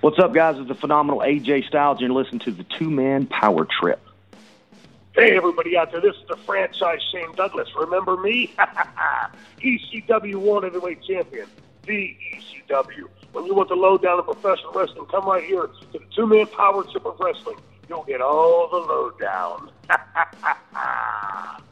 What's 0.00 0.18
up, 0.18 0.32
guys? 0.32 0.56
It's 0.56 0.66
the 0.66 0.74
phenomenal 0.74 1.20
AJ 1.20 1.68
Styles, 1.68 1.98
and 1.98 2.06
you're 2.08 2.22
listening 2.22 2.38
to 2.40 2.52
the 2.52 2.64
Two 2.64 2.88
Man 2.88 3.26
Power 3.26 3.66
Trip. 3.66 4.00
Hey, 5.14 5.36
everybody 5.36 5.76
out 5.76 5.92
there, 5.92 6.00
this 6.00 6.16
is 6.16 6.26
the 6.26 6.36
franchise 6.36 7.00
Shane 7.12 7.34
Douglas. 7.34 7.68
Remember 7.76 8.16
me? 8.16 8.50
ECW 9.60 10.36
World 10.36 10.64
Heavyweight 10.64 11.02
Champion, 11.02 11.46
the 11.84 12.16
ECW. 12.32 13.08
When 13.32 13.44
you 13.44 13.54
want 13.54 13.68
the 13.68 13.74
lowdown 13.74 14.20
of 14.20 14.24
professional 14.24 14.72
wrestling, 14.72 15.04
come 15.10 15.26
right 15.26 15.44
here 15.44 15.66
to 15.66 15.92
the 15.92 16.00
Two 16.16 16.26
Man 16.26 16.46
Power 16.46 16.82
Trip 16.84 17.04
of 17.04 17.20
Wrestling. 17.20 17.58
You'll 17.90 18.04
get 18.04 18.22
all 18.22 18.70
the 18.70 18.78
lowdown. 18.78 19.70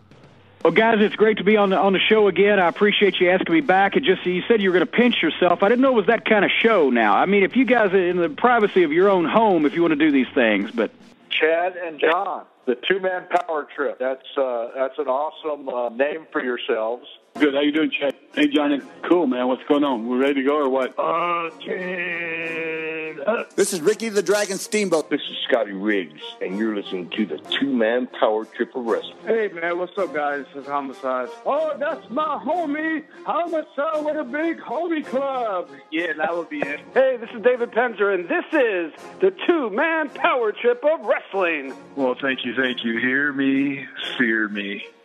Well, 0.64 0.72
guys, 0.72 0.96
it's 0.98 1.14
great 1.14 1.38
to 1.38 1.44
be 1.44 1.56
on 1.56 1.70
the 1.70 1.78
on 1.78 1.92
the 1.92 2.00
show 2.00 2.26
again. 2.26 2.58
I 2.58 2.68
appreciate 2.68 3.20
you 3.20 3.30
asking 3.30 3.54
me 3.54 3.60
back. 3.60 3.96
It 3.96 4.02
just 4.02 4.26
you 4.26 4.42
said 4.48 4.60
you 4.60 4.70
were 4.70 4.78
going 4.78 4.86
to 4.86 4.92
pinch 4.92 5.22
yourself. 5.22 5.62
I 5.62 5.68
didn't 5.68 5.82
know 5.82 5.92
it 5.92 5.96
was 5.96 6.06
that 6.06 6.24
kind 6.24 6.44
of 6.44 6.50
show. 6.50 6.90
Now, 6.90 7.16
I 7.16 7.26
mean, 7.26 7.44
if 7.44 7.54
you 7.54 7.64
guys 7.64 7.92
are 7.92 8.08
in 8.08 8.16
the 8.16 8.28
privacy 8.28 8.82
of 8.82 8.92
your 8.92 9.08
own 9.08 9.24
home, 9.24 9.66
if 9.66 9.74
you 9.74 9.82
want 9.82 9.92
to 9.92 9.96
do 9.96 10.10
these 10.10 10.26
things, 10.34 10.72
but 10.72 10.90
Chad 11.30 11.76
and 11.76 12.00
John, 12.00 12.44
the 12.66 12.74
two 12.74 12.98
man 12.98 13.26
power 13.30 13.68
trip. 13.74 13.98
That's 14.00 14.26
uh, 14.36 14.68
that's 14.74 14.98
an 14.98 15.06
awesome 15.06 15.68
uh, 15.68 15.90
name 15.90 16.26
for 16.32 16.42
yourselves. 16.42 17.06
Good. 17.38 17.54
How 17.54 17.60
you 17.60 17.70
doing, 17.72 17.90
Chad? 17.90 18.14
Hey, 18.34 18.48
Johnny. 18.48 18.80
Cool, 19.02 19.26
man. 19.28 19.46
What's 19.46 19.62
going 19.68 19.84
on? 19.84 20.08
We're 20.08 20.18
ready 20.18 20.34
to 20.34 20.42
go 20.42 20.56
or 20.56 20.68
what? 20.68 20.98
Uh, 20.98 21.50
ten, 21.64 23.20
uh, 23.26 23.44
This 23.54 23.72
is 23.72 23.80
Ricky 23.80 24.08
the 24.08 24.22
Dragon 24.22 24.58
Steamboat. 24.58 25.08
This 25.08 25.20
is 25.20 25.36
Scotty 25.48 25.72
Riggs, 25.72 26.20
and 26.40 26.58
you're 26.58 26.74
listening 26.74 27.10
to 27.10 27.26
the 27.26 27.38
Two 27.38 27.72
Man 27.72 28.08
Power 28.18 28.44
Trip 28.44 28.74
of 28.74 28.84
Wrestling. 28.84 29.16
Hey, 29.24 29.48
man. 29.48 29.78
What's 29.78 29.96
up, 29.98 30.12
guys? 30.12 30.46
This 30.52 30.62
is 30.64 30.68
Homicide. 30.68 31.28
Oh, 31.46 31.76
that's 31.78 32.08
my 32.10 32.40
homie, 32.44 33.04
Homicide 33.24 34.04
with 34.04 34.16
a 34.16 34.24
big 34.24 34.58
homie 34.58 35.06
club. 35.06 35.70
Yeah, 35.92 36.14
that 36.14 36.36
would 36.36 36.48
be 36.48 36.58
it. 36.60 36.80
hey, 36.94 37.18
this 37.18 37.30
is 37.30 37.42
David 37.42 37.70
Penzer, 37.70 38.12
and 38.14 38.28
this 38.28 38.44
is 38.52 38.92
the 39.20 39.32
two-man 39.46 40.10
power 40.10 40.50
trip 40.52 40.84
of 40.84 41.06
wrestling. 41.06 41.72
Well, 41.94 42.16
thank 42.20 42.44
you, 42.44 42.54
thank 42.56 42.84
you. 42.84 42.98
Hear 42.98 43.32
me, 43.32 43.86
fear 44.18 44.48
me. 44.48 44.84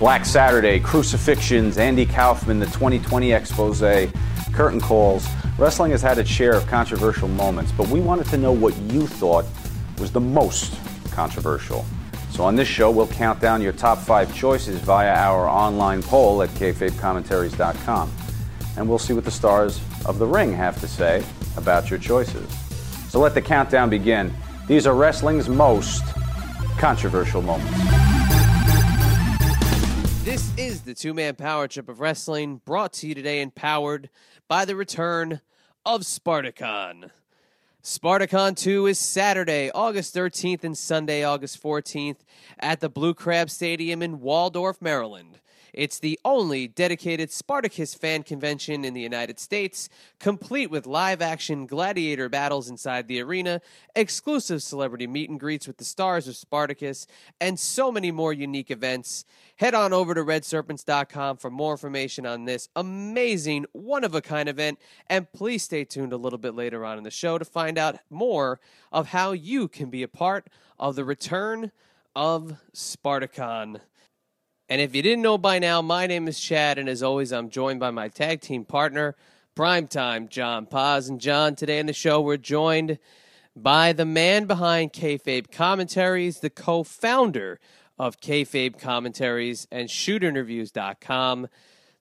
Black 0.00 0.24
Saturday, 0.24 0.80
Crucifixions, 0.80 1.76
Andy 1.76 2.06
Kaufman, 2.06 2.58
the 2.58 2.64
2020 2.64 3.32
expose, 3.32 3.80
curtain 4.50 4.80
calls. 4.80 5.28
Wrestling 5.58 5.90
has 5.90 6.00
had 6.00 6.16
its 6.16 6.30
share 6.30 6.54
of 6.54 6.66
controversial 6.66 7.28
moments, 7.28 7.70
but 7.70 7.86
we 7.88 8.00
wanted 8.00 8.26
to 8.28 8.38
know 8.38 8.50
what 8.50 8.74
you 8.78 9.06
thought 9.06 9.44
was 9.98 10.10
the 10.10 10.18
most 10.18 10.74
controversial. 11.10 11.84
So 12.30 12.44
on 12.44 12.56
this 12.56 12.66
show, 12.66 12.90
we'll 12.90 13.08
count 13.08 13.40
down 13.40 13.60
your 13.60 13.74
top 13.74 13.98
five 13.98 14.34
choices 14.34 14.80
via 14.80 15.14
our 15.14 15.46
online 15.46 16.02
poll 16.02 16.42
at 16.42 16.48
kayfabecommentaries.com. 16.50 18.10
And 18.78 18.88
we'll 18.88 18.98
see 18.98 19.12
what 19.12 19.26
the 19.26 19.30
stars 19.30 19.82
of 20.06 20.18
the 20.18 20.26
ring 20.26 20.50
have 20.54 20.80
to 20.80 20.88
say 20.88 21.22
about 21.58 21.90
your 21.90 21.98
choices. 21.98 22.50
So 23.10 23.20
let 23.20 23.34
the 23.34 23.42
countdown 23.42 23.90
begin. 23.90 24.32
These 24.66 24.86
are 24.86 24.94
wrestling's 24.94 25.50
most 25.50 26.04
controversial 26.78 27.42
moments. 27.42 27.99
This 30.22 30.52
is 30.58 30.82
the 30.82 30.92
two 30.92 31.14
man 31.14 31.34
power 31.34 31.66
trip 31.66 31.88
of 31.88 31.98
wrestling 31.98 32.60
brought 32.66 32.92
to 32.94 33.08
you 33.08 33.14
today 33.14 33.40
and 33.40 33.54
powered 33.54 34.10
by 34.48 34.66
the 34.66 34.76
return 34.76 35.40
of 35.86 36.02
Spartacon. 36.02 37.10
Spartacon 37.82 38.54
2 38.54 38.86
is 38.86 38.98
Saturday, 38.98 39.70
August 39.70 40.14
13th 40.14 40.62
and 40.62 40.76
Sunday, 40.76 41.24
August 41.24 41.62
14th 41.62 42.18
at 42.58 42.80
the 42.80 42.90
Blue 42.90 43.14
Crab 43.14 43.48
Stadium 43.48 44.02
in 44.02 44.20
Waldorf, 44.20 44.82
Maryland. 44.82 45.40
It's 45.72 45.98
the 45.98 46.18
only 46.24 46.66
dedicated 46.66 47.30
Spartacus 47.30 47.94
fan 47.94 48.22
convention 48.22 48.84
in 48.84 48.94
the 48.94 49.00
United 49.00 49.38
States, 49.38 49.88
complete 50.18 50.70
with 50.70 50.86
live 50.86 51.22
action 51.22 51.66
gladiator 51.66 52.28
battles 52.28 52.68
inside 52.68 53.06
the 53.06 53.20
arena, 53.20 53.60
exclusive 53.94 54.62
celebrity 54.62 55.06
meet 55.06 55.30
and 55.30 55.38
greets 55.38 55.66
with 55.66 55.76
the 55.76 55.84
stars 55.84 56.26
of 56.26 56.36
Spartacus, 56.36 57.06
and 57.40 57.58
so 57.58 57.92
many 57.92 58.10
more 58.10 58.32
unique 58.32 58.70
events. 58.70 59.24
Head 59.60 59.74
on 59.74 59.92
over 59.92 60.14
to 60.14 60.24
redserpents.com 60.24 61.36
for 61.36 61.50
more 61.50 61.72
information 61.72 62.24
on 62.24 62.46
this 62.46 62.70
amazing, 62.74 63.66
one 63.72 64.04
of 64.04 64.14
a 64.14 64.22
kind 64.22 64.48
event, 64.48 64.78
and 65.06 65.30
please 65.34 65.62
stay 65.62 65.84
tuned 65.84 66.14
a 66.14 66.16
little 66.16 66.38
bit 66.38 66.54
later 66.54 66.82
on 66.82 66.96
in 66.96 67.04
the 67.04 67.10
show 67.10 67.36
to 67.36 67.44
find 67.44 67.76
out 67.76 67.98
more 68.08 68.58
of 68.90 69.08
how 69.08 69.32
you 69.32 69.68
can 69.68 69.90
be 69.90 70.02
a 70.02 70.08
part 70.08 70.48
of 70.78 70.96
the 70.96 71.04
return 71.04 71.72
of 72.16 72.54
Spartacon. 72.74 73.82
And 74.70 74.80
if 74.80 74.94
you 74.94 75.02
didn't 75.02 75.20
know 75.20 75.36
by 75.36 75.58
now, 75.58 75.82
my 75.82 76.06
name 76.06 76.26
is 76.26 76.40
Chad, 76.40 76.78
and 76.78 76.88
as 76.88 77.02
always, 77.02 77.30
I'm 77.30 77.50
joined 77.50 77.80
by 77.80 77.90
my 77.90 78.08
tag 78.08 78.40
team 78.40 78.64
partner, 78.64 79.14
Primetime 79.54 80.30
John 80.30 80.64
Paz. 80.64 81.10
And 81.10 81.20
John, 81.20 81.54
today 81.54 81.80
in 81.80 81.84
the 81.84 81.92
show, 81.92 82.22
we're 82.22 82.38
joined 82.38 82.98
by 83.54 83.92
the 83.92 84.06
man 84.06 84.46
behind 84.46 84.94
Kayfabe 84.94 85.52
Commentaries, 85.52 86.40
the 86.40 86.48
co 86.48 86.82
founder 86.82 87.60
of 88.00 88.18
Kayfabe 88.18 88.78
Commentaries 88.78 89.68
and 89.70 89.86
ShootInterviews.com. 89.86 91.48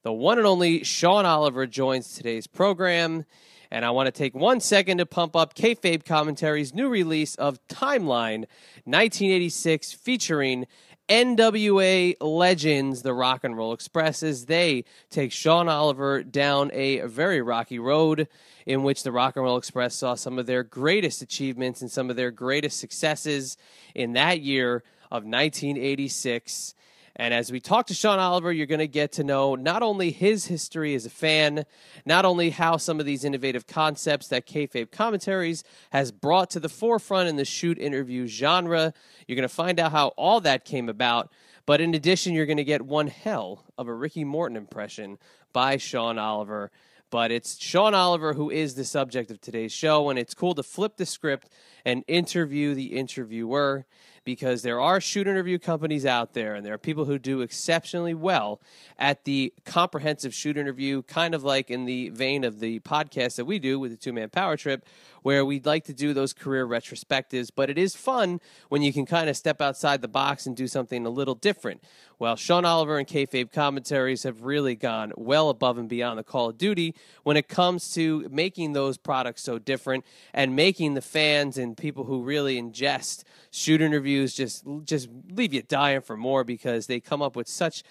The 0.04 0.14
one 0.14 0.38
and 0.38 0.48
only 0.48 0.86
Sean 0.86 1.26
Oliver 1.26 1.68
joins 1.68 2.14
today's 2.14 2.48
program. 2.48 3.26
And 3.70 3.84
I 3.84 3.90
want 3.90 4.08
to 4.08 4.14
take 4.14 4.34
one 4.34 4.62
second 4.62 5.00
to 5.00 5.06
pump 5.06 5.36
up 5.36 5.56
Kayfabe 5.56 6.06
Commentaries' 6.06 6.74
new 6.74 6.88
release 6.88 7.36
of 7.36 7.60
Timeline 7.68 8.46
1986 8.86 9.92
featuring 9.92 10.68
NWA 11.10 12.16
legends, 12.22 13.02
the 13.02 13.14
Rock 13.14 13.44
and 13.44 13.58
Roll 13.58 13.74
Express, 13.74 14.24
as 14.24 14.46
they 14.46 14.86
take 15.10 15.34
Sean 15.34 15.68
Oliver 15.68 16.24
down 16.24 16.72
a 16.72 17.02
very 17.02 17.42
rocky 17.42 17.78
road 17.78 18.30
in 18.66 18.84
which 18.84 19.04
the 19.04 19.12
Rock 19.12 19.36
and 19.36 19.44
Roll 19.44 19.58
Express 19.58 19.96
saw 19.96 20.16
some 20.16 20.40
of 20.40 20.46
their 20.46 20.64
greatest 20.64 21.22
achievements 21.22 21.81
and 21.81 21.92
some 21.92 22.10
of 22.10 22.16
their 22.16 22.31
greatest 22.31 22.80
successes 22.80 23.58
in 23.94 24.14
that 24.14 24.40
year 24.40 24.81
of 25.12 25.24
1986. 25.24 26.75
And 27.16 27.34
as 27.34 27.51
we 27.51 27.60
talk 27.60 27.88
to 27.88 27.94
Sean 27.94 28.18
Oliver, 28.18 28.51
you're 28.51 28.66
going 28.66 28.80
to 28.80 28.88
get 28.88 29.12
to 29.13 29.25
know 29.25 29.56
not 29.56 29.84
only 29.84 30.10
his 30.10 30.45
history 30.45 30.95
as 30.95 31.06
a 31.06 31.10
fan, 31.10 31.66
not 32.06 32.24
only 32.24 32.50
how 32.50 32.78
some 32.78 33.00
of 33.01 33.06
these 33.06 33.25
innovative 33.25 33.68
concepts 33.68 34.30
that 34.30 34.48
Kayfabe 34.48 34.89
Commentaries 34.89 35.66
has 35.89 36.13
brought 36.13 36.50
to 36.51 36.62
the 36.62 36.69
forefront 36.69 37.28
in 37.28 37.36
the 37.36 37.44
shoot 37.44 37.78
interview 37.78 38.25
genre. 38.25 38.94
You're 39.28 39.36
going 39.36 39.48
to 39.48 39.54
find 39.54 39.81
out 39.81 39.92
how 39.92 40.10
all 40.10 40.39
that 40.42 40.63
came 40.63 40.88
about. 40.88 41.30
But 41.66 41.81
in 41.81 41.94
addition, 41.94 42.34
you're 42.34 42.45
going 42.45 42.57
to 42.57 42.63
get 42.63 42.84
one 42.84 43.07
hell 43.07 43.66
of 43.78 43.89
a 43.89 43.94
Ricky 43.94 44.24
Morton 44.24 44.56
impression 44.56 45.18
by 45.51 45.75
Sean 45.75 46.18
Oliver. 46.18 46.72
But 47.10 47.31
it's 47.31 47.60
Sean 47.60 47.94
Oliver 47.94 48.34
who 48.34 48.50
is 48.50 48.75
the 48.75 48.86
subject 48.86 49.30
of 49.30 49.42
today's 49.42 49.74
show, 49.74 50.10
and 50.10 50.18
it's 50.18 50.34
cool 50.34 50.56
to 50.56 50.63
flip 50.63 50.95
the 50.95 51.06
script 51.06 51.50
and 51.84 52.04
interview 52.07 52.75
the 52.75 52.98
interviewer 52.98 53.86
because 54.30 54.62
there 54.62 54.80
are 54.80 55.02
shoot 55.02 55.26
interview 55.26 55.58
companies 55.58 56.06
out 56.06 56.36
there 56.36 56.54
and 56.54 56.64
there 56.64 56.72
are 56.72 56.78
people 56.78 57.06
who 57.06 57.18
do 57.18 57.42
exceptionally 57.42 58.14
well 58.14 58.62
at 59.00 59.26
the 59.26 59.52
comprehensive 59.66 60.36
shoot 60.36 60.56
interview, 60.56 61.02
kind 61.02 61.34
of 61.34 61.44
like 61.44 61.72
in 61.72 61.86
the 61.86 62.10
vein 62.10 62.44
of 62.44 62.60
the 62.60 62.80
podcast 62.81 63.38
that 63.38 63.46
we 63.46 63.58
do 63.58 63.80
with 63.80 63.90
the 63.90 63.98
two 63.98 64.14
man 64.14 64.30
power 64.30 64.56
trip, 64.56 64.86
where 65.24 65.44
we'd 65.44 65.66
like 65.66 65.84
to 65.86 65.94
do 65.94 66.14
those 66.14 66.31
career 66.31 66.68
retrospectives. 66.68 67.50
But 67.56 67.72
it 67.72 67.80
is 67.80 67.96
fun 67.96 68.40
when 68.68 68.84
you 68.84 68.94
can 68.94 69.08
kind 69.08 69.31
of 69.31 69.36
step 69.36 69.62
outside 69.62 70.04
the 70.04 70.08
box 70.08 70.46
and 70.46 70.56
do 70.56 70.68
something 70.68 71.08
a 71.08 71.10
little 71.10 71.34
different. 71.34 71.84
Well, 72.20 72.36
Sean 72.36 72.66
Oliver 72.66 72.98
and 72.98 73.08
Kayfabe 73.08 73.54
commentaries 73.54 74.24
have 74.24 74.44
really 74.44 74.75
gone 74.75 75.14
well 75.16 75.50
above 75.50 75.78
and 75.78 75.88
beyond 75.88 76.20
the 76.20 76.24
Call 76.24 76.50
of 76.50 76.58
Duty 76.58 76.94
when 77.24 77.38
it 77.38 77.48
comes 77.48 77.94
to 77.94 78.28
making 78.30 78.74
those 78.74 78.98
products 78.98 79.42
so 79.42 79.58
different 79.58 80.04
and 80.34 80.54
making 80.54 80.96
the 80.96 81.02
fans 81.02 81.58
and 81.58 81.78
people 81.78 82.04
who 82.04 82.22
really 82.22 82.62
ingest 82.62 83.24
shoot 83.52 83.80
interviews 83.80 84.19
just 84.27 84.66
just 84.83 85.10
leave 85.30 85.54
you 85.54 85.62
dying 85.62 86.01
for 86.01 86.18
more 86.18 86.44
because 86.44 86.88
they 86.88 87.00
come 87.00 87.21
up 87.21 87.36
with 87.36 87.48
such 87.48 87.83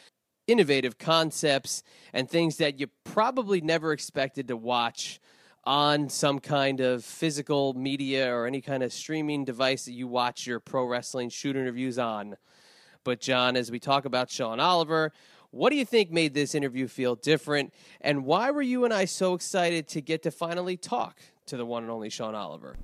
innovative 0.46 0.98
concepts 0.98 1.82
and 2.12 2.28
things 2.28 2.56
that 2.56 2.80
you 2.80 2.88
probably 3.04 3.60
never 3.60 3.92
expected 3.92 4.48
to 4.48 4.56
watch 4.56 5.20
on 5.64 6.08
some 6.08 6.38
kind 6.38 6.80
of 6.80 7.04
physical 7.04 7.74
media 7.74 8.32
or 8.34 8.46
any 8.46 8.60
kind 8.60 8.82
of 8.82 8.92
streaming 8.92 9.44
device 9.44 9.84
that 9.84 9.92
you 9.92 10.08
watch 10.08 10.46
your 10.46 10.58
pro 10.58 10.84
wrestling 10.84 11.28
shoot 11.28 11.54
interviews 11.56 11.98
on. 11.98 12.36
But, 13.04 13.20
John, 13.20 13.56
as 13.56 13.70
we 13.70 13.78
talk 13.78 14.06
about 14.06 14.30
Sean 14.30 14.60
Oliver, 14.60 15.12
what 15.50 15.70
do 15.70 15.76
you 15.76 15.84
think 15.84 16.10
made 16.10 16.34
this 16.34 16.54
interview 16.54 16.88
feel 16.88 17.14
different? 17.14 17.72
And 18.00 18.24
why 18.24 18.50
were 18.50 18.62
you 18.62 18.84
and 18.84 18.94
I 18.94 19.04
so 19.04 19.34
excited 19.34 19.88
to 19.88 20.00
get 20.00 20.22
to 20.22 20.30
finally 20.30 20.76
talk 20.76 21.18
to 21.46 21.56
the 21.56 21.66
one 21.66 21.82
and 21.82 21.92
only 21.92 22.10
Sean 22.10 22.34
Oliver? 22.34 22.76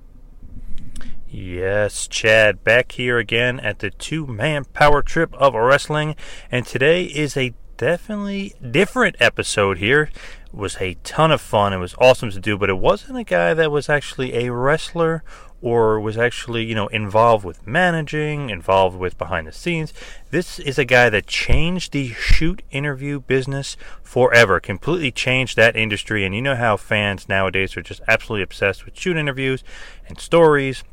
Yes, 1.37 2.07
Chad, 2.07 2.63
back 2.63 2.93
here 2.93 3.17
again 3.17 3.59
at 3.59 3.79
the 3.79 3.89
two 3.89 4.25
man 4.25 4.63
power 4.63 5.01
trip 5.01 5.33
of 5.33 5.53
wrestling. 5.53 6.15
And 6.49 6.65
today 6.65 7.03
is 7.03 7.35
a 7.35 7.53
definitely 7.75 8.53
different 8.71 9.17
episode 9.19 9.77
here. 9.79 10.03
It 10.45 10.53
was 10.53 10.77
a 10.79 10.93
ton 11.03 11.33
of 11.33 11.41
fun. 11.41 11.73
It 11.73 11.77
was 11.77 11.93
awesome 11.99 12.31
to 12.31 12.39
do, 12.39 12.57
but 12.57 12.69
it 12.69 12.77
wasn't 12.77 13.17
a 13.17 13.25
guy 13.25 13.53
that 13.53 13.69
was 13.69 13.89
actually 13.89 14.45
a 14.45 14.53
wrestler 14.53 15.25
or 15.61 15.99
was 15.99 16.17
actually, 16.17 16.63
you 16.63 16.73
know, 16.73 16.87
involved 16.87 17.43
with 17.43 17.67
managing, 17.67 18.49
involved 18.49 18.97
with 18.97 19.17
behind 19.17 19.45
the 19.45 19.51
scenes. 19.51 19.91
This 20.31 20.57
is 20.57 20.79
a 20.79 20.85
guy 20.85 21.09
that 21.09 21.27
changed 21.27 21.91
the 21.91 22.13
shoot 22.13 22.61
interview 22.71 23.19
business 23.19 23.75
forever, 24.01 24.61
completely 24.61 25.11
changed 25.11 25.57
that 25.57 25.75
industry. 25.75 26.23
And 26.23 26.33
you 26.33 26.41
know 26.41 26.55
how 26.55 26.77
fans 26.77 27.27
nowadays 27.27 27.75
are 27.75 27.81
just 27.81 28.01
absolutely 28.07 28.43
obsessed 28.43 28.85
with 28.85 28.97
shoot 28.97 29.17
interviews 29.17 29.65
and 30.07 30.17
stories 30.17 30.85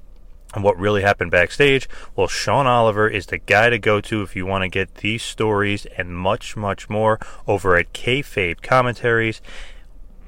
and 0.54 0.62
what 0.62 0.78
really 0.78 1.02
happened 1.02 1.30
backstage. 1.30 1.88
Well, 2.14 2.28
Sean 2.28 2.66
Oliver 2.66 3.08
is 3.08 3.26
the 3.26 3.38
guy 3.38 3.70
to 3.70 3.78
go 3.78 4.00
to 4.02 4.22
if 4.22 4.36
you 4.36 4.46
want 4.46 4.62
to 4.62 4.68
get 4.68 4.96
these 4.96 5.22
stories 5.22 5.86
and 5.96 6.16
much, 6.16 6.56
much 6.56 6.88
more 6.90 7.18
over 7.46 7.76
at 7.76 7.92
Kayfabe 7.92 8.62
Commentaries 8.62 9.40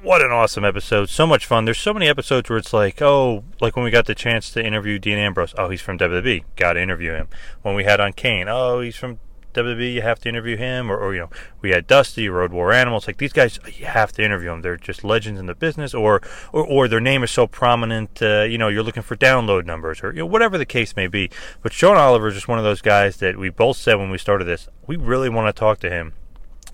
what 0.05 0.23
an 0.23 0.31
awesome 0.31 0.65
episode. 0.65 1.09
So 1.09 1.27
much 1.27 1.47
fun. 1.47 1.65
There's 1.65 1.79
so 1.79 1.95
many 1.95 2.09
episodes 2.09 2.51
where 2.51 2.59
it's 2.59 2.75
like, 2.75 3.01
oh, 3.01 3.43
like 3.61 3.75
when 3.75 3.85
we 3.85 3.91
got 3.91 4.05
the 4.05 4.15
chance 4.15 4.51
to 4.51 4.65
interview 4.65 4.99
Dean 4.99 5.17
Ambrose. 5.17 5.55
Oh, 5.57 5.71
he's 5.71 5.81
from 5.81 5.99
WWE. 5.99 6.45
Got 6.57 6.75
to 6.75 6.83
interview 6.83 7.13
him. 7.13 7.29
When 7.63 7.75
we 7.75 7.85
had 7.85 8.01
on 8.01 8.13
Kane. 8.13 8.47
Oh, 8.47 8.81
he's 8.81 8.97
from 8.97 9.19
WWE. 9.55 9.95
You 9.95 10.03
have 10.03 10.19
to 10.21 10.29
interview 10.29 10.57
him. 10.57 10.91
Or, 10.91 10.97
or, 10.97 11.15
you 11.15 11.21
know, 11.21 11.31
we 11.61 11.71
had 11.71 11.87
Dusty, 11.87 12.29
Road 12.29 12.53
War 12.53 12.73
Animals. 12.73 13.07
Like 13.07 13.19
these 13.19 13.33
guys, 13.33 13.59
you 13.79 13.87
have 13.87 14.13
to 14.13 14.23
interview 14.23 14.51
them. 14.51 14.63
They're 14.63 14.77
just 14.77 15.05
legends 15.05 15.41
in 15.41 15.47
the 15.47 15.55
business. 15.55 15.95
Or, 15.95 16.21
or, 16.53 16.67
or 16.67 16.89
their 16.89 17.01
name 17.01 17.23
is 17.23 17.31
so 17.31 17.47
prominent. 17.47 18.21
Uh, 18.21 18.43
you 18.43 18.59
know, 18.59 18.69
you're 18.69 18.83
looking 18.83 19.03
for 19.03 19.17
download 19.17 19.65
numbers 19.65 20.03
or 20.03 20.13
you 20.13 20.21
know, 20.21 20.27
whatever 20.27 20.59
the 20.59 20.67
case 20.67 20.97
may 20.97 21.07
be. 21.07 21.31
But 21.63 21.73
Sean 21.73 21.97
Oliver 21.97 22.29
is 22.29 22.35
just 22.35 22.49
one 22.49 22.59
of 22.59 22.65
those 22.65 22.83
guys 22.83 23.17
that 23.19 23.39
we 23.39 23.49
both 23.49 23.77
said 23.77 23.95
when 23.95 24.11
we 24.11 24.19
started 24.19 24.45
this, 24.45 24.69
we 24.87 24.97
really 24.97 25.29
want 25.29 25.55
to 25.55 25.59
talk 25.59 25.79
to 25.81 25.91
him 25.91 26.15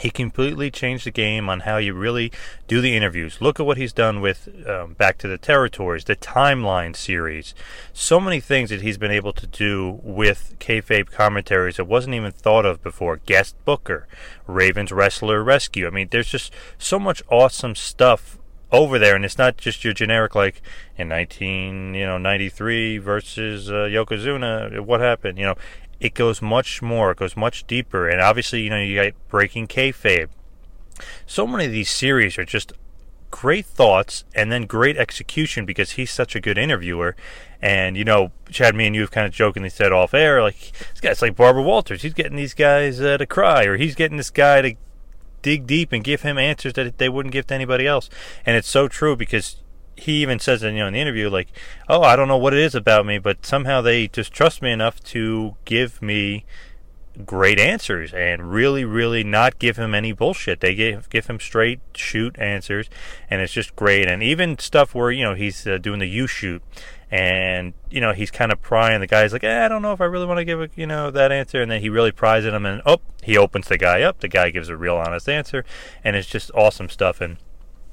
he 0.00 0.10
completely 0.10 0.70
changed 0.70 1.06
the 1.06 1.10
game 1.10 1.48
on 1.48 1.60
how 1.60 1.76
you 1.76 1.94
really 1.94 2.32
do 2.66 2.80
the 2.80 2.96
interviews. 2.96 3.40
Look 3.40 3.60
at 3.60 3.66
what 3.66 3.76
he's 3.76 3.92
done 3.92 4.20
with 4.20 4.48
um, 4.66 4.94
Back 4.94 5.18
to 5.18 5.28
the 5.28 5.38
Territories, 5.38 6.04
the 6.04 6.16
Timeline 6.16 6.96
series. 6.96 7.54
So 7.92 8.20
many 8.20 8.40
things 8.40 8.70
that 8.70 8.82
he's 8.82 8.98
been 8.98 9.10
able 9.10 9.32
to 9.34 9.46
do 9.46 10.00
with 10.02 10.54
kayfabe 10.58 11.10
commentaries 11.10 11.76
that 11.76 11.84
wasn't 11.84 12.14
even 12.14 12.32
thought 12.32 12.66
of 12.66 12.82
before. 12.82 13.18
Guest 13.26 13.56
Booker, 13.64 14.06
Ravens 14.46 14.92
Wrestler 14.92 15.42
Rescue. 15.42 15.86
I 15.86 15.90
mean, 15.90 16.08
there's 16.10 16.28
just 16.28 16.52
so 16.78 16.98
much 16.98 17.22
awesome 17.28 17.74
stuff 17.74 18.38
over 18.72 18.98
there, 18.98 19.16
and 19.16 19.24
it's 19.24 19.38
not 19.38 19.56
just 19.56 19.84
your 19.84 19.92
generic 19.92 20.34
like 20.34 20.62
in 20.96 21.08
19 21.08 21.94
you 21.94 22.06
know 22.06 22.18
93 22.18 22.98
versus 22.98 23.68
uh, 23.68 23.88
Yokozuna. 23.90 24.80
What 24.80 25.00
happened? 25.00 25.38
You 25.38 25.46
know, 25.46 25.54
it 26.00 26.14
goes 26.14 26.40
much 26.40 26.82
more, 26.82 27.12
it 27.12 27.18
goes 27.18 27.36
much 27.36 27.66
deeper, 27.66 28.08
and 28.08 28.20
obviously, 28.20 28.62
you 28.62 28.70
know, 28.70 28.80
you 28.80 28.96
got 28.96 29.12
Breaking 29.28 29.68
Kayfabe. 29.68 30.28
So 31.26 31.46
many 31.46 31.66
of 31.66 31.72
these 31.72 31.90
series 31.90 32.38
are 32.38 32.44
just 32.44 32.72
great 33.30 33.64
thoughts 33.64 34.24
and 34.34 34.50
then 34.50 34.66
great 34.66 34.96
execution 34.96 35.64
because 35.64 35.92
he's 35.92 36.10
such 36.10 36.34
a 36.34 36.40
good 36.40 36.58
interviewer. 36.58 37.14
And 37.62 37.96
you 37.96 38.04
know, 38.04 38.32
Chad, 38.50 38.74
me 38.74 38.86
and 38.86 38.94
you 38.94 39.02
have 39.02 39.10
kind 39.10 39.26
of 39.26 39.32
jokingly 39.32 39.70
said 39.70 39.92
off 39.92 40.14
air, 40.14 40.42
like 40.42 40.72
this 40.90 41.00
guy's 41.00 41.22
like 41.22 41.36
Barbara 41.36 41.62
Walters. 41.62 42.02
He's 42.02 42.14
getting 42.14 42.36
these 42.36 42.54
guys 42.54 43.00
uh, 43.00 43.18
to 43.18 43.26
cry, 43.26 43.64
or 43.64 43.76
he's 43.76 43.94
getting 43.94 44.16
this 44.16 44.30
guy 44.30 44.62
to 44.62 44.74
dig 45.42 45.66
deep 45.66 45.92
and 45.92 46.04
give 46.04 46.22
him 46.22 46.38
answers 46.38 46.74
that 46.74 46.98
they 46.98 47.08
wouldn't 47.08 47.32
give 47.32 47.46
to 47.48 47.54
anybody 47.54 47.86
else. 47.86 48.10
And 48.44 48.56
it's 48.56 48.68
so 48.68 48.88
true 48.88 49.16
because 49.16 49.56
he 50.00 50.22
even 50.22 50.38
says 50.38 50.62
in 50.62 50.74
you 50.74 50.80
know 50.80 50.88
in 50.88 50.94
the 50.94 51.00
interview 51.00 51.28
like, 51.28 51.48
"Oh, 51.88 52.02
I 52.02 52.16
don't 52.16 52.28
know 52.28 52.38
what 52.38 52.54
it 52.54 52.60
is 52.60 52.74
about 52.74 53.06
me, 53.06 53.18
but 53.18 53.44
somehow 53.44 53.80
they 53.80 54.08
just 54.08 54.32
trust 54.32 54.62
me 54.62 54.70
enough 54.70 55.00
to 55.04 55.56
give 55.64 56.00
me 56.02 56.44
great 57.26 57.58
answers 57.58 58.12
and 58.14 58.52
really 58.52 58.84
really 58.84 59.24
not 59.24 59.58
give 59.58 59.76
him 59.76 59.94
any 59.94 60.12
bullshit. 60.12 60.60
They 60.60 60.74
give 60.74 61.08
give 61.10 61.26
him 61.26 61.40
straight 61.40 61.80
shoot 61.94 62.38
answers 62.38 62.88
and 63.28 63.40
it's 63.40 63.52
just 63.52 63.74
great. 63.76 64.08
And 64.08 64.22
even 64.22 64.58
stuff 64.58 64.94
where 64.94 65.10
you 65.10 65.24
know 65.24 65.34
he's 65.34 65.66
uh, 65.66 65.78
doing 65.78 65.98
the 65.98 66.06
you 66.06 66.26
shoot 66.26 66.62
and 67.10 67.74
you 67.90 68.00
know 68.00 68.12
he's 68.12 68.30
kind 68.30 68.52
of 68.52 68.62
prying. 68.62 69.00
The 69.00 69.06
guy's 69.06 69.32
like 69.32 69.44
eh, 69.44 69.64
i 69.64 69.68
don't 69.68 69.82
know 69.82 69.92
if 69.92 70.00
i 70.00 70.04
really 70.04 70.26
want 70.26 70.38
to 70.38 70.44
give 70.44 70.60
a, 70.60 70.68
you 70.76 70.86
know 70.86 71.10
that 71.10 71.32
answer. 71.32 71.60
And 71.60 71.70
then 71.70 71.80
he 71.80 71.88
really 71.88 72.12
pries 72.12 72.44
at 72.44 72.54
him 72.54 72.66
and 72.66 72.82
oh 72.86 73.00
he 73.22 73.36
opens 73.36 73.68
the 73.68 73.78
guy 73.78 74.02
up. 74.02 74.20
The 74.20 74.28
guy 74.28 74.50
gives 74.50 74.68
a 74.68 74.76
real 74.76 74.96
honest 74.96 75.28
answer 75.28 75.64
and 76.04 76.16
it's 76.16 76.28
just 76.28 76.50
awesome 76.54 76.88
stuff. 76.88 77.20
And 77.20 77.38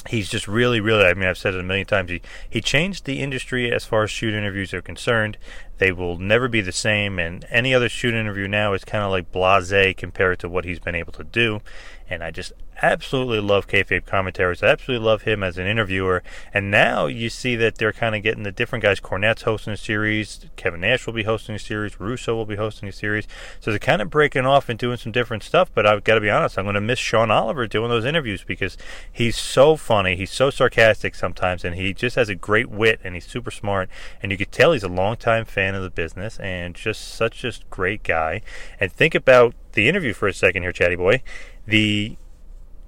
he's 0.10 0.30
just 0.30 0.48
really, 0.48 0.80
really. 0.80 1.06
I 1.06 1.14
mean, 1.14 1.28
I've 1.28 1.38
said 1.38 1.54
it 1.54 1.60
a 1.60 1.64
million 1.64 1.86
times. 1.86 2.10
He 2.10 2.22
he 2.50 2.62
changed 2.62 3.06
the 3.06 3.20
industry 3.22 3.72
as 3.72 3.86
far 3.86 4.04
as 4.04 4.12
shoot 4.12 4.34
interviews 4.34 4.74
are 4.74 4.82
concerned. 4.82 5.38
They 5.78 5.92
will 5.92 6.18
never 6.18 6.48
be 6.48 6.62
the 6.62 6.72
same, 6.72 7.20
and 7.20 7.46
any 7.50 7.74
other 7.74 7.90
shoot 7.90 8.14
interview 8.14 8.48
now 8.48 8.74
is 8.74 8.84
kind 8.84 9.04
of 9.04 9.12
like 9.12 9.32
blasé 9.32 9.96
compared 9.96 10.40
to 10.40 10.50
what 10.50 10.66
he's 10.66 10.80
been 10.80 10.96
able 10.96 11.14
to 11.14 11.24
do. 11.24 11.62
And 12.10 12.24
I 12.24 12.32
just 12.32 12.54
absolutely 12.82 13.40
love 13.40 13.68
kayfabe 13.68 14.06
commentaries. 14.06 14.62
I 14.62 14.68
absolutely 14.68 15.06
love 15.06 15.24
him 15.24 15.44
as 15.44 15.58
an 15.58 15.68
interviewer. 15.68 16.24
And 16.54 16.70
now 16.70 17.08
you 17.08 17.30
see 17.30 17.56
that 17.56 17.78
they're 17.78 17.94
kind 17.94 18.16
of 18.16 18.24
getting 18.24 18.44
the 18.44 18.52
different 18.52 18.84
guys. 18.84 19.00
Cornette's 19.00 19.44
hosting 19.44 19.74
a 19.74 19.78
series. 19.78 20.46
Kevin 20.56 20.82
Nash 20.82 21.06
will 21.06 21.14
be 21.14 21.24
hosting 21.24 21.56
a 21.56 21.60
series. 21.60 22.00
Russo 22.00 22.36
will 22.36 22.46
be 22.46 22.56
hosting 22.56 22.88
a 22.88 22.92
series. 22.92 23.28
So 23.60 23.72
they're 23.72 23.80
kind 23.80 24.02
of 24.02 24.10
breaking 24.10 24.46
off 24.46 24.70
and 24.70 24.78
doing 24.78 24.98
some 24.98 25.12
different 25.12 25.44
stuff. 25.44 25.72
But 25.74 25.86
I've 25.86 26.04
got 26.04 26.16
to 26.16 26.22
be 26.22 26.30
honest, 26.30 26.58
I'm 26.58 26.66
going 26.66 26.76
to 26.76 26.82
miss 26.82 27.00
Sean 27.00 27.32
Oliver 27.32 27.68
doing 27.68 27.90
those 27.90 28.06
interviews 28.06 28.44
because 28.44 28.78
he's 29.12 29.38
so 29.38 29.76
funny. 29.76 30.16
He's 30.16 30.32
so 30.32 30.50
sarcastic 30.50 31.16
sometimes, 31.16 31.66
and 31.66 31.76
he 31.76 31.94
just 31.94 32.16
has 32.16 32.30
a 32.30 32.36
great 32.36 32.70
wit, 32.70 33.00
and 33.04 33.16
he's 33.16 33.28
super 33.28 33.52
smart. 33.52 33.90
And 34.22 34.32
you 34.32 34.38
could 34.38 34.52
tell 34.52 34.74
he's 34.74 34.84
a 34.84 34.88
longtime 34.88 35.46
fan 35.46 35.67
of 35.76 35.84
the 35.84 35.90
business 35.90 36.40
and 36.40 36.76
just 36.76 37.08
such 37.08 37.44
a 37.44 37.52
great 37.70 38.04
guy. 38.04 38.42
And 38.80 38.92
think 38.92 39.16
about 39.16 39.56
the 39.74 39.88
interview 39.90 40.14
for 40.14 40.28
a 40.28 40.34
second 40.34 40.64
here, 40.64 40.72
Chatty 40.72 40.96
Boy. 40.96 41.22
The 41.66 42.18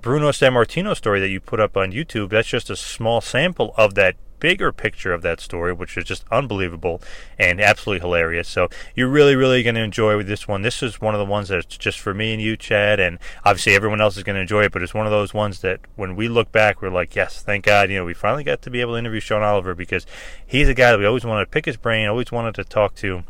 Bruno 0.02 0.30
Sammartino 0.30 0.96
story 0.96 1.20
that 1.20 1.30
you 1.30 1.40
put 1.40 1.60
up 1.60 1.76
on 1.76 1.92
YouTube, 1.92 2.30
that's 2.30 2.48
just 2.48 2.70
a 2.70 2.76
small 2.76 3.22
sample 3.22 3.74
of 3.78 3.96
that 3.96 4.16
bigger 4.40 4.72
picture 4.72 5.14
of 5.14 5.22
that 5.22 5.40
story, 5.40 5.74
which 5.74 5.98
is 5.98 6.06
just 6.06 6.26
unbelievable 6.32 7.02
and 7.38 7.62
absolutely 7.62 8.02
hilarious. 8.02 8.48
So 8.48 8.70
you're 8.96 9.10
really, 9.10 9.36
really 9.36 9.64
going 9.64 9.76
to 9.76 9.82
enjoy 9.82 10.22
this 10.24 10.48
one. 10.48 10.62
This 10.62 10.82
is 10.82 11.02
one 11.02 11.14
of 11.14 11.20
the 11.20 11.26
ones 11.26 11.50
that's 11.50 11.78
just 11.78 12.00
for 12.00 12.14
me 12.14 12.34
and 12.34 12.42
you, 12.42 12.58
Chad, 12.58 13.00
and 13.00 13.20
obviously 13.46 13.76
everyone 13.76 14.02
else 14.02 14.18
is 14.18 14.24
going 14.24 14.36
to 14.36 14.42
enjoy 14.42 14.64
it. 14.64 14.72
But 14.72 14.84
it's 14.84 14.94
one 14.94 15.06
of 15.06 15.12
those 15.12 15.34
ones 15.34 15.62
that 15.62 15.80
when 15.96 16.16
we 16.16 16.28
look 16.28 16.52
back, 16.52 16.82
we're 16.82 16.90
like, 16.90 17.16
yes, 17.16 17.42
thank 17.42 17.66
God, 17.66 17.90
you 17.90 17.98
know, 17.98 18.06
we 18.06 18.14
finally 18.14 18.44
got 18.44 18.62
to 18.64 18.70
be 18.70 18.82
able 18.82 18.94
to 18.94 19.00
interview 19.00 19.20
Sean 19.20 19.44
Oliver 19.44 19.76
because 19.76 20.06
he's 20.46 20.68
a 20.68 20.74
guy 20.74 20.92
that 20.92 21.00
we 21.00 21.06
always 21.06 21.26
wanted 21.26 21.46
to 21.46 21.52
pick 21.52 21.66
his 21.66 21.78
brain, 21.78 22.08
always 22.08 22.32
wanted 22.32 22.56
to 22.56 22.64
talk 22.64 22.96
to 22.96 23.24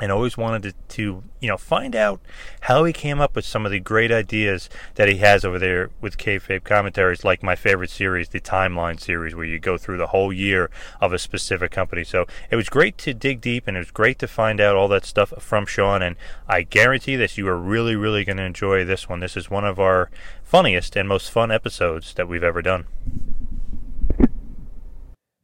and 0.00 0.12
always 0.12 0.36
wanted 0.36 0.62
to, 0.62 0.72
to, 0.96 1.24
you 1.40 1.48
know 1.48 1.56
find 1.56 1.94
out 1.94 2.20
how 2.62 2.84
he 2.84 2.92
came 2.92 3.20
up 3.20 3.34
with 3.36 3.44
some 3.44 3.64
of 3.64 3.72
the 3.72 3.80
great 3.80 4.10
ideas 4.10 4.68
that 4.96 5.08
he 5.08 5.18
has 5.18 5.44
over 5.44 5.58
there 5.58 5.90
with 6.00 6.18
kayfabe 6.18 6.64
commentaries, 6.64 7.24
like 7.24 7.42
my 7.42 7.54
favorite 7.54 7.90
series, 7.90 8.28
the 8.28 8.40
Timeline 8.40 9.00
series, 9.00 9.34
where 9.34 9.44
you 9.44 9.58
go 9.58 9.78
through 9.78 9.98
the 9.98 10.08
whole 10.08 10.32
year 10.32 10.70
of 11.00 11.12
a 11.12 11.18
specific 11.18 11.70
company. 11.70 12.04
So 12.04 12.26
it 12.50 12.56
was 12.56 12.68
great 12.68 12.98
to 12.98 13.14
dig 13.14 13.40
deep, 13.40 13.66
and 13.66 13.76
it 13.76 13.80
was 13.80 13.90
great 13.90 14.18
to 14.20 14.28
find 14.28 14.60
out 14.60 14.76
all 14.76 14.88
that 14.88 15.04
stuff 15.04 15.32
from 15.38 15.66
Sean. 15.66 16.02
And 16.02 16.16
I 16.48 16.62
guarantee 16.62 17.16
this, 17.16 17.38
you 17.38 17.48
are 17.48 17.58
really, 17.58 17.96
really 17.96 18.24
going 18.24 18.38
to 18.38 18.44
enjoy 18.44 18.84
this 18.84 19.08
one. 19.08 19.20
This 19.20 19.36
is 19.36 19.50
one 19.50 19.64
of 19.64 19.78
our 19.78 20.10
funniest 20.42 20.96
and 20.96 21.08
most 21.08 21.30
fun 21.30 21.50
episodes 21.50 22.14
that 22.14 22.28
we've 22.28 22.42
ever 22.42 22.62
done. 22.62 22.86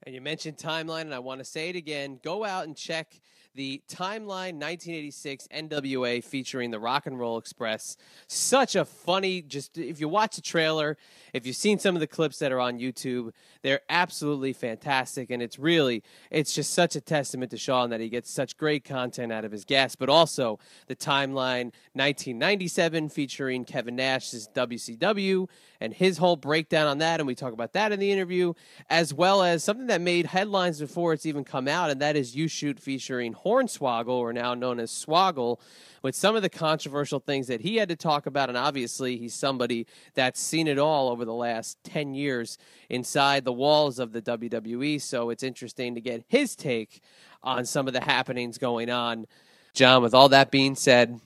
And 0.07 0.15
you 0.15 0.21
mentioned 0.21 0.59
timeline, 0.59 1.03
and 1.03 1.15
I 1.15 1.19
want 1.19 1.41
to 1.41 1.45
say 1.45 1.71
it 1.71 1.77
again. 1.77 2.21
Go 2.23 2.45
out 2.45 2.67
and 2.67 2.77
check 2.77 3.21
the 3.55 3.83
Timeline 3.89 4.59
1986 4.59 5.49
NWA 5.55 6.23
featuring 6.23 6.71
the 6.71 6.81
Rock 6.81 7.07
and 7.07 7.19
Roll 7.19 7.39
Express. 7.39 7.97
Such 8.27 8.75
a 8.75 8.85
funny, 8.85 9.43
just 9.43 9.79
if 9.79 10.01
you 10.01 10.09
watch 10.09 10.37
the 10.37 10.43
trailer, 10.43 10.97
if 11.33 11.47
you've 11.47 11.57
seen 11.57 11.79
some 11.79 11.95
of 11.95 12.01
the 12.01 12.07
clips 12.07 12.39
that 12.41 12.53
are 12.53 12.61
on 12.61 12.79
YouTube, 12.79 13.33
they're 13.63 13.83
absolutely 13.89 14.53
fantastic. 14.53 15.31
And 15.31 15.41
it's 15.43 15.59
really, 15.59 16.03
it's 16.31 16.53
just 16.53 16.75
such 16.75 16.97
a 16.97 17.01
testament 17.01 17.51
to 17.53 17.57
Sean 17.57 17.91
that 17.91 18.01
he 18.01 18.09
gets 18.09 18.31
such 18.31 18.57
great 18.57 18.85
content 18.85 19.33
out 19.33 19.45
of 19.45 19.53
his 19.53 19.65
guests, 19.65 19.97
but 19.97 20.09
also 20.09 20.59
the 20.87 20.97
Timeline 20.97 21.73
1997 21.93 23.09
featuring 23.09 23.65
Kevin 23.65 23.97
Nash's 23.97 24.49
WCW 24.55 25.49
and 25.81 25.93
his 25.93 26.19
whole 26.19 26.37
breakdown 26.37 26.87
on 26.87 26.99
that. 26.99 27.21
And 27.21 27.27
we 27.27 27.35
talk 27.35 27.53
about 27.53 27.73
that 27.75 27.93
in 27.93 28.01
the 28.01 28.11
interview, 28.11 28.55
as 28.91 29.13
well 29.13 29.43
as 29.43 29.63
something 29.63 29.87
that 29.87 30.01
made 30.01 30.27
headlines 30.27 30.81
before 30.81 31.13
it's 31.13 31.27
even 31.27 31.45
come 31.45 31.69
out, 31.69 31.91
and 31.91 32.01
that 32.01 32.17
is 32.17 32.35
You 32.35 32.49
Shoot 32.49 32.81
featuring 32.81 33.33
Hornswoggle, 33.45 34.09
or 34.09 34.33
now 34.33 34.55
known 34.55 34.81
as 34.81 34.91
Swoggle, 34.91 35.61
with 36.03 36.15
some 36.15 36.37
of 36.37 36.43
the 36.43 36.49
controversial 36.49 37.21
things 37.21 37.47
that 37.47 37.61
he 37.61 37.77
had 37.77 37.89
to 37.89 37.97
talk 37.97 38.27
about. 38.27 38.49
And 38.49 38.59
obviously, 38.59 39.17
he's 39.17 39.35
somebody 39.35 39.87
that's 40.15 40.41
seen 40.41 40.69
it 40.69 40.79
all 40.79 41.09
over 41.11 41.25
the 41.25 41.35
last 41.35 41.79
10 41.85 42.15
years 42.15 42.59
inside 42.89 43.45
the 43.45 43.53
walls 43.53 43.99
of 43.99 44.13
the 44.13 44.23
WWE. 44.23 45.01
So 45.01 45.31
it's 45.31 45.43
interesting 45.43 45.95
to 45.95 46.01
get 46.01 46.25
his 46.29 46.57
take 46.57 47.01
on 47.43 47.65
some 47.65 47.87
of 47.87 47.93
the 47.93 48.03
happenings 48.03 48.59
going 48.59 48.91
on. 48.91 49.27
John, 49.75 50.03
with 50.03 50.15
all 50.15 50.29
that 50.31 50.51
being 50.51 50.75
said, 50.75 51.21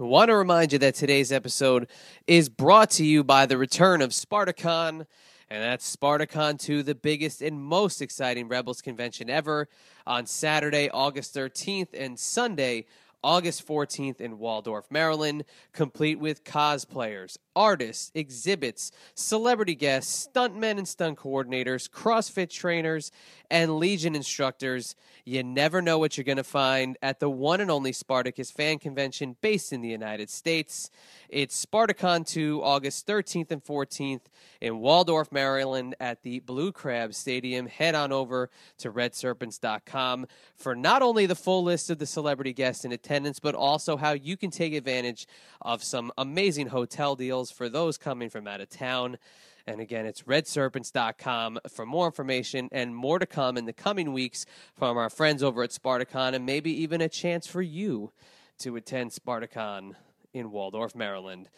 I 0.00 0.04
want 0.04 0.30
to 0.30 0.36
remind 0.36 0.72
you 0.72 0.78
that 0.80 0.94
today's 0.94 1.30
episode 1.30 1.86
is 2.26 2.48
brought 2.48 2.90
to 2.92 3.04
you 3.04 3.22
by 3.22 3.46
the 3.46 3.56
return 3.56 4.02
of 4.02 4.10
Spartacon, 4.10 5.06
and 5.52 5.62
that's 5.62 5.84
Spartacon 5.84 6.58
2, 6.58 6.82
the 6.82 6.94
biggest 6.94 7.42
and 7.42 7.62
most 7.62 8.00
exciting 8.00 8.48
Rebels 8.48 8.80
convention 8.80 9.28
ever, 9.28 9.68
on 10.06 10.24
Saturday, 10.24 10.88
August 10.88 11.34
13th, 11.34 11.88
and 11.92 12.18
Sunday, 12.18 12.86
August 13.24 13.66
14th 13.66 14.20
in 14.20 14.38
Waldorf, 14.38 14.90
Maryland, 14.90 15.44
complete 15.72 16.18
with 16.18 16.44
cosplayers, 16.44 17.38
artists, 17.54 18.10
exhibits, 18.14 18.90
celebrity 19.14 19.74
guests, 19.74 20.28
stuntmen 20.28 20.78
and 20.78 20.88
stunt 20.88 21.18
coordinators, 21.18 21.88
CrossFit 21.88 22.50
trainers, 22.50 23.12
and 23.50 23.78
Legion 23.78 24.16
instructors. 24.16 24.96
You 25.24 25.44
never 25.44 25.80
know 25.80 25.98
what 25.98 26.16
you're 26.16 26.24
going 26.24 26.36
to 26.36 26.44
find 26.44 26.96
at 27.02 27.20
the 27.20 27.30
one 27.30 27.60
and 27.60 27.70
only 27.70 27.92
Spartacus 27.92 28.50
fan 28.50 28.78
convention 28.78 29.36
based 29.40 29.72
in 29.72 29.82
the 29.82 29.88
United 29.88 30.30
States. 30.30 30.90
It's 31.28 31.64
Spartacon 31.64 32.26
2, 32.26 32.62
August 32.62 33.06
13th 33.06 33.50
and 33.50 33.62
14th 33.62 34.22
in 34.60 34.78
Waldorf, 34.78 35.30
Maryland 35.30 35.94
at 36.00 36.22
the 36.22 36.40
Blue 36.40 36.72
Crab 36.72 37.14
Stadium. 37.14 37.66
Head 37.66 37.94
on 37.94 38.10
over 38.10 38.50
to 38.78 38.90
redserpents.com 38.90 40.26
for 40.56 40.74
not 40.74 41.02
only 41.02 41.26
the 41.26 41.34
full 41.34 41.62
list 41.62 41.90
of 41.90 41.98
the 41.98 42.06
celebrity 42.06 42.52
guests 42.52 42.84
in 42.84 42.92
attendance, 42.92 43.11
but 43.40 43.54
also 43.54 43.96
how 43.96 44.12
you 44.12 44.36
can 44.36 44.50
take 44.50 44.72
advantage 44.72 45.26
of 45.60 45.84
some 45.84 46.10
amazing 46.16 46.68
hotel 46.68 47.14
deals 47.14 47.50
for 47.50 47.68
those 47.68 47.98
coming 47.98 48.30
from 48.30 48.46
out 48.46 48.60
of 48.60 48.68
town. 48.70 49.18
And 49.66 49.80
again, 49.80 50.06
it's 50.06 50.22
redserpents.com 50.22 51.60
for 51.68 51.86
more 51.86 52.06
information 52.06 52.68
and 52.72 52.96
more 52.96 53.18
to 53.18 53.26
come 53.26 53.56
in 53.56 53.66
the 53.66 53.72
coming 53.72 54.12
weeks 54.12 54.46
from 54.74 54.96
our 54.96 55.10
friends 55.10 55.42
over 55.42 55.62
at 55.62 55.70
Spartacon 55.70 56.34
and 56.34 56.46
maybe 56.46 56.72
even 56.82 57.00
a 57.00 57.08
chance 57.08 57.46
for 57.46 57.62
you 57.62 58.12
to 58.58 58.76
attend 58.76 59.10
Spartacon 59.10 59.94
in 60.32 60.50
Waldorf, 60.50 60.94
Maryland. 60.94 61.48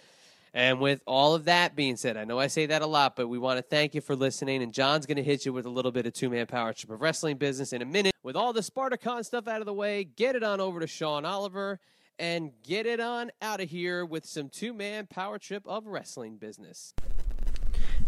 And 0.54 0.78
with 0.78 1.02
all 1.04 1.34
of 1.34 1.46
that 1.46 1.74
being 1.74 1.96
said, 1.96 2.16
I 2.16 2.22
know 2.22 2.38
I 2.38 2.46
say 2.46 2.66
that 2.66 2.80
a 2.80 2.86
lot, 2.86 3.16
but 3.16 3.26
we 3.26 3.38
want 3.38 3.58
to 3.58 3.62
thank 3.62 3.92
you 3.92 4.00
for 4.00 4.14
listening. 4.14 4.62
And 4.62 4.72
John's 4.72 5.04
going 5.04 5.16
to 5.16 5.22
hit 5.22 5.44
you 5.44 5.52
with 5.52 5.66
a 5.66 5.70
little 5.70 5.90
bit 5.90 6.06
of 6.06 6.12
two 6.12 6.30
man 6.30 6.46
power 6.46 6.72
trip 6.72 6.92
of 6.92 7.00
wrestling 7.00 7.38
business 7.38 7.72
in 7.72 7.82
a 7.82 7.84
minute. 7.84 8.14
With 8.22 8.36
all 8.36 8.52
the 8.52 8.60
Spartacon 8.60 9.24
stuff 9.24 9.48
out 9.48 9.60
of 9.60 9.66
the 9.66 9.74
way, 9.74 10.04
get 10.04 10.36
it 10.36 10.44
on 10.44 10.60
over 10.60 10.78
to 10.78 10.86
Sean 10.86 11.24
Oliver 11.24 11.80
and 12.20 12.52
get 12.62 12.86
it 12.86 13.00
on 13.00 13.32
out 13.42 13.60
of 13.60 13.68
here 13.68 14.06
with 14.06 14.24
some 14.24 14.48
two 14.48 14.72
man 14.72 15.08
power 15.08 15.40
trip 15.40 15.66
of 15.66 15.86
wrestling 15.86 16.36
business. 16.36 16.94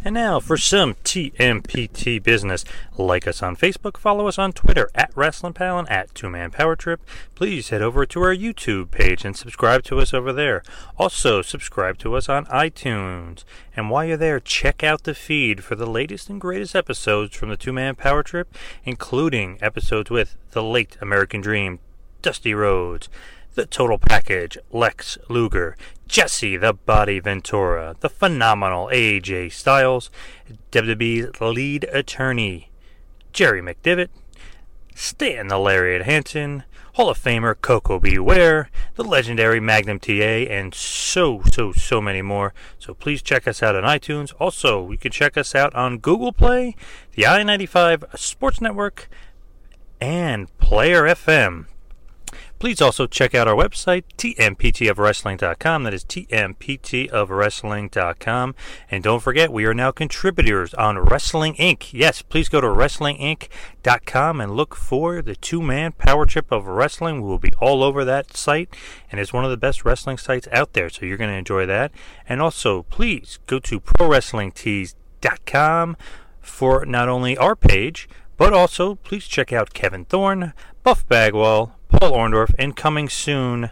And 0.07 0.15
now 0.15 0.39
for 0.39 0.57
some 0.57 0.95
TMPT 1.03 2.23
business. 2.23 2.65
Like 2.97 3.27
us 3.27 3.43
on 3.43 3.57
Facebook, 3.57 3.97
follow 3.97 4.29
us 4.29 4.39
on 4.39 4.53
Twitter 4.53 4.89
at 4.95 5.11
Wrestling 5.17 5.55
Pal 5.55 5.81
and 5.81 5.91
at 5.91 6.15
Two 6.15 6.31
Man 6.31 6.53
Power 6.53 6.77
Trip. 6.77 7.01
Please 7.35 7.71
head 7.71 7.83
over 7.83 8.07
to 8.07 8.23
our 8.23 8.33
YouTube 8.33 8.93
page 8.93 9.25
and 9.25 9.37
subscribe 9.37 9.83
to 9.83 9.99
us 9.99 10.15
over 10.15 10.33
there. 10.33 10.63
Also, 10.97 11.43
subscribe 11.43 11.99
to 11.99 12.15
us 12.15 12.29
on 12.29 12.47
iTunes. 12.47 13.43
And 13.75 13.91
while 13.91 14.05
you're 14.05 14.17
there, 14.17 14.39
check 14.39 14.85
out 14.85 15.03
the 15.03 15.13
feed 15.13 15.65
for 15.65 15.75
the 15.75 15.91
latest 15.91 16.31
and 16.31 16.41
greatest 16.41 16.77
episodes 16.77 17.35
from 17.35 17.49
the 17.49 17.57
Two 17.57 17.73
Man 17.73 17.97
Power 17.97 18.23
Trip, 18.23 18.55
including 18.85 19.59
episodes 19.61 20.09
with 20.09 20.37
the 20.53 20.63
late 20.63 20.97
American 21.01 21.41
Dream, 21.41 21.81
Dusty 22.23 22.55
Rhodes, 22.55 23.09
the 23.57 23.67
Total 23.67 23.99
Package, 23.99 24.57
Lex 24.71 25.19
Luger, 25.29 25.77
Jesse 26.07 26.57
the 26.57 26.75
Body 26.75 27.19
Ventura, 27.19 27.97
the 28.01 28.09
phenomenal 28.09 28.89
AJ 28.93 29.53
Styles, 29.53 30.11
WWE's 30.71 31.41
lead 31.41 31.85
attorney, 31.85 32.71
Jerry 33.33 33.61
McDevitt, 33.61 34.11
Stan 34.95 35.49
the 35.49 35.59
Lariat 35.59 36.05
Hansen, 36.05 36.65
Hall 36.95 37.11
of 37.11 37.19
Famer 37.19 37.55
Koko 37.61 37.99
B. 37.99 38.19
Ware, 38.19 38.71
the 38.95 39.05
legendary 39.05 39.61
Magnum 39.61 40.01
TA, 40.01 40.13
and 40.13 40.75
so, 40.75 41.43
so, 41.51 41.73
so 41.73 42.01
many 42.01 42.23
more. 42.23 42.55
So 42.79 42.95
please 42.95 43.21
check 43.21 43.49
us 43.49 43.63
out 43.63 43.75
on 43.75 43.85
iTunes. 43.85 44.33
Also, 44.39 44.91
you 44.91 44.99
can 44.99 45.13
check 45.13 45.37
us 45.37 45.55
out 45.55 45.75
on 45.75 45.99
Google 45.99 46.33
Play, 46.33 46.77
the 47.15 47.27
I-95 47.27 48.19
Sports 48.19 48.61
Network, 48.61 49.09
and 50.01 50.57
Player 50.59 51.03
FM. 51.03 51.67
Please 52.59 52.81
also 52.81 53.07
check 53.07 53.35
out 53.35 53.47
our 53.47 53.55
website, 53.55 54.05
tmptofwrestling.com. 54.17 55.83
That 55.83 55.93
is 55.93 56.05
tmptofwrestling.com. 56.05 58.55
And 58.91 59.05
don't 59.05 59.23
forget, 59.23 59.53
we 59.53 59.67
are 59.67 59.75
now 59.75 59.91
contributors 59.91 60.73
on 60.75 60.99
Wrestling 60.99 61.55
Inc. 61.57 61.93
Yes, 61.93 62.23
please 62.23 62.49
go 62.49 62.63
to 62.63 62.67
wrestlinginc.com 62.67 64.41
and 64.41 64.57
look 64.57 64.75
for 64.75 65.21
the 65.21 65.37
two 65.37 65.61
man 65.61 65.93
power 65.93 66.25
trip 66.25 66.51
of 66.51 66.67
wrestling. 66.67 67.21
We 67.21 67.29
will 67.29 67.39
be 67.39 67.53
all 67.61 67.83
over 67.83 68.07
that 68.07 68.35
site, 68.37 68.75
and 69.13 69.21
it's 69.21 69.35
one 69.35 69.45
of 69.45 69.51
the 69.51 69.59
best 69.59 69.85
wrestling 69.85 70.17
sites 70.17 70.49
out 70.51 70.73
there, 70.73 70.89
so 70.89 71.05
you're 71.05 71.19
going 71.19 71.31
to 71.31 71.37
enjoy 71.37 71.67
that. 71.67 71.93
And 72.27 72.41
also, 72.41 72.85
please 72.85 73.39
go 73.47 73.59
to 73.59 73.81
prowrestlingtees.com 73.81 75.97
for 76.41 76.87
not 76.87 77.09
only 77.09 77.37
our 77.37 77.57
page, 77.57 78.09
but 78.37 78.52
also 78.52 78.97
please 78.97 79.26
check 79.26 79.52
out 79.52 79.75
Kevin 79.75 80.05
Thorne, 80.05 80.52
Buff 80.83 81.07
Bagwell, 81.09 81.76
Paul 81.88 82.12
Orndorff, 82.12 82.55
and 82.59 82.76
coming 82.76 83.09
soon, 83.09 83.71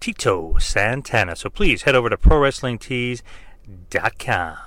Tito 0.00 0.58
Santana. 0.58 1.36
So 1.36 1.48
please 1.50 1.82
head 1.82 1.94
over 1.94 2.10
to 2.10 2.16
ProWrestlingTees.com. 2.16 4.58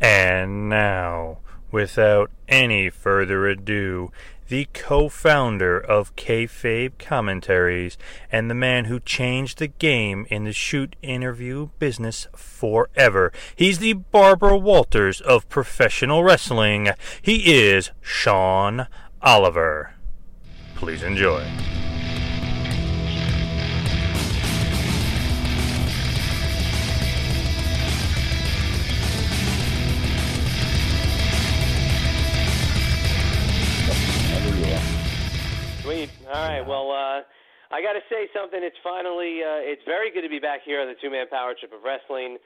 And 0.00 0.68
now, 0.68 1.38
without 1.70 2.30
any 2.48 2.90
further 2.90 3.46
ado, 3.46 4.10
the 4.48 4.68
co-founder 4.72 5.78
of 5.78 6.14
Kayfabe 6.16 6.98
Commentaries 6.98 7.96
and 8.30 8.50
the 8.50 8.54
man 8.54 8.86
who 8.86 9.00
changed 9.00 9.58
the 9.58 9.66
game 9.66 10.26
in 10.30 10.44
the 10.44 10.52
shoot 10.52 10.96
interview 11.02 11.70
business 11.78 12.28
forever. 12.36 13.32
He's 13.54 13.78
the 13.78 13.94
Barbara 13.94 14.56
Walters 14.56 15.20
of 15.20 15.48
professional 15.48 16.24
wrestling. 16.24 16.90
He 17.20 17.54
is 17.54 17.90
Sean 18.00 18.86
Oliver. 19.22 19.94
Please 20.76 21.02
enjoy. 21.02 21.44
All 36.36 36.44
right. 36.44 36.60
Well, 36.60 36.92
uh, 36.92 37.24
I 37.72 37.80
got 37.80 37.96
to 37.96 38.04
say 38.12 38.28
something. 38.36 38.60
It's 38.60 38.76
finally, 38.84 39.40
uh, 39.40 39.64
it's 39.64 39.80
very 39.88 40.12
good 40.12 40.20
to 40.20 40.28
be 40.28 40.36
back 40.36 40.60
here 40.68 40.84
on 40.84 40.86
the 40.92 40.98
Two 41.00 41.08
Man 41.08 41.24
Power 41.32 41.56
Trip 41.56 41.72
of 41.72 41.80
Wrestling, 41.80 42.36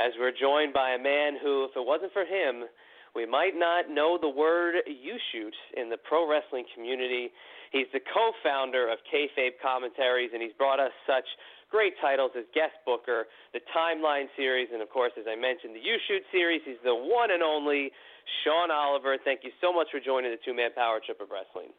as 0.00 0.16
we're 0.16 0.32
joined 0.32 0.72
by 0.72 0.96
a 0.96 1.00
man 1.00 1.36
who, 1.36 1.68
if 1.68 1.76
it 1.76 1.84
wasn't 1.84 2.16
for 2.16 2.24
him, 2.24 2.64
we 3.12 3.28
might 3.28 3.52
not 3.52 3.92
know 3.92 4.16
the 4.16 4.32
word 4.32 4.80
you 4.88 5.20
shoot 5.28 5.52
in 5.76 5.92
the 5.92 6.00
pro 6.00 6.24
wrestling 6.24 6.64
community. 6.72 7.36
He's 7.68 7.84
the 7.92 8.00
co-founder 8.00 8.88
of 8.88 8.96
Kayfabe 9.12 9.60
Commentaries, 9.60 10.32
and 10.32 10.40
he's 10.40 10.56
brought 10.56 10.80
us 10.80 10.96
such 11.04 11.28
great 11.68 12.00
titles 12.00 12.32
as 12.32 12.48
guest 12.56 12.80
booker, 12.88 13.28
the 13.52 13.60
Timeline 13.76 14.32
series, 14.40 14.72
and 14.72 14.80
of 14.80 14.88
course, 14.88 15.12
as 15.20 15.28
I 15.28 15.36
mentioned, 15.36 15.76
the 15.76 15.84
You 15.84 16.00
Shoot 16.08 16.24
series. 16.32 16.64
He's 16.64 16.80
the 16.80 16.96
one 16.96 17.28
and 17.28 17.44
only 17.44 17.92
Sean 18.40 18.72
Oliver. 18.72 19.20
Thank 19.20 19.44
you 19.44 19.52
so 19.60 19.68
much 19.68 19.92
for 19.92 20.00
joining 20.00 20.32
the 20.32 20.40
Two 20.40 20.56
Man 20.56 20.72
Power 20.72 20.96
Trip 21.04 21.20
of 21.20 21.28
Wrestling. 21.28 21.76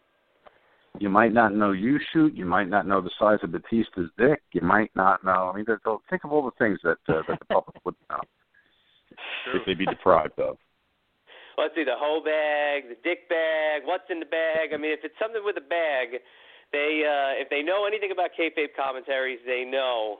You 1.00 1.10
might 1.10 1.34
not 1.34 1.54
know 1.54 1.72
you 1.72 2.00
shoot. 2.14 2.34
You 2.36 2.46
might 2.46 2.70
not 2.70 2.88
know 2.88 3.02
the 3.02 3.12
size 3.20 3.40
of 3.44 3.52
Batista's 3.52 4.10
dick. 4.18 4.42
You 4.54 4.62
might 4.62 4.92
not 4.96 5.24
know. 5.24 5.52
I 5.52 5.56
mean, 5.56 5.66
think 6.10 6.24
of 6.24 6.32
all 6.32 6.44
the 6.44 6.52
things 6.58 6.80
that 6.84 6.98
uh, 7.10 7.22
that 7.28 7.40
the 7.40 7.46
public 7.46 7.78
would 7.86 7.96
know 8.10 8.22
if 9.54 9.62
they'd 9.66 9.78
be 9.78 9.86
deprived 9.86 10.40
of. 10.40 10.58
let's 11.58 11.76
see, 11.76 11.84
the 11.84 11.96
hoe 11.96 12.22
bag, 12.24 12.90
the 12.90 13.00
dick 13.04 13.30
bag, 13.30 13.82
what's 13.86 14.10
in 14.10 14.20
the 14.20 14.26
bag. 14.26 14.74
I 14.74 14.78
mean, 14.78 14.92
if 14.92 15.00
it's 15.04 15.16
something 15.20 15.42
with 15.44 15.58
a 15.58 15.68
bag, 15.68 16.20
they 16.72 17.04
uh, 17.04 17.40
if 17.42 17.50
they 17.50 17.62
know 17.62 17.86
anything 17.86 18.12
about 18.12 18.32
kayfabe 18.38 18.76
commentaries, 18.76 19.40
they 19.46 19.64
know 19.64 20.20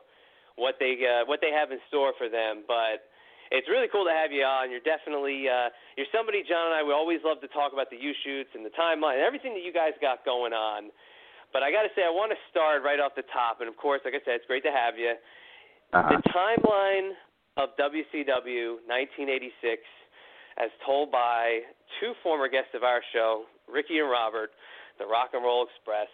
what 0.56 0.76
they 0.80 0.96
uh, 1.04 1.26
what 1.26 1.40
they 1.42 1.52
have 1.52 1.72
in 1.72 1.80
store 1.88 2.14
for 2.18 2.30
them. 2.30 2.64
But 2.68 3.12
it's 3.52 3.70
really 3.70 3.90
cool 3.92 4.06
to 4.06 4.16
have 4.16 4.34
you 4.34 4.42
on. 4.42 4.74
You're 4.74 4.86
definitely 4.86 5.46
uh, 5.46 5.70
you're 5.98 6.10
somebody 6.10 6.42
John 6.42 6.74
and 6.74 6.76
I 6.76 6.82
we 6.82 6.94
always 6.94 7.22
love 7.22 7.42
to 7.46 7.50
talk 7.54 7.74
about 7.74 7.94
the 7.94 8.00
You 8.00 8.14
Shoots 8.26 8.50
and 8.58 8.66
the 8.66 8.74
timeline, 8.74 9.22
and 9.22 9.26
everything 9.26 9.54
that 9.54 9.62
you 9.62 9.74
guys 9.74 9.94
got 10.02 10.26
going 10.26 10.54
on. 10.54 10.90
But 11.54 11.64
I 11.64 11.72
got 11.72 11.88
to 11.88 11.94
say, 11.96 12.04
I 12.04 12.12
want 12.12 12.36
to 12.36 12.40
start 12.52 12.84
right 12.84 13.00
off 13.00 13.16
the 13.16 13.24
top, 13.32 13.62
and 13.64 13.70
of 13.70 13.78
course, 13.78 14.02
like 14.04 14.12
I 14.12 14.20
said, 14.26 14.44
it's 14.44 14.50
great 14.50 14.66
to 14.68 14.76
have 14.76 15.00
you. 15.00 15.16
Uh-huh. 15.94 16.04
The 16.04 16.20
timeline 16.36 17.16
of 17.56 17.72
WCW 17.80 18.84
1986, 18.84 19.80
as 20.60 20.68
told 20.84 21.16
by 21.16 21.64
two 22.02 22.12
former 22.20 22.52
guests 22.52 22.76
of 22.76 22.84
our 22.84 23.00
show, 23.14 23.48
Ricky 23.72 24.04
and 24.04 24.12
Robert, 24.12 24.52
the 25.00 25.06
Rock 25.08 25.32
and 25.32 25.44
Roll 25.48 25.64
Express. 25.64 26.12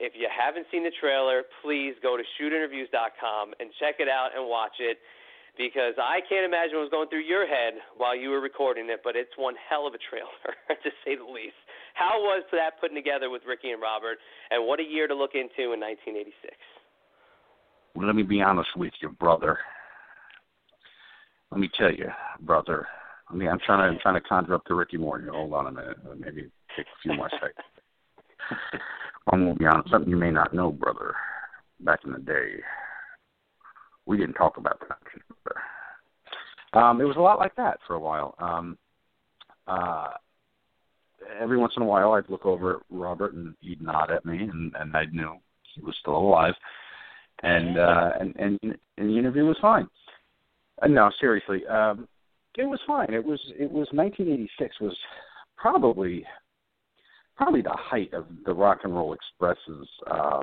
If 0.00 0.18
you 0.18 0.26
haven't 0.26 0.66
seen 0.72 0.82
the 0.82 0.94
trailer, 0.98 1.46
please 1.62 1.94
go 2.02 2.16
to 2.16 2.24
shootinterviews.com 2.34 3.54
and 3.60 3.70
check 3.78 4.02
it 4.02 4.08
out 4.08 4.34
and 4.34 4.48
watch 4.48 4.74
it 4.80 4.98
because 5.56 5.94
I 6.00 6.20
can't 6.28 6.44
imagine 6.44 6.76
what 6.76 6.88
was 6.88 6.94
going 6.94 7.08
through 7.08 7.28
your 7.28 7.46
head 7.46 7.74
while 7.96 8.16
you 8.16 8.30
were 8.30 8.40
recording 8.40 8.88
it, 8.88 9.00
but 9.04 9.16
it's 9.16 9.32
one 9.36 9.54
hell 9.68 9.86
of 9.86 9.94
a 9.94 10.00
trailer, 10.00 10.56
to 10.68 10.90
say 11.04 11.16
the 11.16 11.24
least. 11.24 11.58
How 11.94 12.20
was 12.20 12.44
that 12.52 12.80
putting 12.80 12.96
together 12.96 13.28
with 13.28 13.42
Ricky 13.46 13.70
and 13.70 13.82
Robert, 13.82 14.18
and 14.50 14.66
what 14.66 14.80
a 14.80 14.84
year 14.84 15.06
to 15.06 15.14
look 15.14 15.34
into 15.34 15.72
in 15.72 15.80
1986? 15.80 16.56
Well, 17.94 18.06
let 18.06 18.16
me 18.16 18.22
be 18.22 18.40
honest 18.40 18.70
with 18.76 18.92
you, 19.00 19.10
brother. 19.10 19.58
Let 21.50 21.60
me 21.60 21.68
tell 21.78 21.92
you, 21.92 22.08
brother. 22.40 22.86
I 23.28 23.34
mean, 23.34 23.48
I'm 23.48 23.60
trying 23.64 23.80
to 23.80 23.94
I'm 23.94 23.98
trying 24.00 24.14
to 24.14 24.26
conjure 24.26 24.54
up 24.54 24.62
the 24.66 24.74
Ricky 24.74 24.96
Morton. 24.96 25.28
Hold 25.28 25.52
on 25.52 25.66
a 25.66 25.72
minute. 25.72 25.96
Maybe 26.18 26.50
take 26.76 26.86
a 26.86 26.98
few 27.02 27.14
more 27.14 27.30
seconds. 27.32 27.52
I'm 29.30 29.44
gonna 29.44 29.54
be 29.54 29.66
honest. 29.66 29.90
Something 29.90 30.10
you 30.10 30.16
may 30.16 30.30
not 30.30 30.54
know, 30.54 30.70
brother. 30.70 31.14
Back 31.80 32.00
in 32.04 32.12
the 32.12 32.18
day, 32.18 32.60
we 34.06 34.16
didn't 34.16 34.34
talk 34.34 34.56
about 34.56 34.80
that. 34.88 34.98
Um, 36.78 37.00
it 37.00 37.04
was 37.04 37.16
a 37.16 37.20
lot 37.20 37.38
like 37.38 37.54
that 37.56 37.78
for 37.86 37.94
a 37.94 38.00
while. 38.00 38.34
Um, 38.38 38.78
uh, 39.66 40.08
every 41.40 41.58
once 41.58 41.74
in 41.76 41.82
a 41.82 41.86
while, 41.86 42.12
I'd 42.12 42.28
look 42.28 42.46
over 42.46 42.76
at 42.76 42.82
Robert 42.90 43.34
and 43.34 43.54
he'd 43.60 43.82
nod 43.82 44.10
at 44.10 44.24
me, 44.24 44.38
and, 44.38 44.72
and 44.78 44.96
I 44.96 45.04
knew 45.12 45.36
he 45.74 45.82
was 45.82 45.94
still 46.00 46.16
alive. 46.16 46.54
And 47.42 47.78
uh, 47.78 48.10
and 48.20 48.36
and 48.36 48.58
and 48.62 49.10
the 49.10 49.18
interview 49.18 49.44
was 49.44 49.56
fine. 49.60 49.88
Uh, 50.80 50.86
no, 50.86 51.10
seriously, 51.20 51.66
um, 51.66 52.06
it 52.56 52.64
was 52.64 52.78
fine. 52.86 53.12
It 53.12 53.24
was 53.24 53.40
it 53.58 53.70
was 53.70 53.88
1986 53.92 54.80
was 54.80 54.96
probably 55.56 56.24
probably 57.36 57.62
the 57.62 57.76
height 57.76 58.12
of 58.12 58.26
the 58.44 58.52
Rock 58.52 58.80
and 58.84 58.94
Roll 58.94 59.14
Express's 59.14 59.88
uh, 60.10 60.42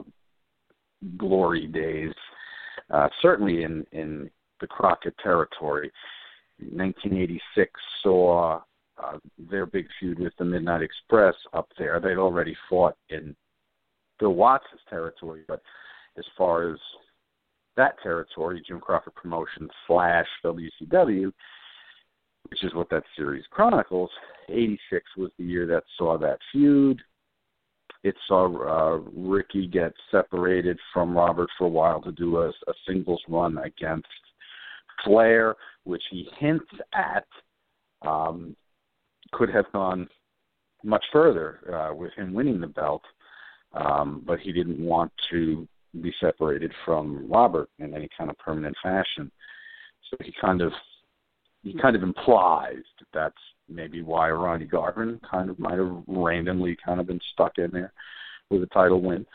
glory 1.17 1.67
days. 1.67 2.13
Uh, 2.91 3.08
certainly 3.22 3.63
in 3.63 3.86
in 3.91 4.29
the 4.60 4.67
Crockett 4.67 5.17
territory. 5.19 5.91
1986 6.60 7.72
saw 8.03 8.60
uh, 9.01 9.17
their 9.50 9.65
big 9.65 9.88
feud 10.00 10.19
with 10.19 10.34
the 10.38 10.46
Midnight 10.46 10.81
Express 10.81 11.36
up 11.53 11.69
there. 11.77 12.00
They'd 12.00 12.17
already 12.17 12.55
fought 12.69 12.98
in 13.10 13.36
Bill 14.19 14.34
Watts' 14.34 14.65
territory, 14.89 15.43
but 15.48 15.62
as 16.17 16.25
far 16.38 16.69
as 16.69 16.77
that 17.77 17.96
territory, 18.03 18.62
Jim 18.67 18.81
Crockett 18.81 19.15
Promotions 19.15 19.69
slash 19.88 20.27
WCW, 20.43 21.31
which 22.50 22.63
is 22.63 22.74
what 22.74 22.89
that 22.89 23.03
series 23.15 23.46
chronicles, 23.50 24.10
86 24.50 25.05
was 25.17 25.31
the 25.38 25.46
year 25.46 25.65
that 25.67 25.84
saw 25.98 26.17
that 26.17 26.39
feud. 26.51 27.01
It 28.03 28.15
saw 28.27 28.46
uh, 28.46 28.98
Ricky 29.13 29.68
get 29.68 29.94
separated 30.10 30.79
from 30.94 31.15
Robert 31.15 31.50
for 31.58 31.65
a 31.65 31.70
while 31.70 32.01
to 32.01 32.12
do 32.12 32.38
a, 32.38 32.50
a 32.50 32.74
singles 32.88 33.22
run 33.27 33.58
against 33.58 34.08
Flair, 35.03 35.56
which 35.84 36.03
he 36.10 36.29
hints 36.38 36.65
at 36.94 37.25
um, 38.08 38.56
could 39.32 39.50
have 39.50 39.72
gone 39.74 40.08
much 40.84 41.03
further 41.12 41.60
uh, 41.74 41.94
with 41.94 42.13
him 42.13 42.34
winning 42.34 42.62
the 42.62 42.68
belt, 42.68 43.03
um, 43.74 44.24
but 44.25 44.39
he 44.39 44.53
didn't 44.53 44.79
want 44.79 45.12
to 45.29 45.68
be 46.01 46.13
separated 46.22 46.72
from 46.86 47.29
Robert 47.29 47.70
in 47.79 47.94
any 47.94 48.08
kind 48.18 48.29
of 48.29 48.38
permanent 48.38 48.75
fashion. 48.82 49.32
So 50.10 50.18
he 50.24 50.33
kind 50.40 50.62
of 50.62 50.72
he 51.64 51.77
kind 51.81 51.96
of 51.96 52.03
implies 52.03 52.83
that 53.00 53.07
that's 53.14 53.35
maybe 53.70 54.01
why 54.01 54.29
Ronnie 54.29 54.66
Garvin 54.66 55.20
kind 55.29 55.50
of 55.50 55.60
might 55.60 55.77
have 55.77 56.03
randomly 56.08 56.77
kind 56.84 57.00
of 57.00 57.08
been 57.08 57.22
stuck 57.34 57.58
in 57.58 57.72
there 57.72 57.94
with 58.50 58.64
a 58.64 58.68
title 58.68 59.01
win 59.01 59.25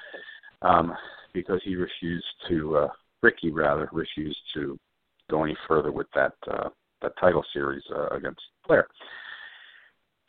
um, 0.63 0.95
because 1.33 1.61
he 1.65 1.77
refused 1.77 2.27
to 2.49 2.77
uh, 2.77 2.89
Ricky 3.23 3.51
rather 3.51 3.89
refused 3.93 4.41
to 4.55 4.79
go 5.31 5.45
any 5.45 5.57
further 5.67 5.93
with 5.93 6.07
that 6.15 6.33
uh, 6.51 6.69
that 7.03 7.13
title 7.21 7.45
series 7.53 7.83
uh, 7.95 8.09
against 8.09 8.41
Flair. 8.67 8.87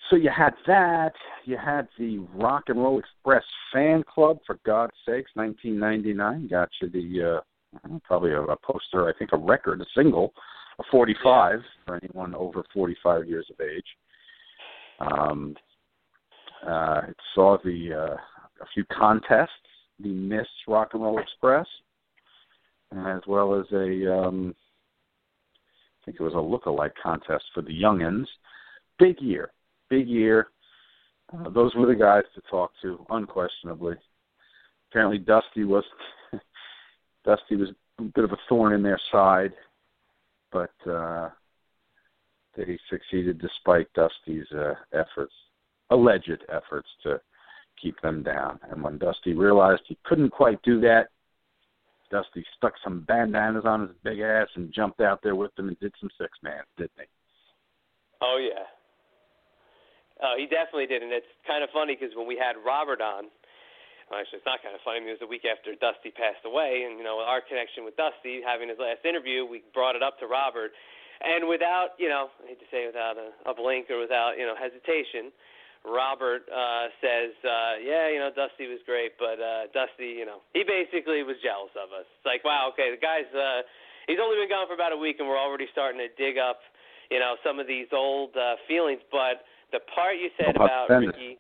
So 0.10 0.16
you 0.16 0.30
had 0.30 0.54
that. 0.68 1.14
You 1.46 1.58
had 1.58 1.88
the 1.98 2.20
Rock 2.34 2.66
and 2.68 2.78
Roll 2.78 3.00
Express 3.00 3.44
fan 3.74 4.04
club, 4.04 4.40
for 4.46 4.60
God's 4.66 4.94
sakes, 5.06 5.32
1999. 5.34 6.48
Got 6.48 6.70
you 6.82 6.90
the 6.90 7.38
uh, 7.38 8.00
probably 8.04 8.32
a, 8.32 8.42
a 8.42 8.58
poster, 8.58 9.10
I 9.10 9.14
think 9.18 9.32
a 9.34 9.38
record, 9.38 9.82
a 9.82 9.86
single, 9.96 10.34
a 10.80 10.84
45 10.92 11.60
for 11.86 12.00
anyone 12.02 12.36
over 12.36 12.64
45 12.74 13.28
years 13.28 13.48
of 13.50 13.66
age. 13.66 13.86
Um, 15.00 15.56
uh, 16.68 17.02
it 17.10 17.18
saw 17.34 17.58
the 17.64 17.94
uh, 17.94 18.16
a 18.62 18.66
few 18.74 18.84
contests, 18.86 19.50
the 20.00 20.10
Miss 20.10 20.48
Rock 20.68 20.90
and 20.94 21.04
Roll 21.04 21.20
Express, 21.20 21.68
as 22.92 23.22
well 23.28 23.60
as 23.60 23.66
a 23.72 24.14
um, 24.14 24.56
I 26.02 26.06
think 26.06 26.18
it 26.20 26.24
was 26.24 26.34
a 26.34 26.40
look-alike 26.40 26.94
contest 27.02 27.46
for 27.54 27.62
the 27.62 27.74
youngins. 27.74 28.26
Big 29.00 29.20
year, 29.20 29.52
big 29.90 30.08
year. 30.08 30.48
Uh, 31.34 31.50
those 31.50 31.74
were 31.76 31.88
the 31.88 31.96
guys 31.96 32.24
to 32.36 32.42
talk 32.50 32.72
to, 32.82 33.04
unquestionably. 33.10 33.96
Apparently, 34.90 35.18
Dusty 35.18 35.64
was 35.64 35.84
Dusty 37.26 37.56
was 37.56 37.70
a 38.00 38.04
bit 38.04 38.24
of 38.24 38.32
a 38.32 38.38
thorn 38.48 38.74
in 38.74 38.84
their 38.84 39.00
side, 39.12 39.52
but 40.56 40.90
uh, 40.90 41.30
they 42.56 42.80
succeeded 42.90 43.42
despite 43.42 43.92
Dusty's 43.94 44.50
uh, 44.54 44.76
efforts, 44.94 45.34
alleged 45.90 46.46
efforts 46.48 46.88
to 47.04 47.20
keep 47.82 48.00
them 48.00 48.24
down. 48.24 48.58
And 48.72 48.82
when 48.82 48.98
Dusty 48.98 49.34
realized 49.34 49.82
he 49.86 49.98
couldn't 50.06 50.30
quite 50.30 50.62
do 50.64 50.80
that, 50.80 51.08
Dusty 52.10 52.46
stuck 52.56 52.72
some 52.86 53.02
bandanas 53.02 53.66
on 53.66 53.82
his 53.82 53.98
big 54.02 54.22
ass 54.22 54.48
and 54.56 54.74
jumped 54.74 55.02
out 55.02 55.20
there 55.22 55.36
with 55.36 55.54
them 55.56 55.68
and 55.68 55.80
did 55.82 55.92
some 56.00 56.10
six 56.18 56.32
man, 56.42 56.64
didn't 56.78 56.92
he? 56.96 57.06
Oh 58.22 58.40
yeah. 58.40 58.64
Uh, 60.26 60.38
he 60.38 60.46
definitely 60.46 60.88
did, 60.88 61.04
and 61.04 61.12
it's 61.12 61.28
kind 61.46 61.66
of 61.66 61.70
funny 61.74 61.98
because 62.00 62.16
when 62.16 62.28
we 62.28 62.38
had 62.38 62.56
Robert 62.66 63.02
on, 63.02 63.26
well, 64.10 64.22
actually 64.22 64.42
it's 64.42 64.50
not 64.50 64.62
kind 64.62 64.78
of 64.78 64.82
funny. 64.86 65.02
It 65.06 65.18
was 65.18 65.26
a 65.26 65.30
week 65.30 65.50
after 65.50 65.74
Dusty 65.74 66.14
passed 66.14 66.46
away, 66.46 66.86
and 66.86 66.98
you 66.98 67.06
know 67.06 67.22
our 67.22 67.42
connection 67.42 67.82
with 67.84 67.98
Dusty, 67.98 68.46
having 68.46 68.70
his 68.70 68.78
last 68.78 69.02
interview, 69.02 69.46
we 69.46 69.66
brought 69.74 69.98
it 69.98 70.04
up 70.06 70.22
to 70.22 70.30
Robert, 70.30 70.74
and 71.26 71.50
without 71.50 71.98
you 71.98 72.10
know, 72.10 72.30
I 72.46 72.54
hate 72.54 72.62
to 72.62 72.70
say 72.70 72.86
without 72.86 73.18
a, 73.18 73.34
a 73.50 73.54
blink 73.54 73.90
or 73.90 73.98
without 73.98 74.38
you 74.38 74.46
know 74.46 74.54
hesitation, 74.54 75.34
Robert 75.86 76.50
uh, 76.50 76.90
says, 76.98 77.34
uh, 77.46 77.78
yeah, 77.78 78.10
you 78.10 78.18
know, 78.18 78.34
Dusty 78.34 78.66
was 78.66 78.82
great, 78.90 79.14
but 79.22 79.38
uh, 79.38 79.70
Dusty, 79.70 80.18
you 80.18 80.26
know, 80.26 80.42
he 80.58 80.66
basically 80.66 81.22
was 81.22 81.38
jealous 81.46 81.74
of 81.78 81.94
us. 81.94 82.10
It's 82.10 82.26
like, 82.26 82.42
wow, 82.42 82.74
okay, 82.74 82.90
the 82.90 82.98
guy's, 82.98 83.30
uh, 83.38 83.62
he's 84.10 84.18
only 84.18 84.42
been 84.42 84.50
gone 84.50 84.66
for 84.66 84.74
about 84.74 84.98
a 84.98 84.98
week, 84.98 85.22
and 85.22 85.30
we're 85.30 85.38
already 85.38 85.70
starting 85.70 86.02
to 86.02 86.10
dig 86.18 86.42
up, 86.42 86.58
you 87.14 87.22
know, 87.22 87.38
some 87.46 87.62
of 87.62 87.70
these 87.70 87.86
old 87.94 88.34
uh, 88.34 88.58
feelings. 88.66 89.02
But 89.14 89.46
the 89.70 89.80
part 89.94 90.18
you 90.18 90.34
said 90.42 90.58
no 90.58 90.66
about. 90.66 90.90
Ricky, 90.90 91.38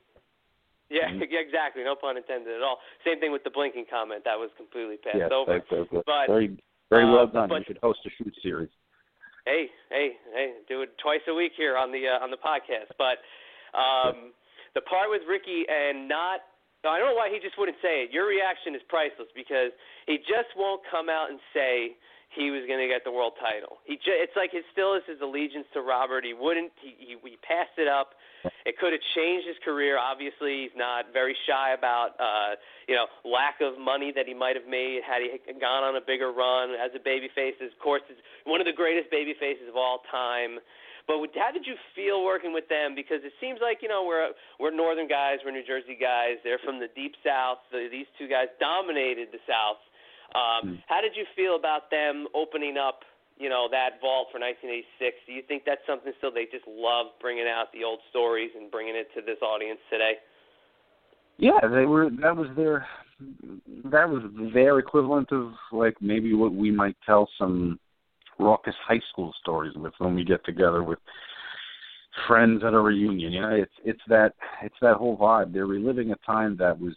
yeah, 0.89 1.09
Mm-hmm. 1.09 1.21
exactly, 1.45 1.83
no 1.83 1.95
pun 1.95 2.17
intended 2.17 2.55
at 2.55 2.61
all. 2.61 2.79
Same 3.05 3.19
thing 3.19 3.31
with 3.31 3.43
the 3.43 3.49
blinking 3.51 3.85
comment, 3.89 4.23
that 4.25 4.37
was 4.37 4.49
completely 4.57 4.97
passed 4.97 5.17
yes, 5.17 5.31
over. 5.33 5.59
that- 5.59 6.03
But, 6.05 6.27
very, 6.27 6.57
very 6.89 7.05
well 7.05 7.23
uh, 7.29 7.33
done. 7.33 7.49
but- 7.49 7.59
you 7.65 7.73
should 7.73 7.79
host 7.81 7.99
a 8.05 8.09
shoot 8.17 8.33
series. 8.41 8.69
hey, 9.45 9.69
hey, 9.89 10.17
hey, 10.33 10.53
do 10.67 10.81
it 10.81 10.97
twice 11.01 11.21
a 11.27 11.33
week 11.33 11.53
here 11.57 11.77
on 11.77 11.91
the 11.91 12.07
uh, 12.07 12.23
on 12.23 12.29
the 12.31 12.37
podcast. 12.41 12.89
But 12.97 13.21
um, 13.77 14.31
the 14.73 14.81
part 14.81 15.09
with 15.09 15.21
Ricky 15.29 15.65
and 15.69 16.07
not, 16.09 16.41
I 16.85 16.97
don't 16.99 17.09
know 17.09 17.17
why 17.17 17.29
he 17.33 17.39
just 17.39 17.57
wouldn't 17.57 17.77
say 17.81 18.05
it. 18.05 18.11
Your 18.11 18.25
reaction 18.27 18.73
is 18.75 18.81
priceless 18.89 19.29
because 19.35 19.69
he 20.07 20.17
just 20.25 20.49
won't 20.57 20.81
come 20.89 21.09
out 21.09 21.29
and 21.29 21.39
say 21.53 21.93
he 22.35 22.51
was 22.51 22.67
going 22.67 22.79
to 22.83 22.91
get 22.91 23.07
the 23.07 23.11
world 23.11 23.33
title. 23.39 23.79
He 23.87 23.95
ju- 23.95 24.13
it's 24.13 24.35
like 24.35 24.51
it 24.53 24.67
still 24.71 24.93
is 24.93 25.03
his 25.07 25.19
allegiance 25.23 25.65
to 25.73 25.81
Robert. 25.81 26.27
He 26.27 26.35
wouldn't. 26.35 26.71
He 26.83 26.93
he, 26.99 27.13
he 27.15 27.37
passed 27.41 27.79
it 27.79 27.87
up. 27.87 28.13
It 28.65 28.77
could 28.77 28.93
have 28.93 29.01
changed 29.17 29.47
his 29.47 29.57
career. 29.65 29.97
Obviously, 29.97 30.69
he's 30.69 30.77
not 30.77 31.09
very 31.13 31.33
shy 31.49 31.73
about 31.73 32.13
uh, 32.19 32.59
you 32.87 32.93
know 32.93 33.07
lack 33.25 33.63
of 33.63 33.79
money 33.79 34.11
that 34.13 34.27
he 34.27 34.35
might 34.35 34.55
have 34.55 34.67
made 34.67 35.01
had 35.01 35.23
he 35.23 35.33
gone 35.57 35.83
on 35.83 35.95
a 35.95 36.03
bigger 36.03 36.31
run 36.31 36.75
as 36.75 36.91
a 36.93 37.01
babyface. 37.01 37.57
Of 37.63 37.73
course, 37.81 38.03
is 38.11 38.19
one 38.43 38.61
of 38.61 38.67
the 38.67 38.75
greatest 38.75 39.09
baby 39.09 39.33
faces 39.39 39.65
of 39.71 39.75
all 39.75 40.03
time. 40.11 40.59
But 41.07 41.21
how 41.37 41.53
did 41.53 41.69
you 41.69 41.77
feel 41.93 42.25
working 42.25 42.49
with 42.49 42.65
them? 42.67 42.97
Because 42.97 43.21
it 43.21 43.33
seems 43.39 43.61
like 43.61 43.81
you 43.81 43.89
know 43.89 44.03
we're 44.05 44.33
we're 44.59 44.73
northern 44.73 45.07
guys, 45.07 45.37
we're 45.45 45.53
New 45.53 45.65
Jersey 45.65 45.97
guys. 45.97 46.41
They're 46.43 46.61
from 46.65 46.81
the 46.81 46.89
deep 46.97 47.13
south. 47.23 47.61
These 47.71 48.09
two 48.17 48.27
guys 48.27 48.49
dominated 48.59 49.29
the 49.31 49.41
South. 49.45 49.77
Um, 50.33 50.61
Hmm. 50.63 50.75
How 50.87 51.01
did 51.01 51.15
you 51.15 51.25
feel 51.35 51.55
about 51.55 51.91
them 51.91 52.27
opening 52.33 52.77
up? 52.77 53.03
You 53.37 53.49
know 53.49 53.67
that 53.69 53.99
vault 53.99 54.29
for 54.31 54.39
1986. 54.39 55.17
Do 55.27 55.33
you 55.33 55.41
think 55.43 55.63
that's 55.65 55.85
something 55.85 56.13
still 56.17 56.31
they 56.31 56.45
just 56.45 56.65
love 56.67 57.07
bringing 57.19 57.47
out 57.47 57.67
the 57.73 57.83
old 57.83 57.99
stories 58.09 58.51
and 58.55 58.71
bringing 58.71 58.95
it 58.95 59.11
to 59.13 59.21
this 59.21 59.41
audience 59.41 59.79
today? 59.91 60.13
Yeah, 61.37 61.59
they 61.61 61.85
were. 61.85 62.09
That 62.09 62.35
was 62.35 62.47
their. 62.55 62.87
That 63.91 64.09
was 64.09 64.23
their 64.53 64.79
equivalent 64.79 65.31
of 65.31 65.51
like 65.71 65.95
maybe 66.01 66.33
what 66.33 66.53
we 66.53 66.71
might 66.71 66.95
tell 67.05 67.29
some 67.37 67.79
raucous 68.39 68.75
high 68.85 69.01
school 69.11 69.33
stories 69.41 69.73
with 69.75 69.93
when 69.97 70.15
we 70.15 70.23
get 70.23 70.43
together 70.45 70.83
with 70.83 70.99
friends 72.27 72.63
at 72.63 72.73
a 72.73 72.79
reunion. 72.79 73.31
You 73.31 73.41
know, 73.41 73.51
it's 73.51 73.73
it's 73.83 74.01
that 74.07 74.33
it's 74.61 74.75
that 74.81 74.95
whole 74.95 75.17
vibe. 75.17 75.53
They're 75.53 75.65
reliving 75.65 76.11
a 76.11 76.15
time 76.25 76.55
that 76.59 76.79
was 76.79 76.93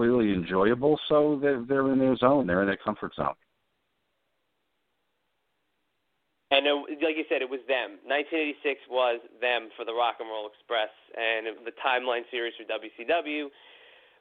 clearly 0.00 0.32
enjoyable, 0.32 0.96
so 1.12 1.36
they're 1.44 1.60
they're 1.68 1.92
in 1.92 2.00
their 2.00 2.16
zone. 2.16 2.48
They're 2.48 2.64
in 2.64 2.72
their 2.72 2.80
comfort 2.80 3.12
zone. 3.12 3.36
And 6.48 6.64
it, 6.64 7.04
like 7.04 7.20
you 7.20 7.28
said, 7.28 7.44
it 7.44 7.52
was 7.52 7.60
them. 7.68 8.00
1986 8.08 8.80
was 8.88 9.20
them 9.44 9.68
for 9.76 9.84
the 9.84 9.92
Rock 9.92 10.24
and 10.24 10.32
Roll 10.32 10.48
Express 10.48 10.88
and 11.12 11.68
the 11.68 11.76
Timeline 11.84 12.24
series 12.32 12.56
for 12.56 12.64
WCW. 12.64 13.52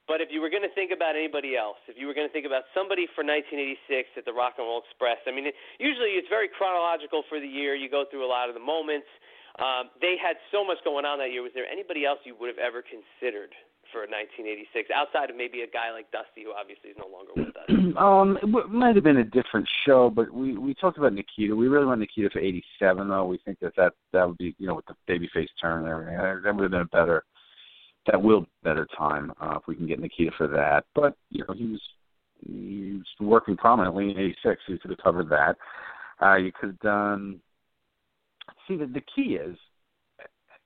But 0.04 0.20
if 0.20 0.36
you 0.36 0.44
were 0.44 0.52
going 0.52 0.68
to 0.68 0.76
think 0.76 0.92
about 0.92 1.16
anybody 1.16 1.56
else, 1.56 1.80
if 1.88 1.96
you 1.96 2.12
were 2.12 2.14
going 2.14 2.28
to 2.28 2.34
think 2.36 2.46
about 2.46 2.68
somebody 2.76 3.08
for 3.16 3.24
1986 3.24 4.20
at 4.20 4.28
the 4.28 4.36
Rock 4.36 4.60
and 4.60 4.68
Roll 4.68 4.84
Express, 4.84 5.24
I 5.26 5.32
mean, 5.32 5.48
it, 5.48 5.56
usually 5.80 6.20
it's 6.20 6.28
very 6.28 6.52
chronological 6.52 7.24
for 7.32 7.40
the 7.40 7.48
year. 7.48 7.72
You 7.72 7.88
go 7.88 8.04
through 8.12 8.28
a 8.28 8.30
lot 8.30 8.52
of 8.52 8.54
the 8.54 8.62
moments. 8.62 9.08
Um, 9.64 9.96
they 10.04 10.20
had 10.20 10.36
so 10.52 10.68
much 10.68 10.84
going 10.84 11.08
on 11.08 11.24
that 11.24 11.32
year. 11.32 11.40
Was 11.40 11.56
there 11.56 11.72
anybody 11.72 12.04
else 12.04 12.20
you 12.28 12.36
would 12.36 12.52
have 12.52 12.60
ever 12.60 12.84
considered 12.84 13.56
for 13.92 14.02
1986 14.02 14.90
outside 14.96 15.30
of 15.30 15.36
maybe 15.36 15.62
a 15.62 15.68
guy 15.68 15.92
like 15.92 16.12
Dusty, 16.12 16.44
who 16.44 16.54
obviously 16.54 16.92
is 16.92 16.98
no 16.98 17.08
longer 17.08 17.34
with 17.36 17.56
us? 17.56 17.70
um, 17.98 18.38
it 18.38 18.46
w- 18.46 18.68
might 18.68 18.96
have 18.96 19.04
been 19.04 19.18
a 19.18 19.24
different 19.24 19.68
show, 19.86 20.10
but 20.10 20.32
we 20.32 20.58
we 20.58 20.74
talked 20.74 20.98
about 20.98 21.14
Nikita. 21.14 21.56
We 21.56 21.68
really 21.68 21.86
want 21.86 22.00
Nikita 22.00 22.30
for 22.30 22.40
'87, 22.40 23.08
though. 23.08 23.26
We 23.26 23.40
think 23.46 23.60
that 23.60 23.76
that 23.76 23.94
that 24.14 24.28
would 24.28 24.38
be, 24.38 24.56
you 24.58 24.68
know, 24.68 24.76
with 24.76 24.86
the 24.86 24.96
babyface 25.08 25.50
turn 25.62 25.84
and 25.84 25.88
everything, 25.88 26.18
that 26.18 26.56
would 26.56 26.64
have 26.64 26.72
been 26.72 26.82
a 26.82 26.86
better, 26.86 27.24
that 28.08 28.22
will 28.22 28.46
better 28.64 28.88
time 28.98 29.32
uh, 29.42 29.58
if 29.58 29.68
we 29.68 29.76
can 29.76 29.88
get 29.88 30.00
Nikita 30.00 30.32
for 30.38 30.48
that. 30.48 30.86
But 30.96 31.16
you 31.30 31.44
know, 31.48 31.54
he 31.54 31.66
was 31.66 31.82
he 32.46 32.94
was 32.98 33.28
working 33.28 33.58
prominently 33.58 34.12
in 34.12 34.20
'86. 34.20 34.62
So 34.66 34.74
you 34.74 34.80
could 34.80 34.92
have 34.92 35.04
covered 35.04 35.30
that. 35.30 35.56
Uh, 36.22 36.36
you 36.36 36.52
could 36.52 36.70
have 36.70 36.80
done. 36.80 37.40
See, 38.68 38.76
the 38.78 38.86
the 38.86 39.04
key 39.16 39.36
is 39.36 39.58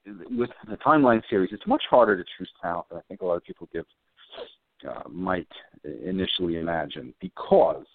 with 0.06 0.50
the 0.70 0.78
timeline 0.78 1.22
series, 1.30 1.50
it's 1.52 1.68
much 1.68 1.84
harder 1.90 2.18
to 2.18 2.24
choose 2.38 2.50
talent 2.62 2.88
than 2.90 3.00
I 3.00 3.02
think 3.08 3.22
a 3.22 3.26
lot 3.26 3.36
of 3.36 3.44
people 3.44 3.70
give 3.72 3.86
uh, 4.88 5.08
might 5.10 5.48
initially 6.06 6.58
imagine 6.58 7.14
because 7.22 7.86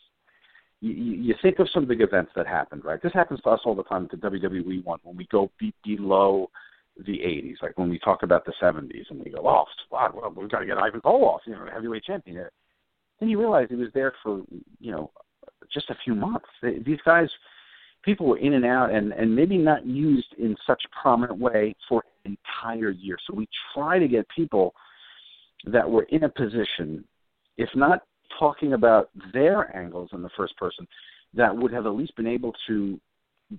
you, 0.80 0.92
you 0.92 1.34
think 1.42 1.58
of 1.58 1.68
some 1.72 1.86
big 1.86 2.00
events 2.00 2.32
that 2.36 2.46
happened, 2.46 2.84
right? 2.84 3.02
This 3.02 3.12
happens 3.12 3.40
to 3.42 3.50
us 3.50 3.60
all 3.64 3.74
the 3.74 3.82
time 3.84 4.08
at 4.10 4.20
the 4.20 4.28
WWE 4.28 4.84
one 4.84 5.00
when 5.02 5.16
we 5.16 5.26
go 5.26 5.50
be- 5.58 5.74
below 5.84 6.50
the 7.06 7.18
80s, 7.18 7.56
like 7.62 7.76
when 7.78 7.88
we 7.88 7.98
talk 7.98 8.22
about 8.22 8.44
the 8.44 8.52
70s 8.60 9.10
and 9.10 9.22
we 9.24 9.30
go, 9.30 9.38
oh, 9.38 9.64
wow, 9.90 10.12
well, 10.14 10.32
we've 10.36 10.50
got 10.50 10.60
to 10.60 10.66
get 10.66 10.78
Ivan 10.78 11.00
Koloff, 11.00 11.38
you 11.46 11.52
know, 11.52 11.66
heavyweight 11.72 12.04
champion. 12.04 12.46
Then 13.20 13.28
you 13.28 13.38
realize 13.38 13.66
he 13.68 13.76
was 13.76 13.90
there 13.94 14.14
for, 14.22 14.42
you 14.80 14.92
know, 14.92 15.10
just 15.72 15.90
a 15.90 15.96
few 16.04 16.14
months. 16.14 16.46
These 16.62 16.98
guys, 17.04 17.28
people 18.08 18.24
were 18.24 18.38
in 18.38 18.54
and 18.54 18.64
out 18.64 18.90
and, 18.90 19.12
and 19.12 19.36
maybe 19.36 19.58
not 19.58 19.84
used 19.84 20.34
in 20.38 20.56
such 20.66 20.82
a 20.86 21.02
prominent 21.02 21.38
way 21.38 21.74
for 21.86 22.02
an 22.24 22.38
entire 22.64 22.88
year. 22.88 23.18
So 23.26 23.34
we 23.34 23.46
try 23.74 23.98
to 23.98 24.08
get 24.08 24.26
people 24.34 24.72
that 25.66 25.88
were 25.88 26.04
in 26.04 26.24
a 26.24 26.28
position, 26.30 27.04
if 27.58 27.68
not 27.74 28.04
talking 28.38 28.72
about 28.72 29.10
their 29.34 29.76
angles 29.76 30.08
in 30.14 30.22
the 30.22 30.30
first 30.38 30.56
person, 30.56 30.88
that 31.34 31.54
would 31.54 31.70
have 31.70 31.84
at 31.84 31.90
least 31.90 32.16
been 32.16 32.26
able 32.26 32.54
to 32.66 32.98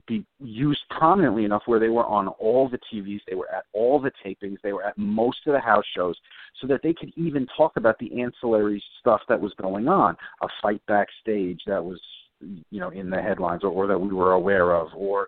be 0.07 0.25
used 0.39 0.81
prominently 0.89 1.45
enough 1.45 1.61
where 1.67 1.79
they 1.79 1.89
were 1.89 2.05
on 2.05 2.27
all 2.27 2.67
the 2.67 2.79
TVs, 2.91 3.21
they 3.29 3.35
were 3.35 3.51
at 3.51 3.65
all 3.73 3.99
the 3.99 4.11
tapings, 4.25 4.57
they 4.63 4.73
were 4.73 4.83
at 4.83 4.97
most 4.97 5.37
of 5.45 5.53
the 5.53 5.59
house 5.59 5.85
shows, 5.95 6.15
so 6.59 6.65
that 6.65 6.81
they 6.81 6.93
could 6.93 7.11
even 7.15 7.45
talk 7.55 7.73
about 7.75 7.99
the 7.99 8.19
ancillary 8.19 8.83
stuff 8.99 9.21
that 9.29 9.39
was 9.39 9.53
going 9.61 9.87
on, 9.87 10.17
a 10.41 10.47
fight 10.59 10.81
backstage 10.87 11.61
that 11.67 11.83
was, 11.83 11.99
you 12.41 12.79
know, 12.79 12.89
in 12.89 13.09
the 13.09 13.21
headlines 13.21 13.63
or, 13.63 13.69
or 13.69 13.87
that 13.87 13.99
we 13.99 14.13
were 14.13 14.33
aware 14.33 14.75
of, 14.75 14.89
or 14.95 15.27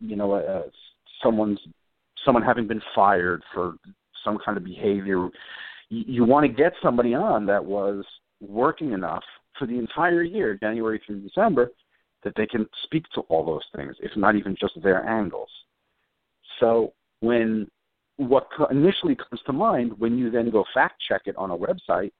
you 0.00 0.16
know, 0.16 0.32
uh, 0.32 0.62
someone's 1.22 1.60
someone 2.24 2.42
having 2.42 2.66
been 2.66 2.82
fired 2.94 3.42
for 3.52 3.74
some 4.24 4.38
kind 4.44 4.56
of 4.56 4.64
behavior. 4.64 5.28
You, 5.90 6.04
you 6.06 6.24
want 6.24 6.44
to 6.44 6.52
get 6.52 6.72
somebody 6.82 7.14
on 7.14 7.46
that 7.46 7.64
was 7.64 8.04
working 8.40 8.92
enough 8.92 9.24
for 9.58 9.66
the 9.66 9.78
entire 9.78 10.22
year, 10.22 10.58
January 10.60 11.00
through 11.04 11.20
December, 11.20 11.70
that 12.24 12.34
they 12.36 12.46
can 12.46 12.66
speak 12.84 13.04
to 13.14 13.20
all 13.22 13.44
those 13.44 13.64
things, 13.76 13.94
if 14.00 14.16
not 14.16 14.34
even 14.34 14.56
just 14.58 14.72
their 14.82 15.06
angles. 15.06 15.50
So 16.60 16.92
when 17.20 17.68
what 18.16 18.46
initially 18.70 19.16
comes 19.16 19.40
to 19.44 19.52
mind 19.52 19.92
when 19.98 20.16
you 20.16 20.30
then 20.30 20.50
go 20.50 20.64
fact 20.72 21.02
check 21.06 21.22
it 21.26 21.36
on 21.36 21.50
a 21.50 21.56
website, 21.56 22.12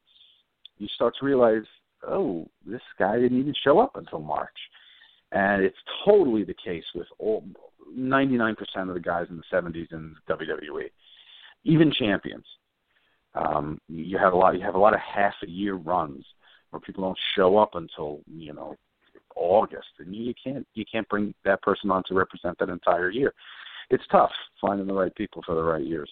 you 0.79 0.88
start 0.95 1.14
to 1.21 1.25
realize, 1.25 1.62
oh, 2.09 2.49
this 2.67 2.83
guy 2.99 3.19
didn't 3.19 3.40
even 3.40 3.55
show 3.62 3.79
up 3.79 3.97
until 3.97 4.21
March. 4.21 4.57
And 5.33 5.62
it's 5.62 5.77
totally 6.05 6.45
the 6.45 6.55
case 6.55 6.85
with 6.95 7.07
all 7.19 7.45
99% 7.97 8.57
of 8.88 8.95
the 8.95 9.01
guys 9.01 9.27
in 9.31 9.37
the 9.37 9.43
70s 9.53 9.93
in 9.93 10.14
WWE, 10.29 10.90
even 11.64 11.93
champions. 11.93 12.45
Um, 13.35 13.81
you 13.88 14.17
have 14.19 14.33
a 14.33 14.37
lot. 14.37 14.55
You 14.55 14.61
have 14.61 14.77
a 14.77 14.79
lot 14.79 14.95
of 14.95 15.01
half 15.01 15.35
a 15.43 15.49
year 15.49 15.75
runs 15.75 16.25
where 16.71 16.81
people 16.81 17.03
don't 17.03 17.19
show 17.37 17.57
up 17.57 17.75
until 17.75 18.21
you 18.33 18.53
know 18.53 18.77
August, 19.35 19.88
and 19.99 20.14
you 20.14 20.35
can't 20.43 20.67
you 20.75 20.85
can't 20.90 21.09
bring 21.09 21.35
that 21.45 21.61
person 21.62 21.90
on 21.90 22.05
to 22.07 22.14
represent 22.14 22.57
that 22.59 22.69
entire 22.69 23.11
year. 23.11 23.35
It's 23.90 24.05
tough 24.11 24.31
finding 24.61 24.87
the 24.87 24.95
right 24.95 25.14
people 25.17 25.43
for 25.45 25.57
the 25.57 25.62
right 25.62 25.85
years. 25.85 26.11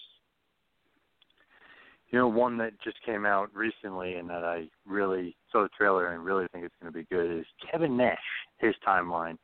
You 2.13 2.19
know, 2.19 2.27
one 2.27 2.59
that 2.59 2.79
just 2.83 2.97
came 3.03 3.25
out 3.25 3.49
recently 3.55 4.17
and 4.17 4.29
that 4.29 4.43
I 4.43 4.67
really 4.85 5.35
saw 5.51 5.63
the 5.63 5.69
trailer 5.75 6.13
and 6.13 6.23
really 6.23 6.45
think 6.53 6.63
it's 6.63 6.75
going 6.79 6.93
to 6.93 6.95
be 6.95 7.07
good 7.09 7.39
is 7.39 7.45
Kevin 7.71 7.97
Nash, 7.97 8.19
his 8.59 8.75
timeline 8.87 9.35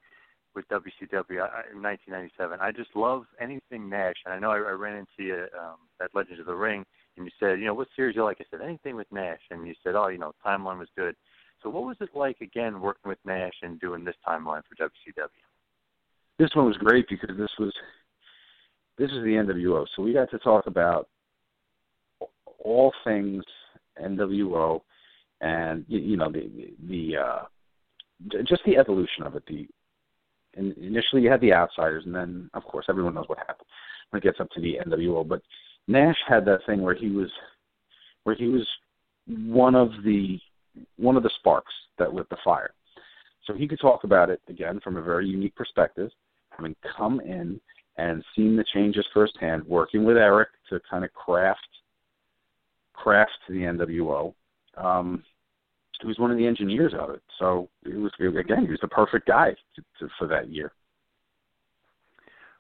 with 0.54 0.68
WCW 0.68 1.50
in 1.74 1.82
1997. 1.82 2.60
I 2.62 2.72
just 2.72 2.92
love 2.96 3.24
anything 3.42 3.90
Nash, 3.90 4.18
and 4.24 4.36
I 4.36 4.38
know 4.38 4.52
I, 4.52 4.58
I 4.58 4.74
ran 4.74 4.98
into 4.98 5.28
you 5.28 5.48
um, 5.60 5.78
at 6.00 6.14
Legends 6.14 6.40
of 6.40 6.46
the 6.46 6.54
Ring, 6.54 6.86
and 7.18 7.26
you 7.26 7.32
said, 7.40 7.60
you 7.60 7.66
know, 7.66 7.74
what 7.74 7.88
series 7.96 8.16
you 8.16 8.24
like? 8.24 8.38
I 8.40 8.46
said 8.52 8.64
anything 8.64 8.96
with 8.96 9.08
Nash, 9.12 9.42
and 9.50 9.66
you 9.66 9.74
said, 9.84 9.96
oh, 9.96 10.10
you 10.10 10.20
know, 10.20 10.34
timeline 10.46 10.78
was 10.78 10.90
good. 10.96 11.16
So 11.64 11.72
what 11.72 11.86
was 11.86 11.98
it 12.02 12.10
like 12.14 12.40
again 12.40 12.82
working 12.82 13.10
with 13.10 13.18
Nash 13.26 13.56
and 13.64 13.80
doing 13.80 14.06
this 14.06 14.16
timeline 14.28 14.62
for 14.70 14.76
WCW? 14.80 15.28
This 16.38 16.52
one 16.54 16.68
was 16.68 16.78
great 16.78 17.08
because 17.10 17.36
this 17.36 17.52
was 17.58 17.74
this 19.00 19.10
was 19.12 19.24
the 19.24 19.32
NWO, 19.32 19.88
so 19.96 20.04
we 20.04 20.14
got 20.14 20.30
to 20.30 20.38
talk 20.38 20.68
about 20.68 21.08
all 22.64 22.94
things 23.04 23.44
NWO, 24.02 24.82
and 25.42 25.86
you, 25.88 26.18
know 26.18 26.32
the 26.32 26.74
the 26.88 27.18
uh, 27.18 27.42
just 28.48 28.64
the 28.66 28.78
evolution 28.78 29.24
of 29.24 29.36
it. 29.36 29.44
The 29.48 29.68
initially 30.58 31.22
you 31.22 31.30
had 31.30 31.42
the 31.42 31.54
outsiders, 31.54 32.04
and 32.06 32.16
then 32.16 32.50
of 32.54 32.64
course 32.64 32.86
everyone 32.90 33.14
knows 33.14 33.28
what 33.28 33.40
happened 33.40 33.68
when 34.10 34.20
it 34.20 34.24
gets 34.24 34.40
up 34.40 34.50
to 34.52 34.62
the 34.62 34.78
NWO. 34.86 35.28
But 35.28 35.42
Nash 35.88 36.18
had 36.28 36.46
that 36.46 36.60
thing 36.66 36.82
where 36.82 36.96
he 36.96 37.10
was 37.10 37.30
where 38.24 38.36
he 38.36 38.48
was 38.48 38.68
one 39.28 39.76
of 39.76 39.90
the 40.04 40.40
one 40.98 41.18
of 41.18 41.24
the 41.24 41.32
sparks 41.40 41.74
that 41.98 42.14
lit 42.14 42.30
the 42.30 42.38
fire. 42.44 42.74
So 43.46 43.54
he 43.54 43.68
could 43.68 43.80
talk 43.80 44.04
about 44.04 44.30
it 44.30 44.42
again 44.48 44.80
from 44.84 44.98
a 44.98 45.02
very 45.02 45.28
unique 45.28 45.56
perspective, 45.56 46.12
having 46.52 46.76
come 46.98 47.20
in 47.22 47.60
and 47.98 48.24
seen 48.36 48.56
the 48.56 48.64
changes 48.74 49.06
firsthand, 49.14 49.66
working 49.66 50.06
with 50.06 50.18
Eric 50.18 50.50
to 50.70 50.80
kind 50.90 51.04
of 51.04 51.12
craft 51.14 51.68
craft 53.00 53.32
to 53.48 53.54
the 53.54 53.60
NWO. 53.60 54.34
Um, 54.78 55.24
he 56.02 56.08
was 56.08 56.20
one 56.20 56.32
of 56.32 56.38
the 56.38 56.48
engineers 56.48 56.94
of 56.98 57.10
it, 57.10 57.22
so 57.40 57.70
it 57.84 57.96
was 57.96 58.12
again 58.20 58.66
he 58.66 58.72
was 58.72 58.80
the 58.82 58.88
perfect 58.88 59.28
guy 59.28 59.52
to, 59.76 59.82
to, 60.00 60.10
for 60.18 60.28
that 60.28 60.50
year. 60.50 60.72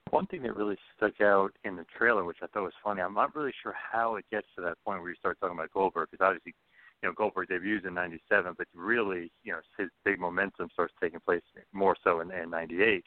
One 0.09 0.25
thing 0.25 0.41
that 0.43 0.55
really 0.55 0.77
stuck 0.97 1.21
out 1.21 1.51
in 1.63 1.75
the 1.75 1.85
trailer, 1.97 2.25
which 2.25 2.39
I 2.41 2.47
thought 2.47 2.63
was 2.63 2.73
funny, 2.83 3.01
I'm 3.01 3.13
not 3.13 3.35
really 3.35 3.53
sure 3.61 3.75
how 3.91 4.15
it 4.15 4.25
gets 4.31 4.47
to 4.55 4.61
that 4.63 4.77
point 4.83 5.01
where 5.01 5.11
you 5.11 5.15
start 5.15 5.37
talking 5.39 5.55
about 5.55 5.71
Goldberg, 5.71 6.09
because 6.11 6.25
obviously, 6.25 6.55
you 7.01 7.07
know, 7.07 7.13
Goldberg 7.15 7.47
debuts 7.47 7.85
in 7.85 7.93
'97, 7.93 8.55
but 8.57 8.67
really, 8.73 9.31
you 9.43 9.53
know, 9.53 9.59
his 9.77 9.89
big 10.03 10.19
momentum 10.19 10.69
starts 10.73 10.93
taking 11.01 11.19
place 11.21 11.43
more 11.71 11.95
so 12.03 12.19
in, 12.21 12.31
in 12.31 12.49
'98. 12.49 13.05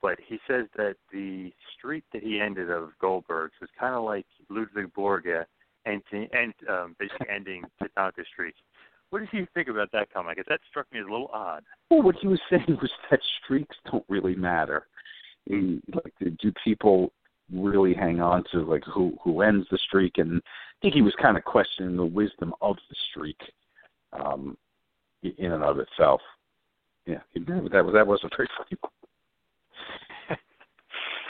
But 0.00 0.18
he 0.26 0.38
says 0.48 0.66
that 0.76 0.96
the 1.12 1.52
streak 1.76 2.04
that 2.12 2.22
he 2.22 2.40
ended 2.40 2.70
of 2.70 2.90
Goldberg's 3.00 3.54
was 3.60 3.70
kind 3.78 3.94
of 3.94 4.04
like 4.04 4.26
Ludwig 4.48 4.92
Borga 4.94 5.44
and, 5.86 6.02
and 6.12 6.52
um, 6.68 6.96
basically 6.98 7.28
ending 7.34 7.64
Tatanka's 7.80 8.26
streak. 8.32 8.54
What 9.10 9.20
did 9.20 9.28
you 9.32 9.46
think 9.54 9.68
about 9.68 9.90
that 9.92 10.12
comment? 10.12 10.36
Because 10.36 10.48
that 10.50 10.60
struck 10.68 10.86
me 10.92 10.98
as 10.98 11.06
a 11.06 11.10
little 11.10 11.30
odd. 11.32 11.62
Well, 11.90 12.02
what 12.02 12.16
he 12.20 12.26
was 12.26 12.40
saying 12.50 12.78
was 12.80 12.90
that 13.10 13.20
streaks 13.44 13.76
don't 13.90 14.04
really 14.08 14.34
matter. 14.34 14.86
like, 15.48 16.12
do 16.20 16.52
people 16.64 17.12
really 17.52 17.94
hang 17.94 18.20
on 18.20 18.42
to 18.50 18.62
like 18.62 18.82
who 18.92 19.16
who 19.22 19.42
ends 19.42 19.66
the 19.70 19.78
streak? 19.86 20.18
And 20.18 20.38
I 20.38 20.76
think 20.82 20.94
he 20.94 21.02
was 21.02 21.14
kind 21.22 21.36
of 21.36 21.44
questioning 21.44 21.96
the 21.96 22.04
wisdom 22.04 22.52
of 22.60 22.76
the 22.90 22.96
streak, 23.10 23.38
um, 24.12 24.56
in 25.22 25.52
and 25.52 25.62
of 25.62 25.78
itself. 25.78 26.20
Yeah, 27.06 27.20
that 27.34 27.84
was 27.84 27.92
that 27.92 28.06
was 28.06 28.20
a 28.24 28.36
very 28.36 28.48
funny. 28.58 28.76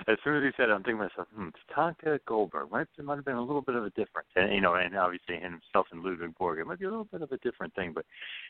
As 0.09 0.19
soon 0.23 0.37
as 0.37 0.43
he 0.45 0.51
said 0.57 0.69
it, 0.69 0.73
I'm 0.73 0.85
thinking 0.85 0.99
to 0.99 1.09
myself, 1.09 1.27
hmm, 1.35 1.49
Tatanka 1.75 2.21
Goldberg. 2.29 2.71
Might, 2.71 2.87
it 2.97 3.05
might 3.05 3.17
have 3.17 3.25
been 3.25 3.35
a 3.35 3.43
little 3.43 3.61
bit 3.61 3.75
of 3.75 3.85
a 3.85 3.91
difference. 3.91 4.29
And, 4.37 4.55
you 4.55 4.61
know, 4.61 4.75
and 4.77 4.97
obviously 4.97 5.35
himself 5.35 5.87
and 5.91 6.03
Ludwig 6.05 6.33
Borga, 6.41 6.61
it 6.61 6.67
might 6.67 6.79
be 6.79 6.85
a 6.85 6.91
little 6.91 7.09
bit 7.11 7.23
of 7.23 7.33
a 7.33 7.39
different 7.39 7.75
thing. 7.75 7.93
But 7.93 8.05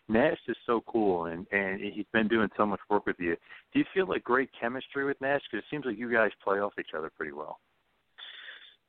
Nash 0.08 0.38
is 0.48 0.56
so 0.66 0.82
cool, 0.86 1.26
and, 1.26 1.46
and 1.52 1.80
he's 1.80 2.04
been 2.12 2.28
doing 2.28 2.50
so 2.58 2.66
much 2.66 2.80
work 2.90 3.06
with 3.06 3.16
you. 3.18 3.36
Do 3.72 3.78
you 3.78 3.86
feel 3.94 4.06
like 4.06 4.22
great 4.22 4.50
chemistry 4.60 5.06
with 5.06 5.18
Nash? 5.22 5.40
Because 5.50 5.64
it 5.64 5.74
seems 5.74 5.86
like 5.86 5.98
you 5.98 6.12
guys 6.12 6.30
play 6.44 6.58
off 6.58 6.74
each 6.78 6.94
other 6.96 7.10
pretty 7.16 7.32
well. 7.32 7.58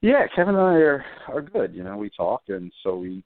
Yeah, 0.01 0.27
Kevin 0.35 0.55
and 0.55 0.63
I 0.63 0.75
are 0.75 1.05
are 1.29 1.41
good. 1.41 1.73
You 1.73 1.83
know, 1.83 1.97
we 1.97 2.11
talk, 2.11 2.43
and 2.49 2.71
so 2.83 2.97
we 2.97 3.23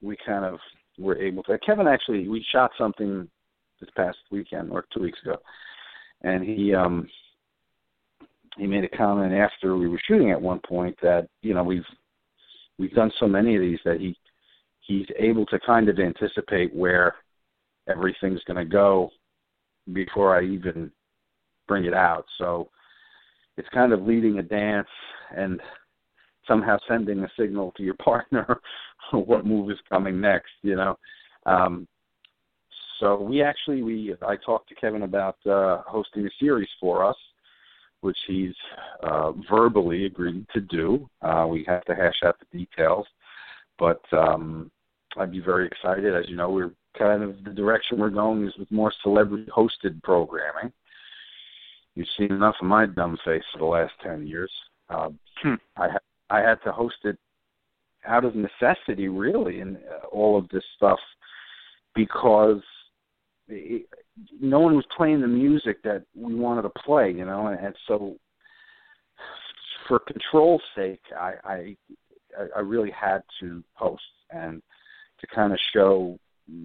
we 0.00 0.16
kind 0.24 0.46
of 0.46 0.58
were 0.98 1.18
able 1.18 1.42
to. 1.42 1.58
Kevin 1.58 1.86
actually, 1.86 2.26
we 2.26 2.44
shot 2.52 2.70
something 2.78 3.28
this 3.80 3.90
past 3.96 4.16
weekend 4.30 4.70
or 4.70 4.86
two 4.94 5.02
weeks 5.02 5.18
ago, 5.22 5.36
and 6.22 6.42
he 6.42 6.74
um 6.74 7.06
he 8.56 8.66
made 8.66 8.84
a 8.84 8.96
comment 8.96 9.32
after 9.32 9.76
we 9.76 9.88
were 9.88 10.00
shooting 10.06 10.30
at 10.30 10.40
one 10.40 10.60
point 10.66 10.96
that 11.02 11.28
you 11.42 11.54
know 11.54 11.62
we've 11.62 11.84
we've 12.78 12.94
done 12.94 13.12
so 13.18 13.26
many 13.26 13.54
of 13.56 13.62
these 13.62 13.78
that 13.84 14.00
he 14.00 14.16
he's 14.80 15.06
able 15.18 15.46
to 15.46 15.58
kind 15.60 15.88
of 15.88 15.98
anticipate 15.98 16.74
where 16.74 17.14
everything's 17.88 18.42
going 18.44 18.56
to 18.56 18.70
go 18.70 19.10
before 19.92 20.36
I 20.36 20.44
even 20.44 20.90
bring 21.68 21.84
it 21.84 21.94
out. 21.94 22.24
So 22.38 22.68
it's 23.56 23.68
kind 23.72 23.92
of 23.92 24.02
leading 24.02 24.38
a 24.38 24.42
dance 24.42 24.88
and 25.36 25.60
somehow 26.46 26.78
sending 26.88 27.20
a 27.20 27.28
signal 27.38 27.72
to 27.76 27.82
your 27.82 27.94
partner 28.04 28.60
what 29.12 29.46
move 29.46 29.70
is 29.70 29.78
coming 29.88 30.20
next, 30.20 30.52
you 30.62 30.76
know. 30.76 30.98
Um 31.46 31.86
so 32.98 33.18
we 33.18 33.42
actually 33.42 33.82
we 33.82 34.14
I 34.26 34.36
talked 34.44 34.68
to 34.68 34.74
Kevin 34.74 35.02
about 35.02 35.36
uh 35.46 35.82
hosting 35.86 36.26
a 36.26 36.30
series 36.38 36.68
for 36.78 37.04
us 37.04 37.16
which 38.00 38.18
he's 38.26 38.54
uh, 39.02 39.32
verbally 39.50 40.06
agreed 40.06 40.46
to 40.52 40.60
do. 40.60 41.08
Uh, 41.22 41.46
we 41.48 41.64
have 41.66 41.84
to 41.84 41.94
hash 41.94 42.20
out 42.24 42.36
the 42.40 42.58
details, 42.58 43.06
but 43.78 44.00
um, 44.12 44.70
I'd 45.18 45.32
be 45.32 45.40
very 45.40 45.66
excited. 45.66 46.14
As 46.14 46.28
you 46.28 46.36
know, 46.36 46.50
we're 46.50 46.72
kind 46.98 47.22
of 47.22 47.44
the 47.44 47.50
direction 47.50 47.98
we're 47.98 48.10
going 48.10 48.46
is 48.46 48.56
with 48.58 48.70
more 48.70 48.92
celebrity 49.02 49.48
hosted 49.54 50.02
programming. 50.02 50.72
You've 51.94 52.08
seen 52.18 52.32
enough 52.32 52.56
of 52.60 52.66
my 52.66 52.86
dumb 52.86 53.18
face 53.24 53.42
for 53.52 53.58
the 53.58 53.64
last 53.64 53.92
ten 54.02 54.26
years. 54.26 54.50
Uh, 54.88 55.10
hmm. 55.42 55.54
I 55.76 55.88
ha- 55.88 55.98
I 56.30 56.40
had 56.40 56.62
to 56.64 56.72
host 56.72 56.96
it 57.04 57.18
out 58.06 58.24
of 58.24 58.34
necessity, 58.34 59.08
really, 59.08 59.60
and 59.60 59.76
uh, 59.76 60.06
all 60.06 60.38
of 60.38 60.48
this 60.48 60.64
stuff 60.76 60.98
because 61.94 62.62
no 64.40 64.60
one 64.60 64.76
was 64.76 64.84
playing 64.96 65.20
the 65.20 65.28
music 65.28 65.82
that 65.82 66.04
we 66.14 66.34
wanted 66.34 66.62
to 66.62 66.70
play, 66.70 67.10
you 67.10 67.24
know, 67.24 67.46
and 67.46 67.74
so 67.86 68.16
for 69.88 69.98
control's 69.98 70.62
sake, 70.76 71.00
I 71.18 71.34
I 71.44 71.76
I 72.56 72.60
really 72.60 72.90
had 72.90 73.22
to 73.40 73.62
post 73.76 74.02
and 74.30 74.62
to 75.20 75.26
kind 75.34 75.52
of 75.52 75.58
show 75.72 76.18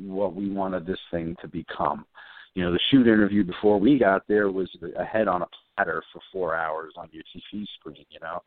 what 0.06 0.36
we 0.36 0.50
wanted 0.50 0.86
this 0.86 1.00
thing 1.12 1.36
to 1.41 1.48
become. 1.48 2.06
You 2.54 2.63
know, 2.63 2.72
the 2.72 2.80
shoot 2.89 3.08
interview 3.08 3.44
before 3.44 3.80
we 3.80 4.00
got 4.00 4.28
there 4.28 4.50
was 4.52 4.70
a 4.98 5.04
head 5.04 5.28
on 5.28 5.41
a 5.41 5.48
platter 5.76 6.04
for 6.13 6.22
four 6.32 6.56
hours 6.56 6.94
on 6.98 7.10
your 7.12 7.24
TV 7.24 7.65
screen. 7.80 8.06
You 8.10 8.20
know, 8.22 8.41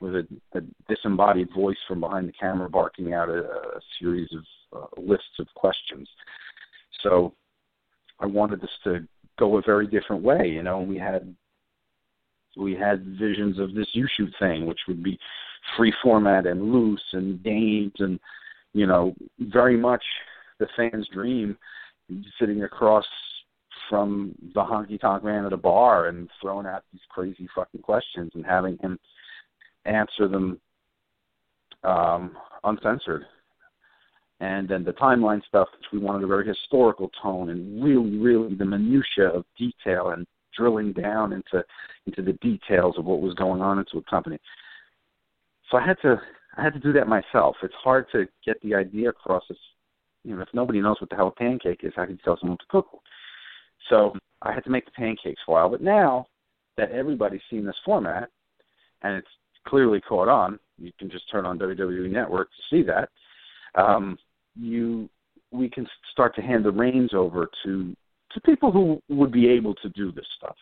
with 0.00 0.14
a, 0.16 0.26
a 0.58 0.62
disembodied 0.88 1.48
voice 1.54 1.76
from 1.86 2.00
behind 2.00 2.28
the 2.28 2.32
camera 2.32 2.68
barking 2.68 3.12
out 3.12 3.28
a, 3.28 3.40
a 3.40 3.80
series 4.00 4.28
of 4.32 4.82
uh, 4.82 5.00
lists 5.00 5.38
of 5.38 5.46
questions. 5.54 6.08
So 7.02 7.34
I 8.20 8.26
wanted 8.26 8.60
this 8.60 8.70
to 8.84 9.06
go 9.38 9.58
a 9.58 9.62
very 9.62 9.86
different 9.86 10.22
way, 10.22 10.48
you 10.48 10.62
know, 10.62 10.80
and 10.80 10.88
we 10.88 10.98
had 10.98 11.34
we 12.56 12.74
had 12.74 13.04
visions 13.18 13.58
of 13.58 13.74
this 13.74 13.88
You 13.92 14.06
Shoot 14.16 14.32
thing, 14.38 14.66
which 14.66 14.78
would 14.86 15.02
be 15.02 15.18
free 15.76 15.92
format 16.02 16.46
and 16.46 16.72
loose 16.72 17.02
and 17.12 17.42
games 17.42 17.92
and 17.98 18.20
you 18.74 18.86
know, 18.86 19.14
very 19.38 19.76
much 19.76 20.02
the 20.58 20.66
fan's 20.76 21.08
dream 21.08 21.56
sitting 22.38 22.64
across 22.64 23.06
from 23.88 24.34
the 24.54 24.60
honky 24.60 25.00
tonk 25.00 25.24
man 25.24 25.46
at 25.46 25.52
a 25.52 25.56
bar 25.56 26.08
and 26.08 26.28
throwing 26.40 26.66
out 26.66 26.84
these 26.92 27.02
crazy 27.08 27.48
fucking 27.54 27.80
questions 27.80 28.30
and 28.34 28.44
having 28.44 28.76
him 28.78 28.98
answer 29.84 30.26
them 30.28 30.58
um 31.82 32.36
uncensored 32.64 33.26
and 34.44 34.68
then 34.68 34.84
the 34.84 34.92
timeline 34.92 35.42
stuff, 35.48 35.68
which 35.72 35.86
we 35.90 35.98
wanted 35.98 36.22
a 36.22 36.26
very 36.26 36.46
historical 36.46 37.10
tone 37.22 37.48
and 37.48 37.82
really, 37.82 38.18
really 38.18 38.54
the 38.54 38.64
minutia 38.64 39.28
of 39.28 39.46
detail 39.58 40.10
and 40.10 40.26
drilling 40.54 40.92
down 40.92 41.32
into 41.32 41.64
into 42.06 42.20
the 42.20 42.34
details 42.34 42.96
of 42.98 43.06
what 43.06 43.22
was 43.22 43.32
going 43.34 43.62
on 43.62 43.78
into 43.78 43.96
a 43.96 44.02
company. 44.02 44.38
So 45.70 45.78
I 45.78 45.86
had 45.86 45.96
to 46.02 46.20
I 46.58 46.62
had 46.62 46.74
to 46.74 46.78
do 46.78 46.92
that 46.92 47.08
myself. 47.08 47.56
It's 47.62 47.74
hard 47.82 48.06
to 48.12 48.26
get 48.44 48.60
the 48.60 48.74
idea 48.74 49.08
across. 49.08 49.44
You 50.24 50.36
know 50.36 50.42
if 50.42 50.48
nobody 50.52 50.80
knows 50.80 51.00
what 51.00 51.08
the 51.08 51.16
hell 51.16 51.28
a 51.28 51.30
pancake 51.30 51.80
is, 51.82 51.94
how 51.96 52.04
can 52.04 52.12
you 52.12 52.20
tell 52.22 52.38
someone 52.38 52.58
to 52.58 52.64
cook? 52.68 52.88
So 53.88 54.14
I 54.42 54.52
had 54.52 54.64
to 54.64 54.70
make 54.70 54.84
the 54.84 54.90
pancakes 54.90 55.40
for 55.46 55.58
a 55.58 55.62
while. 55.62 55.70
But 55.70 55.80
now 55.80 56.26
that 56.76 56.90
everybody's 56.90 57.40
seen 57.48 57.64
this 57.64 57.76
format 57.82 58.28
and 59.02 59.16
it's 59.16 59.28
clearly 59.66 60.02
caught 60.02 60.28
on, 60.28 60.58
you 60.76 60.92
can 60.98 61.10
just 61.10 61.30
turn 61.30 61.46
on 61.46 61.58
WWE 61.58 62.10
Network 62.10 62.48
to 62.50 62.62
see 62.68 62.82
that. 62.82 63.08
Um, 63.74 64.18
you 64.56 65.08
we 65.50 65.68
can 65.68 65.86
start 66.10 66.34
to 66.34 66.42
hand 66.42 66.64
the 66.64 66.70
reins 66.70 67.14
over 67.14 67.48
to 67.64 67.96
to 68.32 68.40
people 68.40 68.72
who 68.72 69.00
would 69.08 69.30
be 69.30 69.48
able 69.48 69.74
to 69.76 69.88
do 69.90 70.10
this 70.10 70.26
stuff. 70.36 70.56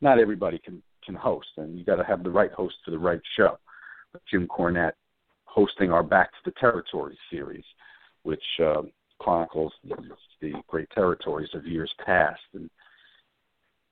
Not 0.00 0.18
everybody 0.18 0.58
can 0.58 0.82
can 1.04 1.14
host, 1.14 1.48
and 1.56 1.78
you 1.78 1.84
got 1.84 1.96
to 1.96 2.04
have 2.04 2.22
the 2.22 2.30
right 2.30 2.52
host 2.52 2.76
for 2.84 2.90
the 2.90 2.98
right 2.98 3.20
show. 3.36 3.58
Jim 4.30 4.46
Cornette 4.46 4.92
hosting 5.44 5.92
our 5.92 6.02
Back 6.02 6.30
to 6.30 6.38
the 6.46 6.52
Territory 6.52 7.16
series, 7.30 7.64
which 8.22 8.42
uh, 8.60 8.82
chronicles 9.18 9.72
the, 9.88 9.96
the 10.40 10.52
great 10.66 10.88
territories 10.90 11.50
of 11.54 11.66
years 11.66 11.92
past, 12.04 12.40
and 12.54 12.70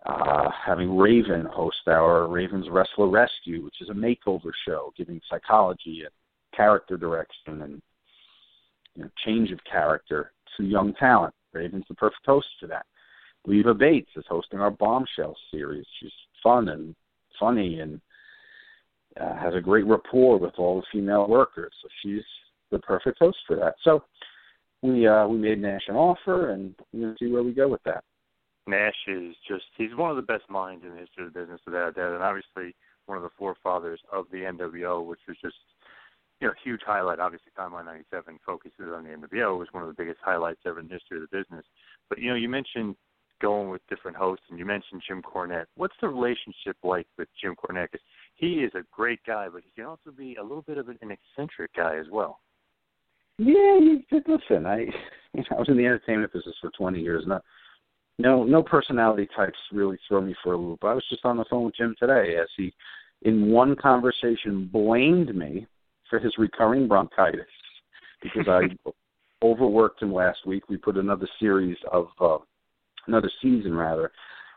uh, 0.07 0.49
having 0.65 0.97
Raven 0.97 1.47
host 1.53 1.77
our 1.87 2.27
Raven's 2.27 2.69
Wrestler 2.69 3.09
Rescue, 3.09 3.65
which 3.65 3.81
is 3.81 3.89
a 3.91 3.93
makeover 3.93 4.51
show 4.67 4.93
giving 4.97 5.21
psychology 5.31 6.03
and 6.03 6.11
character 6.57 6.97
direction 6.97 7.63
and 7.63 7.83
you 8.95 9.05
know, 9.05 9.11
change 9.25 9.51
of 9.51 9.59
character 9.71 10.33
to 10.57 10.65
young 10.65 10.95
talent. 10.95 11.35
Raven's 11.53 11.85
the 11.89 11.95
perfect 11.95 12.25
host 12.27 12.49
for 12.61 12.67
that. 12.69 12.87
Leva 13.47 13.75
Bates 13.75 14.11
is 14.17 14.25
hosting 14.29 14.61
our 14.61 14.71
Bombshell 14.71 15.37
series. 15.51 15.85
She's 16.01 16.13
fun 16.43 16.69
and 16.69 16.95
funny 17.39 17.81
and 17.81 18.01
uh, 19.21 19.37
has 19.37 19.55
a 19.55 19.61
great 19.61 19.87
rapport 19.87 20.39
with 20.39 20.55
all 20.59 20.81
the 20.81 20.87
female 20.93 21.27
workers. 21.29 21.73
So 21.83 21.89
she's 22.03 22.23
the 22.71 22.79
perfect 22.79 23.19
host 23.19 23.39
for 23.47 23.57
that. 23.57 23.75
So 23.85 24.03
we 24.83 25.07
uh, 25.07 25.27
we 25.27 25.39
made 25.39 25.61
Nash 25.61 25.83
an 25.89 25.97
offer, 25.97 26.51
and 26.51 26.75
to 26.93 27.15
see 27.19 27.29
where 27.31 27.43
we 27.43 27.53
go 27.53 27.69
with 27.69 27.83
that. 27.85 28.05
Nash 28.67 28.95
is 29.09 29.35
just 29.49 29.65
he's 29.77 29.95
one 29.97 30.11
of 30.11 30.17
the 30.17 30.23
best 30.23 30.49
minds 30.49 30.85
in 30.85 30.91
the 30.93 31.01
history 31.01 31.27
of 31.27 31.33
the 31.33 31.41
business 31.41 31.61
without 31.67 31.95
that, 31.95 32.15
and 32.15 32.23
obviously 32.23 32.75
one 33.07 33.17
of 33.19 33.25
the 33.25 33.31
forefathers 33.39 34.01
of 34.13 34.27
the 34.31 34.39
NWO, 34.39 35.05
which 35.05 35.21
was 35.27 35.37
just 35.43 35.57
you 36.43 36.49
know, 36.49 36.55
huge 36.65 36.81
highlight. 36.85 37.21
Obviously, 37.21 37.53
Timeline 37.57 37.85
97 37.85 38.41
focuses 38.45 38.91
on 38.93 39.05
the 39.05 39.11
NWO. 39.11 39.55
It 39.55 39.59
was 39.59 39.69
one 39.71 39.85
of 39.85 39.89
the 39.89 39.95
biggest 39.95 40.19
highlights 40.25 40.59
ever 40.67 40.81
in 40.81 40.89
the 40.89 40.95
history 40.95 41.23
of 41.23 41.31
the 41.31 41.37
business. 41.37 41.65
But, 42.09 42.19
you 42.19 42.31
know, 42.31 42.35
you 42.35 42.49
mentioned 42.49 42.97
going 43.41 43.71
with 43.71 43.81
different 43.89 44.17
hosts, 44.17 44.45
and 44.51 44.59
you 44.59 44.65
mentioned 44.65 45.03
Jim 45.07 45.23
Cornette. 45.23 45.67
What's 45.77 45.95
the 46.01 46.09
relationship 46.09 46.77
like 46.83 47.07
with 47.17 47.29
Jim 47.41 47.55
Cornette? 47.55 47.93
Because 47.93 48.05
he 48.35 48.55
is 48.55 48.73
a 48.75 48.83
great 48.91 49.21
guy, 49.25 49.47
but 49.53 49.63
he 49.63 49.71
can 49.77 49.85
also 49.85 50.11
be 50.11 50.35
a 50.35 50.43
little 50.43 50.63
bit 50.63 50.79
of 50.79 50.89
an 50.89 50.99
eccentric 51.01 51.73
guy 51.77 51.97
as 51.97 52.07
well. 52.11 52.41
Yeah, 53.39 53.79
you, 53.79 54.01
listen, 54.11 54.67
I, 54.67 54.79
you 55.35 55.43
know, 55.43 55.57
I 55.57 55.61
was 55.61 55.69
in 55.69 55.77
the 55.77 55.87
entertainment 55.87 56.33
business 56.33 56.57
for 56.61 56.73
20 56.77 57.01
years. 57.01 57.23
No, 57.25 57.41
no, 58.19 58.43
no 58.43 58.65
personality 58.65 59.29
types 59.37 59.59
really 59.73 59.99
throw 60.09 60.21
me 60.21 60.35
for 60.43 60.55
a 60.55 60.59
loop. 60.59 60.83
I 60.83 60.93
was 60.93 61.05
just 61.09 61.25
on 61.25 61.37
the 61.37 61.45
phone 61.49 61.67
with 61.67 61.77
Jim 61.77 61.95
today 62.01 62.35
as 62.41 62.49
he, 62.57 62.75
in 63.23 63.53
one 63.53 63.77
conversation, 63.77 64.69
blamed 64.73 65.37
me 65.37 65.69
for 66.13 66.19
his 66.19 66.35
recurring 66.37 66.87
bronchitis 66.87 67.47
because 68.23 68.47
I 68.47 68.91
overworked 69.43 70.03
him 70.03 70.13
last 70.13 70.47
week. 70.47 70.69
We 70.69 70.77
put 70.77 70.99
another 70.99 71.27
series 71.41 71.79
of 71.91 72.09
uh, 72.21 72.37
another 73.07 73.31
season 73.41 73.75
rather 73.75 74.13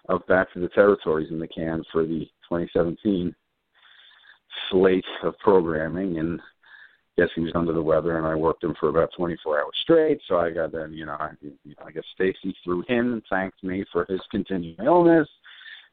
of 0.09 0.27
Back 0.27 0.51
to 0.53 0.59
the 0.59 0.67
Territories 0.67 1.29
in 1.31 1.39
the 1.39 1.47
can 1.47 1.81
for 1.93 2.05
the 2.05 2.25
2017 2.49 3.33
slate 4.69 5.05
of 5.23 5.37
programming, 5.39 6.19
and 6.19 6.41
yes, 7.15 7.29
he 7.35 7.41
was 7.41 7.53
under 7.55 7.71
the 7.71 7.81
weather, 7.81 8.17
and 8.17 8.27
I 8.27 8.35
worked 8.35 8.65
him 8.65 8.75
for 8.77 8.89
about 8.89 9.11
24 9.17 9.61
hours 9.61 9.73
straight. 9.81 10.19
So 10.27 10.37
I 10.37 10.51
got 10.51 10.73
then, 10.73 10.91
you 10.91 11.05
know, 11.05 11.13
I, 11.17 11.29
I 11.85 11.91
guess 11.91 12.03
Stacy 12.15 12.53
through 12.65 12.83
him 12.89 13.13
and 13.13 13.23
thanked 13.29 13.63
me 13.63 13.85
for 13.93 14.05
his 14.09 14.19
continuing 14.29 14.75
illness, 14.83 15.27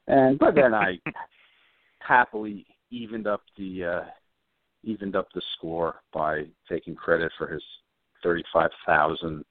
And 0.07 0.37
but 0.37 0.55
then 0.55 0.73
I 0.73 0.99
happily 1.99 2.65
evened 2.91 3.27
up 3.27 3.41
the 3.57 3.85
uh 3.85 4.01
evened 4.83 5.15
up 5.15 5.27
the 5.33 5.41
score 5.57 5.95
by 6.13 6.43
taking 6.69 6.95
credit 6.95 7.31
for 7.37 7.47
his 7.47 7.63
thirty 8.21 8.43
five 8.51 8.71
thousand 8.85 9.43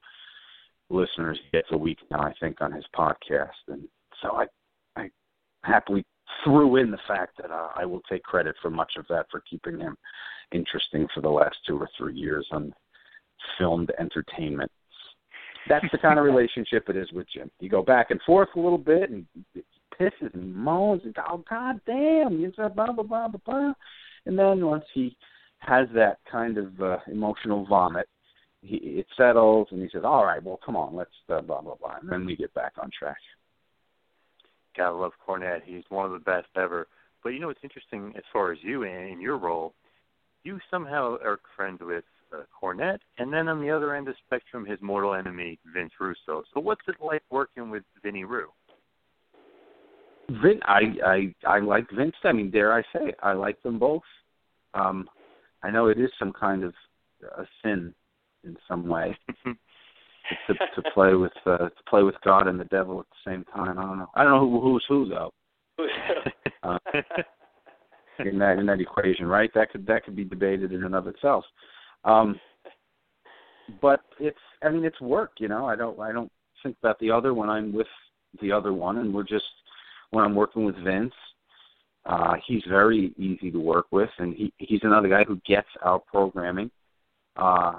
listeners 0.90 1.38
he 1.42 1.56
gets 1.56 1.68
a 1.72 1.76
week 1.76 1.98
now, 2.10 2.20
I 2.20 2.34
think, 2.40 2.60
on 2.60 2.72
his 2.72 2.84
podcast. 2.96 3.48
And 3.68 3.88
so 4.20 4.36
I 4.36 4.46
I 4.96 5.10
happily 5.64 6.04
threw 6.44 6.76
in 6.76 6.90
the 6.90 6.98
fact 7.08 7.36
that 7.40 7.50
uh, 7.50 7.68
I 7.74 7.84
will 7.84 8.02
take 8.08 8.22
credit 8.22 8.54
for 8.62 8.70
much 8.70 8.92
of 8.96 9.06
that 9.08 9.26
for 9.30 9.42
keeping 9.48 9.78
him 9.78 9.96
interesting 10.52 11.06
for 11.14 11.20
the 11.20 11.28
last 11.28 11.56
two 11.66 11.78
or 11.78 11.88
three 11.96 12.14
years 12.14 12.46
on 12.52 12.72
filmed 13.58 13.90
entertainment. 13.98 14.70
That's 15.68 15.86
the 15.92 15.98
kind 15.98 16.18
of 16.18 16.24
relationship 16.24 16.88
it 16.88 16.96
is 16.96 17.10
with 17.12 17.26
Jim. 17.32 17.50
You 17.60 17.68
go 17.68 17.82
back 17.82 18.10
and 18.10 18.20
forth 18.22 18.48
a 18.56 18.60
little 18.60 18.78
bit 18.78 19.10
and 19.10 19.26
pisses 19.98 20.34
and 20.34 20.54
moans 20.54 21.02
and 21.04 21.14
oh 21.28 21.44
god 21.48 21.80
damn, 21.86 22.40
you 22.40 22.52
said 22.56 22.74
blah 22.74 22.92
blah 22.92 23.04
blah 23.04 23.28
blah 23.28 23.40
blah. 23.44 23.72
And 24.26 24.38
then 24.38 24.64
once 24.64 24.84
he 24.94 25.16
has 25.58 25.88
that 25.94 26.18
kind 26.30 26.58
of 26.58 26.80
uh, 26.80 26.98
emotional 27.08 27.66
vomit, 27.66 28.08
he 28.62 28.76
it 28.76 29.06
settles 29.16 29.68
and 29.70 29.82
he 29.82 29.88
says, 29.92 30.02
"All 30.04 30.24
right, 30.24 30.42
well, 30.42 30.60
come 30.64 30.76
on, 30.76 30.94
let's 30.94 31.10
uh, 31.28 31.40
blah 31.40 31.60
blah 31.60 31.74
blah," 31.74 31.96
and 32.00 32.10
then 32.10 32.24
we 32.24 32.36
get 32.36 32.54
back 32.54 32.72
on 32.80 32.90
track. 32.96 33.16
Gotta 34.76 34.94
love 34.94 35.12
Cornette. 35.26 35.62
He's 35.64 35.84
one 35.88 36.06
of 36.06 36.12
the 36.12 36.18
best 36.18 36.48
ever. 36.56 36.86
But 37.22 37.30
you 37.30 37.40
know 37.40 37.48
what's 37.48 37.60
interesting 37.62 38.12
as 38.16 38.24
far 38.32 38.52
as 38.52 38.58
you 38.62 38.84
and 38.84 39.08
in 39.10 39.20
your 39.20 39.38
role, 39.38 39.74
you 40.44 40.58
somehow 40.70 41.18
are 41.22 41.38
friends 41.56 41.80
with 41.80 42.04
uh, 42.32 42.42
Cornette, 42.60 43.00
and 43.18 43.32
then 43.32 43.48
on 43.48 43.60
the 43.60 43.70
other 43.70 43.94
end 43.94 44.08
of 44.08 44.14
the 44.14 44.18
spectrum, 44.26 44.64
his 44.64 44.78
mortal 44.80 45.14
enemy 45.14 45.58
Vince 45.72 45.92
Russo. 46.00 46.42
So 46.52 46.60
what's 46.60 46.82
it 46.88 46.96
like 47.04 47.22
working 47.30 47.70
with 47.70 47.84
Vinny 48.02 48.24
Rue? 48.24 48.48
Vin, 50.28 50.60
I 50.64 50.80
I 51.04 51.34
I 51.46 51.58
like 51.60 51.86
Vince. 51.90 52.14
I 52.24 52.32
mean, 52.32 52.50
dare 52.50 52.72
I 52.72 52.82
say, 52.82 53.08
it, 53.08 53.16
I 53.22 53.32
like 53.32 53.62
them 53.62 53.78
both. 53.78 54.02
Um, 54.74 55.08
I 55.62 55.70
know 55.70 55.88
it 55.88 55.98
is 55.98 56.10
some 56.18 56.32
kind 56.32 56.64
of 56.64 56.74
a 57.36 57.44
sin 57.62 57.94
in 58.44 58.56
some 58.68 58.88
way 58.88 59.16
to 59.44 60.54
to 60.54 60.90
play 60.94 61.14
with 61.14 61.32
uh, 61.46 61.58
to 61.58 61.82
play 61.88 62.02
with 62.02 62.14
God 62.24 62.46
and 62.46 62.58
the 62.58 62.64
devil 62.64 63.00
at 63.00 63.06
the 63.06 63.30
same 63.30 63.44
time. 63.44 63.78
I 63.78 63.82
don't 63.82 63.98
know. 63.98 64.10
I 64.14 64.22
don't 64.22 64.32
know 64.32 64.50
who 64.50 64.60
who's 64.60 64.84
who 64.88 65.08
though. 65.08 65.32
uh, 66.62 66.78
in 68.18 68.38
that 68.38 68.58
in 68.58 68.66
that 68.66 68.80
equation, 68.80 69.26
right? 69.26 69.50
That 69.54 69.70
could 69.70 69.86
that 69.86 70.04
could 70.04 70.16
be 70.16 70.24
debated 70.24 70.72
in 70.72 70.84
and 70.84 70.94
of 70.94 71.06
itself. 71.06 71.44
Um, 72.04 72.38
but 73.80 74.00
it's 74.18 74.38
I 74.62 74.70
mean 74.70 74.84
it's 74.84 75.00
work, 75.00 75.32
you 75.38 75.48
know. 75.48 75.66
I 75.66 75.76
don't 75.76 75.98
I 76.00 76.12
don't 76.12 76.30
think 76.62 76.76
about 76.82 76.98
the 76.98 77.10
other 77.10 77.34
when 77.34 77.48
I'm 77.48 77.72
with 77.72 77.86
the 78.40 78.52
other 78.52 78.72
one, 78.72 78.98
and 78.98 79.12
we're 79.12 79.22
just 79.22 79.44
when 80.12 80.24
I'm 80.24 80.34
working 80.34 80.64
with 80.64 80.76
Vince. 80.84 81.12
Uh, 82.04 82.34
he's 82.46 82.62
very 82.68 83.12
easy 83.16 83.50
to 83.50 83.58
work 83.58 83.86
with, 83.90 84.10
and 84.18 84.34
he 84.34 84.52
he's 84.58 84.80
another 84.82 85.08
guy 85.08 85.24
who 85.24 85.40
gets 85.46 85.68
our 85.82 85.98
programming. 86.00 86.70
Uh, 87.36 87.74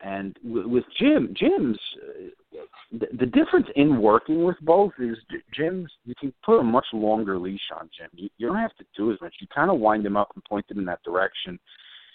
and 0.00 0.36
with, 0.42 0.66
with 0.66 0.84
Jim, 0.98 1.34
Jim's 1.38 1.78
uh, 2.02 2.58
the, 2.92 3.06
the 3.18 3.26
difference 3.26 3.66
in 3.76 4.00
working 4.00 4.44
with 4.44 4.56
both 4.62 4.92
is 4.98 5.16
Jim's 5.52 5.90
you 6.04 6.14
can 6.18 6.32
put 6.44 6.58
a 6.58 6.62
much 6.62 6.86
longer 6.92 7.38
leash 7.38 7.70
on 7.78 7.90
Jim. 7.96 8.08
You, 8.14 8.28
you 8.38 8.46
don't 8.46 8.56
have 8.56 8.76
to 8.76 8.84
do 8.96 9.12
as 9.12 9.20
much. 9.20 9.34
You 9.40 9.46
kind 9.54 9.70
of 9.70 9.78
wind 9.78 10.06
him 10.06 10.16
up 10.16 10.30
and 10.34 10.44
point 10.44 10.70
him 10.70 10.78
in 10.78 10.84
that 10.86 11.02
direction, 11.02 11.58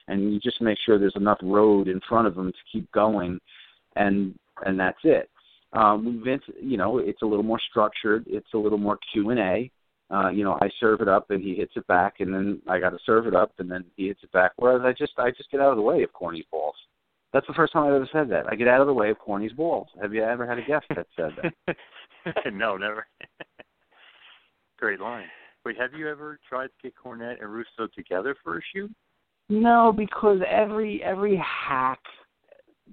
and 0.08 0.34
you 0.34 0.39
just 0.39 0.62
make 0.62 0.80
sure 0.84 0.97
there's 0.97 1.15
enough 1.15 1.39
road 1.43 1.88
in 1.88 2.02
front 2.10 2.28
of 2.28 2.36
him 2.36 2.52
to 2.52 2.58
keep 2.71 2.91
going, 2.91 3.39
and 3.95 4.34
and 4.65 4.80
that's 4.80 4.99
it. 5.04 5.30
Um, 5.73 6.21
Vince, 6.25 6.43
you 6.62 6.77
know, 6.77 6.97
it's 6.97 7.21
a 7.21 7.25
little 7.25 7.43
more 7.43 7.60
structured. 7.69 8.25
It's 8.27 8.53
a 8.53 8.58
little 8.58 8.77
more 8.77 8.97
Q 9.12 9.29
and 9.29 9.39
A. 9.39 9.71
Uh, 10.12 10.29
you 10.29 10.43
know, 10.43 10.58
I 10.60 10.69
serve 10.79 11.01
it 11.01 11.08
up 11.08 11.29
and 11.29 11.43
he 11.43 11.53
hits 11.53 11.73
it 11.75 11.86
back, 11.86 12.15
and 12.19 12.34
then 12.34 12.62
I 12.67 12.79
got 12.79 12.89
to 12.89 12.97
serve 13.05 13.27
it 13.27 13.36
up 13.36 13.51
and 13.60 13.69
then 13.69 13.86
he 13.95 14.08
hits 14.08 14.21
it 14.23 14.32
back. 14.32 14.53
Whereas 14.55 14.82
I 14.84 14.91
just 14.91 15.13
I 15.17 15.29
just 15.29 15.51
get 15.51 15.62
out 15.62 15.69
of 15.69 15.77
the 15.77 15.84
way 15.84 16.01
of 16.01 16.12
corny 16.13 16.45
balls. 16.51 16.75
That's 17.32 17.45
the 17.45 17.53
first 17.53 17.73
time 17.73 17.84
I've 17.84 17.93
ever 17.93 18.10
said 18.12 18.29
that. 18.32 18.51
I 18.51 18.55
get 18.55 18.67
out 18.67 18.82
of 18.82 18.88
the 18.88 18.93
way 18.93 19.12
of 19.12 19.19
Corny's 19.19 19.53
balls. 19.53 19.88
Have 20.01 20.13
you 20.13 20.23
ever 20.23 20.47
had 20.47 20.58
a 20.58 20.63
guest 20.63 20.86
that 20.95 21.05
said 21.15 21.32
that? 21.67 21.75
no, 22.53 22.75
never. 22.75 23.05
Great 24.79 24.99
line. 24.99 25.27
Wait, 25.65 25.77
have 25.77 25.93
you 25.93 26.10
ever 26.10 26.39
tried 26.47 26.67
to 26.67 26.73
get 26.82 26.93
Cornette 26.95 27.41
and 27.41 27.51
Russo 27.51 27.88
together 27.95 28.36
for 28.43 28.58
a 28.58 28.62
shoot? 28.73 28.91
No, 29.49 29.93
because 29.95 30.39
every 30.49 31.03
every 31.03 31.36
hack 31.38 31.99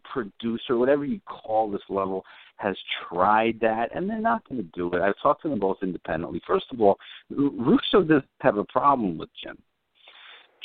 producer, 0.05 0.77
whatever 0.77 1.05
you 1.05 1.21
call 1.27 1.71
this 1.71 1.83
level, 1.89 2.25
has 2.57 2.77
tried 3.09 3.59
that, 3.61 3.95
and 3.95 4.09
they're 4.09 4.19
not 4.19 4.49
going 4.49 4.63
to 4.63 4.71
do 4.75 4.93
it. 4.95 5.03
I've 5.03 5.21
talked 5.23 5.43
to 5.43 5.49
them 5.49 5.59
both 5.59 5.79
independently. 5.83 6.41
First 6.47 6.67
of 6.73 6.81
all, 6.81 6.99
Russo 7.31 8.03
doesn't 8.03 8.25
have 8.41 8.57
a 8.57 8.65
problem 8.65 9.19
with 9.19 9.29
Jim. 9.43 9.59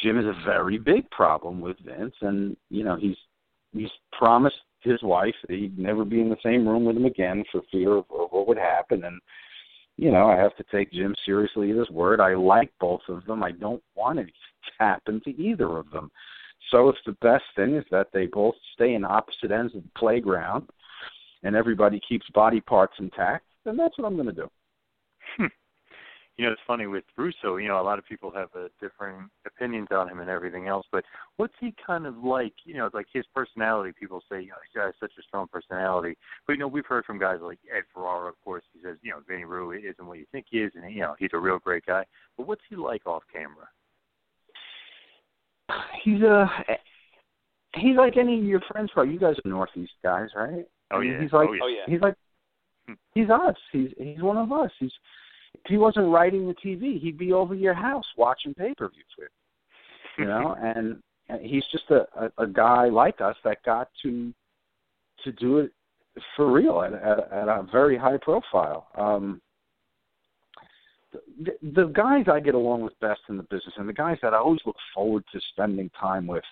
Jim 0.02 0.15
has 0.15 0.26
a 0.26 0.46
very 0.46 0.78
big 0.78 1.10
problem 1.12 1.62
with 1.62 1.78
Vince, 1.86 2.15
and 2.22 2.56
you 2.70 2.84
know 2.84 2.96
he's 2.96 3.17
he's 3.74 3.89
promised 4.12 4.56
his 4.82 5.02
wife 5.04 5.36
that 5.48 5.56
he'd 5.56 5.78
never 5.78 6.04
be 6.04 6.22
in 6.22 6.30
the 6.30 6.38
same 6.44 6.67
room 6.67 6.86
with 6.86 6.98
him 6.98 7.06
again 7.06 7.44
for 7.52 7.62
fear 7.72 7.98
of, 7.98 8.06
of 8.10 8.32
what 8.32 8.48
would 8.48 8.58
happen. 8.58 9.04
And 9.04 9.20
you 9.98 10.12
know, 10.12 10.28
I 10.28 10.38
have 10.38 10.56
to 10.58 10.63
take 10.72 10.91
Jim 10.91 11.15
seriously 11.26 11.72
at 11.72 11.78
his 11.78 11.89
word. 11.89 12.20
I 12.20 12.34
like 12.34 12.72
both 12.80 13.02
of 13.08 13.26
them. 13.26 13.44
I 13.44 13.52
don't 13.52 13.84
want 13.96 14.17
anything 14.17 14.34
to 14.65 14.84
happen 14.84 15.22
to 15.26 15.41
either 15.41 15.78
of 15.78 15.91
them. 15.91 16.10
So 16.69 16.89
if 16.89 16.95
the 17.06 17.13
best 17.21 17.43
thing 17.56 17.76
is 17.76 17.86
that 17.91 18.08
they 18.13 18.28
both 18.28 18.56
stay 18.74 18.93
in 18.93 19.04
opposite 19.04 19.52
ends 19.52 19.76
of 19.76 19.84
the 19.84 19.89
playground 19.97 20.69
and 21.43 21.56
everybody 21.56 22.00
keeps 22.08 22.30
body 22.34 22.62
parts 22.62 22.93
intact, 23.00 23.45
then 23.65 23.78
that's 23.78 23.97
what 23.97 24.06
I'm 24.06 24.15
going 24.15 24.28
to 24.28 24.34
do. 24.34 24.50
Hmm 25.38 25.45
you 26.41 26.47
know, 26.47 26.54
it's 26.54 26.62
funny 26.65 26.88
with 26.88 27.04
Russo. 27.17 27.58
You 27.58 27.67
know, 27.67 27.80
a 27.80 27.84
lot 27.84 28.00
of 28.00 28.06
people 28.06 28.32
have 28.32 28.50
a 28.56 28.69
different 28.82 29.30
opinions 29.45 29.89
on 29.91 30.10
him 30.10 30.21
and 30.21 30.30
everything 30.30 30.67
else. 30.67 30.88
But 30.91 31.04
what's 31.38 31.54
he 31.60 31.71
kind 31.86 32.08
of 32.08 32.17
like? 32.17 32.54
You 32.65 32.76
know, 32.76 32.89
like 32.93 33.06
his 33.13 33.26
personality. 33.36 33.91
People 34.00 34.24
say, 34.28 34.41
you 34.41 34.47
know, 34.47 34.56
he 34.74 34.80
has 34.80 34.95
such 35.00 35.12
a 35.19 35.21
strong 35.21 35.47
personality. 35.52 36.17
But 36.47 36.54
you 36.54 36.60
know, 36.60 36.67
we've 36.67 36.86
heard 36.86 37.06
from 37.06 37.19
guys 37.19 37.39
like 37.41 37.60
Ed 37.71 37.84
Ferrara. 37.93 38.30
Of 38.30 38.41
course, 38.43 38.63
he 38.74 38.80
says, 38.84 38.97
you 39.04 39.12
know, 39.12 39.19
Vinny 39.28 39.45
Rue 39.45 39.71
isn't 39.74 40.04
what 40.04 40.17
you 40.17 40.26
think 40.32 40.47
he 40.50 40.60
is, 40.60 40.71
and 40.74 40.91
you 40.91 41.02
know, 41.02 41.15
he's 41.19 41.30
a 41.34 41.38
real 41.38 41.60
great 41.60 41.86
guy. 41.86 42.06
But 42.38 42.47
what's 42.47 42.63
he 42.69 42.76
like 42.76 43.06
off 43.06 43.24
camera? 43.32 43.67
He's 46.03 46.21
a. 46.21 46.49
He's 47.75 47.95
like 47.95 48.17
any 48.17 48.39
of 48.39 48.45
your 48.45 48.62
friends. 48.71 48.89
Probably 48.93 49.13
you 49.13 49.19
guys 49.19 49.36
are 49.43 49.49
Northeast 49.49 49.93
guys, 50.03 50.29
right? 50.36 50.65
Oh 50.91 50.99
yeah. 50.99 51.21
He's 51.21 51.31
like. 51.31 51.49
Oh 51.49 51.67
yeah. 51.67 51.86
He's 51.88 52.01
like. 52.01 52.15
He's 53.13 53.29
us. 53.29 53.55
He's 53.71 53.89
he's 53.97 54.21
one 54.21 54.38
of 54.38 54.51
us. 54.51 54.71
He's 54.79 54.91
if 55.53 55.62
he 55.67 55.77
wasn't 55.77 56.12
writing 56.12 56.47
the 56.47 56.55
TV, 56.55 56.99
he'd 56.99 57.17
be 57.17 57.34
over 57.34 57.53
your 57.53 57.73
house 57.73 58.05
watching 58.17 58.53
pay 58.53 58.73
per 58.75 58.89
views 58.89 59.05
with 59.17 59.29
you. 60.17 60.25
know, 60.25 60.55
and, 60.62 61.01
and 61.29 61.41
he's 61.45 61.63
just 61.71 61.89
a, 61.89 62.07
a, 62.17 62.43
a 62.43 62.47
guy 62.47 62.89
like 62.89 63.21
us 63.21 63.36
that 63.43 63.63
got 63.63 63.89
to 64.03 64.34
to 65.23 65.31
do 65.34 65.60
it 65.60 65.71
for 66.36 66.51
real 66.51 66.81
at, 66.81 66.93
at, 66.93 67.31
at 67.31 67.47
a 67.47 67.65
very 67.71 67.97
high 67.97 68.17
profile. 68.17 68.88
Um, 68.97 69.39
the, 71.62 71.86
guys 71.86 72.26
I 72.32 72.39
get 72.39 72.56
along 72.56 72.82
with 72.82 73.00
best 73.00 73.22
in 73.30 73.38
the 73.38 73.44
business, 73.44 73.74
and 73.78 73.88
the 73.88 73.94
guys 73.94 74.17
that 74.22 74.34
I 74.34 74.38
always 74.38 74.62
look 74.65 74.76
forward 74.94 75.24
to 75.32 75.39
spending 75.52 75.89
time 76.00 76.28
with, 76.28 76.44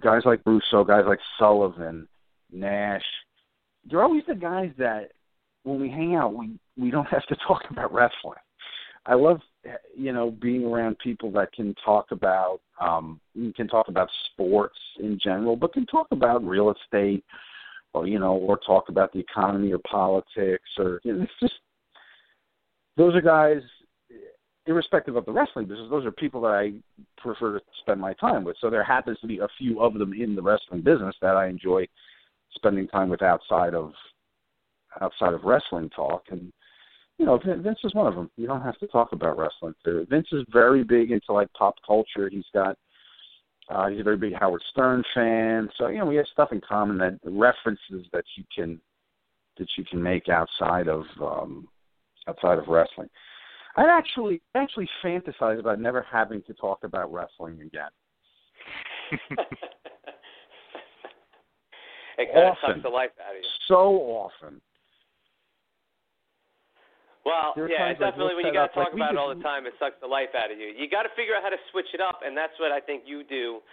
guys 0.00 0.22
like 0.24 0.40
Russo, 0.44 0.84
guys 0.84 1.04
like 1.06 1.20
Sullivan, 1.38 2.08
Nash, 2.52 3.04
they're 3.88 4.02
always 4.02 4.24
the 4.26 4.34
guys 4.34 4.70
that 4.78 5.12
when 5.64 5.80
we 5.80 5.90
hang 5.90 6.14
out, 6.14 6.34
we 6.34 6.58
we 6.76 6.90
don't 6.90 7.06
have 7.06 7.26
to 7.26 7.36
talk 7.46 7.62
about 7.70 7.92
wrestling. 7.92 8.38
I 9.06 9.14
love 9.14 9.40
you 9.96 10.12
know 10.12 10.30
being 10.30 10.64
around 10.64 10.98
people 10.98 11.30
that 11.32 11.52
can 11.52 11.74
talk 11.84 12.06
about 12.10 12.60
um 12.80 13.20
can 13.56 13.68
talk 13.68 13.88
about 13.88 14.08
sports 14.32 14.78
in 14.98 15.18
general, 15.22 15.56
but 15.56 15.72
can 15.72 15.86
talk 15.86 16.06
about 16.10 16.44
real 16.44 16.72
estate 16.72 17.24
or 17.92 18.06
you 18.06 18.18
know 18.18 18.34
or 18.34 18.58
talk 18.58 18.88
about 18.88 19.12
the 19.12 19.18
economy 19.18 19.72
or 19.72 19.78
politics 19.78 20.68
or 20.78 21.00
you 21.04 21.14
know, 21.14 21.22
it's 21.22 21.32
just 21.40 21.54
those 22.96 23.14
are 23.14 23.20
guys 23.20 23.62
irrespective 24.66 25.16
of 25.16 25.26
the 25.26 25.32
wrestling 25.32 25.66
business, 25.66 25.88
those 25.90 26.06
are 26.06 26.10
people 26.10 26.40
that 26.42 26.48
I 26.48 26.72
prefer 27.18 27.58
to 27.58 27.64
spend 27.80 28.00
my 28.00 28.14
time 28.14 28.44
with. 28.44 28.56
So 28.60 28.70
there 28.70 28.84
happens 28.84 29.18
to 29.20 29.26
be 29.26 29.38
a 29.38 29.48
few 29.58 29.80
of 29.80 29.94
them 29.94 30.12
in 30.12 30.34
the 30.34 30.42
wrestling 30.42 30.80
business 30.80 31.14
that 31.20 31.36
I 31.36 31.48
enjoy 31.48 31.86
spending 32.54 32.88
time 32.88 33.08
with 33.08 33.22
outside 33.22 33.74
of 33.74 33.92
outside 35.00 35.34
of 35.34 35.42
wrestling 35.42 35.90
talk, 35.90 36.22
and 36.30 36.52
you 37.18 37.26
know 37.26 37.38
Vince 37.38 37.78
is 37.82 37.94
one 37.94 38.06
of 38.06 38.14
them. 38.14 38.30
You 38.36 38.46
don't 38.46 38.62
have 38.62 38.78
to 38.78 38.86
talk 38.86 39.12
about 39.12 39.36
wrestling. 39.36 39.74
Vince 39.84 40.28
is 40.32 40.44
very 40.52 40.84
big 40.84 41.10
into 41.10 41.32
like 41.32 41.52
pop 41.52 41.74
culture. 41.86 42.28
He's 42.28 42.46
got 42.54 42.78
uh, 43.68 43.88
he's 43.88 44.00
a 44.00 44.04
very 44.04 44.16
big 44.16 44.34
Howard 44.34 44.62
Stern 44.70 45.02
fan, 45.14 45.68
so 45.76 45.88
you 45.88 45.98
know 45.98 46.06
we 46.06 46.16
have 46.16 46.26
stuff 46.32 46.52
in 46.52 46.60
common 46.60 46.96
that 46.98 47.18
references 47.24 48.06
that 48.12 48.24
you 48.36 48.44
can 48.54 48.80
that 49.58 49.68
you 49.76 49.84
can 49.84 50.02
make 50.02 50.28
outside 50.28 50.88
of 50.88 51.04
um, 51.20 51.68
outside 52.28 52.58
of 52.58 52.68
wrestling. 52.68 53.08
I'd 53.76 53.88
actually 53.88 54.40
actually 54.54 54.88
fantasize 55.04 55.58
about 55.58 55.80
never 55.80 56.06
having 56.10 56.42
to 56.42 56.54
talk 56.54 56.84
about 56.84 57.12
wrestling 57.12 57.60
again. 57.60 57.90
it 62.18 62.32
kind 62.32 62.46
often, 62.46 62.46
of 62.46 62.56
sucks 62.62 62.82
the 62.82 62.88
life 62.88 63.10
out 63.20 63.34
of 63.34 63.42
you. 63.42 63.48
So 63.66 63.98
often. 64.06 64.60
Well, 67.24 67.56
yeah, 67.56 67.96
times, 67.96 67.98
definitely. 67.98 68.36
when 68.36 68.44
you 68.44 68.52
got 68.52 68.68
to 68.68 68.74
talk 68.76 68.92
like, 68.92 69.00
about 69.00 69.16
it 69.16 69.18
all 69.18 69.32
the 69.32 69.40
time, 69.40 69.64
it 69.64 69.72
sucks 69.80 69.96
the 70.04 70.06
life 70.06 70.36
out 70.36 70.52
of 70.52 70.60
you. 70.60 70.68
You 70.76 70.92
got 70.92 71.08
to 71.08 71.12
figure 71.16 71.32
out 71.32 71.42
how 71.42 71.48
to 71.48 71.62
switch 71.72 71.88
it 71.96 72.00
up, 72.00 72.20
and 72.20 72.36
that's 72.36 72.52
what 72.60 72.68
I 72.70 72.84
think 72.84 73.08
you 73.08 73.24
do 73.24 73.64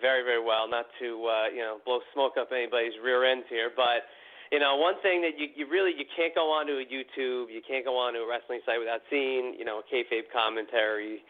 very, 0.00 0.24
very 0.24 0.42
well. 0.42 0.64
Not 0.64 0.86
to 1.00 1.08
uh, 1.28 1.46
you 1.52 1.60
know 1.60 1.78
blow 1.84 2.00
smoke 2.16 2.40
up 2.40 2.50
anybody's 2.52 2.96
rear 3.04 3.24
ends 3.28 3.44
here, 3.52 3.70
but 3.76 4.08
you 4.52 4.58
know 4.58 4.76
one 4.76 4.94
thing 5.02 5.22
that 5.22 5.38
you, 5.38 5.48
you 5.54 5.64
really 5.70 5.92
you 5.96 6.04
can't 6.16 6.34
go 6.34 6.50
onto 6.52 6.78
a 6.78 6.86
YouTube, 6.86 7.52
you 7.52 7.60
can't 7.66 7.84
go 7.84 7.96
onto 7.96 8.20
a 8.20 8.28
wrestling 8.28 8.60
site 8.66 8.78
without 8.78 9.00
seeing 9.10 9.54
you 9.58 9.64
know 9.64 9.82
a 9.82 9.84
kayfabe 9.86 10.30
commentary 10.32 11.22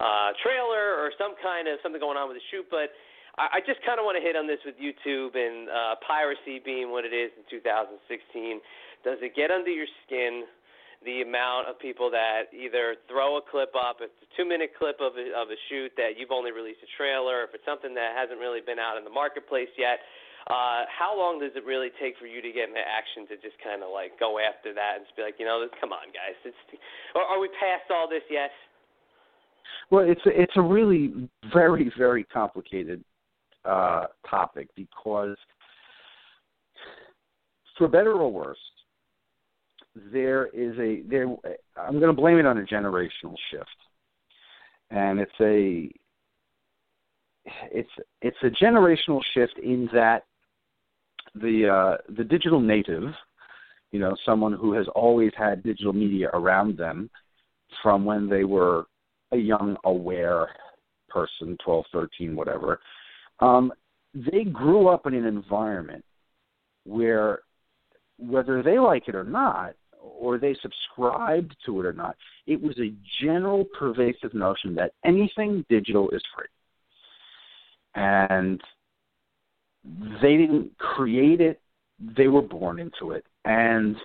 uh, 0.00 0.32
trailer 0.42 0.96
or 0.98 1.12
some 1.18 1.34
kind 1.42 1.68
of 1.68 1.78
something 1.82 2.00
going 2.00 2.16
on 2.16 2.28
with 2.28 2.38
the 2.38 2.46
shoot, 2.50 2.66
but. 2.70 2.92
I 3.34 3.58
I 3.58 3.60
just 3.66 3.82
kind 3.82 3.98
of 3.98 4.06
want 4.06 4.14
to 4.14 4.22
hit 4.22 4.38
on 4.38 4.46
this 4.46 4.62
with 4.62 4.78
YouTube 4.78 5.34
and 5.34 5.66
uh, 5.66 5.98
piracy 6.06 6.62
being 6.62 6.94
what 6.94 7.02
it 7.02 7.10
is 7.10 7.34
in 7.34 7.42
2016. 7.50 7.98
Does 9.02 9.18
it 9.26 9.34
get 9.34 9.50
under 9.50 9.74
your 9.74 9.90
skin 10.06 10.46
the 11.04 11.20
amount 11.20 11.68
of 11.68 11.78
people 11.78 12.10
that 12.10 12.48
either 12.50 12.96
throw 13.06 13.36
a 13.36 13.42
clip 13.44 13.76
up, 13.76 14.00
it's 14.00 14.16
a 14.24 14.28
two 14.36 14.48
minute 14.48 14.72
clip 14.76 14.96
of 15.00 15.12
a, 15.20 15.36
of 15.36 15.52
a 15.52 15.58
shoot 15.68 15.92
that 16.00 16.16
you've 16.16 16.32
only 16.32 16.50
released 16.50 16.80
a 16.80 16.90
trailer, 16.96 17.44
if 17.44 17.52
it's 17.52 17.64
something 17.68 17.92
that 17.94 18.16
hasn't 18.16 18.40
really 18.40 18.64
been 18.64 18.80
out 18.80 18.96
in 18.96 19.04
the 19.04 19.12
marketplace 19.12 19.68
yet, 19.76 20.00
uh, 20.46 20.84
how 20.92 21.16
long 21.16 21.40
does 21.40 21.52
it 21.56 21.64
really 21.64 21.88
take 22.00 22.18
for 22.18 22.26
you 22.26 22.42
to 22.42 22.52
get 22.52 22.68
into 22.68 22.80
action 22.80 23.26
to 23.28 23.36
just 23.40 23.56
kind 23.64 23.82
of 23.82 23.88
like 23.88 24.18
go 24.20 24.38
after 24.38 24.74
that 24.74 25.00
and 25.00 25.04
just 25.06 25.16
be 25.16 25.22
like, 25.22 25.36
you 25.38 25.46
know, 25.46 25.64
come 25.80 25.92
on, 25.92 26.12
guys, 26.12 26.36
it's, 26.44 26.56
are, 27.14 27.22
are 27.22 27.40
we 27.40 27.48
past 27.60 27.88
all 27.90 28.08
this 28.08 28.24
yet? 28.30 28.50
Well, 29.90 30.04
it's 30.08 30.20
a, 30.26 30.30
it's 30.40 30.52
a 30.56 30.62
really 30.62 31.28
very 31.52 31.90
very 31.96 32.24
complicated 32.24 33.02
uh, 33.64 34.06
topic 34.28 34.68
because, 34.76 35.36
for 37.78 37.88
better 37.88 38.12
or 38.12 38.30
worse, 38.30 38.58
there 40.12 40.46
is 40.48 40.78
a 40.78 41.02
there. 41.08 41.26
I'm 41.76 41.98
going 42.00 42.14
to 42.14 42.20
blame 42.20 42.38
it 42.38 42.46
on 42.46 42.58
a 42.58 42.62
generational 42.62 43.36
shift, 43.50 43.76
and 44.90 45.20
it's 45.20 45.32
a 45.40 45.90
it's 47.70 47.90
it's 48.22 48.36
a 48.42 48.64
generational 48.64 49.20
shift 49.34 49.58
in 49.62 49.88
that 49.92 50.24
the 51.34 51.68
uh, 51.68 52.12
the 52.16 52.24
digital 52.24 52.60
native, 52.60 53.12
you 53.92 53.98
know, 53.98 54.16
someone 54.24 54.52
who 54.52 54.72
has 54.72 54.86
always 54.94 55.32
had 55.36 55.62
digital 55.62 55.92
media 55.92 56.30
around 56.32 56.76
them 56.76 57.10
from 57.82 58.04
when 58.04 58.28
they 58.28 58.44
were 58.44 58.86
a 59.32 59.36
young, 59.36 59.76
aware 59.84 60.48
person, 61.08 61.56
12, 61.64 61.84
13, 61.92 62.36
whatever, 62.36 62.80
um, 63.40 63.72
they 64.14 64.44
grew 64.44 64.88
up 64.88 65.06
in 65.06 65.14
an 65.14 65.24
environment 65.24 66.04
where, 66.84 67.40
whether 68.18 68.62
they 68.62 68.78
like 68.78 69.08
it 69.08 69.14
or 69.14 69.24
not, 69.24 69.74
or 70.00 70.38
they 70.38 70.56
subscribed 70.62 71.56
to 71.66 71.80
it 71.80 71.86
or 71.86 71.92
not, 71.92 72.16
it 72.46 72.60
was 72.60 72.78
a 72.78 72.94
general 73.22 73.64
pervasive 73.78 74.34
notion 74.34 74.74
that 74.74 74.92
anything 75.04 75.64
digital 75.68 76.10
is 76.10 76.22
free. 76.36 76.46
And 77.94 78.60
they 80.22 80.36
didn't 80.36 80.76
create 80.78 81.40
it, 81.40 81.60
they 82.16 82.28
were 82.28 82.42
born 82.42 82.78
into 82.78 83.12
it. 83.12 83.24
And 83.44 83.96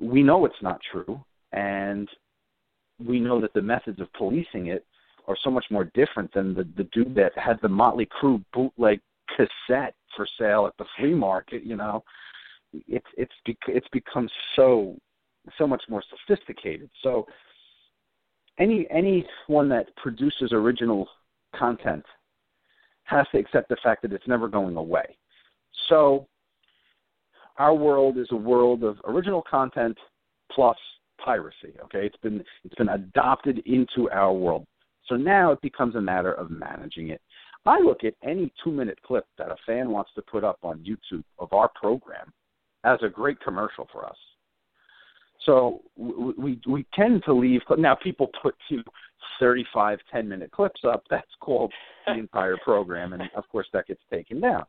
we 0.00 0.22
know 0.22 0.44
it's 0.44 0.62
not 0.62 0.80
true. 0.90 1.22
And 1.52 2.08
we 3.04 3.20
know 3.20 3.40
that 3.40 3.52
the 3.54 3.62
methods 3.62 4.00
of 4.00 4.12
policing 4.14 4.68
it 4.68 4.84
are 5.26 5.36
so 5.42 5.50
much 5.50 5.66
more 5.70 5.84
different 5.94 6.32
than 6.32 6.54
the, 6.54 6.66
the 6.76 6.84
dude 6.92 7.14
that 7.14 7.36
had 7.36 7.58
the 7.62 7.68
Motley 7.68 8.06
Crue 8.06 8.42
bootleg 8.52 9.00
cassette 9.36 9.94
for 10.16 10.26
sale 10.38 10.66
at 10.66 10.76
the 10.78 10.86
flea 10.96 11.14
market. 11.14 11.62
You 11.62 11.76
know, 11.76 12.02
it's 12.72 13.06
it's 13.16 13.32
bec- 13.44 13.56
it's 13.68 13.88
become 13.92 14.28
so 14.56 14.96
so 15.58 15.66
much 15.66 15.82
more 15.88 16.02
sophisticated. 16.10 16.90
So 17.02 17.26
any 18.58 18.86
anyone 18.90 19.68
that 19.68 19.94
produces 19.96 20.52
original 20.52 21.08
content 21.54 22.04
has 23.08 23.26
to 23.32 23.38
accept 23.38 23.68
the 23.68 23.76
fact 23.82 24.02
that 24.02 24.12
it's 24.12 24.28
never 24.28 24.48
going 24.48 24.76
away. 24.76 25.16
So 25.88 26.26
our 27.56 27.74
world 27.74 28.18
is 28.18 28.28
a 28.30 28.36
world 28.36 28.84
of 28.84 28.98
original 29.04 29.42
content 29.42 29.96
plus 30.52 30.76
piracy. 31.24 31.74
Okay, 31.84 32.06
it's 32.06 32.16
been 32.22 32.44
it's 32.64 32.74
been 32.74 32.90
adopted 32.90 33.62
into 33.66 34.10
our 34.10 34.32
world. 34.32 34.66
So 35.06 35.16
now 35.16 35.52
it 35.52 35.60
becomes 35.62 35.94
a 35.94 36.00
matter 36.00 36.34
of 36.34 36.50
managing 36.50 37.08
it. 37.08 37.20
I 37.66 37.80
look 37.80 38.04
at 38.04 38.14
any 38.22 38.52
two 38.62 38.70
minute 38.70 38.98
clip 39.06 39.26
that 39.36 39.50
a 39.50 39.56
fan 39.66 39.90
wants 39.90 40.10
to 40.14 40.22
put 40.22 40.44
up 40.44 40.58
on 40.62 40.84
YouTube 40.84 41.24
of 41.38 41.52
our 41.52 41.70
program 41.74 42.32
as 42.84 42.98
a 43.02 43.08
great 43.08 43.40
commercial 43.40 43.88
for 43.92 44.06
us. 44.06 44.16
So 45.44 45.80
we 45.96 46.34
we, 46.38 46.60
we 46.66 46.86
tend 46.94 47.22
to 47.24 47.32
leave 47.32 47.62
now. 47.76 47.94
People 47.94 48.30
put 48.42 48.54
you 48.68 48.78
know, 48.78 48.82
35 49.40 49.98
10 50.10 50.28
minute 50.28 50.50
clips 50.50 50.80
up. 50.84 51.04
That's 51.10 51.26
called 51.40 51.72
the 52.06 52.14
entire 52.14 52.56
program, 52.58 53.12
and 53.12 53.22
of 53.36 53.48
course 53.48 53.66
that 53.72 53.86
gets 53.86 54.02
taken 54.10 54.40
down. 54.40 54.64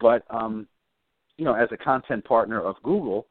But 0.00 0.24
um, 0.30 0.66
you 1.36 1.44
know, 1.44 1.54
as 1.54 1.68
a 1.72 1.76
content 1.76 2.24
partner 2.24 2.60
of 2.60 2.76
Google, 2.82 3.26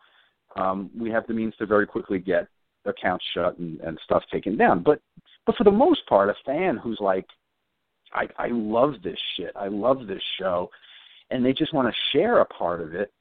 um, 0.56 0.90
we 0.98 1.10
have 1.12 1.28
the 1.28 1.34
means 1.34 1.56
to 1.58 1.66
very 1.66 1.86
quickly 1.86 2.20
get 2.20 2.48
accounts 2.86 3.26
shut 3.34 3.58
and, 3.60 3.80
and 3.82 4.00
stuff 4.04 4.24
taken 4.32 4.58
down. 4.58 4.84
But 4.84 5.02
but 5.46 5.56
for 5.56 5.64
the 5.64 5.72
most 5.72 6.06
part, 6.08 6.30
a 6.30 6.36
fan 6.46 6.78
who's 6.78 7.00
like, 7.00 7.26
I, 8.14 8.28
I 8.38 8.48
love 8.52 8.96
this 9.04 9.20
shit, 9.36 9.52
I 9.56 9.68
love 9.68 10.08
this 10.08 10.22
show, 10.40 10.70
and 11.32 11.46
they 11.46 11.54
just 11.54 11.74
want 11.74 11.88
to 11.88 12.18
share 12.18 12.40
a 12.40 12.46
part 12.46 12.82
of 12.82 12.94
it, 12.94 13.12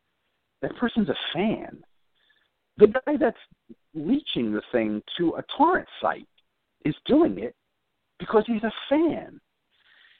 that 0.62 0.76
person's 0.76 1.08
a 1.08 1.16
fan. 1.32 1.82
The 2.78 2.88
guy 2.88 3.16
that's 3.18 3.38
leeching 3.94 4.52
the 4.52 4.62
thing 4.72 5.02
to 5.16 5.34
a 5.36 5.44
torrent 5.56 5.88
site 6.00 6.28
is 6.84 6.94
doing 7.06 7.38
it 7.38 7.54
because 8.18 8.44
he's 8.46 8.62
a 8.62 8.72
fan. 8.88 9.40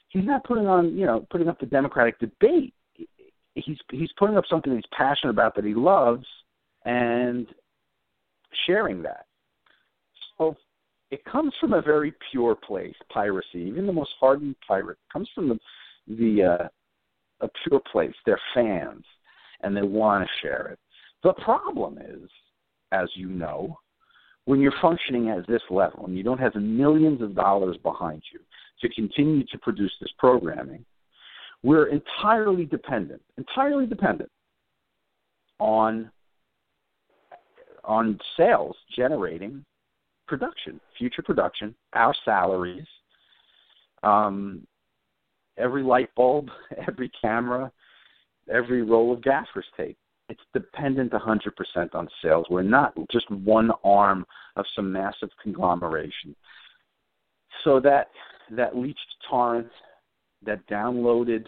He's 0.09 0.25
not 0.25 0.43
putting 0.43 0.67
on, 0.67 0.97
you 0.97 1.05
know, 1.05 1.25
putting 1.29 1.47
up 1.47 1.59
the 1.59 1.65
democratic 1.65 2.19
debate. 2.19 2.73
He's 3.55 3.77
he's 3.91 4.09
putting 4.17 4.37
up 4.37 4.45
something 4.49 4.73
he's 4.73 4.83
passionate 4.95 5.31
about 5.31 5.55
that 5.55 5.65
he 5.65 5.73
loves 5.73 6.25
and 6.85 7.47
sharing 8.65 9.01
that. 9.03 9.25
So 10.37 10.55
it 11.11 11.23
comes 11.25 11.53
from 11.59 11.73
a 11.73 11.81
very 11.81 12.13
pure 12.31 12.55
place, 12.55 12.95
piracy. 13.11 13.59
Even 13.59 13.85
the 13.85 13.93
most 13.93 14.11
hardened 14.19 14.55
pirate 14.67 14.97
comes 15.11 15.29
from 15.35 15.49
the 15.49 15.59
the 16.07 16.43
uh, 16.43 16.67
a 17.41 17.49
pure 17.63 17.81
place. 17.91 18.13
They're 18.25 18.41
fans 18.53 19.03
and 19.61 19.75
they 19.75 19.81
want 19.81 20.25
to 20.25 20.47
share 20.47 20.67
it. 20.67 20.79
The 21.23 21.33
problem 21.33 21.97
is, 21.97 22.29
as 22.91 23.09
you 23.15 23.27
know, 23.27 23.77
when 24.45 24.59
you're 24.59 24.73
functioning 24.81 25.29
at 25.29 25.47
this 25.47 25.61
level 25.69 26.05
and 26.05 26.17
you 26.17 26.23
don't 26.23 26.39
have 26.39 26.55
millions 26.55 27.21
of 27.21 27.35
dollars 27.35 27.77
behind 27.83 28.21
you 28.33 28.39
to 28.81 28.93
continue 28.93 29.45
to 29.45 29.57
produce 29.59 29.91
this 30.01 30.11
programming, 30.17 30.83
we're 31.61 31.87
entirely 31.87 32.65
dependent, 32.65 33.21
entirely 33.37 33.85
dependent 33.85 34.31
on 35.59 36.09
on 37.83 38.19
sales 38.37 38.75
generating 38.95 39.65
production, 40.27 40.79
future 40.97 41.23
production, 41.23 41.73
our 41.93 42.13
salaries, 42.23 42.85
um, 44.03 44.65
every 45.57 45.83
light 45.83 46.09
bulb, 46.15 46.49
every 46.87 47.11
camera, 47.21 47.71
every 48.51 48.83
roll 48.83 49.11
of 49.13 49.21
gaffer's 49.21 49.65
tape. 49.75 49.97
It's 50.29 50.41
dependent 50.53 51.11
100% 51.11 51.95
on 51.95 52.07
sales. 52.21 52.45
We're 52.49 52.61
not 52.61 52.93
just 53.11 53.29
one 53.31 53.71
arm 53.83 54.25
of 54.55 54.65
some 54.75 54.91
massive 54.91 55.29
conglomeration. 55.41 56.35
So 57.63 57.79
that 57.81 58.09
that 58.51 58.75
leached 58.77 58.99
torrent, 59.29 59.67
that 60.45 60.65
downloaded 60.67 61.45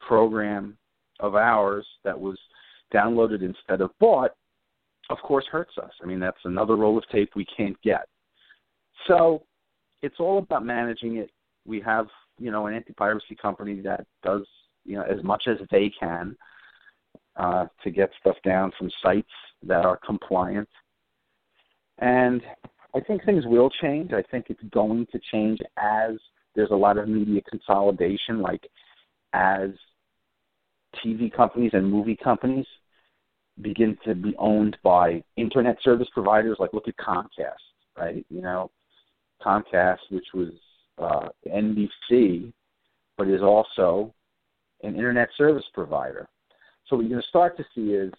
program 0.00 0.76
of 1.20 1.34
ours 1.34 1.86
that 2.04 2.18
was 2.18 2.38
downloaded 2.92 3.42
instead 3.42 3.80
of 3.80 3.90
bought, 3.98 4.32
of 5.10 5.18
course 5.18 5.44
hurts 5.50 5.72
us. 5.82 5.90
I 6.02 6.06
mean, 6.06 6.20
that's 6.20 6.36
another 6.44 6.76
roll 6.76 6.98
of 6.98 7.08
tape 7.10 7.30
we 7.34 7.46
can't 7.56 7.80
get. 7.82 8.08
So 9.06 9.42
it's 10.02 10.16
all 10.18 10.38
about 10.38 10.64
managing 10.64 11.16
it. 11.16 11.30
We 11.66 11.80
have, 11.80 12.06
you 12.38 12.50
know, 12.50 12.66
an 12.66 12.74
anti-piracy 12.74 13.36
company 13.40 13.80
that 13.80 14.06
does, 14.22 14.46
you 14.84 14.96
know, 14.96 15.02
as 15.02 15.22
much 15.24 15.44
as 15.48 15.56
they 15.70 15.92
can 15.98 16.36
uh, 17.36 17.66
to 17.82 17.90
get 17.90 18.10
stuff 18.20 18.36
down 18.44 18.72
from 18.78 18.90
sites 19.02 19.28
that 19.62 19.84
are 19.84 19.98
compliant. 20.04 20.68
And 21.98 22.42
I 22.94 23.00
think 23.00 23.24
things 23.24 23.44
will 23.46 23.70
change. 23.70 24.12
I 24.12 24.22
think 24.30 24.46
it's 24.48 24.62
going 24.70 25.06
to 25.12 25.20
change 25.32 25.58
as 25.76 26.12
there's 26.54 26.70
a 26.70 26.76
lot 26.76 26.98
of 26.98 27.08
media 27.08 27.42
consolidation, 27.48 28.40
like 28.40 28.66
as 29.32 29.70
TV 31.04 31.32
companies 31.32 31.72
and 31.74 31.90
movie 31.90 32.16
companies 32.16 32.66
begin 33.60 33.96
to 34.04 34.14
be 34.14 34.34
owned 34.38 34.76
by 34.82 35.22
internet 35.36 35.76
service 35.82 36.08
providers. 36.12 36.56
Like 36.58 36.72
look 36.72 36.88
at 36.88 36.96
Comcast, 36.96 37.54
right? 37.96 38.24
You 38.30 38.40
know, 38.40 38.70
Comcast, 39.44 39.98
which 40.10 40.26
was 40.34 40.48
uh, 40.98 41.28
NBC, 41.46 42.52
but 43.18 43.28
is 43.28 43.42
also 43.42 44.14
an 44.82 44.94
internet 44.94 45.28
service 45.36 45.64
provider. 45.74 46.28
So 46.88 46.96
what 46.96 47.02
you're 47.02 47.10
going 47.10 47.22
to 47.22 47.28
start 47.28 47.56
to 47.56 47.64
see 47.74 47.92
is 47.92 48.12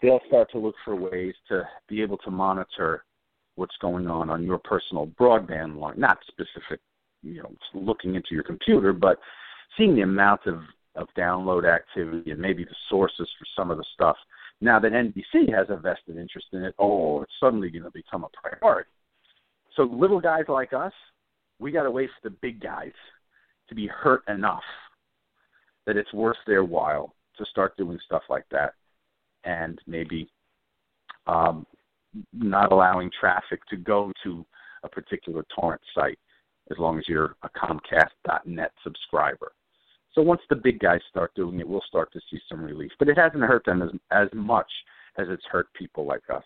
they'll 0.00 0.20
start 0.28 0.50
to 0.52 0.58
look 0.58 0.74
for 0.84 0.94
ways 0.94 1.34
to 1.48 1.62
be 1.88 2.02
able 2.02 2.18
to 2.18 2.30
monitor 2.30 3.04
what's 3.56 3.76
going 3.80 4.08
on 4.08 4.30
on 4.30 4.42
your 4.42 4.58
personal 4.58 5.06
broadband 5.06 5.78
line, 5.78 5.98
not 5.98 6.18
specific, 6.26 6.80
you 7.22 7.42
know, 7.42 7.52
looking 7.72 8.14
into 8.14 8.28
your 8.32 8.42
computer, 8.42 8.92
but 8.92 9.18
seeing 9.76 9.94
the 9.94 10.02
amount 10.02 10.42
of, 10.46 10.60
of 10.96 11.08
download 11.16 11.64
activity 11.64 12.30
and 12.30 12.40
maybe 12.40 12.64
the 12.64 12.74
sources 12.88 13.28
for 13.38 13.46
some 13.56 13.70
of 13.70 13.78
the 13.78 13.84
stuff. 13.94 14.16
Now 14.60 14.78
that 14.80 14.92
NBC 14.92 15.52
has 15.54 15.66
a 15.68 15.76
vested 15.76 16.16
interest 16.16 16.46
in 16.52 16.64
it, 16.64 16.74
oh, 16.78 17.22
it's 17.22 17.32
suddenly 17.40 17.70
going 17.70 17.84
to 17.84 17.90
become 17.90 18.24
a 18.24 18.28
priority. 18.40 18.90
So 19.76 19.82
little 19.82 20.20
guys 20.20 20.44
like 20.48 20.72
us, 20.72 20.92
we 21.58 21.72
got 21.72 21.82
to 21.84 21.90
wait 21.90 22.10
for 22.10 22.28
the 22.28 22.36
big 22.40 22.60
guys 22.60 22.92
to 23.68 23.74
be 23.74 23.86
hurt 23.86 24.22
enough 24.28 24.62
that 25.86 25.96
it's 25.96 26.12
worth 26.12 26.36
their 26.46 26.64
while 26.64 27.14
to 27.38 27.44
start 27.46 27.76
doing 27.76 27.98
stuff 28.04 28.22
like 28.28 28.44
that, 28.50 28.74
and 29.44 29.80
maybe 29.86 30.28
um, 31.26 31.66
not 32.32 32.72
allowing 32.72 33.10
traffic 33.18 33.60
to 33.68 33.76
go 33.76 34.12
to 34.22 34.44
a 34.84 34.88
particular 34.88 35.44
torrent 35.58 35.82
site 35.94 36.18
as 36.70 36.78
long 36.78 36.98
as 36.98 37.04
you're 37.08 37.36
a 37.42 37.48
Comcast.net 37.50 38.72
subscriber. 38.82 39.52
So 40.14 40.22
once 40.22 40.40
the 40.48 40.56
big 40.56 40.78
guys 40.78 41.00
start 41.10 41.34
doing 41.34 41.58
it, 41.60 41.68
we'll 41.68 41.82
start 41.88 42.12
to 42.12 42.20
see 42.30 42.38
some 42.48 42.62
relief. 42.62 42.92
But 42.98 43.08
it 43.08 43.18
hasn't 43.18 43.42
hurt 43.42 43.64
them 43.64 43.82
as 43.82 43.90
as 44.10 44.28
much 44.32 44.70
as 45.18 45.26
it's 45.28 45.44
hurt 45.50 45.72
people 45.74 46.06
like 46.06 46.22
us. 46.32 46.44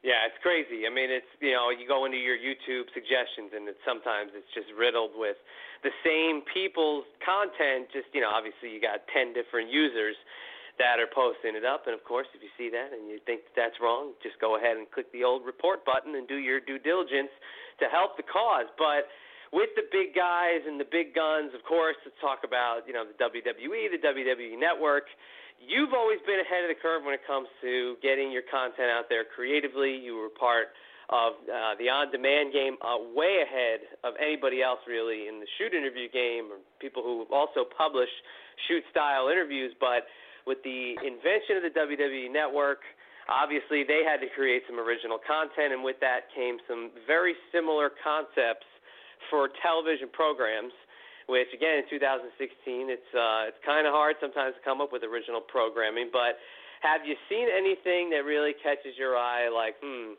Yeah, 0.00 0.24
it's 0.24 0.40
crazy. 0.40 0.88
I 0.88 0.90
mean, 0.92 1.12
it's 1.12 1.28
you 1.44 1.52
know, 1.52 1.68
you 1.68 1.84
go 1.84 2.08
into 2.08 2.16
your 2.16 2.40
YouTube 2.40 2.88
suggestions, 2.96 3.52
and 3.52 3.68
it's 3.68 3.80
sometimes 3.84 4.32
it's 4.32 4.48
just 4.56 4.72
riddled 4.72 5.12
with 5.12 5.36
the 5.84 5.92
same 6.00 6.40
people's 6.48 7.04
content. 7.20 7.92
Just 7.92 8.08
you 8.16 8.24
know, 8.24 8.32
obviously 8.32 8.72
you 8.72 8.80
got 8.80 9.04
ten 9.12 9.36
different 9.36 9.68
users 9.68 10.16
that 10.80 10.96
are 10.96 11.10
posting 11.12 11.52
it 11.52 11.68
up, 11.68 11.84
and 11.84 11.92
of 11.92 12.00
course, 12.08 12.24
if 12.32 12.40
you 12.40 12.48
see 12.56 12.72
that 12.72 12.96
and 12.96 13.12
you 13.12 13.20
think 13.28 13.44
that's 13.52 13.76
wrong, 13.76 14.16
just 14.24 14.40
go 14.40 14.56
ahead 14.56 14.80
and 14.80 14.88
click 14.88 15.12
the 15.12 15.20
old 15.20 15.44
report 15.44 15.84
button 15.84 16.16
and 16.16 16.24
do 16.24 16.40
your 16.40 16.64
due 16.64 16.80
diligence 16.80 17.28
to 17.76 17.84
help 17.92 18.16
the 18.16 18.24
cause. 18.24 18.72
But 18.80 19.04
with 19.52 19.68
the 19.76 19.84
big 19.92 20.16
guys 20.16 20.64
and 20.64 20.80
the 20.80 20.88
big 20.88 21.12
guns, 21.12 21.52
of 21.52 21.60
course, 21.68 22.00
let's 22.08 22.16
talk 22.24 22.40
about 22.48 22.88
you 22.88 22.96
know 22.96 23.04
the 23.04 23.16
WWE, 23.20 23.92
the 23.92 24.00
WWE 24.00 24.56
Network 24.56 25.12
you've 25.60 25.92
always 25.92 26.18
been 26.24 26.40
ahead 26.40 26.64
of 26.64 26.72
the 26.72 26.80
curve 26.80 27.04
when 27.04 27.12
it 27.12 27.20
comes 27.28 27.46
to 27.60 27.96
getting 28.02 28.32
your 28.32 28.42
content 28.48 28.88
out 28.88 29.12
there 29.12 29.28
creatively. 29.28 29.92
You 29.92 30.16
were 30.16 30.32
part 30.32 30.72
of 31.12 31.36
uh, 31.44 31.74
the 31.76 31.90
on-demand 31.90 32.54
game, 32.54 32.78
uh, 32.80 32.96
way 33.12 33.42
ahead 33.42 33.84
of 34.02 34.14
anybody 34.16 34.62
else 34.62 34.80
really 34.86 35.26
in 35.28 35.42
the 35.42 35.48
shoot 35.58 35.74
interview 35.74 36.08
game, 36.08 36.48
or 36.48 36.62
people 36.78 37.02
who 37.02 37.26
also 37.34 37.66
publish 37.66 38.08
shoot-style 38.68 39.28
interviews. 39.28 39.74
But 39.82 40.06
with 40.46 40.62
the 40.62 40.96
invention 41.02 41.58
of 41.58 41.66
the 41.66 41.74
WWE 41.74 42.30
Network, 42.30 42.86
obviously 43.26 43.82
they 43.82 44.06
had 44.06 44.22
to 44.22 44.30
create 44.32 44.62
some 44.70 44.78
original 44.78 45.18
content, 45.18 45.74
and 45.74 45.82
with 45.82 45.98
that 46.00 46.30
came 46.30 46.62
some 46.70 46.94
very 47.10 47.34
similar 47.50 47.90
concepts 48.00 48.66
for 49.28 49.50
television 49.60 50.08
programs 50.14 50.72
which 51.30 51.48
again 51.54 51.80
in 51.80 51.86
2016 51.86 52.90
it's 52.90 53.10
uh, 53.14 53.46
it's 53.46 53.62
kind 53.62 53.86
of 53.86 53.94
hard 53.94 54.18
sometimes 54.18 54.58
to 54.58 54.62
come 54.66 54.82
up 54.82 54.90
with 54.90 55.06
original 55.06 55.40
programming. 55.40 56.10
But 56.10 56.36
have 56.82 57.06
you 57.06 57.14
seen 57.30 57.46
anything 57.46 58.10
that 58.10 58.26
really 58.26 58.52
catches 58.58 58.98
your 58.98 59.16
eye? 59.16 59.46
Like, 59.48 59.78
hmm, 59.78 60.18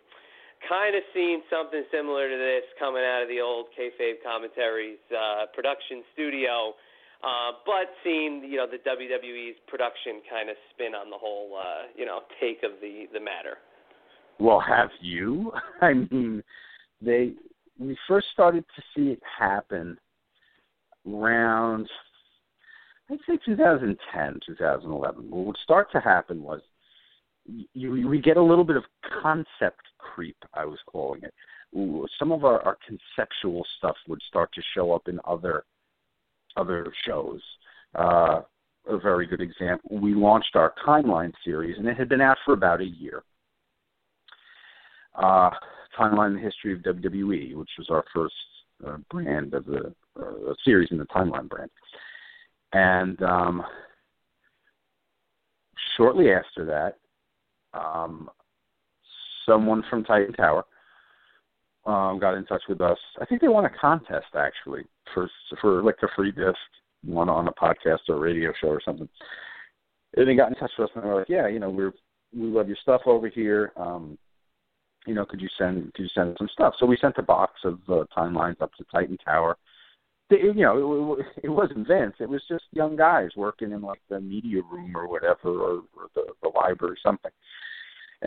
kind 0.69 0.95
of 0.95 1.03
seen 1.13 1.43
something 1.49 1.83
similar 1.91 2.29
to 2.29 2.37
this 2.37 2.63
coming 2.79 3.03
out 3.03 3.21
of 3.21 3.29
the 3.29 3.41
old 3.41 3.67
kayfabe 3.75 4.23
commentaries 4.23 5.01
uh, 5.11 5.51
production 5.53 6.03
studio. 6.13 6.73
Uh, 7.21 7.53
but 7.65 7.91
seeing 8.03 8.41
you 8.47 8.57
know 8.57 8.65
the 8.65 8.81
WWE's 8.81 9.59
production 9.67 10.21
kind 10.29 10.49
of 10.49 10.55
spin 10.73 10.95
on 10.95 11.09
the 11.11 11.17
whole 11.17 11.59
uh, 11.59 11.91
you 11.95 12.05
know 12.05 12.21
take 12.39 12.63
of 12.63 12.79
the 12.81 13.05
the 13.13 13.19
matter. 13.19 13.57
Well, 14.39 14.59
have 14.59 14.89
you? 15.01 15.51
I 15.81 15.93
mean, 15.93 16.43
they 17.01 17.33
we 17.79 17.97
first 18.07 18.27
started 18.33 18.65
to 18.75 18.81
see 18.95 19.11
it 19.11 19.21
happen 19.39 19.97
around 21.07 21.89
I'd 23.11 23.19
say 23.27 23.37
2010, 23.45 24.39
2011. 24.45 25.29
What 25.29 25.45
would 25.45 25.57
start 25.63 25.91
to 25.91 25.99
happen 25.99 26.41
was 26.41 26.61
you, 27.73 28.07
we 28.07 28.21
get 28.21 28.37
a 28.37 28.41
little 28.41 28.63
bit 28.63 28.77
of 28.77 28.83
concept 29.21 29.81
creep, 29.97 30.37
I 30.53 30.65
was 30.65 30.79
calling 30.85 31.21
it. 31.23 31.33
Some 32.19 32.31
of 32.31 32.45
our, 32.45 32.61
our 32.61 32.77
conceptual 32.85 33.65
stuff 33.77 33.95
would 34.07 34.21
start 34.27 34.53
to 34.53 34.61
show 34.73 34.93
up 34.93 35.07
in 35.07 35.19
other 35.25 35.63
other 36.57 36.91
shows. 37.05 37.41
Uh, 37.95 38.41
a 38.87 38.97
very 38.97 39.25
good 39.25 39.41
example. 39.41 39.97
We 39.99 40.13
launched 40.13 40.55
our 40.55 40.73
timeline 40.85 41.31
series, 41.45 41.77
and 41.77 41.87
it 41.87 41.97
had 41.97 42.09
been 42.09 42.19
out 42.19 42.37
for 42.43 42.53
about 42.53 42.81
a 42.81 42.85
year. 42.85 43.23
Uh, 45.15 45.51
timeline: 45.97 46.35
The 46.35 46.41
History 46.41 46.73
of 46.73 46.79
WWE, 46.79 47.55
which 47.55 47.69
was 47.77 47.89
our 47.89 48.03
first 48.13 48.33
uh, 48.85 48.97
brand 49.09 49.53
of 49.53 49.65
the 49.65 49.93
uh, 50.19 50.53
series 50.63 50.89
in 50.91 50.97
the 50.97 51.05
Timeline 51.05 51.49
brand. 51.49 51.69
And 52.73 53.21
um, 53.23 53.63
shortly 55.97 56.31
after 56.31 56.65
that, 56.65 56.97
um, 57.77 58.29
someone 59.45 59.83
from 59.89 60.03
Titan 60.03 60.33
Tower 60.33 60.63
um, 61.85 62.19
got 62.19 62.35
in 62.35 62.45
touch 62.45 62.63
with 62.69 62.81
us. 62.81 62.97
I 63.19 63.25
think 63.25 63.41
they 63.41 63.47
won 63.47 63.65
a 63.65 63.69
contest 63.69 64.27
actually 64.35 64.83
for 65.13 65.29
for 65.59 65.81
like 65.83 65.97
a 66.03 66.07
free 66.15 66.31
disc, 66.31 66.57
one 67.03 67.29
on 67.29 67.47
a 67.47 67.51
podcast 67.53 67.99
or 68.09 68.15
a 68.15 68.19
radio 68.19 68.53
show 68.61 68.67
or 68.67 68.81
something. 68.83 69.09
And 70.15 70.27
they 70.27 70.35
got 70.35 70.49
in 70.49 70.55
touch 70.55 70.71
with 70.77 70.89
us 70.89 70.95
and 70.95 71.03
they 71.03 71.07
were 71.07 71.19
like, 71.19 71.29
"Yeah, 71.29 71.47
you 71.47 71.59
know, 71.59 71.69
we're 71.69 71.93
we 72.33 72.47
love 72.47 72.67
your 72.67 72.77
stuff 72.81 73.01
over 73.05 73.27
here. 73.27 73.73
Um, 73.75 74.17
you 75.05 75.13
know, 75.13 75.25
could 75.25 75.41
you 75.41 75.49
send 75.57 75.93
could 75.93 76.03
you 76.03 76.09
send 76.13 76.35
some 76.37 76.49
stuff? 76.53 76.75
So 76.79 76.85
we 76.85 76.97
sent 76.97 77.17
a 77.17 77.23
box 77.23 77.53
of 77.63 77.79
uh, 77.89 78.03
timelines 78.15 78.61
up 78.61 78.73
to 78.75 78.85
Titan 78.91 79.17
Tower. 79.17 79.57
You 80.31 80.53
know, 80.53 81.17
it, 81.19 81.25
it 81.43 81.49
wasn't 81.49 81.87
Vince. 81.87 82.15
It 82.19 82.29
was 82.29 82.41
just 82.47 82.63
young 82.71 82.95
guys 82.95 83.29
working 83.35 83.71
in 83.71 83.81
like 83.81 84.01
the 84.09 84.19
media 84.19 84.61
room 84.71 84.95
or 84.95 85.07
whatever, 85.07 85.49
or, 85.49 85.81
or 85.95 86.07
the, 86.15 86.27
the 86.41 86.49
library 86.49 86.93
or 86.93 86.97
something. 87.03 87.31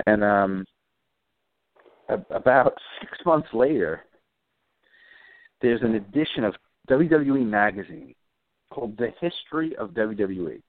And 0.07 0.23
um, 0.23 0.67
about 2.31 2.75
six 3.01 3.13
months 3.25 3.49
later, 3.53 4.03
there's 5.63 5.83
an 5.83 5.95
edition 5.95 6.45
of 6.45 6.55
WWE 6.91 7.47
magazine 7.47 8.15
called 8.71 8.99
The 8.99 9.13
History 9.21 9.75
of 9.77 9.91
WWE. 9.91 10.61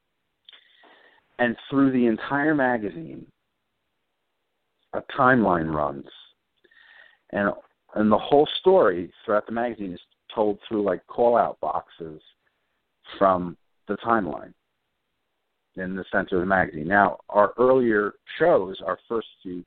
And 1.40 1.58
through 1.70 1.92
the 1.92 2.06
entire 2.06 2.56
magazine, 2.56 3.26
a 4.94 5.02
timeline 5.18 5.74
runs, 5.74 6.06
and 7.32 7.52
and 7.96 8.12
the 8.12 8.18
whole 8.18 8.48
story 8.60 9.12
throughout 9.26 9.46
the 9.46 9.52
magazine 9.52 9.94
is 9.94 10.00
told 10.36 10.60
through 10.68 10.84
like 10.84 11.06
call 11.08 11.38
out 11.38 11.60
boxes 11.62 12.22
from 13.18 13.58
the 13.88 13.96
timeline 13.98 14.54
in 15.76 15.96
the 15.96 16.06
center 16.12 16.36
of 16.36 16.42
the 16.42 16.46
magazine. 16.46 16.88
Now, 16.88 17.18
our 17.30 17.54
earlier 17.58 18.14
shows, 18.40 18.78
our 18.86 18.98
first 19.08 19.28
two 19.44 19.64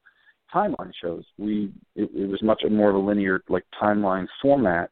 timeline 0.55 0.93
shows, 1.01 1.25
we 1.39 1.73
it, 1.97 2.11
it 2.15 2.29
was 2.29 2.43
much 2.43 2.63
more 2.71 2.91
of 2.91 2.97
a 2.97 2.99
linear 2.99 3.43
like 3.49 3.65
timeline 3.81 4.27
format. 4.41 4.91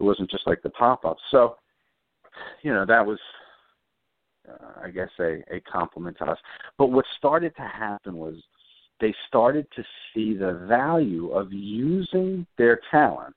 It 0.00 0.02
wasn't 0.02 0.30
just 0.30 0.46
like 0.46 0.62
the 0.62 0.70
pop 0.70 1.04
ups. 1.04 1.22
So, 1.30 1.56
you 2.62 2.72
know, 2.72 2.84
that 2.86 3.04
was 3.04 3.18
uh, 4.48 4.80
I 4.82 4.90
guess 4.90 5.10
a, 5.20 5.42
a 5.52 5.60
compliment 5.60 6.18
to 6.18 6.26
us. 6.26 6.38
But 6.78 6.86
what 6.86 7.04
started 7.16 7.54
to 7.56 7.62
happen 7.62 8.16
was 8.16 8.34
they 9.00 9.14
started 9.28 9.66
to 9.76 9.84
see 10.12 10.36
the 10.36 10.64
value 10.68 11.30
of 11.30 11.52
using 11.52 12.46
their 12.58 12.80
talent 12.90 13.34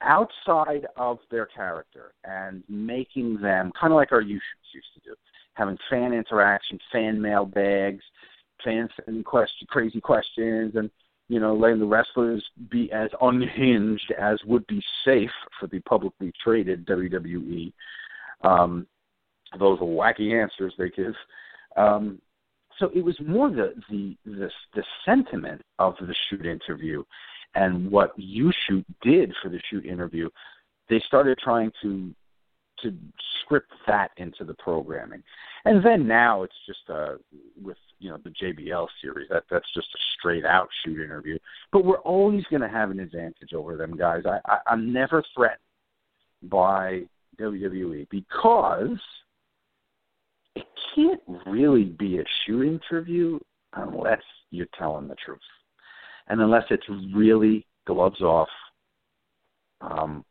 outside 0.00 0.86
of 0.96 1.18
their 1.30 1.46
character 1.46 2.12
and 2.24 2.62
making 2.68 3.40
them 3.40 3.72
kind 3.78 3.92
of 3.92 3.96
like 3.96 4.12
our 4.12 4.22
shoots 4.22 4.40
used 4.74 4.86
to 4.94 5.00
do, 5.10 5.16
having 5.54 5.76
fan 5.90 6.12
interaction, 6.12 6.78
fan 6.92 7.20
mail 7.20 7.44
bags, 7.44 8.02
fans 8.64 8.90
sending 9.04 9.24
question, 9.24 9.66
crazy 9.68 10.00
questions, 10.00 10.74
and 10.76 10.90
you 11.28 11.40
know, 11.40 11.54
letting 11.54 11.78
the 11.78 11.86
wrestlers 11.86 12.42
be 12.70 12.90
as 12.90 13.10
unhinged 13.20 14.12
as 14.18 14.38
would 14.46 14.66
be 14.66 14.82
safe 15.04 15.30
for 15.60 15.66
the 15.66 15.78
publicly 15.80 16.32
traded 16.42 16.86
WWE. 16.86 17.72
Um, 18.42 18.86
those 19.58 19.78
wacky 19.78 20.40
answers 20.40 20.72
they 20.78 20.88
give. 20.90 21.14
Um, 21.76 22.20
so 22.78 22.90
it 22.94 23.04
was 23.04 23.16
more 23.26 23.50
the, 23.50 23.74
the 23.90 24.16
the 24.24 24.50
the 24.74 24.84
sentiment 25.04 25.60
of 25.78 25.94
the 26.00 26.14
shoot 26.28 26.46
interview 26.46 27.02
and 27.54 27.90
what 27.90 28.12
You 28.16 28.52
Shoot 28.66 28.84
did 29.02 29.32
for 29.42 29.48
the 29.48 29.60
shoot 29.70 29.84
interview. 29.86 30.28
They 30.88 31.00
started 31.06 31.38
trying 31.38 31.72
to 31.82 32.14
to 32.82 32.96
script 33.40 33.72
that 33.88 34.12
into 34.18 34.44
the 34.44 34.54
programming, 34.54 35.22
and 35.64 35.84
then 35.84 36.06
now 36.06 36.44
it's 36.44 36.54
just 36.66 36.88
uh 36.88 37.16
with 37.60 37.76
you 37.98 38.10
know 38.10 38.18
the 38.22 38.30
JBL 38.30 38.86
series 39.02 39.28
that 39.30 39.44
that's 39.50 39.72
just 39.74 39.88
a 39.94 39.98
straight 40.18 40.44
out 40.44 40.68
shoot 40.84 41.02
interview. 41.02 41.38
But 41.72 41.84
we're 41.84 41.98
always 41.98 42.44
going 42.50 42.62
to 42.62 42.68
have 42.68 42.90
an 42.90 43.00
advantage 43.00 43.52
over 43.54 43.76
them 43.76 43.96
guys. 43.96 44.22
I, 44.26 44.38
I 44.46 44.58
I'm 44.66 44.92
never 44.92 45.24
threatened 45.34 45.58
by 46.44 47.02
WWE 47.40 48.08
because 48.10 48.98
it 50.54 50.66
can't 50.94 51.20
really 51.46 51.84
be 51.84 52.18
a 52.18 52.24
shoot 52.44 52.62
interview 52.62 53.38
unless 53.74 54.22
you're 54.50 54.66
telling 54.78 55.08
the 55.08 55.16
truth, 55.24 55.38
and 56.28 56.40
unless 56.40 56.64
it's 56.70 56.86
really 57.14 57.66
gloves 57.86 58.20
off, 58.20 58.48
um, 59.80 60.24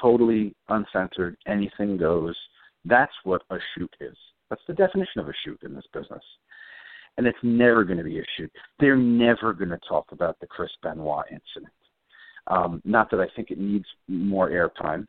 totally 0.00 0.54
uncensored, 0.68 1.36
anything 1.46 1.96
goes. 1.96 2.36
That's 2.84 3.12
what 3.24 3.42
a 3.50 3.56
shoot 3.74 3.94
is. 4.00 4.16
That's 4.50 4.62
the 4.66 4.74
definition 4.74 5.20
of 5.20 5.28
a 5.28 5.32
shoot 5.44 5.60
in 5.62 5.74
this 5.74 5.84
business. 5.92 6.22
And 7.16 7.26
it's 7.26 7.38
never 7.42 7.84
going 7.84 7.98
to 7.98 8.04
be 8.04 8.20
a 8.20 8.24
shoot. 8.36 8.50
They're 8.78 8.96
never 8.96 9.52
going 9.52 9.70
to 9.70 9.80
talk 9.88 10.06
about 10.12 10.38
the 10.40 10.46
Chris 10.46 10.70
Benoit 10.82 11.24
incident. 11.30 11.72
Um, 12.46 12.80
not 12.84 13.10
that 13.10 13.20
I 13.20 13.26
think 13.34 13.50
it 13.50 13.58
needs 13.58 13.84
more 14.06 14.48
airtime, 14.50 15.06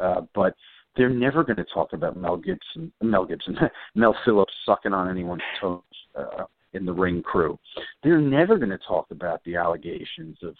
uh, 0.00 0.22
but 0.34 0.54
they're 0.96 1.08
never 1.08 1.42
going 1.44 1.56
to 1.56 1.64
talk 1.72 1.92
about 1.92 2.16
Mel 2.16 2.36
Gibson, 2.36 2.92
Mel 3.00 3.24
Gibson, 3.24 3.56
Mel 3.94 4.14
Phillips 4.24 4.52
sucking 4.66 4.92
on 4.92 5.08
anyone's 5.08 5.42
toes 5.60 5.80
uh, 6.18 6.44
in 6.74 6.84
the 6.84 6.92
ring 6.92 7.22
crew. 7.22 7.58
They're 8.02 8.20
never 8.20 8.56
going 8.58 8.70
to 8.70 8.78
talk 8.78 9.06
about 9.10 9.42
the 9.44 9.56
allegations 9.56 10.38
of 10.42 10.54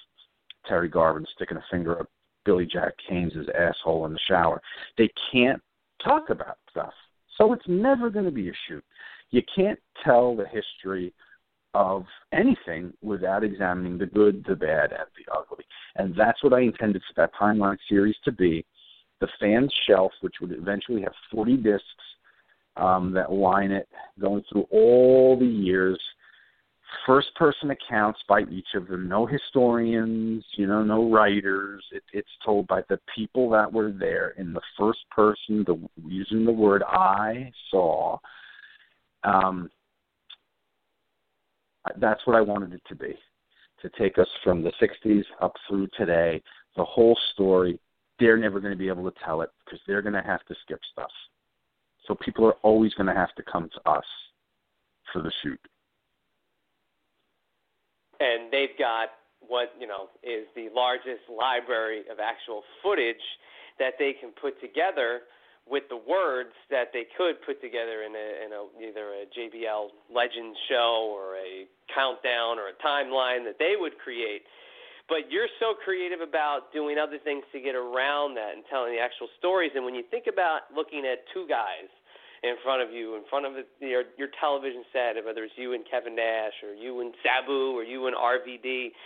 Terry 0.66 0.88
Garvin 0.88 1.26
sticking 1.34 1.56
a 1.56 1.64
finger 1.70 2.00
up 2.00 2.08
Billy 2.44 2.66
Jack 2.66 2.94
Haynes' 3.08 3.48
asshole 3.56 4.06
in 4.06 4.12
the 4.12 4.18
shower. 4.28 4.60
They 4.98 5.10
can't 5.32 5.60
talk 6.02 6.30
about 6.30 6.58
stuff. 6.70 6.92
So 7.38 7.52
it's 7.52 7.66
never 7.66 8.10
going 8.10 8.24
to 8.24 8.30
be 8.30 8.48
a 8.48 8.52
shoot. 8.68 8.84
You 9.30 9.42
can't 9.54 9.78
tell 10.04 10.36
the 10.36 10.46
history 10.46 11.12
of 11.74 12.04
anything 12.32 12.92
without 13.00 13.44
examining 13.44 13.96
the 13.96 14.06
good, 14.06 14.44
the 14.46 14.54
bad, 14.54 14.92
and 14.92 15.06
the 15.16 15.32
ugly. 15.32 15.64
And 15.96 16.14
that's 16.16 16.42
what 16.42 16.52
I 16.52 16.60
intended 16.60 17.02
for 17.02 17.22
that 17.22 17.34
timeline 17.34 17.78
series 17.88 18.16
to 18.24 18.32
be 18.32 18.64
the 19.20 19.28
fans 19.40 19.72
shelf, 19.86 20.12
which 20.20 20.34
would 20.40 20.52
eventually 20.52 21.02
have 21.02 21.14
40 21.30 21.56
discs 21.58 21.86
um, 22.76 23.12
that 23.12 23.32
line 23.32 23.70
it, 23.70 23.88
going 24.20 24.42
through 24.50 24.66
all 24.70 25.36
the 25.38 25.46
years. 25.46 26.00
First 27.06 27.34
person 27.36 27.70
accounts 27.70 28.20
by 28.28 28.42
each 28.42 28.74
of 28.74 28.86
them. 28.86 29.08
No 29.08 29.24
historians 29.26 30.44
you 30.56 30.66
know 30.66 30.82
no 30.82 31.10
writers. 31.10 31.84
It, 31.90 32.02
it's 32.12 32.28
told 32.44 32.66
by 32.66 32.82
the 32.88 33.00
people 33.14 33.48
that 33.50 33.72
were 33.72 33.92
there 33.92 34.34
in 34.36 34.52
the 34.52 34.60
first 34.78 35.00
person 35.10 35.64
the 35.66 35.80
using 36.06 36.44
the 36.44 36.52
word 36.52 36.82
i 36.86 37.50
saw. 37.70 38.18
Um 39.24 39.70
that's 41.98 42.24
what 42.26 42.36
i 42.36 42.40
wanted 42.40 42.74
it 42.74 42.82
to 42.88 42.94
be 42.94 43.14
to 43.80 43.90
take 43.98 44.18
us 44.18 44.28
from 44.44 44.62
the 44.62 44.72
60s 44.80 45.24
up 45.40 45.54
through 45.68 45.88
today. 45.96 46.40
The 46.76 46.84
whole 46.84 47.18
story 47.32 47.80
they're 48.20 48.36
never 48.36 48.60
going 48.60 48.72
to 48.72 48.78
be 48.78 48.88
able 48.88 49.10
to 49.10 49.18
tell 49.24 49.40
it 49.40 49.50
because 49.64 49.80
they're 49.86 50.02
going 50.02 50.12
to 50.12 50.22
have 50.22 50.44
to 50.44 50.54
skip 50.62 50.80
stuff 50.92 51.10
so 52.06 52.14
people 52.14 52.44
are 52.44 52.56
always 52.62 52.92
going 52.94 53.06
to 53.06 53.14
have 53.14 53.34
to 53.34 53.42
come 53.42 53.68
to 53.74 53.90
us 53.90 54.04
for 55.12 55.22
the 55.22 55.32
shoot 55.42 55.60
and 58.20 58.52
they've 58.52 58.76
got 58.78 59.08
what 59.48 59.74
you 59.78 59.86
know 59.86 60.06
is 60.22 60.46
the 60.54 60.68
largest 60.74 61.26
library 61.26 62.02
of 62.10 62.18
actual 62.20 62.62
footage 62.82 63.22
that 63.78 63.94
they 63.98 64.14
can 64.18 64.30
put 64.40 64.60
together 64.60 65.22
with 65.68 65.84
the 65.88 65.96
words 65.96 66.54
that 66.70 66.90
they 66.92 67.06
could 67.16 67.40
put 67.46 67.60
together 67.62 68.02
in 68.02 68.14
a, 68.14 68.28
in 68.46 68.50
a 68.52 68.62
either 68.82 69.14
a 69.14 69.24
JBL 69.30 69.88
legend 70.12 70.56
show 70.68 71.10
or 71.10 71.36
a 71.36 71.66
countdown 71.94 72.58
or 72.58 72.70
a 72.70 72.76
timeline 72.84 73.44
that 73.44 73.56
they 73.58 73.74
would 73.78 73.98
create. 73.98 74.42
But 75.12 75.28
you're 75.28 75.52
so 75.60 75.76
creative 75.76 76.24
about 76.24 76.72
doing 76.72 76.96
other 76.96 77.20
things 77.20 77.44
to 77.52 77.60
get 77.60 77.76
around 77.76 78.32
that 78.40 78.56
and 78.56 78.64
telling 78.72 78.96
the 78.96 79.02
actual 79.04 79.28
stories. 79.36 79.76
And 79.76 79.84
when 79.84 79.92
you 79.92 80.00
think 80.08 80.24
about 80.24 80.72
looking 80.72 81.04
at 81.04 81.20
two 81.36 81.44
guys 81.44 81.92
in 82.40 82.56
front 82.64 82.80
of 82.80 82.88
you, 82.88 83.20
in 83.20 83.28
front 83.28 83.44
of 83.44 83.52
your 83.76 84.08
your 84.16 84.32
television 84.40 84.88
set, 84.88 85.20
whether 85.20 85.44
it's 85.44 85.52
you 85.60 85.76
and 85.76 85.84
Kevin 85.84 86.16
Nash 86.16 86.56
or 86.64 86.72
you 86.72 87.04
and 87.04 87.12
Sabu 87.20 87.76
or 87.76 87.84
you 87.84 88.08
and 88.08 88.16
RVD. 88.16 88.96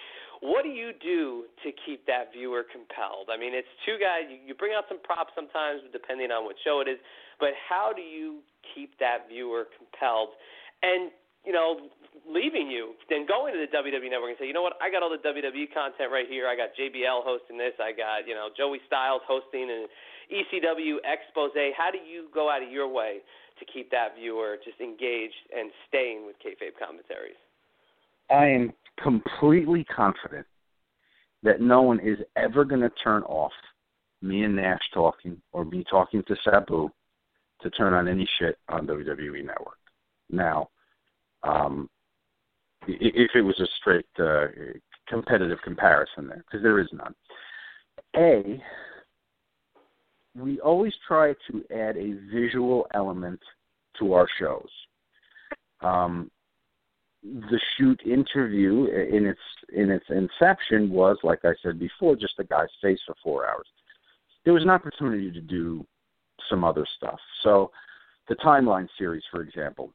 What 0.47 0.63
do 0.63 0.71
you 0.71 0.95
do 0.95 1.51
to 1.65 1.75
keep 1.83 2.07
that 2.07 2.31
viewer 2.31 2.63
compelled? 2.63 3.27
I 3.33 3.41
mean, 3.41 3.51
it's 3.57 3.73
two 3.83 3.99
guys. 3.99 4.31
You, 4.31 4.39
you 4.47 4.55
bring 4.55 4.79
out 4.79 4.85
some 4.87 5.03
props 5.03 5.35
sometimes, 5.35 5.83
depending 5.91 6.31
on 6.31 6.45
what 6.45 6.55
show 6.63 6.85
it 6.85 6.87
is. 6.87 7.03
But 7.41 7.57
how 7.57 7.91
do 7.91 8.05
you 8.05 8.47
keep 8.77 8.95
that 9.03 9.27
viewer 9.27 9.67
compelled? 9.75 10.39
And 10.85 11.11
you 11.47 11.53
know, 11.53 11.89
leaving 12.27 12.67
you, 12.67 12.99
then 13.09 13.25
going 13.25 13.55
to 13.55 13.61
the 13.63 13.71
WWE 13.71 14.11
Network 14.11 14.35
and 14.35 14.41
say, 14.43 14.47
you 14.51 14.53
know 14.53 14.67
what, 14.67 14.75
I 14.83 14.91
got 14.91 15.03
all 15.03 15.11
the 15.11 15.23
WWE 15.23 15.71
content 15.73 16.11
right 16.11 16.27
here. 16.29 16.51
I 16.51 16.59
got 16.59 16.75
JBL 16.75 17.23
hosting 17.23 17.57
this. 17.57 17.73
I 17.79 17.95
got 17.95 18.27
you 18.27 18.35
know 18.35 18.51
Joey 18.57 18.83
Styles 18.87 19.23
hosting 19.25 19.71
and 19.71 19.87
ECW 20.27 20.99
expose. 21.07 21.55
How 21.79 21.91
do 21.91 21.99
you 21.99 22.27
go 22.35 22.51
out 22.51 22.63
of 22.63 22.71
your 22.71 22.89
way 22.91 23.23
to 23.59 23.65
keep 23.65 23.91
that 23.91 24.19
viewer 24.19 24.57
just 24.65 24.81
engaged 24.81 25.39
and 25.57 25.71
staying 25.89 26.27
with 26.27 26.37
kayfabe 26.43 26.75
commentaries? 26.77 27.39
I 28.29 28.47
am 28.47 28.73
completely 29.01 29.85
confident 29.85 30.47
that 31.43 31.61
no 31.61 31.83
one 31.83 32.01
is 32.01 32.19
ever 32.37 32.65
going 32.65 32.81
to 32.81 32.91
turn 33.03 33.23
off 33.23 33.53
me 34.21 34.43
and 34.43 34.57
Nash 34.57 34.81
talking 34.93 35.41
or 35.53 35.65
me 35.65 35.85
talking 35.89 36.23
to 36.27 36.37
Sabu 36.45 36.89
to 37.61 37.71
turn 37.71 37.95
on 37.95 38.09
any 38.09 38.29
shit 38.39 38.59
on 38.69 38.87
WWE 38.87 39.45
Network. 39.45 39.79
Now, 40.29 40.69
um, 41.47 41.89
if 42.87 43.31
it 43.35 43.43
was 43.43 43.59
a 43.61 43.67
straight 43.81 44.07
uh, 44.19 44.47
competitive 45.09 45.59
comparison 45.63 46.29
there, 46.29 46.45
because 46.47 46.63
there 46.63 46.81
is 46.81 46.89
none. 46.93 47.15
A, 48.17 48.63
we 50.37 50.61
always 50.61 50.93
try 51.07 51.35
to 51.51 51.65
add 51.75 51.97
a 51.97 52.15
visual 52.33 52.87
element 52.95 53.41
to 53.99 54.13
our 54.13 54.27
shows. 54.39 54.69
Um, 55.81 56.31
the 57.23 57.61
shoot 57.77 58.01
interview 58.05 58.87
in 58.87 59.27
its 59.27 59.41
in 59.75 59.91
its 59.91 60.05
inception 60.11 60.91
was, 60.91 61.17
like 61.23 61.41
I 61.45 61.55
said 61.63 61.79
before, 61.79 62.15
just 62.15 62.39
a 62.39 62.45
guy's 62.45 62.69
face 62.81 63.01
for 63.07 63.17
four 63.23 63.49
hours. 63.49 63.67
There 64.45 64.55
was 64.55 64.63
an 64.63 64.71
opportunity 64.71 65.33
to 65.33 65.41
do 65.41 65.85
some 66.49 66.63
other 66.63 66.87
stuff. 66.97 67.19
So, 67.43 67.73
the 68.29 68.37
timeline 68.37 68.89
series, 68.97 69.25
for 69.31 69.41
example, 69.41 69.93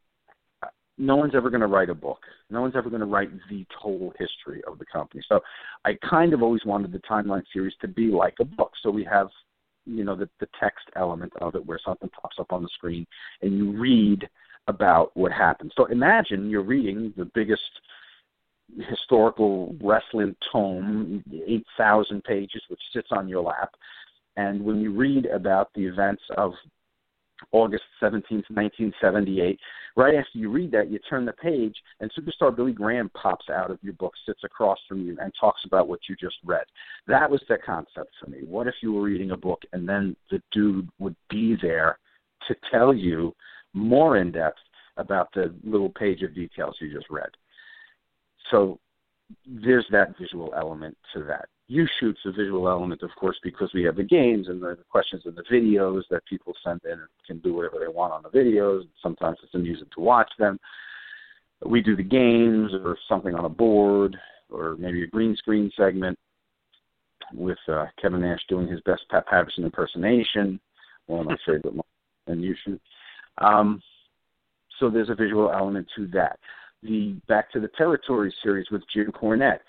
no 1.02 1.16
one's 1.16 1.36
ever 1.36 1.50
going 1.50 1.62
to 1.62 1.68
write 1.68 1.90
a 1.90 1.96
book. 1.96 2.20
No 2.50 2.62
one's 2.62 2.76
ever 2.76 2.90
going 2.90 3.02
to 3.02 3.08
write 3.08 3.30
the 3.50 3.66
total 3.82 4.14
history 4.18 4.62
of 4.68 4.80
the 4.80 4.86
company. 4.86 5.24
So, 5.28 5.42
I 5.84 5.98
kind 6.10 6.34
of 6.34 6.44
always 6.44 6.64
wanted 6.66 6.92
the 6.92 7.00
timeline 7.00 7.44
series 7.52 7.74
to 7.82 7.88
be 7.88 8.08
like 8.08 8.36
a 8.40 8.46
book. 8.46 8.72
So 8.82 8.90
we 8.90 9.04
have 9.06 9.30
you 9.86 10.04
know 10.04 10.16
the 10.16 10.30
the 10.40 10.48
text 10.60 10.86
element 10.96 11.34
of 11.42 11.56
it 11.56 11.66
where 11.66 11.80
something 11.84 12.10
pops 12.10 12.38
up 12.40 12.54
on 12.54 12.62
the 12.62 12.70
screen 12.70 13.06
and 13.42 13.58
you 13.58 13.72
read 13.72 14.30
about 14.68 15.12
what 15.16 15.32
happened. 15.32 15.74
So 15.76 15.86
imagine 15.86 16.50
you're 16.50 16.62
reading 16.62 17.14
the 17.18 17.30
biggest 17.34 17.62
historical 18.90 19.76
wrestling 19.82 20.36
tome, 20.52 21.24
8,000 21.46 22.24
pages, 22.24 22.62
which 22.70 22.80
sits 22.94 23.10
on 23.12 23.28
your 23.28 23.42
lap. 23.42 23.72
And 24.38 24.64
when 24.64 24.80
you 24.80 24.94
read 24.94 25.26
about 25.26 25.70
the 25.76 25.86
events 25.86 26.24
of 26.38 26.54
August 27.52 27.84
17th, 28.02 28.50
1978. 28.50 29.60
Right 29.96 30.16
after 30.16 30.38
you 30.38 30.50
read 30.50 30.72
that, 30.72 30.90
you 30.90 31.00
turn 31.00 31.26
the 31.26 31.34
page, 31.34 31.76
and 32.00 32.12
Superstar 32.14 32.56
Billy 32.56 32.72
Graham 32.72 33.10
pops 33.10 33.50
out 33.50 33.72
of 33.72 33.80
your 33.82 33.94
book, 33.94 34.14
sits 34.26 34.42
across 34.44 34.80
from 34.88 35.06
you, 35.06 35.18
and 35.22 35.34
talks 35.40 35.62
about 35.66 35.88
what 35.88 36.00
you 36.08 36.16
just 36.16 36.38
read. 36.46 36.66
That 37.08 37.30
was 37.30 37.42
the 37.50 37.58
concept 37.58 38.12
for 38.20 38.30
me. 38.30 38.40
What 38.46 38.68
if 38.68 38.76
you 38.82 38.94
were 38.94 39.04
reading 39.04 39.32
a 39.32 39.38
book, 39.38 39.62
and 39.74 39.88
then 39.88 40.16
the 40.30 40.42
dude 40.52 40.90
would 41.00 41.16
be 41.30 41.58
there 41.62 42.00
to 42.48 42.56
tell 42.72 42.94
you 42.94 43.36
more 43.74 44.18
in 44.18 44.32
depth 44.32 44.60
about 44.98 45.30
the 45.34 45.54
little 45.64 45.90
page 45.90 46.22
of 46.22 46.36
details 46.36 46.78
you 46.80 46.94
just 46.94 47.10
read? 47.10 47.30
So 48.50 48.80
there's 49.46 49.88
that 49.92 50.18
visual 50.20 50.54
element 50.56 50.98
to 51.14 51.24
that 51.24 51.48
You 51.72 51.88
Shoot's 52.02 52.20
a 52.26 52.34
visual 52.34 52.68
element, 52.68 53.02
of 53.02 53.12
course, 53.18 53.38
because 53.42 53.72
we 53.74 53.84
have 53.84 53.96
the 53.96 54.04
games 54.04 54.50
and 54.50 54.62
the 54.62 54.78
questions 54.90 55.22
and 55.24 55.38
the 55.38 55.44
videos 55.44 56.02
that 56.10 56.26
people 56.26 56.54
send 56.66 56.82
in 56.84 56.92
and 56.92 57.08
can 57.26 57.40
do 57.40 57.54
whatever 57.54 57.78
they 57.80 57.88
want 57.88 58.12
on 58.12 58.24
the 58.24 58.30
videos. 58.30 58.82
Sometimes 59.02 59.38
it's 59.42 59.56
amusing 59.56 59.88
to 59.96 60.02
watch 60.02 60.30
them. 60.38 60.60
We 61.66 61.80
do 61.80 61.96
the 61.96 62.04
games 62.04 62.74
or 62.74 62.98
something 63.08 63.36
on 63.36 63.46
a 63.46 63.50
board 63.50 64.18
or 64.50 64.76
maybe 64.80 65.02
a 65.04 65.08
green 65.08 65.34
screen 65.38 65.72
segment 65.78 66.20
with 67.34 67.58
uh, 67.70 67.86
Kevin 68.02 68.20
Nash 68.20 68.42
doing 68.50 68.68
his 68.68 68.82
best 68.82 69.04
Pat 69.10 69.26
Patterson 69.28 69.64
impersonation, 69.64 70.60
one 71.06 71.22
of 71.22 71.28
my 71.28 71.38
favorite 71.46 71.76
and 72.28 72.44
you 72.44 72.54
shoot. 72.66 72.82
Um, 73.38 73.82
so 74.78 74.90
there's 74.90 75.10
a 75.10 75.16
visual 75.16 75.50
element 75.50 75.88
to 75.96 76.06
that. 76.08 76.38
The 76.84 77.16
Back 77.30 77.50
to 77.54 77.62
the 77.62 77.70
Territory 77.78 78.36
series 78.44 78.70
with 78.72 78.82
Jim 78.94 79.10
Cornette 79.14 79.62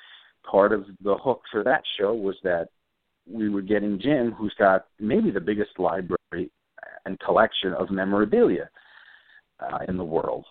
part 0.48 0.72
of 0.72 0.84
the 1.02 1.16
hook 1.16 1.42
for 1.50 1.62
that 1.64 1.82
show 1.98 2.14
was 2.14 2.36
that 2.42 2.68
we 3.30 3.48
were 3.48 3.62
getting 3.62 4.00
Jim, 4.00 4.32
who's 4.32 4.54
got 4.58 4.86
maybe 4.98 5.30
the 5.30 5.40
biggest 5.40 5.78
library 5.78 6.50
and 7.04 7.18
collection 7.20 7.72
of 7.74 7.90
memorabilia 7.90 8.68
uh, 9.60 9.78
in 9.88 9.96
the 9.96 10.04
world. 10.04 10.44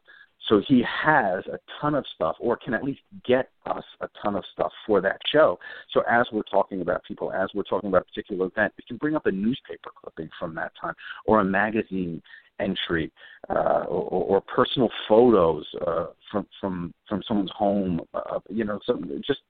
So 0.48 0.62
he 0.68 0.84
has 1.04 1.46
a 1.48 1.60
ton 1.80 1.96
of 1.96 2.06
stuff, 2.16 2.36
or 2.40 2.58
can 2.58 2.74
at 2.74 2.84
least 2.84 3.02
get 3.26 3.50
us 3.68 3.84
a 4.02 4.10
ton 4.22 4.36
of 4.36 4.44
stuff 4.52 4.72
for 4.86 5.00
that 5.02 5.20
show. 5.32 5.60
So 5.94 6.02
as 6.10 6.26
we're 6.32 6.42
talking 6.44 6.82
about 6.82 7.04
people, 7.04 7.32
as 7.32 7.50
we're 7.54 7.64
talking 7.64 7.90
about 7.90 8.02
a 8.02 8.06
particular 8.06 8.48
event, 8.48 8.74
we 8.78 8.84
can 8.88 8.98
bring 8.98 9.16
up 9.16 9.28
a 9.28 9.32
newspaper 9.32 9.92
clipping 9.96 10.30
from 10.40 10.56
that 10.56 10.72
time 10.82 10.96
or 11.26 11.40
a 11.40 11.46
magazine 11.46 12.22
entry 12.60 13.12
uh, 13.50 13.84
or, 13.88 14.38
or 14.38 14.42
personal 14.42 14.90
photos 15.08 15.66
uh, 15.88 16.08
from 16.32 16.48
from 16.60 16.94
from 17.08 17.24
someone's 17.28 17.52
home. 17.56 18.02
Uh, 18.14 18.40
you 18.50 18.64
know, 18.64 18.80
some 18.86 19.10
just 19.26 19.42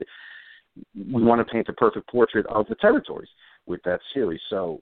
we 0.95 1.23
want 1.23 1.45
to 1.45 1.51
paint 1.51 1.67
the 1.67 1.73
perfect 1.73 2.07
portrait 2.09 2.45
of 2.47 2.67
the 2.67 2.75
territories 2.75 3.29
with 3.65 3.81
that 3.83 3.99
series. 4.13 4.41
So 4.49 4.81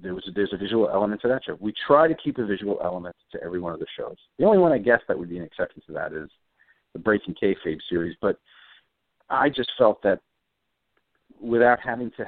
there 0.00 0.14
was 0.14 0.24
a, 0.28 0.32
there's 0.32 0.52
a 0.52 0.56
visual 0.56 0.88
element 0.90 1.22
to 1.22 1.28
that 1.28 1.44
show. 1.44 1.56
We 1.60 1.72
try 1.86 2.08
to 2.08 2.14
keep 2.14 2.38
a 2.38 2.46
visual 2.46 2.78
element 2.82 3.16
to 3.32 3.42
every 3.42 3.60
one 3.60 3.72
of 3.72 3.80
the 3.80 3.86
shows. 3.96 4.16
The 4.38 4.44
only 4.44 4.58
one 4.58 4.72
I 4.72 4.78
guess 4.78 5.00
that 5.08 5.18
would 5.18 5.28
be 5.28 5.38
an 5.38 5.44
exception 5.44 5.82
to 5.86 5.92
that 5.94 6.12
is 6.12 6.28
the 6.92 6.98
Breaking 6.98 7.34
Kayfabe 7.34 7.78
series. 7.88 8.16
But 8.20 8.38
I 9.30 9.48
just 9.48 9.70
felt 9.76 10.02
that 10.02 10.20
without 11.40 11.78
having 11.80 12.10
to 12.16 12.26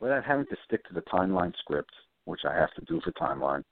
without 0.00 0.24
having 0.24 0.46
to 0.46 0.56
stick 0.64 0.86
to 0.88 0.94
the 0.94 1.02
timeline 1.02 1.54
script, 1.58 1.92
which 2.24 2.40
I 2.48 2.54
have 2.54 2.72
to 2.74 2.84
do 2.86 3.00
for 3.02 3.12
timeline, 3.12 3.64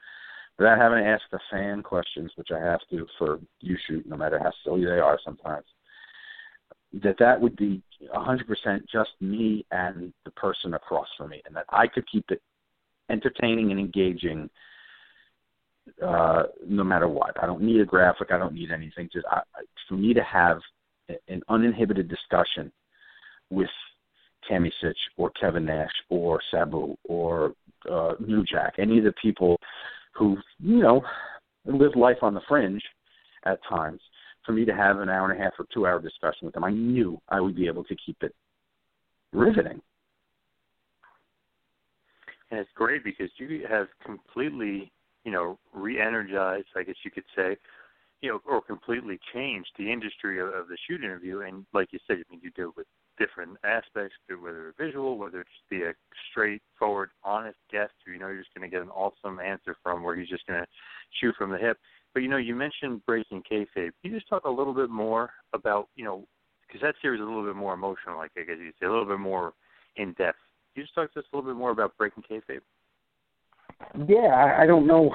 without 0.58 0.78
having 0.78 0.98
to 1.02 1.08
ask 1.08 1.22
the 1.30 1.38
fan 1.50 1.82
questions, 1.82 2.32
which 2.36 2.48
I 2.54 2.58
have 2.58 2.80
to 2.90 3.06
for 3.16 3.38
You 3.60 3.76
Shoot, 3.86 4.06
no 4.06 4.16
matter 4.16 4.38
how 4.38 4.52
silly 4.64 4.84
they 4.84 4.98
are 4.98 5.18
sometimes, 5.24 5.66
that 7.02 7.16
that 7.18 7.40
would 7.40 7.56
be 7.56 7.82
100% 8.14 8.80
just 8.90 9.10
me 9.20 9.64
and 9.70 10.12
the 10.24 10.30
person 10.32 10.74
across 10.74 11.06
from 11.16 11.30
me, 11.30 11.42
and 11.46 11.54
that 11.54 11.66
I 11.68 11.86
could 11.86 12.10
keep 12.10 12.24
it 12.30 12.42
entertaining 13.10 13.70
and 13.70 13.80
engaging 13.80 14.50
uh, 16.04 16.44
no 16.66 16.84
matter 16.84 17.08
what. 17.08 17.42
I 17.42 17.46
don't 17.46 17.62
need 17.62 17.80
a 17.80 17.84
graphic. 17.84 18.28
I 18.30 18.38
don't 18.38 18.54
need 18.54 18.70
anything. 18.70 19.08
Just 19.12 19.26
I, 19.30 19.40
for 19.88 19.94
me 19.94 20.12
to 20.14 20.22
have 20.22 20.58
an 21.28 21.42
uninhibited 21.48 22.08
discussion 22.08 22.70
with 23.50 23.70
Tammy 24.48 24.72
Sytch 24.82 24.92
or 25.16 25.30
Kevin 25.40 25.64
Nash 25.64 25.90
or 26.10 26.40
Sabu 26.50 26.96
or 27.04 27.54
uh, 27.90 28.12
New 28.20 28.44
Jack, 28.44 28.74
any 28.78 28.98
of 28.98 29.04
the 29.04 29.14
people 29.20 29.58
who 30.14 30.36
you 30.58 30.78
know 30.78 31.02
live 31.66 31.94
life 31.96 32.18
on 32.22 32.34
the 32.34 32.40
fringe 32.48 32.82
at 33.44 33.58
times. 33.68 34.00
For 34.44 34.52
me 34.52 34.64
to 34.64 34.74
have 34.74 34.98
an 34.98 35.10
hour 35.10 35.30
and 35.30 35.38
a 35.38 35.42
half 35.42 35.52
or 35.58 35.66
two 35.72 35.86
hour 35.86 36.00
discussion 36.00 36.46
with 36.46 36.54
them, 36.54 36.64
I 36.64 36.70
knew 36.70 37.20
I 37.28 37.40
would 37.40 37.54
be 37.54 37.66
able 37.66 37.84
to 37.84 37.96
keep 37.96 38.22
it 38.22 38.34
riveting. 39.32 39.80
And 42.50 42.60
it's 42.60 42.70
great 42.74 43.04
because 43.04 43.28
you 43.36 43.66
have 43.68 43.88
completely, 44.04 44.90
you 45.24 45.32
know, 45.32 45.58
re-energized, 45.74 46.68
I 46.76 46.82
guess 46.82 46.94
you 47.04 47.10
could 47.10 47.24
say, 47.36 47.56
you 48.22 48.30
know, 48.30 48.40
or 48.48 48.62
completely 48.62 49.18
changed 49.34 49.68
the 49.78 49.92
industry 49.92 50.40
of, 50.40 50.48
of 50.48 50.68
the 50.68 50.78
shoot 50.88 51.04
interview. 51.04 51.42
And 51.42 51.66
like 51.74 51.88
you 51.92 51.98
said, 52.06 52.16
I 52.16 52.22
mean, 52.30 52.40
you 52.42 52.50
deal 52.52 52.72
with 52.74 52.86
different 53.18 53.56
aspects, 53.64 54.14
whether 54.28 54.68
it's 54.68 54.78
visual, 54.78 55.18
whether 55.18 55.40
it's 55.40 55.50
be 55.70 55.82
a 55.82 55.92
straightforward, 56.30 57.10
honest 57.24 57.58
guest 57.70 57.92
who 58.04 58.12
you 58.12 58.18
know 58.18 58.28
you're 58.28 58.38
just 58.38 58.54
going 58.54 58.68
to 58.68 58.74
get 58.74 58.82
an 58.82 58.90
awesome 58.90 59.40
answer 59.40 59.76
from, 59.82 60.02
where 60.02 60.16
he's 60.16 60.28
just 60.28 60.46
going 60.46 60.60
to 60.60 60.66
shoot 61.20 61.34
from 61.36 61.50
the 61.50 61.58
hip. 61.58 61.78
But 62.14 62.20
you 62.20 62.28
know, 62.28 62.36
you 62.36 62.54
mentioned 62.54 63.04
breaking 63.06 63.42
kayfabe. 63.50 63.66
Can 63.74 63.92
you 64.02 64.12
just 64.12 64.28
talk 64.28 64.44
a 64.44 64.50
little 64.50 64.74
bit 64.74 64.90
more 64.90 65.30
about, 65.52 65.88
you 65.96 66.04
know, 66.04 66.24
because 66.66 66.82
that 66.82 66.94
series 67.02 67.20
is 67.20 67.24
a 67.24 67.28
little 67.28 67.44
bit 67.44 67.56
more 67.56 67.74
emotional, 67.74 68.16
like 68.16 68.30
I 68.36 68.42
guess 68.42 68.56
you'd 68.58 68.74
say, 68.80 68.86
a 68.86 68.90
little 68.90 69.06
bit 69.06 69.20
more 69.20 69.52
in 69.96 70.12
depth 70.14 70.38
you 70.78 70.84
just 70.84 70.94
talk 70.94 71.12
to 71.12 71.18
us 71.18 71.26
a 71.32 71.36
little 71.36 71.50
bit 71.50 71.58
more 71.58 71.70
about 71.70 71.96
breaking 71.98 72.22
kayfabe? 72.30 72.60
Yeah, 74.08 74.28
I, 74.28 74.62
I 74.62 74.66
don't 74.66 74.86
know. 74.86 75.10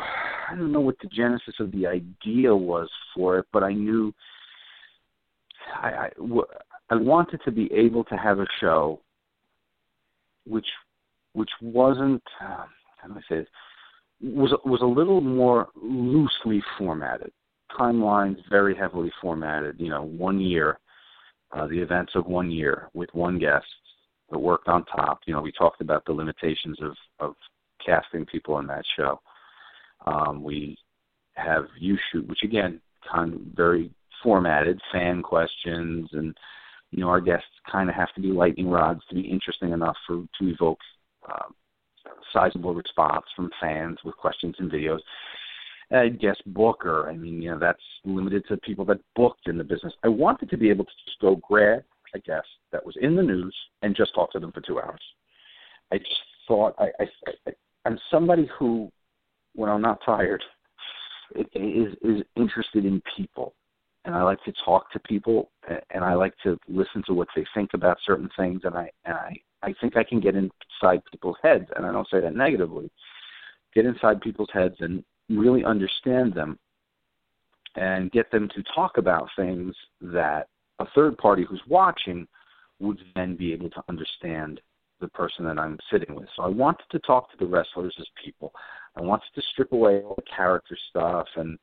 I 0.49 0.56
don't 0.56 0.72
know 0.72 0.82
what 0.82 0.97
the 1.01 1.08
genesis 1.08 1.56
of 1.60 1.72
the 1.72 1.88
idea 1.88 2.54
was 2.56 2.89
for 3.16 3.39
it, 3.39 3.45
but 3.54 3.64
I 3.64 3.74
knew 3.74 4.14
I, 5.82 5.88
I, 5.88 6.10
I 6.93 6.95
wanted 6.95 7.41
to 7.43 7.51
be 7.51 7.73
able 7.73 8.03
to 8.03 8.15
have 8.15 8.37
a 8.39 8.45
show 8.59 8.99
which 10.45 10.67
which 11.33 11.49
wasn't 11.59 12.21
uh, 12.39 12.65
how 12.97 13.07
do 13.07 13.15
I 13.15 13.21
say 13.27 13.37
it 13.39 13.47
was 14.21 14.51
was 14.63 14.81
a 14.81 14.85
little 14.85 15.19
more 15.19 15.69
loosely 15.81 16.61
formatted. 16.77 17.31
Timelines 17.79 18.37
very 18.47 18.75
heavily 18.75 19.11
formatted. 19.19 19.79
You 19.79 19.89
know, 19.89 20.03
one 20.03 20.39
year, 20.39 20.77
uh, 21.51 21.65
the 21.65 21.79
events 21.79 22.11
of 22.13 22.27
one 22.27 22.51
year 22.51 22.89
with 22.93 23.09
one 23.13 23.39
guest, 23.39 23.65
that 24.29 24.37
worked 24.37 24.67
on 24.67 24.85
top. 24.85 25.21
You 25.25 25.33
know, 25.33 25.41
we 25.41 25.51
talked 25.51 25.81
about 25.81 26.05
the 26.05 26.13
limitations 26.13 26.77
of 26.79 26.95
of 27.19 27.33
casting 27.83 28.23
people 28.27 28.53
on 28.53 28.67
that 28.67 28.85
show. 28.95 29.19
Um, 30.05 30.43
we 30.43 30.77
have 31.33 31.65
You 31.79 31.97
Shoot, 32.11 32.27
which 32.27 32.43
again, 32.43 32.79
kind 33.11 33.33
of 33.33 33.39
very 33.55 33.89
formatted, 34.21 34.79
fan 34.91 35.23
questions, 35.23 36.07
and 36.11 36.37
you 36.93 37.01
know, 37.01 37.09
our 37.09 37.21
guests 37.21 37.47
kind 37.71 37.89
of 37.89 37.95
have 37.95 38.13
to 38.13 38.21
be 38.21 38.27
lightning 38.27 38.69
rods 38.69 39.01
to 39.09 39.15
be 39.15 39.21
interesting 39.21 39.71
enough 39.71 39.97
for 40.07 40.23
to 40.39 40.47
evoke 40.47 40.79
uh, 41.27 41.49
sizable 42.31 42.73
response 42.73 43.25
from 43.35 43.49
fans 43.59 43.97
with 44.05 44.15
questions 44.17 44.55
and 44.59 44.71
videos. 44.71 44.99
I 45.91 46.09
Guest 46.09 46.41
Booker. 46.47 47.09
I 47.09 47.15
mean, 47.15 47.41
you 47.41 47.51
know, 47.51 47.59
that's 47.59 47.81
limited 48.03 48.43
to 48.47 48.57
people 48.57 48.85
that 48.85 48.99
booked 49.15 49.47
in 49.47 49.57
the 49.57 49.63
business. 49.63 49.93
I 50.03 50.07
wanted 50.07 50.49
to 50.49 50.57
be 50.57 50.69
able 50.69 50.85
to 50.85 50.91
just 51.05 51.19
go 51.19 51.35
grab 51.47 51.83
a 52.15 52.19
guest 52.19 52.47
that 52.71 52.85
was 52.85 52.95
in 53.01 53.15
the 53.15 53.23
news 53.23 53.55
and 53.81 53.95
just 53.95 54.13
talk 54.13 54.31
to 54.33 54.39
them 54.39 54.51
for 54.51 54.61
two 54.61 54.79
hours. 54.79 55.01
I 55.91 55.97
just 55.97 56.21
thought 56.47 56.75
I, 56.79 56.85
I, 56.99 57.05
I 57.47 57.51
I'm 57.85 57.99
somebody 58.09 58.49
who, 58.57 58.91
when 59.53 59.69
I'm 59.69 59.81
not 59.81 59.99
tired, 60.05 60.43
is 61.35 61.93
is 62.01 62.23
interested 62.35 62.85
in 62.85 63.01
people, 63.15 63.53
and 64.06 64.16
I 64.16 64.24
like 64.24 64.43
to 64.43 64.54
talk 64.66 64.91
to 64.91 64.99
people, 64.99 65.51
and 65.68 66.04
I 66.04 66.14
like 66.14 66.34
to 66.43 66.58
listen 66.68 67.04
to 67.08 67.14
what 67.14 67.30
they 67.36 67.45
think 67.54 67.72
about 67.74 67.97
certain 68.06 68.30
things, 68.38 68.62
and 68.64 68.76
I 68.76 68.91
and 69.06 69.16
I 69.16 69.34
I 69.62 69.74
think 69.80 69.95
I 69.95 70.04
can 70.04 70.20
get 70.20 70.36
inside 70.36 71.01
people's 71.12 71.38
heads, 71.41 71.68
and 71.76 71.86
I 71.86 71.91
don't 71.91 72.10
say 72.10 72.20
that 72.20 72.36
negatively. 72.36 72.91
Get 73.74 73.86
inside 73.86 74.22
people's 74.22 74.49
heads 74.54 74.76
and 74.80 75.04
really 75.30 75.64
understand 75.64 76.34
them, 76.34 76.60
and 77.76 78.12
get 78.12 78.30
them 78.32 78.49
to 78.56 78.64
talk 78.76 78.97
about 78.97 79.30
things 79.36 79.76
that 80.01 80.47
a 80.80 80.86
third 80.93 81.18
party 81.18 81.45
who's 81.47 81.62
watching 81.68 82.28
would 82.80 82.99
then 83.16 83.36
be 83.36 83.54
able 83.54 83.70
to 83.70 83.84
understand 83.88 84.60
the 84.99 85.08
person 85.10 85.45
that 85.45 85.60
I'm 85.60 85.78
sitting 85.91 86.16
with. 86.16 86.28
So 86.36 86.43
I 86.43 86.47
wanted 86.47 86.86
to 86.91 86.99
talk 86.99 87.32
to 87.32 87.38
the 87.38 87.45
wrestlers 87.45 87.95
as 87.99 88.08
people. 88.24 88.54
I 88.95 89.01
wanted 89.01 89.30
to 89.36 89.41
strip 89.51 89.72
away 89.72 90.01
all 90.01 90.16
the 90.16 90.36
character 90.36 90.78
stuff 90.89 91.28
and 91.36 91.58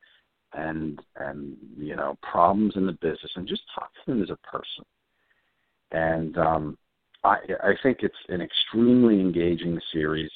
and 0.53 0.99
and 1.17 1.55
you 1.77 1.95
know 1.95 2.17
problems 2.21 2.73
in 2.75 2.85
the 2.85 2.91
business 2.93 3.31
and 3.35 3.47
just 3.47 3.63
talk 3.73 3.91
to 3.93 4.11
them 4.11 4.21
as 4.21 4.29
a 4.29 4.37
person. 4.47 4.85
And 5.91 6.37
um, 6.37 6.77
I 7.23 7.37
I 7.63 7.73
think 7.83 7.99
it's 8.01 8.15
an 8.29 8.41
extremely 8.41 9.19
engaging 9.19 9.79
series 9.93 10.31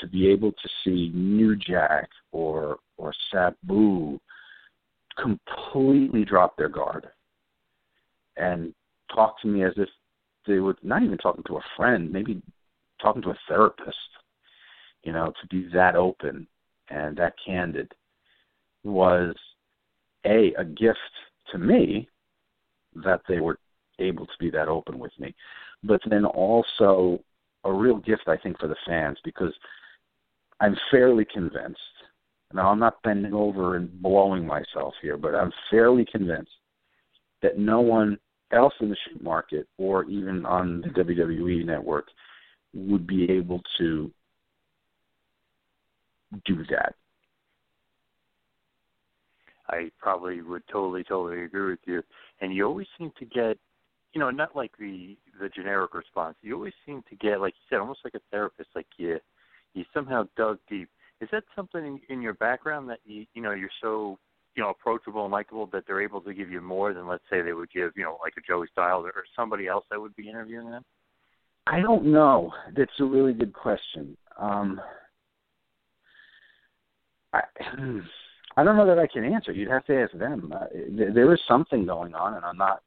to 0.00 0.06
be 0.06 0.28
able 0.28 0.52
to 0.52 0.68
see 0.84 1.10
New 1.14 1.56
Jack 1.56 2.08
or 2.32 2.78
or 2.96 3.12
Sabu 3.32 4.18
completely 5.20 6.24
drop 6.24 6.56
their 6.56 6.68
guard 6.68 7.08
and 8.36 8.72
talk 9.12 9.40
to 9.42 9.48
me 9.48 9.64
as 9.64 9.72
if 9.76 9.88
they 10.46 10.60
were 10.60 10.76
not 10.82 11.02
even 11.02 11.18
talking 11.18 11.44
to 11.48 11.56
a 11.56 11.64
friend, 11.76 12.10
maybe 12.10 12.40
talking 13.02 13.22
to 13.22 13.30
a 13.30 13.38
therapist, 13.48 13.96
you 15.02 15.12
know, 15.12 15.32
to 15.40 15.46
be 15.48 15.68
that 15.72 15.96
open 15.96 16.46
and 16.88 17.16
that 17.16 17.34
candid 17.44 17.92
was 18.84 19.34
a 20.24 20.54
a 20.58 20.64
gift 20.64 20.98
to 21.52 21.58
me 21.58 22.08
that 23.04 23.20
they 23.28 23.40
were 23.40 23.58
able 23.98 24.26
to 24.26 24.32
be 24.38 24.50
that 24.50 24.68
open 24.68 24.98
with 24.98 25.12
me, 25.18 25.34
but 25.82 26.00
then 26.08 26.24
also 26.24 27.22
a 27.64 27.72
real 27.72 27.96
gift 27.96 28.22
I 28.26 28.36
think 28.36 28.58
for 28.58 28.68
the 28.68 28.76
fans 28.86 29.18
because 29.24 29.52
I'm 30.60 30.76
fairly 30.90 31.26
convinced. 31.32 31.80
Now 32.52 32.70
I'm 32.70 32.78
not 32.78 33.02
bending 33.02 33.34
over 33.34 33.76
and 33.76 34.02
blowing 34.02 34.46
myself 34.46 34.94
here, 35.02 35.16
but 35.16 35.34
I'm 35.34 35.52
fairly 35.70 36.06
convinced 36.10 36.50
that 37.42 37.58
no 37.58 37.80
one 37.80 38.18
else 38.52 38.72
in 38.80 38.88
the 38.88 38.96
shoot 39.06 39.22
market 39.22 39.68
or 39.76 40.04
even 40.04 40.46
on 40.46 40.80
the 40.80 40.88
WWE 40.88 41.64
network 41.64 42.08
would 42.74 43.06
be 43.06 43.30
able 43.30 43.60
to 43.78 44.10
do 46.44 46.64
that. 46.70 46.94
I 49.68 49.90
probably 49.98 50.40
would 50.42 50.62
totally, 50.70 51.04
totally 51.04 51.44
agree 51.44 51.70
with 51.70 51.80
you. 51.86 52.02
And 52.40 52.54
you 52.54 52.66
always 52.66 52.86
seem 52.96 53.12
to 53.18 53.24
get, 53.24 53.58
you 54.12 54.20
know, 54.20 54.30
not 54.30 54.56
like 54.56 54.72
the 54.78 55.16
the 55.40 55.48
generic 55.48 55.94
response. 55.94 56.36
You 56.42 56.54
always 56.54 56.72
seem 56.86 57.02
to 57.10 57.16
get, 57.16 57.40
like 57.40 57.54
you 57.54 57.66
said, 57.68 57.80
almost 57.80 58.00
like 58.04 58.14
a 58.14 58.20
therapist. 58.30 58.70
Like 58.74 58.86
you, 58.96 59.18
you 59.74 59.84
somehow 59.92 60.26
dug 60.36 60.58
deep. 60.68 60.88
Is 61.20 61.28
that 61.32 61.44
something 61.54 61.84
in, 61.84 62.00
in 62.08 62.22
your 62.22 62.34
background 62.34 62.88
that 62.90 63.00
you, 63.04 63.26
you 63.34 63.42
know, 63.42 63.52
you're 63.52 63.70
so 63.82 64.18
you 64.56 64.62
know 64.62 64.70
approachable 64.70 65.24
and 65.24 65.32
likable 65.32 65.66
that 65.66 65.84
they're 65.86 66.02
able 66.02 66.20
to 66.20 66.34
give 66.34 66.50
you 66.50 66.60
more 66.60 66.92
than 66.92 67.06
let's 67.06 67.22
say 67.30 67.42
they 67.42 67.52
would 67.52 67.70
give 67.70 67.92
you 67.94 68.02
know 68.02 68.18
like 68.22 68.34
a 68.36 68.40
Joey 68.40 68.66
Styles 68.72 69.04
or 69.04 69.24
somebody 69.36 69.68
else 69.68 69.84
that 69.90 70.00
would 70.00 70.16
be 70.16 70.28
interviewing 70.28 70.70
them? 70.70 70.84
I 71.66 71.80
don't 71.80 72.06
know. 72.06 72.52
That's 72.76 72.90
a 72.98 73.04
really 73.04 73.34
good 73.34 73.52
question. 73.52 74.16
Um, 74.38 74.80
I 77.32 77.42
I 78.58 78.64
don't 78.64 78.76
know 78.76 78.86
that 78.86 78.98
I 78.98 79.06
can 79.06 79.24
answer. 79.24 79.52
You'd 79.52 79.70
have 79.70 79.84
to 79.84 80.02
ask 80.02 80.12
them. 80.18 80.52
Uh, 80.52 80.66
there 81.14 81.32
is 81.32 81.38
something 81.46 81.86
going 81.86 82.12
on, 82.16 82.34
and 82.34 82.44
I'm 82.44 82.56
not. 82.56 82.82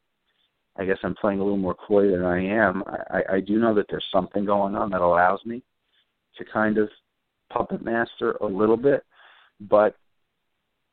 I 0.76 0.84
guess 0.84 0.97
I'm 1.01 1.15
playing 1.15 1.39
a 1.39 1.43
little 1.43 1.57
more 1.57 1.76
coy 1.76 2.11
than 2.11 2.26
I 2.26 2.43
am. 2.43 2.84
I, 3.09 3.36
I 3.36 3.39
do 3.39 3.57
know 3.57 3.74
that 3.76 3.86
there's 3.89 4.05
something 4.11 4.43
going 4.43 4.76
on 4.76 4.89
that 4.89 4.99
allows 4.99 5.39
me 5.45 5.63
to 6.38 6.43
kind 6.43 6.78
of 6.78 6.89
puppet 7.49 7.86
master 7.86 8.34
a 8.41 8.45
little 8.45 8.76
bit, 8.76 9.05
but 9.61 9.95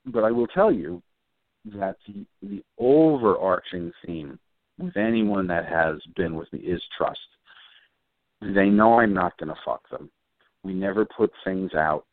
but 0.07 0.23
I 0.23 0.31
will 0.31 0.47
tell 0.47 0.71
you 0.71 1.03
that 1.75 1.97
the 2.07 2.25
the 2.41 2.63
overarching 2.79 3.91
theme 4.07 4.39
with 4.79 4.97
anyone 4.97 5.49
that 5.49 5.67
has 5.67 5.97
been 6.15 6.37
with 6.37 6.53
me 6.53 6.61
is 6.61 6.81
trust. 6.97 7.19
They 8.43 8.69
know 8.69 9.01
I'm 9.01 9.13
not 9.13 9.37
going 9.39 9.49
to 9.49 9.61
fuck 9.65 9.91
them. 9.91 10.09
We 10.63 10.73
never 10.73 11.05
put 11.05 11.33
things 11.45 11.75
out 11.75 12.05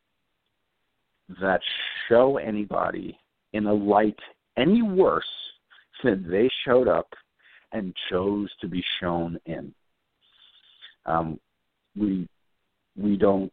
that 1.41 1.61
show 2.07 2.37
anybody 2.37 3.17
in 3.53 3.65
a 3.65 3.73
light 3.73 4.19
any 4.57 4.81
worse 4.81 5.25
than 6.03 6.29
they 6.29 6.49
showed 6.65 6.87
up 6.87 7.07
and 7.71 7.93
chose 8.09 8.49
to 8.61 8.67
be 8.67 8.83
shown 8.99 9.39
in. 9.45 9.73
Um, 11.05 11.39
we 11.97 12.27
we 12.97 13.17
don't 13.17 13.51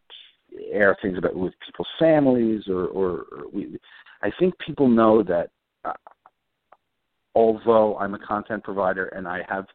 air 0.71 0.97
things 1.03 1.19
about 1.19 1.35
with 1.35 1.55
people's 1.65 1.89
families 1.99 2.63
or, 2.69 2.87
or, 2.87 3.11
or 3.33 3.45
we. 3.53 3.79
I 4.23 4.31
think 4.39 4.57
people 4.59 4.89
know 4.89 5.23
that 5.25 5.51
uh, 5.85 5.93
although 7.35 7.97
I'm 7.99 8.15
a 8.15 8.19
content 8.19 8.63
provider 8.63 9.07
and 9.07 9.27
I 9.27 9.41
have 9.49 9.67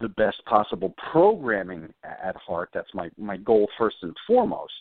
the 0.00 0.08
best 0.08 0.44
possible 0.46 0.94
programming 1.12 1.92
at 2.04 2.36
heart, 2.36 2.70
that's 2.72 2.92
my 2.94 3.10
my 3.18 3.36
goal 3.36 3.68
first 3.78 3.96
and 4.02 4.14
foremost. 4.26 4.72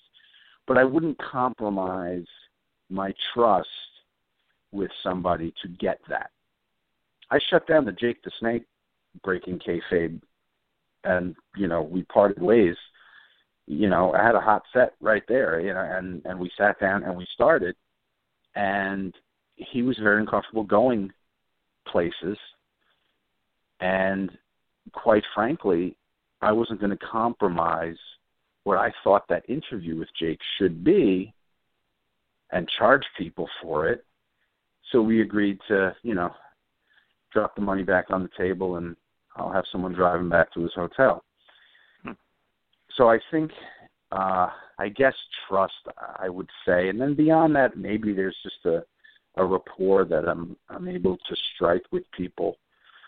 But 0.68 0.78
I 0.78 0.84
wouldn't 0.84 1.18
compromise 1.20 2.26
my 2.90 3.14
trust 3.34 3.68
with 4.72 4.92
somebody 5.04 5.54
to 5.62 5.68
get 5.68 6.00
that. 6.10 6.32
I 7.30 7.40
shut 7.50 7.68
down 7.68 7.86
the 7.86 7.92
Jake 7.92 8.22
the 8.24 8.32
Snake 8.40 8.64
breaking 9.24 9.60
kayfabe, 9.60 10.22
and 11.04 11.36
you 11.56 11.68
know 11.68 11.82
we 11.82 12.04
parted 12.04 12.42
ways. 12.42 12.76
You 13.66 13.90
know, 13.90 14.14
I 14.14 14.24
had 14.24 14.36
a 14.36 14.42
hot 14.42 14.64
set 14.74 14.94
right 15.00 15.24
there, 15.28 15.60
you 15.60 15.74
know, 15.74 15.80
and 15.80 16.22
and 16.26 16.40
we 16.40 16.52
sat 16.58 16.80
down 16.80 17.04
and 17.04 17.16
we 17.16 17.26
started, 17.34 17.76
and 18.56 19.14
he 19.56 19.82
was 19.82 19.98
very 19.98 20.20
uncomfortable 20.20 20.64
going 20.64 21.12
places, 21.88 22.38
and 23.80 24.32
quite 24.92 25.24
frankly, 25.34 25.96
I 26.42 26.52
wasn't 26.52 26.80
going 26.80 26.98
to 26.98 27.06
compromise 27.06 27.98
what 28.64 28.78
I 28.78 28.92
thought 29.04 29.28
that 29.30 29.50
interview 29.50 29.98
with 29.98 30.10
Jake 30.20 30.40
should 30.58 30.84
be 30.84 31.34
and 32.52 32.70
charge 32.78 33.04
people 33.18 33.50
for 33.62 33.90
it. 33.90 34.06
So 34.92 35.02
we 35.02 35.22
agreed 35.22 35.60
to, 35.68 35.96
you 36.04 36.14
know, 36.14 36.32
drop 37.34 37.56
the 37.56 37.62
money 37.62 37.84
back 37.84 38.06
on 38.10 38.22
the 38.24 38.30
table 38.38 38.78
and 38.78 38.96
I'll 39.36 39.52
have 39.52 39.66
someone 39.72 39.94
drive 39.94 40.20
him 40.20 40.30
back 40.30 40.54
to 40.54 40.62
his 40.62 40.74
hotel. 40.76 41.24
Hmm. 42.04 42.12
So 42.96 43.10
I 43.10 43.20
think 43.32 43.52
uh 44.12 44.50
I 44.78 44.90
guess 44.90 45.16
trust 45.48 45.74
I 46.20 46.30
would 46.30 46.50
say 46.66 46.90
and 46.90 47.02
then 47.02 47.16
beyond 47.16 47.56
that 47.56 47.76
maybe 47.76 48.14
there's 48.14 48.38
just 48.44 48.66
a 48.66 48.84
a 49.36 49.44
rapport 49.44 50.06
that 50.06 50.30
I'm 50.30 50.56
I'm 50.70 50.88
able 50.88 51.18
to 51.18 51.36
strike 51.56 51.86
with 51.92 52.04
people. 52.12 52.58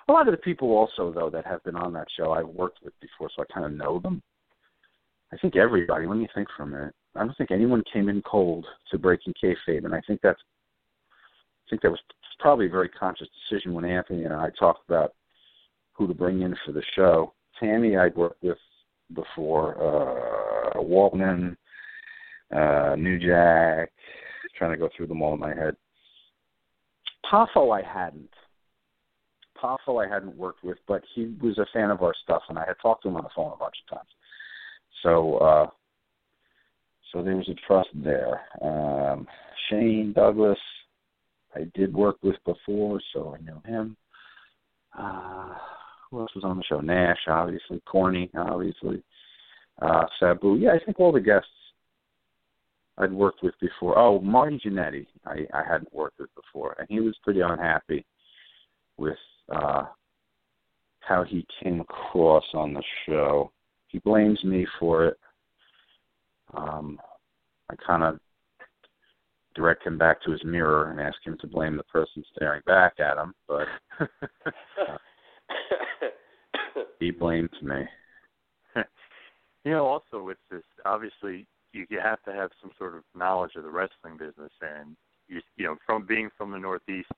A 0.07 0.11
lot 0.11 0.27
of 0.27 0.31
the 0.31 0.37
people 0.37 0.71
also 0.71 1.13
though 1.13 1.29
that 1.29 1.45
have 1.45 1.63
been 1.63 1.75
on 1.75 1.93
that 1.93 2.07
show 2.17 2.31
I've 2.31 2.47
worked 2.47 2.79
with 2.83 2.93
before 2.99 3.29
so 3.35 3.43
I 3.43 3.53
kind 3.53 3.65
of 3.65 3.73
know 3.73 3.99
them. 3.99 4.23
I 5.33 5.37
think 5.37 5.55
everybody, 5.55 6.05
let 6.05 6.17
me 6.17 6.27
think 6.33 6.47
for 6.55 6.63
a 6.63 6.67
minute. 6.67 6.93
I 7.15 7.19
don't 7.19 7.35
think 7.37 7.51
anyone 7.51 7.83
came 7.91 8.09
in 8.09 8.21
cold 8.21 8.65
to 8.91 8.97
breaking 8.97 9.33
kayfabe, 9.41 9.85
and 9.85 9.95
I 9.95 10.01
think 10.05 10.19
that's 10.21 10.39
I 10.39 11.69
think 11.69 11.81
that 11.81 11.91
was 11.91 11.99
probably 12.39 12.67
a 12.67 12.69
very 12.69 12.89
conscious 12.89 13.27
decision 13.49 13.73
when 13.73 13.85
Anthony 13.85 14.25
and 14.25 14.33
I 14.33 14.49
talked 14.59 14.87
about 14.87 15.13
who 15.93 16.07
to 16.07 16.13
bring 16.13 16.41
in 16.41 16.55
for 16.65 16.73
the 16.73 16.83
show. 16.95 17.33
Tammy 17.59 17.97
I'd 17.97 18.15
worked 18.15 18.43
with 18.43 18.57
before, 19.13 19.75
uh 19.77 20.79
Waltman, 20.79 21.55
uh 22.55 22.95
New 22.97 23.17
Jack, 23.17 23.91
trying 24.57 24.71
to 24.71 24.77
go 24.77 24.89
through 24.95 25.07
them 25.07 25.21
all 25.21 25.33
in 25.33 25.39
my 25.39 25.55
head. 25.55 25.75
Poffo 27.31 27.75
I 27.75 27.81
hadn't. 27.81 28.29
Poffo 29.61 30.05
I 30.05 30.13
hadn't 30.13 30.37
worked 30.37 30.63
with, 30.63 30.77
but 30.87 31.01
he 31.15 31.33
was 31.41 31.57
a 31.57 31.65
fan 31.73 31.89
of 31.89 32.03
our 32.03 32.13
stuff 32.23 32.43
and 32.49 32.59
I 32.59 32.65
had 32.67 32.75
talked 32.81 33.03
to 33.03 33.09
him 33.09 33.15
on 33.15 33.23
the 33.23 33.29
phone 33.35 33.53
a 33.53 33.57
bunch 33.57 33.75
of 33.89 33.97
times. 33.97 34.09
So 35.05 35.37
uh 35.37 35.67
so 37.13 37.23
there 37.23 37.37
was 37.37 37.47
a 37.47 37.53
trust 37.65 37.87
there. 37.93 38.41
Um, 38.61 39.25
Shane 39.69 40.11
Douglas, 40.13 40.57
I 41.55 41.61
did 41.73 41.93
work 41.93 42.17
with 42.21 42.35
before, 42.45 42.99
so 43.13 43.33
I 43.33 43.41
know 43.41 43.61
him. 43.65 43.95
Uh, 44.97 45.53
who 46.11 46.19
else 46.19 46.31
was 46.35 46.43
on 46.43 46.57
the 46.57 46.63
show? 46.67 46.81
Nash, 46.81 47.19
obviously. 47.29 47.81
Corny, 47.85 48.29
obviously. 48.37 49.01
Uh, 49.81 50.03
Sabu. 50.19 50.57
Yeah, 50.57 50.71
I 50.71 50.83
think 50.83 50.99
all 50.99 51.13
the 51.13 51.21
guests 51.21 51.47
I'd 52.97 53.13
worked 53.13 53.43
with 53.43 53.53
before. 53.61 53.97
Oh, 53.97 54.19
Marty 54.19 54.59
Jannetty, 54.65 55.07
I, 55.25 55.45
I 55.53 55.63
hadn't 55.65 55.93
worked 55.93 56.19
with 56.19 56.35
before, 56.35 56.75
and 56.79 56.87
he 56.89 56.99
was 56.99 57.15
pretty 57.23 57.39
unhappy 57.39 58.05
with 58.97 59.17
uh, 59.53 59.85
how 60.99 61.23
he 61.23 61.45
came 61.63 61.79
across 61.79 62.43
on 62.53 62.73
the 62.73 62.83
show. 63.05 63.51
He 63.95 63.99
blames 63.99 64.43
me 64.43 64.67
for 64.77 65.05
it. 65.05 65.17
Um, 66.53 66.99
I 67.71 67.75
kind 67.75 68.03
of 68.03 68.19
direct 69.55 69.87
him 69.87 69.97
back 69.97 70.21
to 70.23 70.31
his 70.31 70.43
mirror 70.43 70.91
and 70.91 70.99
ask 70.99 71.15
him 71.23 71.37
to 71.39 71.47
blame 71.47 71.77
the 71.77 71.83
person 71.83 72.21
staring 72.35 72.61
back 72.65 72.99
at 72.99 73.15
him, 73.15 73.33
but 73.47 73.67
uh, 74.01 74.97
he 76.99 77.09
blames 77.09 77.49
me. 77.61 77.85
You 79.63 79.71
know, 79.71 79.85
also 79.85 80.21
with 80.21 80.37
this, 80.51 80.61
obviously, 80.85 81.47
you, 81.71 81.87
you 81.89 81.99
have 82.03 82.21
to 82.23 82.33
have 82.33 82.51
some 82.61 82.71
sort 82.77 82.95
of 82.97 83.03
knowledge 83.15 83.53
of 83.55 83.63
the 83.63 83.69
wrestling 83.69 84.17
business, 84.19 84.51
and 84.61 84.95
you, 85.29 85.39
you 85.55 85.65
know, 85.65 85.77
from 85.85 86.05
being 86.05 86.29
from 86.37 86.51
the 86.51 86.59
Northeast, 86.59 87.09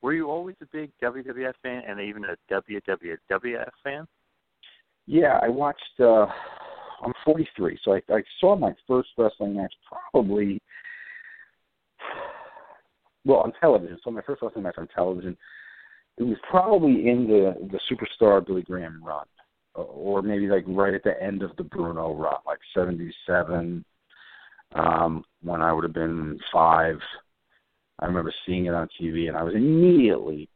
were 0.00 0.14
you 0.14 0.28
always 0.28 0.56
a 0.62 0.66
big 0.72 0.90
WWF 1.00 1.52
fan 1.62 1.82
and 1.86 2.00
even 2.00 2.24
a 2.24 2.36
WWF 2.50 3.68
fan? 3.84 4.08
Yeah, 5.06 5.38
I 5.42 5.48
watched. 5.48 6.00
uh 6.00 6.26
I'm 7.04 7.12
43, 7.24 7.78
so 7.84 7.94
I, 7.94 8.02
I 8.10 8.22
saw 8.40 8.54
my 8.54 8.72
first 8.86 9.08
wrestling 9.18 9.56
match 9.56 9.74
probably 10.12 10.62
well 13.24 13.40
on 13.40 13.52
television. 13.60 13.98
So 14.04 14.10
my 14.10 14.22
first 14.22 14.42
wrestling 14.42 14.64
match 14.64 14.76
on 14.78 14.88
television, 14.94 15.36
it 16.18 16.22
was 16.22 16.36
probably 16.48 17.08
in 17.08 17.26
the 17.26 17.54
the 17.72 17.80
superstar 17.90 18.46
Billy 18.46 18.62
Graham 18.62 19.02
run, 19.04 19.26
or 19.74 20.22
maybe 20.22 20.46
like 20.46 20.64
right 20.68 20.94
at 20.94 21.02
the 21.02 21.20
end 21.20 21.42
of 21.42 21.56
the 21.56 21.64
Bruno 21.64 22.14
run, 22.14 22.36
like 22.46 22.58
'77, 22.74 23.84
um, 24.74 25.24
when 25.42 25.60
I 25.60 25.72
would 25.72 25.84
have 25.84 25.94
been 25.94 26.38
five. 26.52 26.98
I 27.98 28.06
remember 28.06 28.32
seeing 28.46 28.66
it 28.66 28.74
on 28.74 28.88
TV, 29.00 29.28
and 29.28 29.36
I 29.36 29.42
was 29.42 29.54
immediately. 29.54 30.48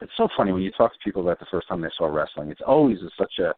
It's 0.00 0.12
so 0.16 0.28
funny 0.36 0.52
when 0.52 0.62
you 0.62 0.72
talk 0.72 0.92
to 0.92 0.98
people 1.04 1.22
about 1.22 1.38
the 1.38 1.46
first 1.50 1.68
time 1.68 1.80
they 1.80 1.88
saw 1.96 2.06
wrestling. 2.06 2.50
It's 2.50 2.60
always 2.66 2.98
such 3.16 3.38
a 3.38 3.54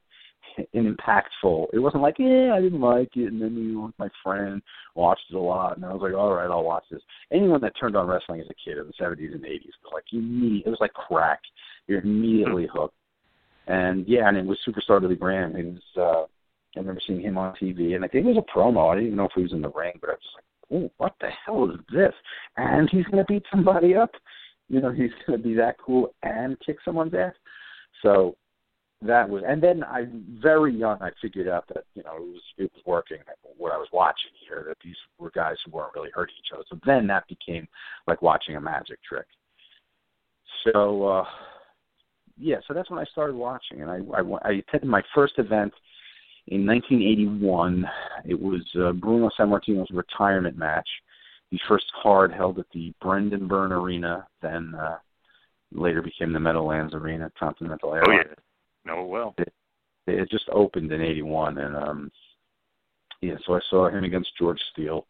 impactful. 0.74 1.66
It 1.72 1.78
wasn't 1.78 2.02
like, 2.02 2.16
yeah, 2.18 2.52
I 2.55 2.61
didn't 2.61 2.80
like 2.80 3.16
it, 3.16 3.32
and 3.32 3.40
then 3.40 3.55
you 3.55 3.74
know, 3.74 3.92
my 3.98 4.09
friend 4.22 4.62
watched 4.94 5.24
it 5.30 5.36
a 5.36 5.40
lot, 5.40 5.76
and 5.76 5.84
I 5.84 5.92
was 5.92 6.02
like, 6.02 6.14
all 6.14 6.32
right, 6.32 6.50
I'll 6.50 6.64
watch 6.64 6.84
this. 6.90 7.02
Anyone 7.32 7.61
that 7.62 7.72
turned 7.78 7.96
on 7.96 8.07
wrestling 8.07 8.40
as 8.40 8.46
a 8.46 8.55
kid 8.68 8.78
in 8.78 8.86
the 8.86 8.92
seventies 8.98 9.32
and 9.34 9.44
eighties 9.44 9.72
was 9.82 9.92
like, 9.92 10.05
you 10.11 10.62
it 10.64 10.68
was 10.68 10.80
like 10.80 10.92
crack. 10.92 11.40
You're 11.86 12.00
immediately 12.00 12.66
hmm. 12.66 12.78
hooked. 12.78 12.94
And 13.66 14.07
yeah, 14.07 14.28
and 14.28 14.36
it 14.36 14.44
was 14.44 14.59
Superstar 14.66 15.00
Billy 15.00 15.16
Graham. 15.16 15.57
It 15.57 15.66
was. 15.66 15.82
uh 15.96 16.26
I 16.76 16.80
remember 16.80 17.00
seeing 17.07 17.20
him 17.20 17.38
on 17.38 17.55
TV, 17.55 17.94
and 17.94 18.05
I 18.05 18.09
think 18.09 18.26
it 18.26 18.34
was 18.34 18.44
a 18.44 18.59
promo. 18.59 18.90
I 18.90 18.96
didn't 18.96 19.07
even 19.07 19.18
know 19.18 19.26
if 19.26 19.32
he 19.36 19.42
was 19.42 19.52
in 19.52 19.62
the 19.62 19.70
ring, 19.70 19.92
but 20.00 20.11
I 20.11 20.12
was 20.14 20.22
just 20.22 20.34
like, 20.34 20.44
oh, 20.72 20.90
what 20.96 21.14
the 21.20 21.28
hell 21.46 21.70
is 21.70 21.78
this? 21.92 22.12
And 22.57 22.88
he's 22.90 23.05
going 23.05 23.24
to 23.24 23.32
beat 23.32 23.44
somebody 23.50 23.94
up. 23.94 24.11
You 24.68 24.80
know, 24.80 24.90
he's 24.90 25.12
going 25.26 25.38
to 25.38 25.42
be 25.42 25.55
that 25.55 25.76
cool 25.78 26.14
and 26.22 26.59
kick 26.66 26.78
someone's 26.84 27.14
ass. 27.14 27.34
So 28.02 28.36
that 29.07 29.28
was, 29.28 29.42
and 29.46 29.62
then 29.62 29.84
I 29.84 30.07
very 30.42 30.74
young 30.74 30.98
I 31.00 31.11
figured 31.20 31.48
out 31.48 31.66
that 31.68 31.84
you 31.94 32.02
know 32.02 32.16
it 32.16 32.22
was 32.22 32.42
it 32.59 32.72
was 32.74 32.82
working 32.86 33.18
what 33.57 33.72
I 33.72 33.76
was 33.76 33.88
watching 33.92 34.30
here 34.46 34.64
that 34.68 34.78
these 34.84 34.96
were 35.18 35.30
guys 35.30 35.57
who 35.64 35.72
weren't 35.72 35.94
really 35.94 36.11
hurting 36.12 36.34
each 36.38 36.52
other. 36.52 36.64
So 36.68 36.78
then 36.86 37.07
that 37.09 37.24
became 37.28 37.66
like 38.07 38.22
watching 38.22 38.57
a 38.57 38.61
magic 38.61 38.98
trick. 39.02 39.26
So 40.64 41.07
uh 41.07 41.24
yeah, 42.36 42.57
so 42.66 42.74
that's 42.74 42.90
when 42.90 42.98
I 42.98 43.05
started 43.05 43.36
watching, 43.36 43.82
and 43.82 43.90
I 43.90 43.98
I, 44.16 44.48
I 44.48 44.52
attended 44.52 44.88
my 44.88 45.02
first 45.14 45.34
event 45.38 45.72
in 46.48 46.66
1981. 46.66 47.86
It 48.26 48.40
was 48.40 48.62
uh, 48.78 48.92
Bruno 48.92 49.30
Sammartino's 49.38 49.90
retirement 49.92 50.57
match. 50.57 50.88
The 51.52 51.59
first 51.68 51.86
card 52.02 52.32
held 52.32 52.59
at 52.59 52.66
the 52.74 52.92
Brendan 53.00 53.46
Byrne 53.46 53.72
Arena, 53.72 54.26
then 54.42 54.74
uh, 54.74 54.96
later 55.72 56.02
became 56.02 56.32
the 56.32 56.40
Meadowlands 56.40 56.94
Arena, 56.94 57.30
Continental 57.38 57.94
Airlines. 57.94 58.24
Oh 58.26 58.30
yeah. 58.30 58.34
No, 58.85 59.05
well. 59.05 59.35
It, 59.39 59.53
it 60.07 60.30
just 60.30 60.49
opened 60.53 60.93
in 60.93 61.01
'81, 61.01 61.59
and 61.59 61.76
um, 61.76 62.11
yeah, 63.20 63.35
so 63.47 63.55
I 63.55 63.61
saw 63.70 63.89
him 63.89 64.05
against 64.05 64.37
George 64.39 64.61
Steele, 64.72 65.07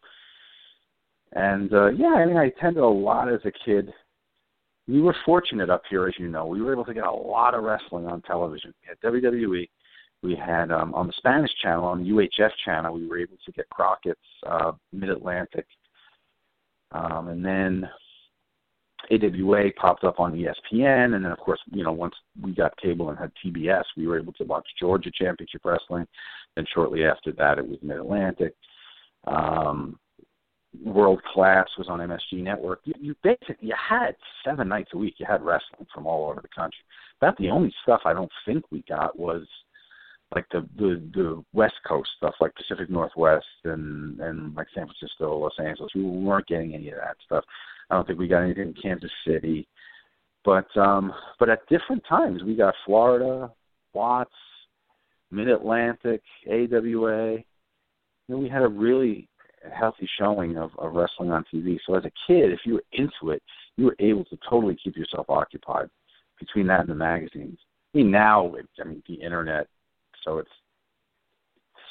and 1.32 1.72
uh, 1.72 1.88
yeah, 1.88 2.14
I 2.14 2.26
mean, 2.26 2.36
I 2.36 2.46
attended 2.46 2.82
a 2.82 2.88
lot 2.88 3.32
as 3.32 3.40
a 3.44 3.52
kid. 3.64 3.92
We 4.86 5.00
were 5.00 5.16
fortunate 5.24 5.70
up 5.70 5.82
here, 5.88 6.06
as 6.06 6.14
you 6.18 6.28
know. 6.28 6.46
We 6.46 6.62
were 6.62 6.72
able 6.72 6.84
to 6.84 6.94
get 6.94 7.04
a 7.04 7.10
lot 7.10 7.54
of 7.54 7.64
wrestling 7.64 8.06
on 8.06 8.22
television. 8.22 8.72
We 8.82 8.88
had 8.88 9.12
WWE. 9.12 9.68
We 10.22 10.36
had 10.36 10.70
um, 10.70 10.94
on 10.94 11.06
the 11.06 11.12
Spanish 11.16 11.50
channel, 11.62 11.84
on 11.84 12.02
the 12.02 12.10
UHF 12.10 12.50
channel, 12.64 12.94
we 12.94 13.06
were 13.06 13.18
able 13.18 13.36
to 13.44 13.52
get 13.52 13.68
Crockett's 13.70 14.18
uh, 14.46 14.72
Mid 14.92 15.10
Atlantic, 15.10 15.66
um, 16.92 17.28
and 17.28 17.44
then 17.44 17.88
AWA 19.10 19.70
popped 19.76 20.04
up 20.04 20.20
on 20.20 20.32
ESPN, 20.32 21.14
and 21.14 21.24
then 21.24 21.32
of 21.32 21.38
course, 21.38 21.60
you 21.70 21.84
know, 21.84 21.92
once 21.92 22.14
we 22.40 22.52
got 22.52 22.76
cable 22.76 23.10
and 23.10 23.18
had 23.18 23.32
TBS, 23.44 23.84
we 23.96 24.06
were 24.06 24.18
able 24.18 24.32
to 24.34 24.44
watch 24.44 24.66
Georgia 24.78 25.10
Championship 25.10 25.62
Wrestling. 25.64 26.06
Then 26.56 26.64
shortly 26.72 27.04
after 27.04 27.32
that, 27.32 27.58
it 27.58 27.66
was 27.66 27.78
Mid 27.82 27.98
Atlantic. 27.98 28.54
Um, 29.26 29.98
World 30.82 31.22
Class 31.32 31.68
was 31.78 31.88
on 31.88 32.00
MSG 32.00 32.42
Network. 32.42 32.80
You, 32.84 32.94
you 32.98 33.14
basically 33.22 33.68
you 33.68 33.74
had 33.76 34.16
seven 34.44 34.68
nights 34.68 34.90
a 34.94 34.98
week. 34.98 35.14
You 35.18 35.26
had 35.26 35.42
wrestling 35.42 35.86
from 35.94 36.06
all 36.06 36.28
over 36.28 36.40
the 36.40 36.48
country. 36.48 36.80
About 37.20 37.36
the 37.38 37.50
only 37.50 37.72
stuff 37.82 38.02
I 38.04 38.12
don't 38.12 38.30
think 38.44 38.64
we 38.70 38.82
got 38.88 39.18
was 39.18 39.46
like 40.34 40.46
the 40.50 40.66
the 40.76 41.02
the 41.14 41.44
West 41.52 41.74
Coast 41.86 42.10
stuff, 42.16 42.34
like 42.40 42.54
Pacific 42.54 42.90
Northwest 42.90 43.46
and 43.64 44.18
and 44.20 44.54
like 44.54 44.66
San 44.74 44.86
Francisco, 44.86 45.38
Los 45.38 45.58
Angeles. 45.58 45.92
We 45.94 46.02
weren't 46.02 46.46
getting 46.46 46.74
any 46.74 46.90
of 46.90 46.96
that 46.96 47.16
stuff. 47.24 47.44
I 47.90 47.94
don't 47.94 48.06
think 48.06 48.18
we 48.18 48.28
got 48.28 48.42
anything 48.42 48.68
in 48.68 48.74
Kansas 48.80 49.10
City. 49.26 49.66
But 50.44 50.74
um 50.76 51.12
but 51.38 51.48
at 51.48 51.68
different 51.68 52.02
times 52.08 52.42
we 52.42 52.54
got 52.54 52.74
Florida, 52.84 53.52
Watts, 53.92 54.30
Mid 55.30 55.48
Atlantic, 55.48 56.22
AWA. 56.50 57.38
And 58.28 58.38
we 58.38 58.48
had 58.48 58.62
a 58.62 58.68
really 58.68 59.28
healthy 59.72 60.08
showing 60.18 60.56
of, 60.56 60.70
of 60.78 60.94
wrestling 60.94 61.30
on 61.30 61.44
TV. 61.52 61.78
So 61.86 61.94
as 61.94 62.04
a 62.04 62.12
kid, 62.26 62.52
if 62.52 62.60
you 62.64 62.74
were 62.74 62.84
into 62.92 63.32
it, 63.32 63.42
you 63.76 63.86
were 63.86 63.96
able 63.98 64.24
to 64.26 64.38
totally 64.48 64.76
keep 64.82 64.96
yourself 64.96 65.26
occupied 65.28 65.88
between 66.38 66.66
that 66.68 66.80
and 66.80 66.88
the 66.88 66.94
magazines. 66.94 67.58
I 67.94 67.98
mean, 67.98 68.10
now, 68.10 68.44
with 68.44 68.66
I 68.80 68.84
mean, 68.84 69.02
the 69.08 69.14
internet, 69.14 69.68
so 70.24 70.38
it's 70.38 70.50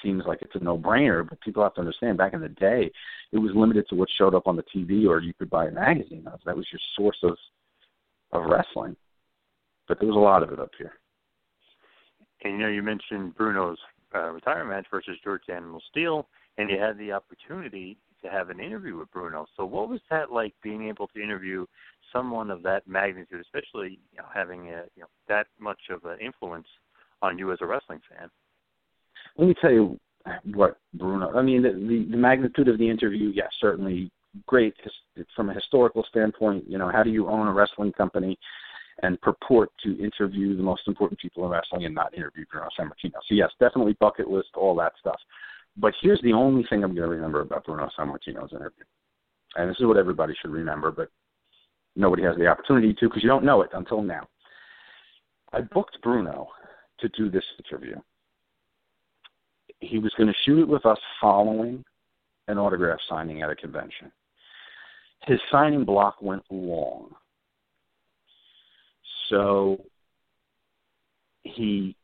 seems 0.04 0.24
like 0.28 0.42
it's 0.42 0.56
a 0.56 0.64
no-brainer, 0.64 1.28
but 1.28 1.42
people 1.42 1.64
have 1.64 1.74
to 1.76 1.80
understand. 1.80 2.18
Back 2.18 2.34
in 2.34 2.42
the 2.42 2.50
day, 2.50 2.92
it 3.32 3.38
was 3.38 3.52
limited 3.56 3.88
to 3.90 3.96
what 3.96 4.10
showed 4.18 4.36
up 4.36 4.48
on 4.48 4.56
the 4.56 4.64
TV, 4.76 5.08
or 5.08 5.20
you 5.20 5.34
could 5.34 5.50
buy 5.50 5.68
a 5.68 5.72
magazine. 5.72 6.26
That 6.46 6.56
was 6.56 6.68
your 6.72 6.80
source 6.96 7.18
of 7.24 7.38
of 8.34 8.50
wrestling. 8.50 8.96
But 9.88 10.00
there 10.00 10.08
was 10.08 10.18
a 10.18 10.20
lot 10.20 10.44
of 10.44 10.52
it 10.52 10.60
up 10.60 10.72
here. 10.78 10.94
And 12.44 12.54
you 12.54 12.60
know, 12.60 12.68
you 12.68 12.82
mentioned 12.82 13.36
Bruno's 13.36 13.78
uh, 14.14 14.32
retirement 14.32 14.70
match 14.70 14.86
versus 14.92 15.18
George 15.24 15.44
Animal 15.50 15.82
Steele, 15.90 16.28
and 16.58 16.70
you 16.70 16.80
had 16.80 16.98
the 16.98 17.12
opportunity 17.12 17.98
to 18.24 18.30
have 18.30 18.50
an 18.50 18.60
interview 18.60 18.98
with 18.98 19.12
Bruno. 19.12 19.46
So, 19.56 19.66
what 19.66 19.90
was 19.90 20.00
that 20.10 20.32
like 20.32 20.54
being 20.64 20.88
able 20.88 21.08
to 21.08 21.22
interview 21.22 21.66
someone 22.12 22.52
of 22.52 22.64
that 22.64 22.88
magnitude, 22.88 23.42
especially 23.42 24.00
you 24.12 24.18
know, 24.18 24.26
having 24.34 24.70
a, 24.70 24.84
you 24.96 25.02
know 25.02 25.08
that 25.28 25.48
much 25.60 25.80
of 25.90 26.06
an 26.06 26.20
influence 26.20 26.68
on 27.22 27.38
you 27.38 27.52
as 27.52 27.60
a 27.62 27.66
wrestling 27.66 28.02
fan? 28.10 28.30
Let 29.38 29.48
me 29.48 29.56
tell 29.60 29.72
you 29.72 30.00
what 30.54 30.78
Bruno. 30.94 31.38
I 31.38 31.42
mean, 31.42 31.64
the, 31.64 31.72
the, 31.72 32.08
the 32.12 32.18
magnitude 32.18 32.68
of 32.68 32.78
the 32.78 32.90
interview, 32.90 33.32
yes, 33.34 33.50
certainly 33.60 34.12
great 34.48 34.76
from 35.36 35.50
a 35.50 35.54
historical 35.54 36.04
standpoint. 36.10 36.66
You 36.68 36.78
know, 36.78 36.90
how 36.90 37.04
do 37.04 37.10
you 37.10 37.28
own 37.28 37.48
a 37.48 37.54
wrestling 37.54 37.92
company 37.94 38.38
and 39.02 39.20
purport 39.22 39.70
to 39.84 40.00
interview 40.04 40.56
the 40.56 40.64
most 40.64 40.88
important 40.88 41.20
people 41.20 41.46
in 41.46 41.52
wrestling 41.52 41.86
and 41.86 41.96
not 41.96 42.14
interview 42.14 42.46
Bruno 42.52 42.70
Sammartino? 42.80 43.20
So 43.28 43.36
yes, 43.36 43.52
definitely 43.60 43.94
bucket 44.00 44.28
list, 44.28 44.50
all 44.56 44.76
that 44.76 44.94
stuff. 45.00 45.20
But 45.78 45.94
here's 46.02 46.22
the 46.22 46.34
only 46.34 46.64
thing 46.70 46.84
I'm 46.84 46.96
going 46.96 47.10
to 47.10 47.16
remember 47.16 47.42
about 47.42 47.66
Bruno 47.66 47.90
Sammartino's 47.98 48.54
interview, 48.54 48.84
and 49.56 49.70
this 49.70 49.78
is 49.80 49.86
what 49.86 49.98
everybody 49.98 50.36
should 50.40 50.52
remember, 50.52 50.92
but 50.92 51.10
nobody 51.96 52.24
has 52.24 52.38
the 52.38 52.48
opportunity 52.48 52.94
to 52.94 53.10
because 53.10 53.24
you 53.24 53.30
don't 53.30 53.46
know 53.46 53.62
it 53.62 53.72
until 53.74 54.02
now. 54.02 54.28
I 55.52 55.62
booked 55.62 56.00
Bruno 56.02 56.48
to 57.00 57.10
do 57.10 57.30
this 57.30 57.44
interview. 57.60 57.96
He 59.88 60.00
was 60.00 60.14
going 60.18 60.28
to 60.28 60.36
shoot 60.46 60.60
it 60.60 60.68
with 60.68 60.86
us 60.86 60.98
following 61.22 61.84
an 62.48 62.58
autograph 62.58 63.00
signing 63.10 63.42
at 63.42 63.50
a 63.50 63.56
convention. 63.56 64.12
His 65.26 65.40
signing 65.52 65.86
block 65.86 66.22
went 66.22 66.44
long. 66.50 67.12
So 69.30 69.78
he 71.44 71.96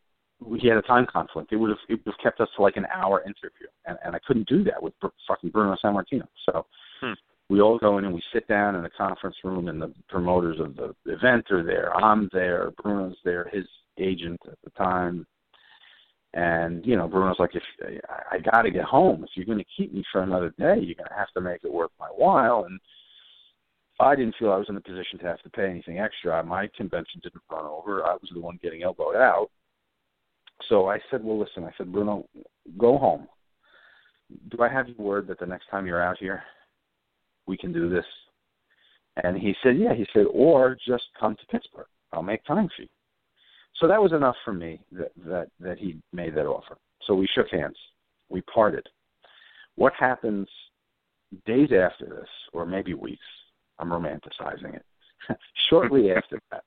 he 0.59 0.67
had 0.67 0.77
a 0.77 0.81
time 0.81 1.05
conflict. 1.11 1.51
It 1.51 1.57
would 1.57 1.69
have 1.69 1.79
it 1.89 1.99
would 2.05 2.13
have 2.13 2.23
kept 2.23 2.39
us 2.39 2.47
to 2.55 2.61
like 2.61 2.77
an 2.77 2.87
hour 2.93 3.21
interview, 3.21 3.67
and 3.85 3.97
and 4.03 4.15
I 4.15 4.19
couldn't 4.25 4.47
do 4.47 4.63
that 4.65 4.81
with 4.81 4.93
fucking 5.27 5.49
Bruno 5.49 5.75
Sammartino. 5.83 6.27
So 6.45 6.65
hmm. 7.01 7.13
we 7.49 7.61
all 7.61 7.77
go 7.77 7.97
in 7.97 8.05
and 8.05 8.13
we 8.13 8.23
sit 8.33 8.47
down 8.47 8.75
in 8.75 8.83
the 8.83 8.89
conference 8.89 9.35
room, 9.43 9.67
and 9.67 9.81
the 9.81 9.93
promoters 10.07 10.59
of 10.59 10.75
the 10.75 10.95
event 11.05 11.51
are 11.51 11.63
there. 11.63 11.95
I'm 11.95 12.29
there. 12.31 12.71
Bruno's 12.81 13.17
there. 13.25 13.49
His 13.51 13.65
agent 13.97 14.39
at 14.49 14.57
the 14.63 14.69
time, 14.71 15.27
and 16.33 16.85
you 16.85 16.95
know 16.95 17.07
Bruno's 17.07 17.39
like, 17.39 17.55
if 17.55 17.63
I, 18.09 18.35
I 18.35 18.39
got 18.39 18.63
to 18.63 18.71
get 18.71 18.83
home, 18.83 19.23
if 19.23 19.29
you're 19.35 19.45
going 19.45 19.57
to 19.57 19.65
keep 19.75 19.93
me 19.93 20.03
for 20.11 20.21
another 20.21 20.49
day, 20.57 20.75
you're 20.79 20.95
going 20.95 21.09
to 21.09 21.17
have 21.17 21.31
to 21.35 21.41
make 21.41 21.63
it 21.63 21.73
worth 21.73 21.91
my 21.99 22.09
while. 22.15 22.65
And 22.65 22.79
I 23.99 24.15
didn't 24.15 24.35
feel 24.39 24.51
I 24.51 24.57
was 24.57 24.69
in 24.69 24.77
a 24.77 24.81
position 24.81 25.19
to 25.19 25.25
have 25.25 25.41
to 25.41 25.49
pay 25.49 25.69
anything 25.69 25.99
extra. 25.99 26.41
My 26.43 26.69
convention 26.75 27.19
didn't 27.21 27.41
run 27.51 27.65
over. 27.65 28.05
I 28.05 28.13
was 28.13 28.29
the 28.33 28.39
one 28.39 28.59
getting 28.61 28.83
elbowed 28.83 29.15
out 29.15 29.49
so 30.67 30.87
I 30.89 30.99
said, 31.09 31.23
well, 31.23 31.39
listen, 31.39 31.63
I 31.63 31.71
said, 31.77 31.91
Bruno, 31.91 32.25
go 32.77 32.97
home. 32.97 33.27
Do 34.49 34.61
I 34.61 34.69
have 34.69 34.87
your 34.87 34.97
word 34.97 35.27
that 35.27 35.39
the 35.39 35.45
next 35.45 35.69
time 35.69 35.87
you're 35.87 36.03
out 36.03 36.17
here, 36.19 36.43
we 37.47 37.57
can 37.57 37.71
do 37.71 37.89
this? 37.89 38.05
And 39.23 39.37
he 39.37 39.55
said, 39.63 39.77
yeah. 39.77 39.93
He 39.93 40.05
said, 40.13 40.25
or 40.31 40.77
just 40.87 41.05
come 41.19 41.35
to 41.35 41.45
Pittsburgh. 41.47 41.87
I'll 42.13 42.21
make 42.21 42.43
time 42.45 42.69
for 42.75 42.83
you. 42.83 42.87
So 43.75 43.87
that 43.87 44.01
was 44.01 44.11
enough 44.11 44.35
for 44.43 44.53
me 44.53 44.81
that 44.91 45.11
that 45.25 45.47
that 45.59 45.77
he 45.77 45.99
made 46.11 46.35
that 46.35 46.45
offer. 46.45 46.77
So 47.05 47.15
we 47.15 47.27
shook 47.33 47.49
hands. 47.49 47.77
We 48.29 48.41
parted. 48.41 48.85
What 49.75 49.93
happens 49.97 50.47
days 51.45 51.69
after 51.71 52.05
this, 52.05 52.29
or 52.53 52.65
maybe 52.65 52.93
weeks? 52.93 53.23
I'm 53.77 53.89
romanticizing 53.89 54.75
it. 54.75 54.85
Shortly 55.69 56.11
after 56.15 56.39
that, 56.51 56.63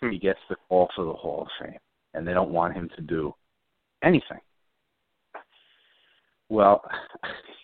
he 0.00 0.06
hmm. 0.06 0.16
gets 0.16 0.38
the 0.48 0.56
call 0.68 0.88
for 0.94 1.04
the 1.04 1.12
Hall 1.12 1.42
of 1.42 1.48
Fame 1.66 1.78
and 2.14 2.26
they 2.26 2.32
don't 2.32 2.50
want 2.50 2.74
him 2.74 2.88
to 2.96 3.02
do 3.02 3.34
anything. 4.02 4.40
Well, 6.48 6.82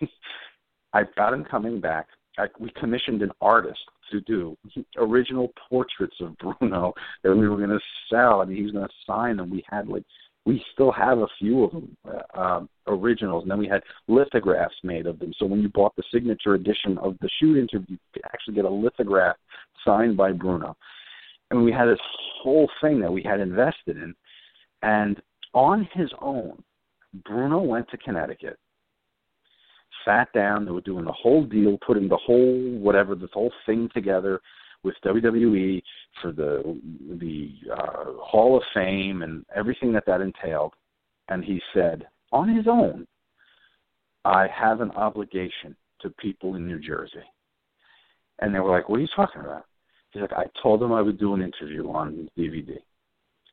I've 0.93 1.15
got 1.15 1.33
him 1.33 1.45
coming 1.45 1.81
back. 1.81 2.09
I, 2.39 2.47
we 2.59 2.71
commissioned 2.79 3.23
an 3.23 3.33
artist 3.41 3.81
to 4.13 4.21
do 4.23 4.57
original 4.97 5.53
portraits 5.69 6.17
of 6.21 6.37
Bruno 6.39 6.93
that 7.23 7.35
we 7.35 7.49
were 7.49 7.57
going 7.57 7.71
to 7.71 7.81
sell. 8.11 8.45
Mean, 8.45 8.57
he 8.57 8.63
was 8.63 8.73
going 8.73 8.87
to 8.87 8.95
sign 9.07 9.37
them. 9.37 9.51
We 9.51 9.65
had 9.69 9.89
like, 9.89 10.05
we 10.47 10.65
still 10.73 10.91
have 10.91 11.19
a 11.19 11.27
few 11.39 11.65
of 11.65 11.73
them, 11.73 11.97
uh, 12.09 12.41
um, 12.41 12.69
originals, 12.87 13.43
and 13.43 13.51
then 13.51 13.59
we 13.59 13.69
had 13.69 13.83
lithographs 14.09 14.75
made 14.83 15.07
of 15.07 15.19
them. 15.19 15.33
So 15.39 15.47
when 15.47 15.61
you 15.61 15.69
bought 15.69 15.95
the 15.97 16.03
signature 16.13 16.55
edition 16.55 16.97
of 16.99 17.17
the 17.21 17.29
shoot 17.39 17.59
interview, 17.59 17.97
you 18.15 18.23
actually 18.25 18.55
get 18.55 18.65
a 18.65 18.71
lithograph 18.71 19.37
signed 19.85 20.17
by 20.17 20.33
Bruno. 20.33 20.77
And 21.51 21.63
we 21.63 21.73
had 21.73 21.87
this 21.87 22.01
whole 22.43 22.71
thing 22.81 23.01
that 23.01 23.13
we 23.13 23.23
had 23.23 23.41
invested 23.41 23.97
in 23.97 24.15
and 24.83 25.21
on 25.53 25.89
his 25.93 26.11
own, 26.21 26.63
Bruno 27.25 27.61
went 27.61 27.89
to 27.91 27.99
Connecticut, 27.99 28.59
sat 30.05 30.33
down. 30.33 30.65
They 30.65 30.71
were 30.71 30.81
doing 30.81 31.05
the 31.05 31.13
whole 31.13 31.45
deal, 31.45 31.79
putting 31.87 32.09
the 32.09 32.17
whole 32.17 32.79
whatever, 32.79 33.15
this 33.15 33.31
whole 33.33 33.53
thing 33.67 33.89
together 33.93 34.41
with 34.83 34.95
WWE 35.05 35.83
for 36.21 36.33
the 36.33 36.79
the 37.21 37.53
uh, 37.73 38.13
Hall 38.23 38.57
of 38.57 38.63
Fame 38.75 39.23
and 39.23 39.45
everything 39.55 39.93
that 39.93 40.07
that 40.07 40.21
entailed. 40.21 40.75
And 41.29 41.45
he 41.45 41.61
said, 41.75 42.07
on 42.33 42.55
his 42.55 42.67
own, 42.67 43.07
I 44.25 44.49
have 44.49 44.81
an 44.81 44.91
obligation 44.93 45.77
to 46.01 46.11
people 46.11 46.57
in 46.57 46.67
New 46.67 46.79
Jersey. 46.79 47.25
And 48.41 48.55
they 48.55 48.61
were 48.61 48.71
like, 48.71 48.89
"What 48.89 48.99
are 48.99 49.03
you 49.03 49.09
talking 49.15 49.43
about?" 49.43 49.67
He's 50.13 50.23
like, 50.23 50.33
"I 50.33 50.47
told 50.63 50.81
them 50.81 50.93
I 50.93 51.03
would 51.03 51.19
do 51.19 51.35
an 51.35 51.43
interview 51.43 51.91
on 51.91 52.29
DVD." 52.39 52.79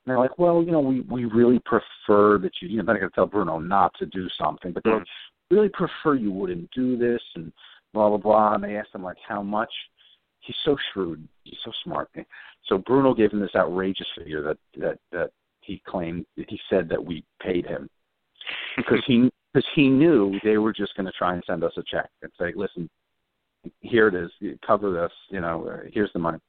And 0.08 0.16
they're 0.16 0.20
like, 0.20 0.39
well, 0.39 0.64
you 0.64 0.72
know, 0.72 0.80
we 0.80 1.02
we 1.02 1.26
really 1.26 1.60
prefer 1.60 2.38
that 2.38 2.54
you. 2.62 2.70
You 2.70 2.78
know, 2.78 2.86
then 2.86 2.95
I 2.95 3.00
got 3.00 3.08
to 3.08 3.12
tell 3.12 3.26
Bruno 3.26 3.60
not 3.60 3.93
to 4.00 4.06
do 4.06 4.30
something, 4.41 4.72
but 4.72 4.84
they 4.84 4.91
mm. 4.91 5.04
Really 5.50 5.70
prefer 5.70 6.16
you 6.16 6.32
wouldn't 6.32 6.70
do 6.72 6.98
this 6.98 7.22
and 7.36 7.52
blah 7.93 8.10
blah 8.10 8.18
blah. 8.18 8.54
And 8.56 8.64
they 8.64 8.78
asked 8.78 8.95
him 8.95 9.04
like 9.04 9.18
how 9.28 9.41
much. 9.41 9.72
He's 10.41 10.56
so 10.64 10.78
shrewd. 10.93 11.28
He's 11.43 11.58
so 11.66 11.72
smart. 11.84 12.10
So 12.68 12.78
Bruno 12.78 13.14
gave 13.14 13.34
him 13.34 13.41
this 13.41 13.56
outrageous 13.56 14.08
figure 14.18 14.41
that 14.43 14.58
that 14.80 15.00
that 15.12 15.32
he 15.62 15.82
claimed. 15.86 16.26
He 16.36 16.60
said 16.70 16.88
that 16.89 17.04
we 17.04 17.24
paid 17.41 17.66
him 17.66 17.89
because 18.78 19.04
he 19.06 19.30
because 19.54 19.68
he 19.76 19.89
knew 19.89 20.39
they 20.43 20.58
were 20.58 20.74
just 20.74 20.95
going 20.95 21.06
to 21.06 21.12
try 21.14 21.34
and 21.34 21.43
send 21.48 21.64
us 21.64 21.74
a 21.78 21.84
check 21.84 22.10
and 22.22 22.32
say, 22.39 22.54
listen, 22.56 22.89
here 23.80 24.08
it 24.08 24.16
is, 24.16 24.32
cover 24.66 24.91
this. 24.91 25.12
You 25.30 25.41
know, 25.41 25.82
here's 25.91 26.12
the 26.14 26.20
money. 26.20 26.39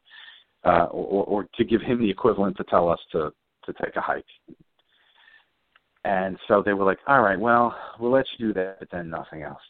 Uh, 0.64 0.86
or, 0.90 1.24
or 1.24 1.46
to 1.54 1.64
give 1.64 1.80
him 1.80 2.00
the 2.00 2.10
equivalent 2.10 2.56
to 2.56 2.64
tell 2.64 2.88
us 2.88 2.98
to 3.12 3.32
to 3.64 3.72
take 3.84 3.96
a 3.96 4.00
hike. 4.00 4.24
And 6.08 6.38
so 6.48 6.62
they 6.62 6.72
were 6.72 6.86
like, 6.86 7.00
all 7.06 7.20
right, 7.20 7.38
well, 7.38 7.76
we'll 8.00 8.10
let 8.10 8.24
you 8.38 8.46
do 8.46 8.54
that, 8.54 8.78
but 8.78 8.88
then 8.90 9.10
nothing 9.10 9.42
else. 9.42 9.60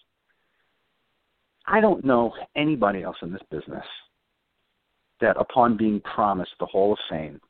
I 1.67 1.81
don't 1.81 2.05
know 2.05 2.33
anybody 2.55 3.03
else 3.03 3.17
in 3.23 3.33
this 3.33 3.43
business 3.51 3.85
that 5.21 5.37
upon 5.37 5.77
being 5.77 6.01
promised 6.01 6.53
the 6.61 6.67
Hall 6.67 6.93
of 6.93 6.99
Fame 7.11 7.41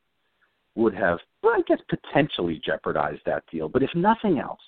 would 0.75 0.95
have, 0.95 1.19
well, 1.43 1.53
I 1.55 1.61
guess, 1.69 1.81
potentially 1.91 2.63
jeopardized 2.65 3.21
that 3.27 3.45
deal. 3.53 3.69
But 3.69 3.83
if 3.83 3.91
nothing 3.95 4.39
else, 4.39 4.61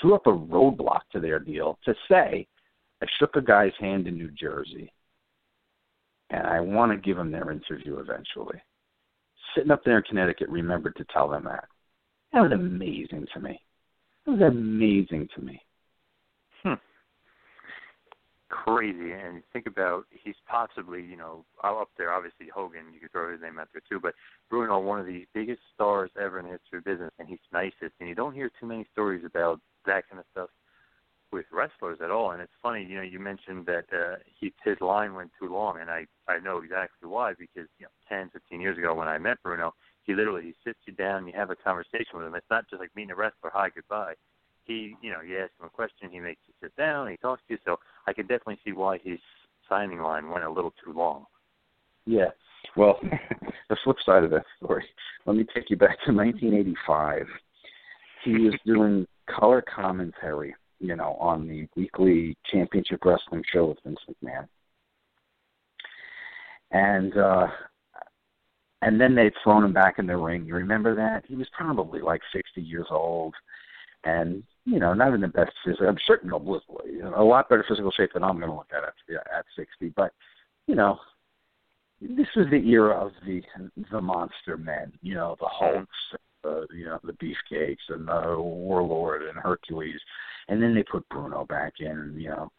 threw 0.00 0.14
up 0.14 0.26
a 0.26 0.30
roadblock 0.30 1.00
to 1.12 1.20
their 1.20 1.38
deal 1.38 1.78
to 1.84 1.94
say, 2.10 2.46
I 3.02 3.06
shook 3.18 3.36
a 3.36 3.42
guy's 3.42 3.72
hand 3.78 4.06
in 4.06 4.16
New 4.16 4.30
Jersey 4.30 4.90
and 6.30 6.46
I 6.46 6.60
want 6.60 6.90
to 6.92 6.96
give 6.96 7.18
him 7.18 7.30
their 7.30 7.50
interview 7.50 7.98
eventually. 7.98 8.62
Sitting 9.54 9.70
up 9.70 9.84
there 9.84 9.98
in 9.98 10.04
Connecticut, 10.04 10.48
remembered 10.48 10.96
to 10.96 11.04
tell 11.12 11.28
them 11.28 11.44
that. 11.44 11.68
That 12.32 12.42
was 12.42 12.52
amazing 12.52 13.26
to 13.34 13.40
me. 13.40 13.60
That 14.26 14.32
was 14.32 14.40
amazing 14.40 15.28
to 15.34 15.42
me. 15.42 15.60
Hmm. 16.62 16.74
Crazy, 18.50 19.12
and 19.12 19.42
think 19.52 19.66
about 19.66 20.04
he's 20.10 20.34
possibly, 20.46 21.02
you 21.02 21.16
know, 21.16 21.44
up 21.62 21.88
there. 21.96 22.12
Obviously, 22.12 22.48
Hogan, 22.54 22.92
you 22.92 23.00
could 23.00 23.12
throw 23.12 23.32
his 23.32 23.40
name 23.40 23.58
out 23.58 23.68
there 23.72 23.82
too. 23.88 24.00
But 24.00 24.14
Bruno, 24.50 24.78
one 24.78 25.00
of 25.00 25.06
the 25.06 25.26
biggest 25.34 25.60
stars 25.74 26.10
ever 26.20 26.38
in 26.38 26.46
the 26.46 26.52
history 26.52 26.78
of 26.78 26.84
business, 26.84 27.12
and 27.18 27.28
he's 27.28 27.38
nicest. 27.52 27.94
And 28.00 28.08
you 28.08 28.14
don't 28.14 28.34
hear 28.34 28.50
too 28.60 28.66
many 28.66 28.86
stories 28.92 29.24
about 29.24 29.60
that 29.86 30.08
kind 30.08 30.20
of 30.20 30.26
stuff 30.32 30.50
with 31.32 31.44
wrestlers 31.52 31.98
at 32.02 32.10
all. 32.10 32.30
And 32.30 32.40
it's 32.40 32.52
funny, 32.62 32.84
you 32.84 32.96
know, 32.96 33.02
you 33.02 33.18
mentioned 33.18 33.66
that 33.66 33.84
uh, 33.92 34.16
he 34.24 34.52
his 34.64 34.76
line 34.80 35.14
went 35.14 35.30
too 35.38 35.52
long, 35.52 35.78
and 35.80 35.90
I 35.90 36.06
I 36.26 36.38
know 36.38 36.58
exactly 36.58 37.08
why 37.08 37.32
because 37.38 37.68
you 37.78 37.86
know, 37.86 37.92
10, 38.08 38.30
15 38.30 38.60
years 38.60 38.78
ago 38.78 38.94
when 38.94 39.08
I 39.08 39.18
met 39.18 39.42
Bruno, 39.42 39.74
he 40.08 40.14
literally 40.14 40.42
he 40.42 40.54
sits 40.64 40.80
you 40.86 40.92
down, 40.94 41.28
you 41.28 41.32
have 41.36 41.50
a 41.50 41.56
conversation 41.56 42.18
with 42.18 42.26
him. 42.26 42.34
It's 42.34 42.50
not 42.50 42.68
just 42.68 42.80
like 42.80 42.90
meeting 42.96 43.12
a 43.12 43.14
wrestler, 43.14 43.52
hi, 43.54 43.68
goodbye 43.72 44.14
he, 44.68 44.94
you 45.00 45.10
know, 45.10 45.22
you 45.22 45.38
ask 45.38 45.50
him 45.58 45.66
a 45.66 45.70
question, 45.70 46.10
he 46.10 46.20
makes 46.20 46.40
you 46.46 46.54
sit 46.62 46.76
down, 46.76 47.08
he 47.08 47.16
talks 47.16 47.42
to 47.48 47.54
you. 47.54 47.58
So 47.64 47.78
I 48.06 48.12
can 48.12 48.26
definitely 48.26 48.58
see 48.64 48.72
why 48.72 48.98
his 49.02 49.18
signing 49.68 50.00
line 50.00 50.30
went 50.30 50.44
a 50.44 50.50
little 50.50 50.72
too 50.84 50.92
long. 50.92 51.24
Yeah. 52.06 52.28
Well, 52.76 53.00
the 53.68 53.76
flip 53.82 53.96
side 54.04 54.24
of 54.24 54.30
that 54.30 54.44
story. 54.62 54.84
Let 55.26 55.36
me 55.36 55.44
take 55.54 55.70
you 55.70 55.76
back 55.76 55.98
to 56.04 56.12
1985. 56.12 57.26
He 58.24 58.32
was 58.32 58.54
doing 58.66 59.06
color 59.28 59.62
commentary, 59.62 60.54
you 60.78 60.94
know, 60.94 61.16
on 61.18 61.48
the 61.48 61.66
weekly 61.74 62.36
championship 62.52 63.04
wrestling 63.04 63.42
show 63.52 63.66
with 63.66 63.78
Vince 63.84 63.98
McMahon. 64.22 64.46
And 66.70 67.16
uh 67.16 67.46
and 68.82 69.00
then 69.00 69.14
they'd 69.14 69.32
thrown 69.42 69.64
him 69.64 69.72
back 69.72 69.98
in 69.98 70.06
the 70.06 70.16
ring. 70.16 70.44
You 70.44 70.54
remember 70.54 70.94
that? 70.94 71.24
He 71.26 71.34
was 71.34 71.48
probably 71.56 72.00
like 72.00 72.20
60 72.32 72.60
years 72.60 72.86
old 72.90 73.34
and 74.04 74.42
you 74.64 74.78
know, 74.78 74.92
not 74.92 75.14
in 75.14 75.22
the 75.22 75.28
best 75.28 75.52
physical. 75.64 75.88
I'm 75.88 75.96
certain 76.06 76.28
no, 76.28 76.60
a 77.16 77.24
lot 77.24 77.48
better 77.48 77.64
physical 77.66 77.90
shape 77.90 78.10
than 78.12 78.22
I'm 78.22 78.38
going 78.38 78.50
to 78.50 78.56
look 78.56 78.70
at 78.70 78.84
at 78.84 79.38
at 79.38 79.44
60. 79.56 79.92
But 79.96 80.12
you 80.66 80.74
know, 80.74 80.98
this 82.00 82.26
was 82.36 82.46
the 82.50 82.68
era 82.68 82.94
of 82.94 83.12
the 83.26 83.42
the 83.90 84.00
monster 84.00 84.58
men. 84.58 84.92
You 85.00 85.14
know, 85.14 85.36
the 85.40 85.48
Hulks, 85.50 85.88
uh, 86.44 86.66
you 86.74 86.84
know, 86.84 86.98
the 87.02 87.14
Beefcakes, 87.14 87.76
and 87.88 88.08
the 88.08 88.36
Warlord 88.38 89.22
and 89.22 89.38
Hercules, 89.38 90.00
and 90.48 90.62
then 90.62 90.74
they 90.74 90.82
put 90.82 91.08
Bruno 91.08 91.46
back 91.46 91.74
in. 91.80 92.14
You 92.18 92.28
know, 92.28 92.52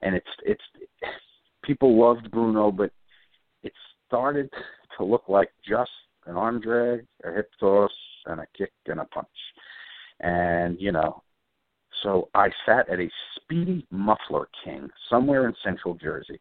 and 0.00 0.14
it's 0.14 0.30
it's 0.44 0.64
people 1.62 2.00
loved 2.00 2.30
Bruno, 2.30 2.72
but 2.72 2.90
it 3.62 3.72
started 4.06 4.50
to 5.00 5.04
look 5.04 5.28
like 5.28 5.50
just 5.66 5.90
an 6.26 6.36
arm 6.36 6.60
drag, 6.60 7.06
a 7.24 7.32
hip 7.32 7.50
toss, 7.58 7.90
and 8.26 8.40
a 8.40 8.46
kick 8.56 8.72
and 8.86 9.00
a 9.00 9.04
punch. 9.06 9.26
And 10.20 10.80
you 10.80 10.92
know, 10.92 11.22
so 12.02 12.28
I 12.34 12.50
sat 12.66 12.88
at 12.88 13.00
a 13.00 13.10
Speedy 13.36 13.86
Muffler 13.90 14.48
King 14.64 14.88
somewhere 15.08 15.48
in 15.48 15.54
central 15.64 15.94
Jersey 15.94 16.40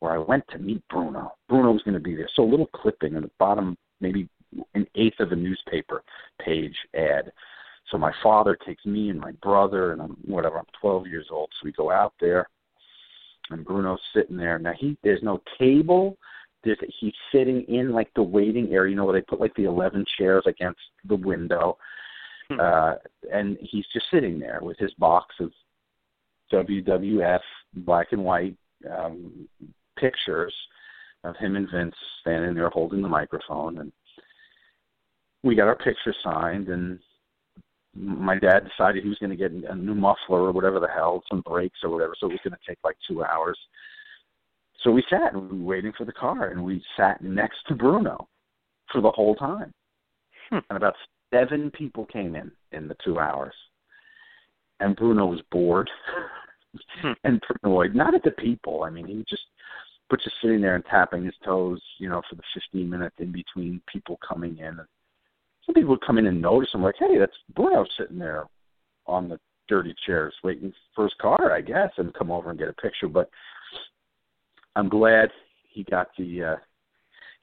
where 0.00 0.12
I 0.12 0.18
went 0.18 0.44
to 0.50 0.58
meet 0.58 0.82
Bruno. 0.90 1.32
Bruno 1.48 1.72
was 1.72 1.82
going 1.82 1.94
to 1.94 2.00
be 2.00 2.14
there. 2.14 2.28
So 2.34 2.42
a 2.42 2.50
little 2.50 2.66
clipping 2.66 3.14
in 3.14 3.22
the 3.22 3.30
bottom, 3.38 3.76
maybe 4.00 4.28
an 4.74 4.86
eighth 4.96 5.20
of 5.20 5.32
a 5.32 5.36
newspaper 5.36 6.02
page 6.44 6.76
ad. 6.94 7.32
So 7.90 7.98
my 7.98 8.12
father 8.22 8.56
takes 8.66 8.84
me 8.84 9.10
and 9.10 9.18
my 9.18 9.32
brother, 9.42 9.92
and 9.92 10.02
I'm 10.02 10.16
whatever. 10.24 10.58
I'm 10.58 10.66
12 10.80 11.06
years 11.06 11.28
old. 11.30 11.50
So 11.52 11.64
we 11.64 11.72
go 11.72 11.90
out 11.90 12.12
there, 12.20 12.48
and 13.50 13.64
Bruno's 13.64 14.00
sitting 14.14 14.36
there. 14.36 14.58
Now 14.58 14.72
he 14.78 14.96
there's 15.02 15.22
no 15.22 15.42
table. 15.58 16.18
There's 16.64 16.78
he's 17.00 17.14
sitting 17.32 17.62
in 17.68 17.92
like 17.92 18.10
the 18.14 18.22
waiting 18.22 18.72
area. 18.72 18.90
You 18.90 18.96
know 18.96 19.04
where 19.04 19.20
they 19.20 19.24
put 19.24 19.40
like 19.40 19.54
the 19.54 19.64
11 19.64 20.04
chairs 20.18 20.44
against 20.46 20.80
the 21.04 21.16
window. 21.16 21.78
Hmm. 22.50 22.60
uh, 22.60 22.94
and 23.32 23.56
he's 23.62 23.86
just 23.92 24.06
sitting 24.10 24.38
there 24.38 24.58
with 24.60 24.78
his 24.78 24.92
box 24.94 25.34
of 25.40 25.50
WWF 26.52 27.40
black 27.76 28.08
and 28.12 28.22
white 28.22 28.54
um, 28.90 29.48
pictures 29.98 30.54
of 31.24 31.36
him 31.36 31.56
and 31.56 31.68
Vince 31.72 31.94
standing 32.20 32.54
there 32.54 32.68
holding 32.68 33.00
the 33.00 33.08
microphone, 33.08 33.78
and 33.78 33.92
we 35.42 35.54
got 35.54 35.68
our 35.68 35.76
picture 35.76 36.14
signed, 36.22 36.68
and 36.68 36.98
my 37.94 38.38
dad 38.38 38.68
decided 38.68 39.02
he 39.02 39.08
was 39.08 39.18
going 39.18 39.30
to 39.30 39.36
get 39.36 39.52
a 39.52 39.74
new 39.74 39.94
muffler 39.94 40.40
or 40.40 40.52
whatever 40.52 40.80
the 40.80 40.88
hell, 40.88 41.22
some 41.30 41.40
brakes 41.42 41.78
or 41.82 41.90
whatever, 41.90 42.14
so 42.18 42.26
it 42.26 42.32
was 42.32 42.40
going 42.44 42.52
to 42.52 42.66
take 42.68 42.78
like 42.84 42.96
two 43.08 43.24
hours. 43.24 43.58
So 44.84 44.90
we 44.90 45.02
sat 45.08 45.32
and 45.32 45.50
we 45.50 45.58
were 45.58 45.64
waiting 45.64 45.92
for 45.96 46.04
the 46.04 46.12
car, 46.12 46.48
and 46.48 46.62
we 46.62 46.84
sat 46.96 47.22
next 47.22 47.56
to 47.68 47.74
Bruno 47.74 48.28
for 48.92 49.00
the 49.00 49.10
whole 49.10 49.34
time. 49.34 49.72
Hmm. 50.50 50.58
And 50.68 50.76
about 50.76 50.94
seven 51.32 51.70
people 51.70 52.04
came 52.04 52.36
in 52.36 52.52
in 52.72 52.86
the 52.86 52.96
two 53.02 53.18
hours, 53.18 53.54
and 54.80 54.94
Bruno 54.94 55.26
was 55.26 55.40
bored 55.50 55.90
hmm. 57.00 57.12
and 57.24 57.42
paranoid. 57.62 57.94
Not 57.94 58.14
at 58.14 58.22
the 58.22 58.32
people. 58.32 58.82
I 58.82 58.90
mean, 58.90 59.06
he 59.06 59.24
just 59.28 59.42
but 60.10 60.20
just 60.22 60.36
sitting 60.42 60.60
there 60.60 60.74
and 60.74 60.84
tapping 60.84 61.24
his 61.24 61.34
toes, 61.44 61.80
you 61.98 62.10
know, 62.10 62.20
for 62.28 62.36
the 62.36 62.42
15 62.54 62.88
minutes 62.88 63.16
in 63.18 63.32
between 63.32 63.80
people 63.90 64.18
coming 64.26 64.58
in. 64.58 64.66
And 64.66 64.86
some 65.64 65.74
people 65.74 65.90
would 65.90 66.06
come 66.06 66.18
in 66.18 66.26
and 66.26 66.42
notice 66.42 66.68
him, 66.74 66.82
like, 66.82 66.96
hey, 66.98 67.18
that's 67.18 67.32
Bruno 67.56 67.86
sitting 67.98 68.18
there 68.18 68.44
on 69.06 69.30
the 69.30 69.40
dirty 69.66 69.94
chairs 70.06 70.34
waiting 70.44 70.72
for 70.94 71.04
his 71.04 71.14
car, 71.20 71.52
I 71.52 71.62
guess, 71.62 71.90
and 71.96 72.12
come 72.12 72.30
over 72.30 72.50
and 72.50 72.58
get 72.58 72.68
a 72.68 72.74
picture. 72.74 73.08
But 73.08 73.30
I'm 74.76 74.88
glad 74.88 75.30
he 75.70 75.84
got 75.84 76.08
the 76.18 76.42
uh, 76.42 76.56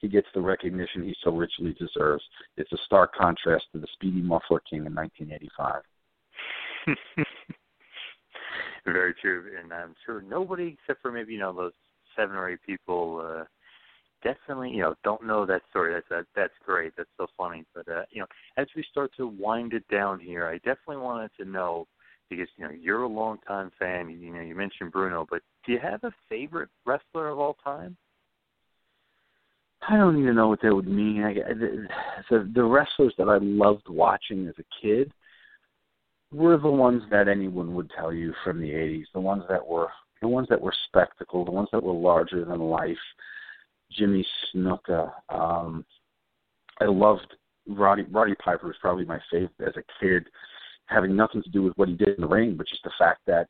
he 0.00 0.08
gets 0.08 0.26
the 0.34 0.40
recognition 0.40 1.04
he 1.04 1.14
so 1.22 1.30
richly 1.30 1.74
deserves. 1.78 2.24
It's 2.56 2.72
a 2.72 2.78
stark 2.86 3.14
contrast 3.14 3.66
to 3.72 3.78
the 3.78 3.86
Speedy 3.94 4.20
Muffler 4.20 4.60
King 4.68 4.86
in 4.86 4.94
1985. 4.94 5.82
Very 8.84 9.14
true, 9.14 9.44
and 9.62 9.72
I'm 9.72 9.94
sure 10.04 10.22
nobody 10.22 10.76
except 10.80 11.00
for 11.02 11.12
maybe 11.12 11.34
you 11.34 11.38
know 11.38 11.52
those 11.52 11.72
seven 12.16 12.36
or 12.36 12.50
eight 12.50 12.62
people 12.66 13.24
uh, 13.24 13.44
definitely 14.22 14.70
you 14.70 14.82
know 14.82 14.94
don't 15.04 15.24
know 15.24 15.46
that 15.46 15.62
story. 15.70 15.94
That's 15.94 16.08
that, 16.10 16.26
that's 16.34 16.52
great. 16.64 16.92
That's 16.96 17.08
so 17.16 17.26
funny. 17.36 17.64
But 17.74 17.88
uh, 17.88 18.02
you 18.10 18.20
know, 18.20 18.26
as 18.56 18.66
we 18.74 18.84
start 18.90 19.12
to 19.16 19.26
wind 19.26 19.72
it 19.72 19.86
down 19.88 20.18
here, 20.18 20.46
I 20.46 20.56
definitely 20.56 20.98
wanted 20.98 21.30
to 21.38 21.44
know 21.44 21.86
because 22.28 22.48
you 22.56 22.64
know 22.64 22.72
you're 22.72 23.02
a 23.02 23.08
longtime 23.08 23.70
fan. 23.78 24.10
You 24.10 24.34
know, 24.34 24.40
you 24.40 24.56
mentioned 24.56 24.90
Bruno, 24.90 25.26
but 25.30 25.42
do 25.64 25.72
you 25.72 25.78
have 25.78 26.02
a 26.04 26.12
favorite 26.28 26.68
wrestler 26.84 27.28
of 27.28 27.38
all 27.38 27.56
time? 27.62 27.96
I 29.88 29.96
don't 29.96 30.20
even 30.20 30.36
know 30.36 30.48
what 30.48 30.62
that 30.62 30.74
would 30.74 30.86
mean. 30.86 31.24
I, 31.24 31.34
the, 31.34 32.50
the 32.54 32.62
wrestlers 32.62 33.14
that 33.18 33.28
I 33.28 33.38
loved 33.38 33.88
watching 33.88 34.46
as 34.46 34.54
a 34.58 34.80
kid 34.80 35.12
were 36.32 36.56
the 36.56 36.70
ones 36.70 37.02
that 37.10 37.28
anyone 37.28 37.74
would 37.74 37.90
tell 37.96 38.12
you 38.12 38.32
from 38.44 38.60
the 38.60 38.70
'80s. 38.70 39.04
The 39.12 39.20
ones 39.20 39.42
that 39.48 39.66
were 39.66 39.88
the 40.20 40.28
ones 40.28 40.46
that 40.50 40.60
were 40.60 40.74
spectacle, 40.86 41.44
the 41.44 41.50
ones 41.50 41.68
that 41.72 41.82
were 41.82 41.92
larger 41.92 42.44
than 42.44 42.60
life. 42.60 42.96
Jimmy 43.90 44.24
Snuka. 44.54 45.12
Um, 45.28 45.84
I 46.80 46.84
loved 46.84 47.34
Roddy. 47.68 48.04
Roddy 48.04 48.34
Piper 48.36 48.68
was 48.68 48.76
probably 48.80 49.04
my 49.04 49.18
favorite 49.30 49.50
as 49.66 49.74
a 49.76 50.02
kid, 50.02 50.26
having 50.86 51.16
nothing 51.16 51.42
to 51.42 51.50
do 51.50 51.62
with 51.62 51.74
what 51.76 51.88
he 51.88 51.94
did 51.94 52.10
in 52.10 52.20
the 52.20 52.28
ring, 52.28 52.54
but 52.56 52.68
just 52.68 52.84
the 52.84 52.92
fact 52.98 53.20
that 53.26 53.48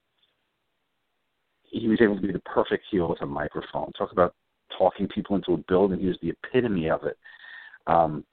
he 1.72 1.88
was 1.88 2.00
able 2.00 2.16
to 2.16 2.22
be 2.22 2.32
the 2.32 2.38
perfect 2.40 2.84
heel 2.90 3.08
with 3.08 3.22
a 3.22 3.26
microphone. 3.26 3.90
Talk 3.92 4.12
about 4.12 4.34
talking 4.76 5.08
people 5.08 5.36
into 5.36 5.54
a 5.54 5.64
building. 5.68 6.00
He 6.00 6.06
was 6.06 6.18
the 6.22 6.30
epitome 6.30 6.88
of 6.88 7.04
it. 7.04 7.18
Um, 7.86 8.24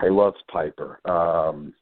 I 0.00 0.08
loved 0.08 0.42
Piper. 0.50 1.00
Um, 1.04 1.74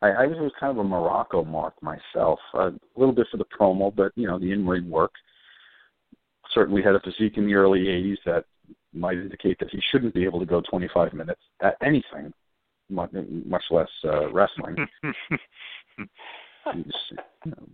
I, 0.00 0.10
I 0.10 0.26
was 0.26 0.52
kind 0.58 0.76
of 0.76 0.84
a 0.84 0.88
Muraco 0.88 1.46
mark 1.46 1.74
myself, 1.82 2.38
a 2.54 2.72
little 2.96 3.14
bit 3.14 3.26
for 3.30 3.36
the 3.36 3.44
promo, 3.44 3.94
but 3.94 4.12
you 4.14 4.26
know 4.26 4.38
the 4.38 4.50
in-ring 4.50 4.88
work. 4.88 5.12
Certainly 6.54 6.82
had 6.82 6.94
a 6.94 7.00
physique 7.00 7.36
in 7.36 7.46
the 7.46 7.54
early 7.54 7.84
'80s 7.84 8.18
that 8.26 8.44
might 8.94 9.16
indicate 9.16 9.58
that 9.58 9.70
he 9.70 9.80
shouldn't 9.90 10.14
be 10.14 10.24
able 10.24 10.40
to 10.40 10.46
go 10.46 10.60
25 10.68 11.14
minutes 11.14 11.40
at 11.62 11.76
anything, 11.82 12.32
much, 12.90 13.10
much 13.46 13.62
less 13.70 13.88
uh, 14.04 14.30
wrestling. 14.32 14.76
He's, 16.74 16.92
you 17.44 17.50
know, 17.52 17.68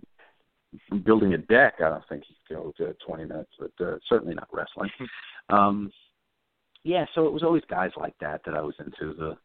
building 1.04 1.34
a 1.34 1.38
deck, 1.38 1.74
I 1.78 1.88
don't 1.88 2.04
think 2.08 2.24
he 2.26 2.36
could 2.46 2.56
go 2.56 2.72
to 2.78 2.94
20 3.06 3.24
minutes, 3.24 3.52
but 3.58 3.84
uh, 3.84 3.96
certainly 4.08 4.34
not 4.34 4.48
wrestling. 4.52 4.90
um, 5.48 5.92
yeah, 6.84 7.04
so 7.14 7.26
it 7.26 7.32
was 7.32 7.42
always 7.42 7.62
guys 7.68 7.90
like 7.96 8.14
that 8.20 8.42
that 8.44 8.54
I 8.54 8.60
was 8.60 8.74
into 8.78 9.14
the 9.14 9.36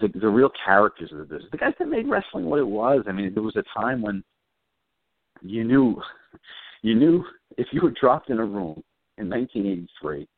the 0.00 0.08
the 0.20 0.28
real 0.28 0.50
characters 0.64 1.10
of 1.12 1.18
the 1.18 1.24
business, 1.24 1.50
the 1.50 1.58
guys 1.58 1.72
that 1.78 1.88
made 1.88 2.08
wrestling 2.08 2.46
what 2.46 2.58
it 2.58 2.66
was. 2.66 3.04
I 3.08 3.12
mean, 3.12 3.32
there 3.32 3.42
was 3.42 3.56
a 3.56 3.64
time 3.78 4.02
when 4.02 4.22
you 5.40 5.64
knew 5.64 6.00
you 6.82 6.94
knew 6.94 7.24
if 7.56 7.68
you 7.72 7.80
were 7.80 7.94
dropped 7.98 8.30
in 8.30 8.38
a 8.38 8.44
room 8.44 8.82
in 9.16 9.30
1983 9.30 10.28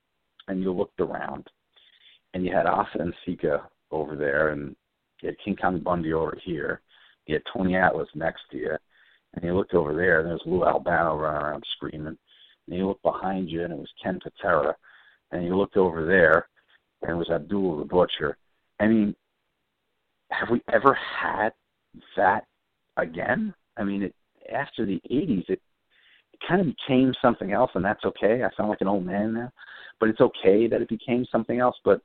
and 0.49 0.63
you 0.63 0.73
looked 0.73 1.01
around 1.01 1.47
and 2.35 2.45
you 2.45 2.55
had 2.55 2.67
Afa 2.67 2.99
and 2.99 3.15
Sika 3.25 3.69
over 3.91 4.17
there 4.17 4.51
and 4.51 4.77
you 5.21 5.29
had 5.29 5.37
King 5.45 5.57
Kong 5.57 5.81
Bundy 5.81 6.13
over 6.13 6.39
here, 6.45 6.81
you 7.27 7.35
had 7.35 7.43
Tony 7.53 7.77
Atlas 7.77 8.09
next 8.15 8.43
to 8.53 8.57
you, 8.57 8.77
and 9.35 9.45
he 9.45 9.51
looked 9.51 9.75
over 9.75 9.95
there, 9.95 10.21
and 10.21 10.29
there's 10.29 10.43
Lou 10.45 10.65
Albano 10.65 11.17
running 11.17 11.43
around 11.43 11.65
screaming. 11.77 12.07
and 12.07 12.19
you 12.67 12.87
looked 12.87 13.03
behind 13.03 13.51
you 13.51 13.65
and 13.65 13.73
it 13.73 13.79
was 13.79 13.93
Ken 14.03 14.19
Patera, 14.23 14.75
and 15.33 15.45
you 15.45 15.57
looked 15.57 15.77
over 15.77 16.05
there 16.05 16.49
and 17.03 17.13
it 17.13 17.15
was 17.15 17.31
Abdul 17.31 17.79
the 17.79 17.85
Butcher. 17.85 18.37
I 18.79 18.87
mean, 18.87 19.15
have 20.31 20.49
we 20.51 20.63
ever 20.73 20.95
had 20.95 21.51
that 22.17 22.45
again? 22.97 23.55
I 23.77 23.85
mean, 23.85 24.03
it, 24.03 24.15
after 24.53 24.85
the 24.85 25.01
80s, 25.11 25.49
it, 25.49 25.61
it 26.33 26.41
kind 26.47 26.61
of 26.61 26.67
became 26.67 27.15
something 27.21 27.53
else, 27.53 27.71
and 27.75 27.85
that's 27.85 28.05
okay. 28.05 28.43
I 28.43 28.51
sound 28.57 28.71
like 28.71 28.81
an 28.81 28.89
old 28.89 29.05
man 29.05 29.35
now, 29.35 29.53
but 29.99 30.09
it's 30.09 30.21
okay 30.21 30.67
that 30.67 30.83
it 30.83 30.89
became 30.89 31.27
something 31.31 31.59
else. 31.59 31.77
But 31.85 32.01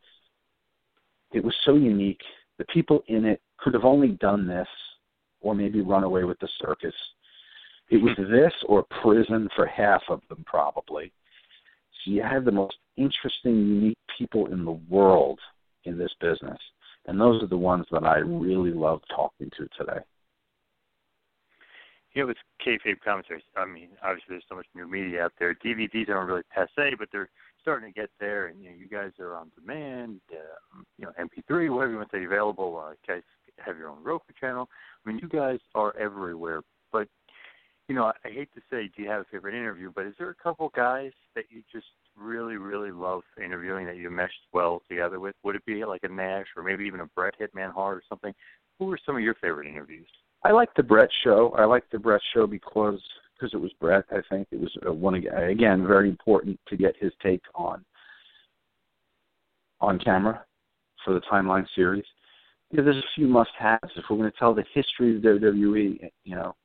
it 1.33 1.43
was 1.43 1.55
so 1.65 1.75
unique. 1.75 2.21
The 2.57 2.65
people 2.65 3.03
in 3.07 3.25
it 3.25 3.41
could 3.57 3.73
have 3.73 3.85
only 3.85 4.09
done 4.09 4.47
this 4.47 4.67
or 5.45 5.53
maybe 5.53 5.79
run 5.81 6.03
away 6.03 6.23
with 6.23 6.39
the 6.39 6.49
circus. 6.59 6.93
It 7.91 7.97
was 7.97 8.17
this 8.17 8.51
or 8.67 8.83
prison 9.03 9.47
for 9.55 9.67
half 9.67 10.01
of 10.09 10.21
them, 10.27 10.43
probably. 10.47 11.13
So 12.03 12.11
you 12.11 12.23
have 12.23 12.45
the 12.45 12.51
most 12.51 12.77
interesting, 12.97 13.55
unique 13.55 13.97
people 14.17 14.47
in 14.47 14.65
the 14.65 14.79
world 14.89 15.39
in 15.83 15.99
this 15.99 16.11
business. 16.19 16.57
And 17.05 17.21
those 17.21 17.43
are 17.43 17.47
the 17.47 17.57
ones 17.57 17.85
that 17.91 18.03
I 18.03 18.17
really 18.17 18.71
love 18.71 19.01
talking 19.15 19.51
to 19.55 19.67
today. 19.77 19.99
You 22.13 22.23
know, 22.23 22.27
with 22.27 22.37
kayfabe 22.65 23.01
commentaries, 23.05 23.43
I 23.55 23.65
mean, 23.65 23.89
obviously 24.01 24.29
there's 24.29 24.45
so 24.49 24.55
much 24.55 24.65
new 24.73 24.87
media 24.89 25.25
out 25.25 25.33
there. 25.37 25.53
DVDs 25.53 26.09
aren't 26.09 26.29
really 26.29 26.43
passe, 26.51 26.95
but 26.97 27.09
they're 27.11 27.29
starting 27.61 27.93
to 27.93 27.99
get 27.99 28.09
there. 28.19 28.47
And 28.47 28.63
you 28.63 28.71
know, 28.71 28.75
you 28.75 28.87
guys 28.87 29.11
are 29.19 29.35
on 29.35 29.51
demand, 29.59 30.21
uh, 30.31 30.79
you 30.97 31.05
know, 31.05 31.11
MP3, 31.19 31.69
whatever 31.69 31.91
you 31.91 31.97
want 31.97 32.09
to 32.09 32.17
say, 32.17 32.23
available. 32.23 32.83
Uh, 32.83 32.93
have 33.57 33.77
your 33.77 33.89
own 33.89 34.03
Roku 34.03 34.33
channel. 34.39 34.69
I 35.05 35.09
mean, 35.09 35.19
you 35.21 35.29
guys 35.29 35.59
are 35.73 35.95
everywhere. 35.97 36.61
But 36.91 37.07
you 37.87 37.95
know, 37.95 38.05
I 38.05 38.29
hate 38.29 38.49
to 38.55 38.61
say, 38.71 38.89
do 38.95 39.03
you 39.03 39.09
have 39.09 39.21
a 39.21 39.25
favorite 39.25 39.53
interview? 39.53 39.91
But 39.93 40.07
is 40.07 40.13
there 40.17 40.29
a 40.29 40.35
couple 40.35 40.71
guys 40.75 41.11
that 41.35 41.45
you 41.49 41.61
just 41.71 41.85
really, 42.17 42.57
really 42.57 42.91
love 42.91 43.21
interviewing 43.43 43.85
that 43.85 43.97
you 43.97 44.09
meshed 44.09 44.33
well 44.53 44.81
together 44.89 45.19
with? 45.19 45.35
Would 45.43 45.55
it 45.55 45.65
be 45.65 45.85
like 45.85 46.03
a 46.03 46.07
Nash 46.07 46.47
or 46.55 46.63
maybe 46.63 46.85
even 46.85 47.01
a 47.01 47.05
Bret 47.15 47.35
Hitman 47.39 47.71
Hart 47.71 47.97
or 47.97 48.03
something? 48.09 48.33
Who 48.79 48.85
were 48.85 48.99
some 49.05 49.15
of 49.15 49.21
your 49.21 49.35
favorite 49.35 49.67
interviews? 49.67 50.07
I 50.43 50.51
like 50.51 50.69
the 50.75 50.83
Bret 50.83 51.09
show. 51.23 51.53
I 51.57 51.65
like 51.65 51.83
the 51.91 51.99
Bret 51.99 52.21
show 52.33 52.47
because 52.47 52.99
because 53.35 53.53
it 53.53 53.57
was 53.57 53.71
Bret. 53.81 54.05
I 54.11 54.21
think 54.29 54.47
it 54.51 54.59
was 54.59 54.71
uh, 54.87 54.93
one 54.93 55.15
again 55.15 55.85
very 55.85 56.09
important 56.09 56.59
to 56.67 56.77
get 56.77 56.95
his 56.99 57.11
take 57.21 57.41
on 57.53 57.83
on 59.81 59.99
camera 59.99 60.43
for 61.03 61.13
the 61.13 61.21
timeline 61.31 61.65
series. 61.75 62.05
You 62.71 62.77
know, 62.77 62.83
there's 62.83 62.97
a 62.97 63.15
few 63.15 63.27
must-haves 63.27 63.91
if 63.95 64.05
we're 64.09 64.17
going 64.17 64.31
to 64.31 64.37
tell 64.37 64.53
the 64.53 64.65
history 64.73 65.15
of 65.15 65.21
WWE. 65.21 66.09
You 66.23 66.35
know, 66.35 66.55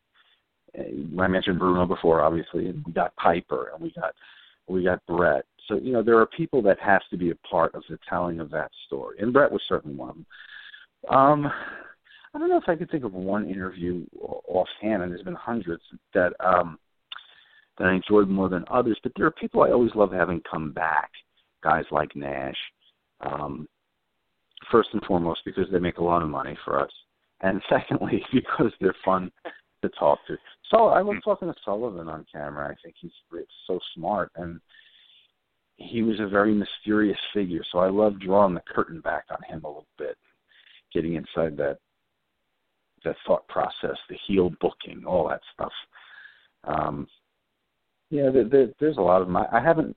I 0.79 1.27
mentioned 1.27 1.59
Bruno 1.59 1.87
before, 1.87 2.23
obviously, 2.23 2.69
and 2.69 2.85
we 2.87 2.93
got 2.93 3.15
Piper 3.17 3.71
and 3.73 3.83
we 3.83 3.93
got 3.93 4.15
we 4.69 4.85
got 4.85 5.05
Bret. 5.07 5.45
So 5.69 5.77
you 5.77 5.93
know 5.93 6.03
there 6.03 6.19
are 6.19 6.27
people 6.27 6.63
that 6.63 6.79
have 6.81 7.03
to 7.11 7.17
be 7.17 7.31
a 7.31 7.35
part 7.49 7.75
of 7.75 7.83
the 7.89 7.99
telling 8.09 8.41
of 8.41 8.51
that 8.51 8.71
story, 8.87 9.19
and 9.21 9.33
Bret 9.33 9.51
was 9.51 9.63
certainly 9.69 9.97
one. 9.97 10.25
Um, 11.11 11.47
I 12.33 12.39
don't 12.39 12.49
know 12.49 12.59
if 12.59 12.69
I 12.69 12.77
could 12.77 12.91
think 12.91 13.05
of 13.05 13.13
one 13.13 13.49
interview 13.49 14.05
offhand, 14.21 15.03
and 15.03 15.11
there's 15.11 15.23
been 15.23 15.35
hundreds 15.35 15.83
that 16.15 16.33
um, 16.41 16.79
that 17.79 17.89
I 17.89 17.95
enjoyed 17.95 18.29
more 18.29 18.49
than 18.49 18.65
others. 18.71 18.99
But 19.03 19.13
there 19.17 19.27
are 19.27 19.33
people 19.33 19.63
I 19.63 19.71
always 19.71 19.95
love 19.95 20.13
having 20.13 20.43
come 20.49 20.73
back, 20.73 21.11
guys 21.63 21.85
like 21.91 22.15
Nash. 22.15 22.57
Um, 23.21 23.69
first 24.71 24.91
and 24.93 25.03
foremost, 25.05 25.41
because 25.45 25.67
they 25.71 25.79
make 25.79 25.99
a 25.99 26.05
lot 26.05 26.23
of 26.23 26.29
money 26.29 26.57
for 26.65 26.81
us, 26.81 26.93
and 27.41 27.63
secondly, 27.69 28.25
because 28.33 28.73
they're 28.81 28.97
fun 29.05 29.31
to 29.83 29.89
talk 29.91 30.19
to. 30.27 30.37
So 30.71 30.89
I 30.89 31.01
love 31.01 31.17
talking 31.25 31.49
to 31.49 31.55
Sullivan 31.65 32.09
on 32.09 32.27
camera. 32.31 32.69
I 32.69 32.75
think 32.83 32.95
he's 33.01 33.13
so 33.67 33.79
smart, 33.95 34.31
and 34.37 34.61
he 35.77 36.03
was 36.03 36.21
a 36.21 36.29
very 36.29 36.55
mysterious 36.55 37.19
figure. 37.33 37.63
So 37.73 37.79
I 37.79 37.89
love 37.89 38.21
drawing 38.21 38.55
the 38.55 38.63
curtain 38.69 39.01
back 39.01 39.25
on 39.31 39.39
him 39.49 39.65
a 39.65 39.69
little 39.69 39.87
bit, 39.99 40.17
getting 40.93 41.15
inside 41.15 41.57
that 41.57 41.79
that 43.05 43.17
thought 43.27 43.49
process, 43.49 43.97
the 44.09 44.17
heel 44.27 44.51
booking, 44.61 45.05
all 45.07 45.29
that 45.29 45.41
stuff. 45.55 45.73
Um, 46.65 47.07
yeah, 48.11 48.31
there, 48.31 48.49
there, 48.49 48.69
there's 48.79 48.99
a 48.99 49.03
lot 49.03 49.23
of 49.23 49.29
my. 49.29 49.47
I 49.53 49.61
haven't, 49.61 49.97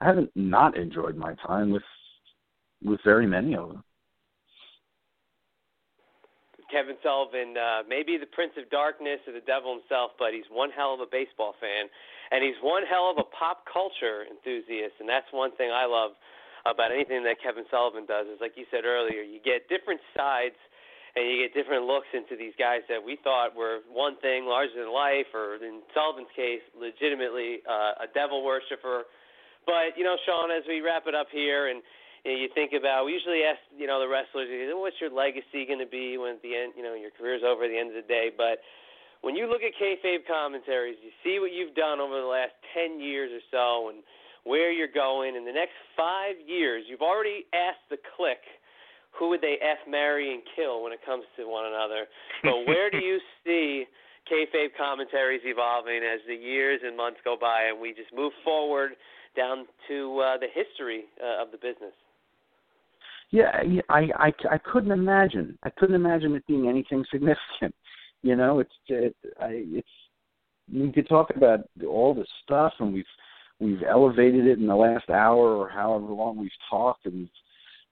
I 0.00 0.06
haven't 0.06 0.30
not 0.34 0.76
enjoyed 0.76 1.16
my 1.16 1.34
time 1.46 1.70
with, 1.70 1.82
with 2.84 3.00
very 3.04 3.26
many 3.26 3.54
of 3.54 3.68
them. 3.68 3.84
Kevin 6.70 6.98
Sullivan, 7.02 7.54
uh, 7.54 7.86
maybe 7.86 8.18
the 8.18 8.26
Prince 8.26 8.58
of 8.58 8.68
Darkness 8.70 9.22
or 9.26 9.32
the 9.32 9.44
Devil 9.46 9.78
himself, 9.78 10.18
but 10.18 10.34
he's 10.34 10.50
one 10.50 10.74
hell 10.74 10.94
of 10.94 11.00
a 11.00 11.06
baseball 11.06 11.54
fan, 11.62 11.86
and 12.34 12.42
he's 12.42 12.58
one 12.58 12.82
hell 12.82 13.06
of 13.06 13.22
a 13.22 13.28
pop 13.30 13.62
culture 13.70 14.26
enthusiast, 14.26 14.98
and 14.98 15.08
that's 15.08 15.30
one 15.30 15.54
thing 15.54 15.70
I 15.70 15.86
love 15.86 16.18
about 16.66 16.90
anything 16.90 17.22
that 17.22 17.38
Kevin 17.38 17.62
Sullivan 17.70 18.04
does. 18.06 18.26
Is 18.26 18.42
like 18.42 18.58
you 18.58 18.66
said 18.74 18.82
earlier, 18.82 19.22
you 19.22 19.38
get 19.38 19.70
different 19.70 20.02
sides 20.16 20.58
and 21.14 21.24
you 21.24 21.40
get 21.40 21.54
different 21.56 21.88
looks 21.88 22.10
into 22.12 22.36
these 22.36 22.52
guys 22.58 22.84
that 22.92 23.00
we 23.00 23.16
thought 23.24 23.56
were 23.56 23.80
one 23.88 24.20
thing 24.20 24.44
larger 24.44 24.76
than 24.76 24.92
life, 24.92 25.30
or 25.32 25.56
in 25.56 25.80
Sullivan's 25.94 26.28
case, 26.36 26.60
legitimately 26.76 27.64
uh, 27.64 28.04
a 28.04 28.08
devil 28.12 28.44
worshiper. 28.44 29.08
But 29.64 29.96
you 29.96 30.04
know, 30.04 30.18
Sean, 30.26 30.50
as 30.50 30.62
we 30.68 30.82
wrap 30.82 31.06
it 31.06 31.14
up 31.14 31.28
here, 31.32 31.72
and 31.72 31.80
you, 32.26 32.34
know, 32.34 32.38
you 32.42 32.48
think 32.50 32.74
about, 32.74 33.06
we 33.06 33.14
usually 33.14 33.46
ask 33.46 33.62
you 33.70 33.86
know 33.86 34.02
the 34.02 34.10
wrestlers, 34.10 34.50
what's 34.74 34.98
your 34.98 35.14
legacy 35.14 35.62
going 35.62 35.78
to 35.78 35.86
be 35.86 36.18
when 36.18 36.34
at 36.36 36.42
the 36.42 36.58
end, 36.58 36.74
you 36.74 36.82
know, 36.82 36.98
your 36.98 37.14
career's 37.14 37.46
over 37.46 37.64
at 37.64 37.70
the 37.70 37.78
end 37.78 37.94
of 37.94 37.98
the 38.02 38.08
day, 38.10 38.34
but 38.34 38.58
when 39.22 39.34
you 39.34 39.48
look 39.48 39.62
at 39.62 39.72
kayfabe 39.74 40.26
commentaries, 40.26 40.98
you 41.02 41.10
see 41.24 41.40
what 41.40 41.50
you've 41.50 41.74
done 41.74 41.98
over 41.98 42.20
the 42.20 42.30
last 42.30 42.52
10 42.74 43.00
years 43.00 43.30
or 43.32 43.42
so 43.50 43.88
and 43.88 44.04
where 44.44 44.70
you're 44.70 44.92
going. 44.92 45.34
In 45.34 45.44
the 45.44 45.52
next 45.52 45.74
five 45.96 46.36
years, 46.46 46.84
you've 46.86 47.02
already 47.02 47.46
asked 47.54 47.82
the 47.90 47.96
Kliq 47.96 48.38
who 49.18 49.30
would 49.30 49.40
they 49.40 49.56
f 49.62 49.78
marry 49.88 50.32
and 50.32 50.42
kill 50.54 50.82
when 50.82 50.92
it 50.92 51.00
comes 51.04 51.24
to 51.36 51.48
one 51.48 51.66
another. 51.66 52.04
But 52.42 52.68
where 52.68 52.90
do 52.90 52.98
you 52.98 53.18
see 53.44 53.84
kayfabe 54.30 54.76
commentaries 54.76 55.40
evolving 55.44 56.02
as 56.04 56.20
the 56.28 56.34
years 56.34 56.80
and 56.84 56.96
months 56.96 57.18
go 57.24 57.36
by, 57.40 57.72
and 57.72 57.80
we 57.80 57.94
just 57.94 58.12
move 58.14 58.32
forward 58.44 58.92
down 59.34 59.66
to 59.88 60.20
uh, 60.20 60.38
the 60.38 60.48
history 60.52 61.04
uh, 61.16 61.42
of 61.42 61.50
the 61.50 61.58
business? 61.58 61.96
Yeah, 63.36 63.82
I, 63.88 64.08
I 64.18 64.32
I 64.50 64.58
couldn't 64.58 64.92
imagine. 64.92 65.58
I 65.62 65.70
couldn't 65.70 65.94
imagine 65.94 66.34
it 66.34 66.46
being 66.46 66.68
anything 66.68 67.04
significant. 67.12 67.74
You 68.22 68.36
know, 68.36 68.60
it's 68.60 68.72
it, 68.88 69.16
I, 69.40 69.64
it's 69.66 69.88
we 70.72 70.90
could 70.92 71.08
talk 71.08 71.30
about 71.34 71.60
all 71.86 72.14
this 72.14 72.28
stuff, 72.42 72.72
and 72.80 72.92
we've 72.92 73.04
we've 73.60 73.82
elevated 73.82 74.46
it 74.46 74.58
in 74.58 74.66
the 74.66 74.74
last 74.74 75.10
hour 75.10 75.54
or 75.54 75.68
however 75.68 76.06
long 76.06 76.36
we've 76.36 76.50
talked, 76.70 77.06
and 77.06 77.14
we've 77.14 77.28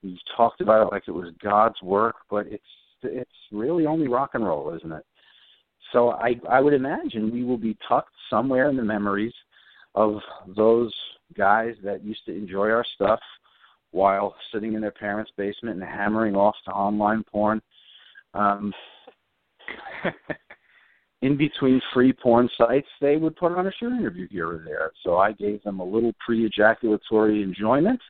We've 0.05 0.19
talked 0.37 0.61
about 0.61 0.87
it 0.87 0.93
like 0.93 1.05
it 1.09 1.13
was 1.13 1.33
God's 1.43 1.81
work, 1.83 2.17
but 2.31 2.47
it's 2.47 2.63
it's 3.03 3.31
really 3.51 3.87
only 3.87 4.07
rock 4.07 4.31
and 4.35 4.45
roll, 4.45 4.75
isn't 4.77 4.93
it? 4.93 5.05
So 5.93 6.11
I 6.11 6.39
I 6.49 6.61
would 6.61 6.75
imagine 6.75 7.33
we 7.33 7.43
will 7.43 7.57
be 7.57 7.77
tucked 7.89 8.15
somewhere 8.29 8.69
in 8.69 8.77
the 8.77 8.85
memories 8.85 9.33
of 9.95 10.21
those 10.55 10.95
guys 11.37 11.75
that 11.83 12.05
used 12.05 12.25
to 12.27 12.37
enjoy 12.37 12.69
our 12.69 12.85
stuff 12.95 13.21
while 13.95 14.35
sitting 14.53 14.75
in 14.75 14.81
their 14.81 14.91
parents' 14.91 15.31
basement 15.37 15.81
and 15.81 15.85
hammering 15.85 16.35
off 16.35 16.57
to 16.65 16.71
online 16.73 17.23
porn. 17.31 17.63
Um, 18.35 18.73
in 21.23 21.37
between 21.37 21.81
free 21.93 22.13
porn 22.13 22.49
sites, 22.59 22.89
they 23.01 23.17
would 23.17 23.37
put 23.37 23.53
on 23.53 23.69
a 23.69 23.73
show 23.79 23.87
interview 23.87 24.27
here 24.29 24.49
or 24.49 24.63
there. 24.65 24.91
So 25.05 25.17
I 25.17 25.31
gave 25.31 25.63
them 25.63 25.79
a 25.79 25.85
little 25.85 26.13
pre-ejaculatory 26.27 27.43
enjoyment, 27.43 28.01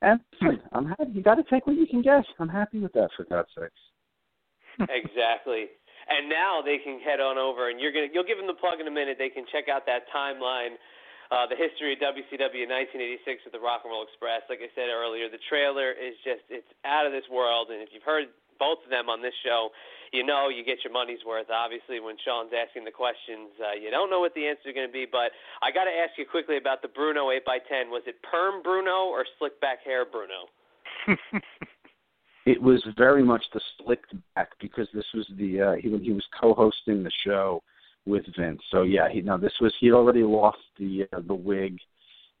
and 0.00 0.20
I'm 0.72 0.86
happy. 0.86 1.12
You 1.12 1.22
got 1.22 1.34
to 1.34 1.44
take 1.50 1.66
what 1.66 1.76
you 1.76 1.86
can 1.86 2.00
get. 2.00 2.24
I'm 2.38 2.48
happy 2.48 2.78
with 2.78 2.94
that, 2.94 3.10
for 3.14 3.24
God's 3.24 3.50
sakes. 3.54 4.88
exactly. 4.88 5.66
And 6.08 6.30
now 6.30 6.62
they 6.64 6.78
can 6.82 6.98
head 6.98 7.20
on 7.20 7.36
over, 7.36 7.68
and 7.68 7.78
you're 7.78 7.92
gonna 7.92 8.08
you'll 8.10 8.24
give 8.24 8.38
them 8.38 8.46
the 8.46 8.54
plug 8.58 8.80
in 8.80 8.88
a 8.88 8.90
minute. 8.90 9.16
They 9.18 9.28
can 9.28 9.44
check 9.52 9.68
out 9.68 9.84
that 9.84 10.08
timeline, 10.16 10.80
uh, 11.30 11.46
the 11.46 11.54
history 11.54 11.94
of 11.94 12.02
WCW 12.02 12.66
in 12.66 12.70
1986 12.70 13.46
with 13.46 13.54
the 13.54 13.62
Rock 13.62 13.86
and 13.86 13.94
Roll 13.94 14.02
Express. 14.02 14.42
Like 14.50 14.58
I 14.58 14.70
said 14.74 14.90
earlier, 14.90 15.30
the 15.30 15.42
trailer 15.46 15.94
is 15.94 16.18
just 16.26 16.42
it's 16.50 16.66
out 16.82 17.06
of 17.06 17.14
this 17.14 17.26
world. 17.30 17.70
And 17.70 17.78
if 17.78 17.94
you've 17.94 18.06
heard 18.06 18.34
both 18.58 18.82
of 18.82 18.90
them 18.90 19.06
on 19.06 19.22
this 19.22 19.34
show, 19.46 19.70
you 20.10 20.26
know 20.26 20.50
you 20.50 20.66
get 20.66 20.82
your 20.82 20.92
money's 20.92 21.22
worth. 21.22 21.46
Obviously, 21.46 22.02
when 22.02 22.18
Sean's 22.26 22.50
asking 22.50 22.82
the 22.82 22.90
questions, 22.90 23.54
uh, 23.62 23.78
you 23.78 23.94
don't 23.94 24.10
know 24.10 24.18
what 24.18 24.34
the 24.34 24.42
answer 24.42 24.68
is 24.68 24.74
going 24.74 24.90
to 24.90 24.92
be. 24.92 25.06
But 25.06 25.30
I 25.62 25.70
got 25.70 25.86
to 25.86 25.94
ask 25.94 26.18
you 26.18 26.26
quickly 26.26 26.58
about 26.58 26.82
the 26.82 26.90
Bruno 26.90 27.30
8x10. 27.30 27.94
Was 27.94 28.02
it 28.10 28.18
perm 28.26 28.62
Bruno 28.62 29.06
or 29.06 29.22
slick 29.38 29.54
back 29.62 29.86
hair 29.86 30.02
Bruno? 30.02 30.50
it 32.46 32.60
was 32.60 32.82
very 32.98 33.22
much 33.22 33.46
the 33.54 33.60
slicked 33.78 34.14
back 34.34 34.50
because 34.60 34.88
this 34.92 35.06
was 35.14 35.30
the 35.38 35.62
uh, 35.62 35.74
he 35.78 35.94
he 36.02 36.12
was 36.12 36.26
co-hosting 36.34 37.06
the 37.06 37.12
show 37.24 37.62
with 38.06 38.24
Vince. 38.38 38.60
So 38.70 38.82
yeah, 38.82 39.08
he 39.10 39.20
no 39.20 39.38
this 39.38 39.52
was 39.60 39.74
he 39.80 39.92
already 39.92 40.22
lost 40.22 40.58
the 40.78 41.06
uh, 41.12 41.20
the 41.26 41.34
wig, 41.34 41.78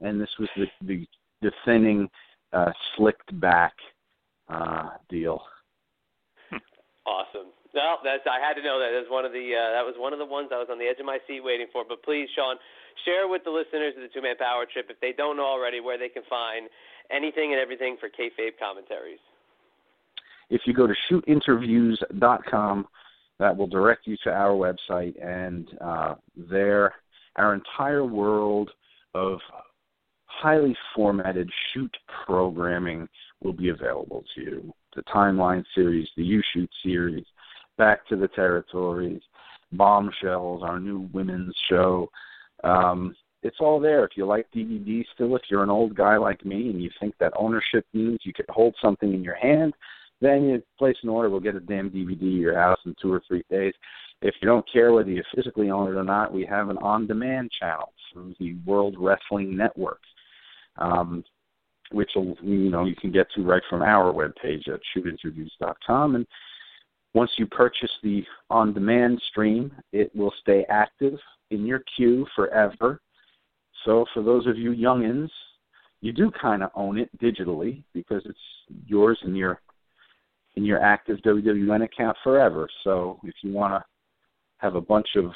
and 0.00 0.20
this 0.20 0.30
was 0.38 0.48
the 0.56 0.66
the, 0.82 1.06
the 1.42 1.52
thinning, 1.64 2.08
uh, 2.52 2.72
slicked 2.96 3.38
back 3.40 3.74
uh, 4.48 4.90
deal. 5.08 5.42
Awesome. 7.06 7.50
Well, 7.72 7.98
that's 8.02 8.26
I 8.26 8.44
had 8.44 8.54
to 8.54 8.62
know 8.62 8.78
that. 8.82 8.90
That 8.90 9.06
was 9.06 9.10
one 9.10 9.24
of 9.24 9.32
the 9.32 9.54
uh, 9.54 9.70
that 9.78 9.86
was 9.86 9.94
one 9.96 10.12
of 10.12 10.18
the 10.18 10.26
ones 10.26 10.50
I 10.52 10.58
was 10.58 10.68
on 10.70 10.78
the 10.78 10.86
edge 10.86 10.98
of 10.98 11.06
my 11.06 11.18
seat 11.26 11.40
waiting 11.40 11.66
for. 11.72 11.84
But 11.86 12.02
please, 12.02 12.28
Sean, 12.34 12.56
share 13.04 13.28
with 13.28 13.44
the 13.44 13.50
listeners 13.50 13.94
of 13.96 14.02
the 14.02 14.10
Two 14.12 14.22
Man 14.22 14.36
Power 14.36 14.66
Trip 14.66 14.86
if 14.90 14.98
they 15.00 15.12
don't 15.16 15.36
know 15.36 15.46
already 15.46 15.80
where 15.80 15.98
they 15.98 16.08
can 16.08 16.22
find 16.28 16.68
anything 17.10 17.52
and 17.52 17.60
everything 17.60 17.96
for 17.98 18.08
kayfabe 18.08 18.58
commentaries. 18.58 19.22
If 20.50 20.62
you 20.66 20.74
go 20.74 20.88
to 20.88 20.94
shootinterviews.com, 21.06 22.86
that 23.40 23.56
will 23.56 23.66
direct 23.66 24.06
you 24.06 24.16
to 24.22 24.30
our 24.30 24.50
website, 24.50 25.14
and 25.20 25.66
uh, 25.80 26.14
there, 26.36 26.94
our 27.36 27.54
entire 27.54 28.04
world 28.04 28.70
of 29.14 29.38
highly 30.26 30.76
formatted 30.94 31.50
shoot 31.72 31.90
programming 32.26 33.08
will 33.42 33.54
be 33.54 33.70
available 33.70 34.22
to 34.34 34.42
you. 34.42 34.74
The 34.94 35.02
timeline 35.04 35.64
series, 35.74 36.06
the 36.16 36.22
You 36.22 36.42
Shoot 36.52 36.70
series, 36.82 37.24
Back 37.78 38.06
to 38.08 38.16
the 38.16 38.28
Territories, 38.28 39.22
Bombshells, 39.72 40.62
our 40.62 40.78
new 40.78 41.08
women's 41.14 41.54
show. 41.70 42.10
Um, 42.62 43.16
it's 43.42 43.56
all 43.60 43.80
there. 43.80 44.04
If 44.04 44.10
you 44.16 44.26
like 44.26 44.48
DVD 44.54 45.02
still, 45.14 45.34
if 45.34 45.42
you're 45.50 45.62
an 45.62 45.70
old 45.70 45.94
guy 45.94 46.18
like 46.18 46.44
me 46.44 46.68
and 46.68 46.82
you 46.82 46.90
think 47.00 47.14
that 47.20 47.32
ownership 47.36 47.86
means 47.94 48.18
you 48.22 48.34
can 48.34 48.44
hold 48.50 48.74
something 48.82 49.14
in 49.14 49.24
your 49.24 49.36
hand, 49.36 49.72
then 50.20 50.44
you 50.44 50.62
place 50.78 50.96
an 51.02 51.08
order. 51.08 51.30
We'll 51.30 51.40
get 51.40 51.56
a 51.56 51.60
damn 51.60 51.90
DVD 51.90 52.18
to 52.18 52.26
your 52.26 52.58
house 52.58 52.78
in 52.84 52.94
two 53.00 53.12
or 53.12 53.22
three 53.26 53.42
days. 53.50 53.74
If 54.22 54.34
you 54.40 54.46
don't 54.46 54.70
care 54.70 54.92
whether 54.92 55.10
you 55.10 55.22
physically 55.34 55.70
own 55.70 55.88
it 55.88 55.96
or 55.96 56.04
not, 56.04 56.32
we 56.32 56.44
have 56.44 56.68
an 56.68 56.76
on-demand 56.78 57.50
channel 57.58 57.92
through 58.12 58.34
the 58.38 58.54
World 58.66 58.96
Wrestling 58.98 59.56
Network, 59.56 60.00
um, 60.76 61.24
which 61.90 62.10
will, 62.14 62.36
you 62.42 62.70
know 62.70 62.84
you 62.84 62.94
can 62.96 63.12
get 63.12 63.28
to 63.34 63.42
right 63.42 63.62
from 63.70 63.82
our 63.82 64.12
webpage 64.12 64.68
at 64.68 64.80
shootinterviews.com. 64.94 66.16
And 66.16 66.26
once 67.14 67.30
you 67.38 67.46
purchase 67.46 67.90
the 68.02 68.22
on-demand 68.50 69.22
stream, 69.30 69.72
it 69.92 70.14
will 70.14 70.32
stay 70.42 70.66
active 70.68 71.18
in 71.50 71.64
your 71.64 71.82
queue 71.96 72.26
forever. 72.36 73.00
So 73.86 74.04
for 74.12 74.22
those 74.22 74.46
of 74.46 74.58
you 74.58 74.72
youngins, 74.72 75.30
you 76.02 76.12
do 76.12 76.30
kind 76.30 76.62
of 76.62 76.70
own 76.74 76.98
it 76.98 77.10
digitally 77.18 77.82
because 77.94 78.22
it's 78.26 78.38
yours 78.86 79.18
and 79.22 79.36
your 79.36 79.60
in 80.56 80.64
your 80.64 80.80
active 80.82 81.18
WWN 81.18 81.84
account 81.84 82.16
forever. 82.22 82.68
So 82.84 83.18
if 83.24 83.34
you 83.42 83.52
want 83.52 83.74
to 83.74 83.84
have 84.58 84.74
a 84.74 84.80
bunch 84.80 85.08
of 85.16 85.26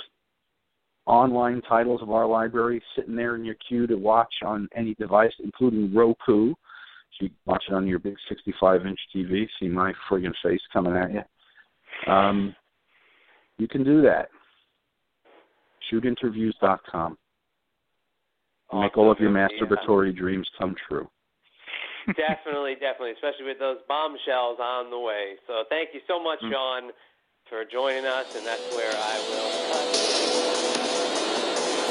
online 1.06 1.62
titles 1.68 2.02
of 2.02 2.10
our 2.10 2.26
library 2.26 2.82
sitting 2.96 3.14
there 3.14 3.36
in 3.36 3.44
your 3.44 3.56
queue 3.68 3.86
to 3.86 3.96
watch 3.96 4.32
on 4.44 4.68
any 4.74 4.94
device, 4.94 5.32
including 5.42 5.94
Roku, 5.94 6.50
so 6.50 6.54
you 7.20 7.28
can 7.28 7.36
watch 7.46 7.64
it 7.68 7.74
on 7.74 7.86
your 7.86 7.98
big 7.98 8.16
65-inch 8.30 8.98
TV, 9.14 9.46
see 9.60 9.68
my 9.68 9.92
friggin' 10.10 10.32
face 10.42 10.60
coming 10.72 10.96
at 10.96 11.10
you. 11.12 12.12
Um, 12.12 12.56
you 13.58 13.68
can 13.68 13.84
do 13.84 14.02
that. 14.02 14.28
Shootinterviews.com. 15.92 17.16
Awesome. 18.70 18.80
Make 18.80 18.96
all 18.96 19.12
of 19.12 19.18
your 19.20 19.30
masturbatory 19.30 20.12
yeah. 20.12 20.20
dreams 20.20 20.48
come 20.58 20.74
true 20.88 21.08
definitely, 22.16 22.74
definitely, 22.74 23.12
especially 23.12 23.46
with 23.46 23.58
those 23.58 23.78
bombshells 23.88 24.58
on 24.60 24.90
the 24.90 24.98
way. 24.98 25.36
So 25.46 25.64
thank 25.68 25.90
you 25.94 26.00
so 26.06 26.22
much, 26.22 26.40
mm. 26.40 26.52
Sean, 26.52 26.92
for 27.48 27.64
joining 27.64 28.04
us, 28.06 28.34
and 28.36 28.46
that's 28.46 28.74
where 28.74 28.92
I 28.92 29.18
will 29.28 29.50
cut. 29.72 30.14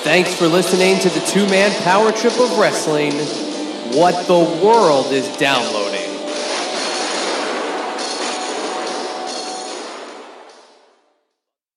Thanks 0.04 0.36
for 0.36 0.48
listening 0.48 1.00
to 1.00 1.10
the 1.10 1.26
two 1.28 1.48
man 1.48 1.72
power 1.84 2.12
trip 2.12 2.38
of 2.40 2.58
wrestling. 2.58 3.14
What 3.98 4.28
the 4.28 4.40
world 4.66 5.12
is 5.14 5.28
downloading. 5.38 5.93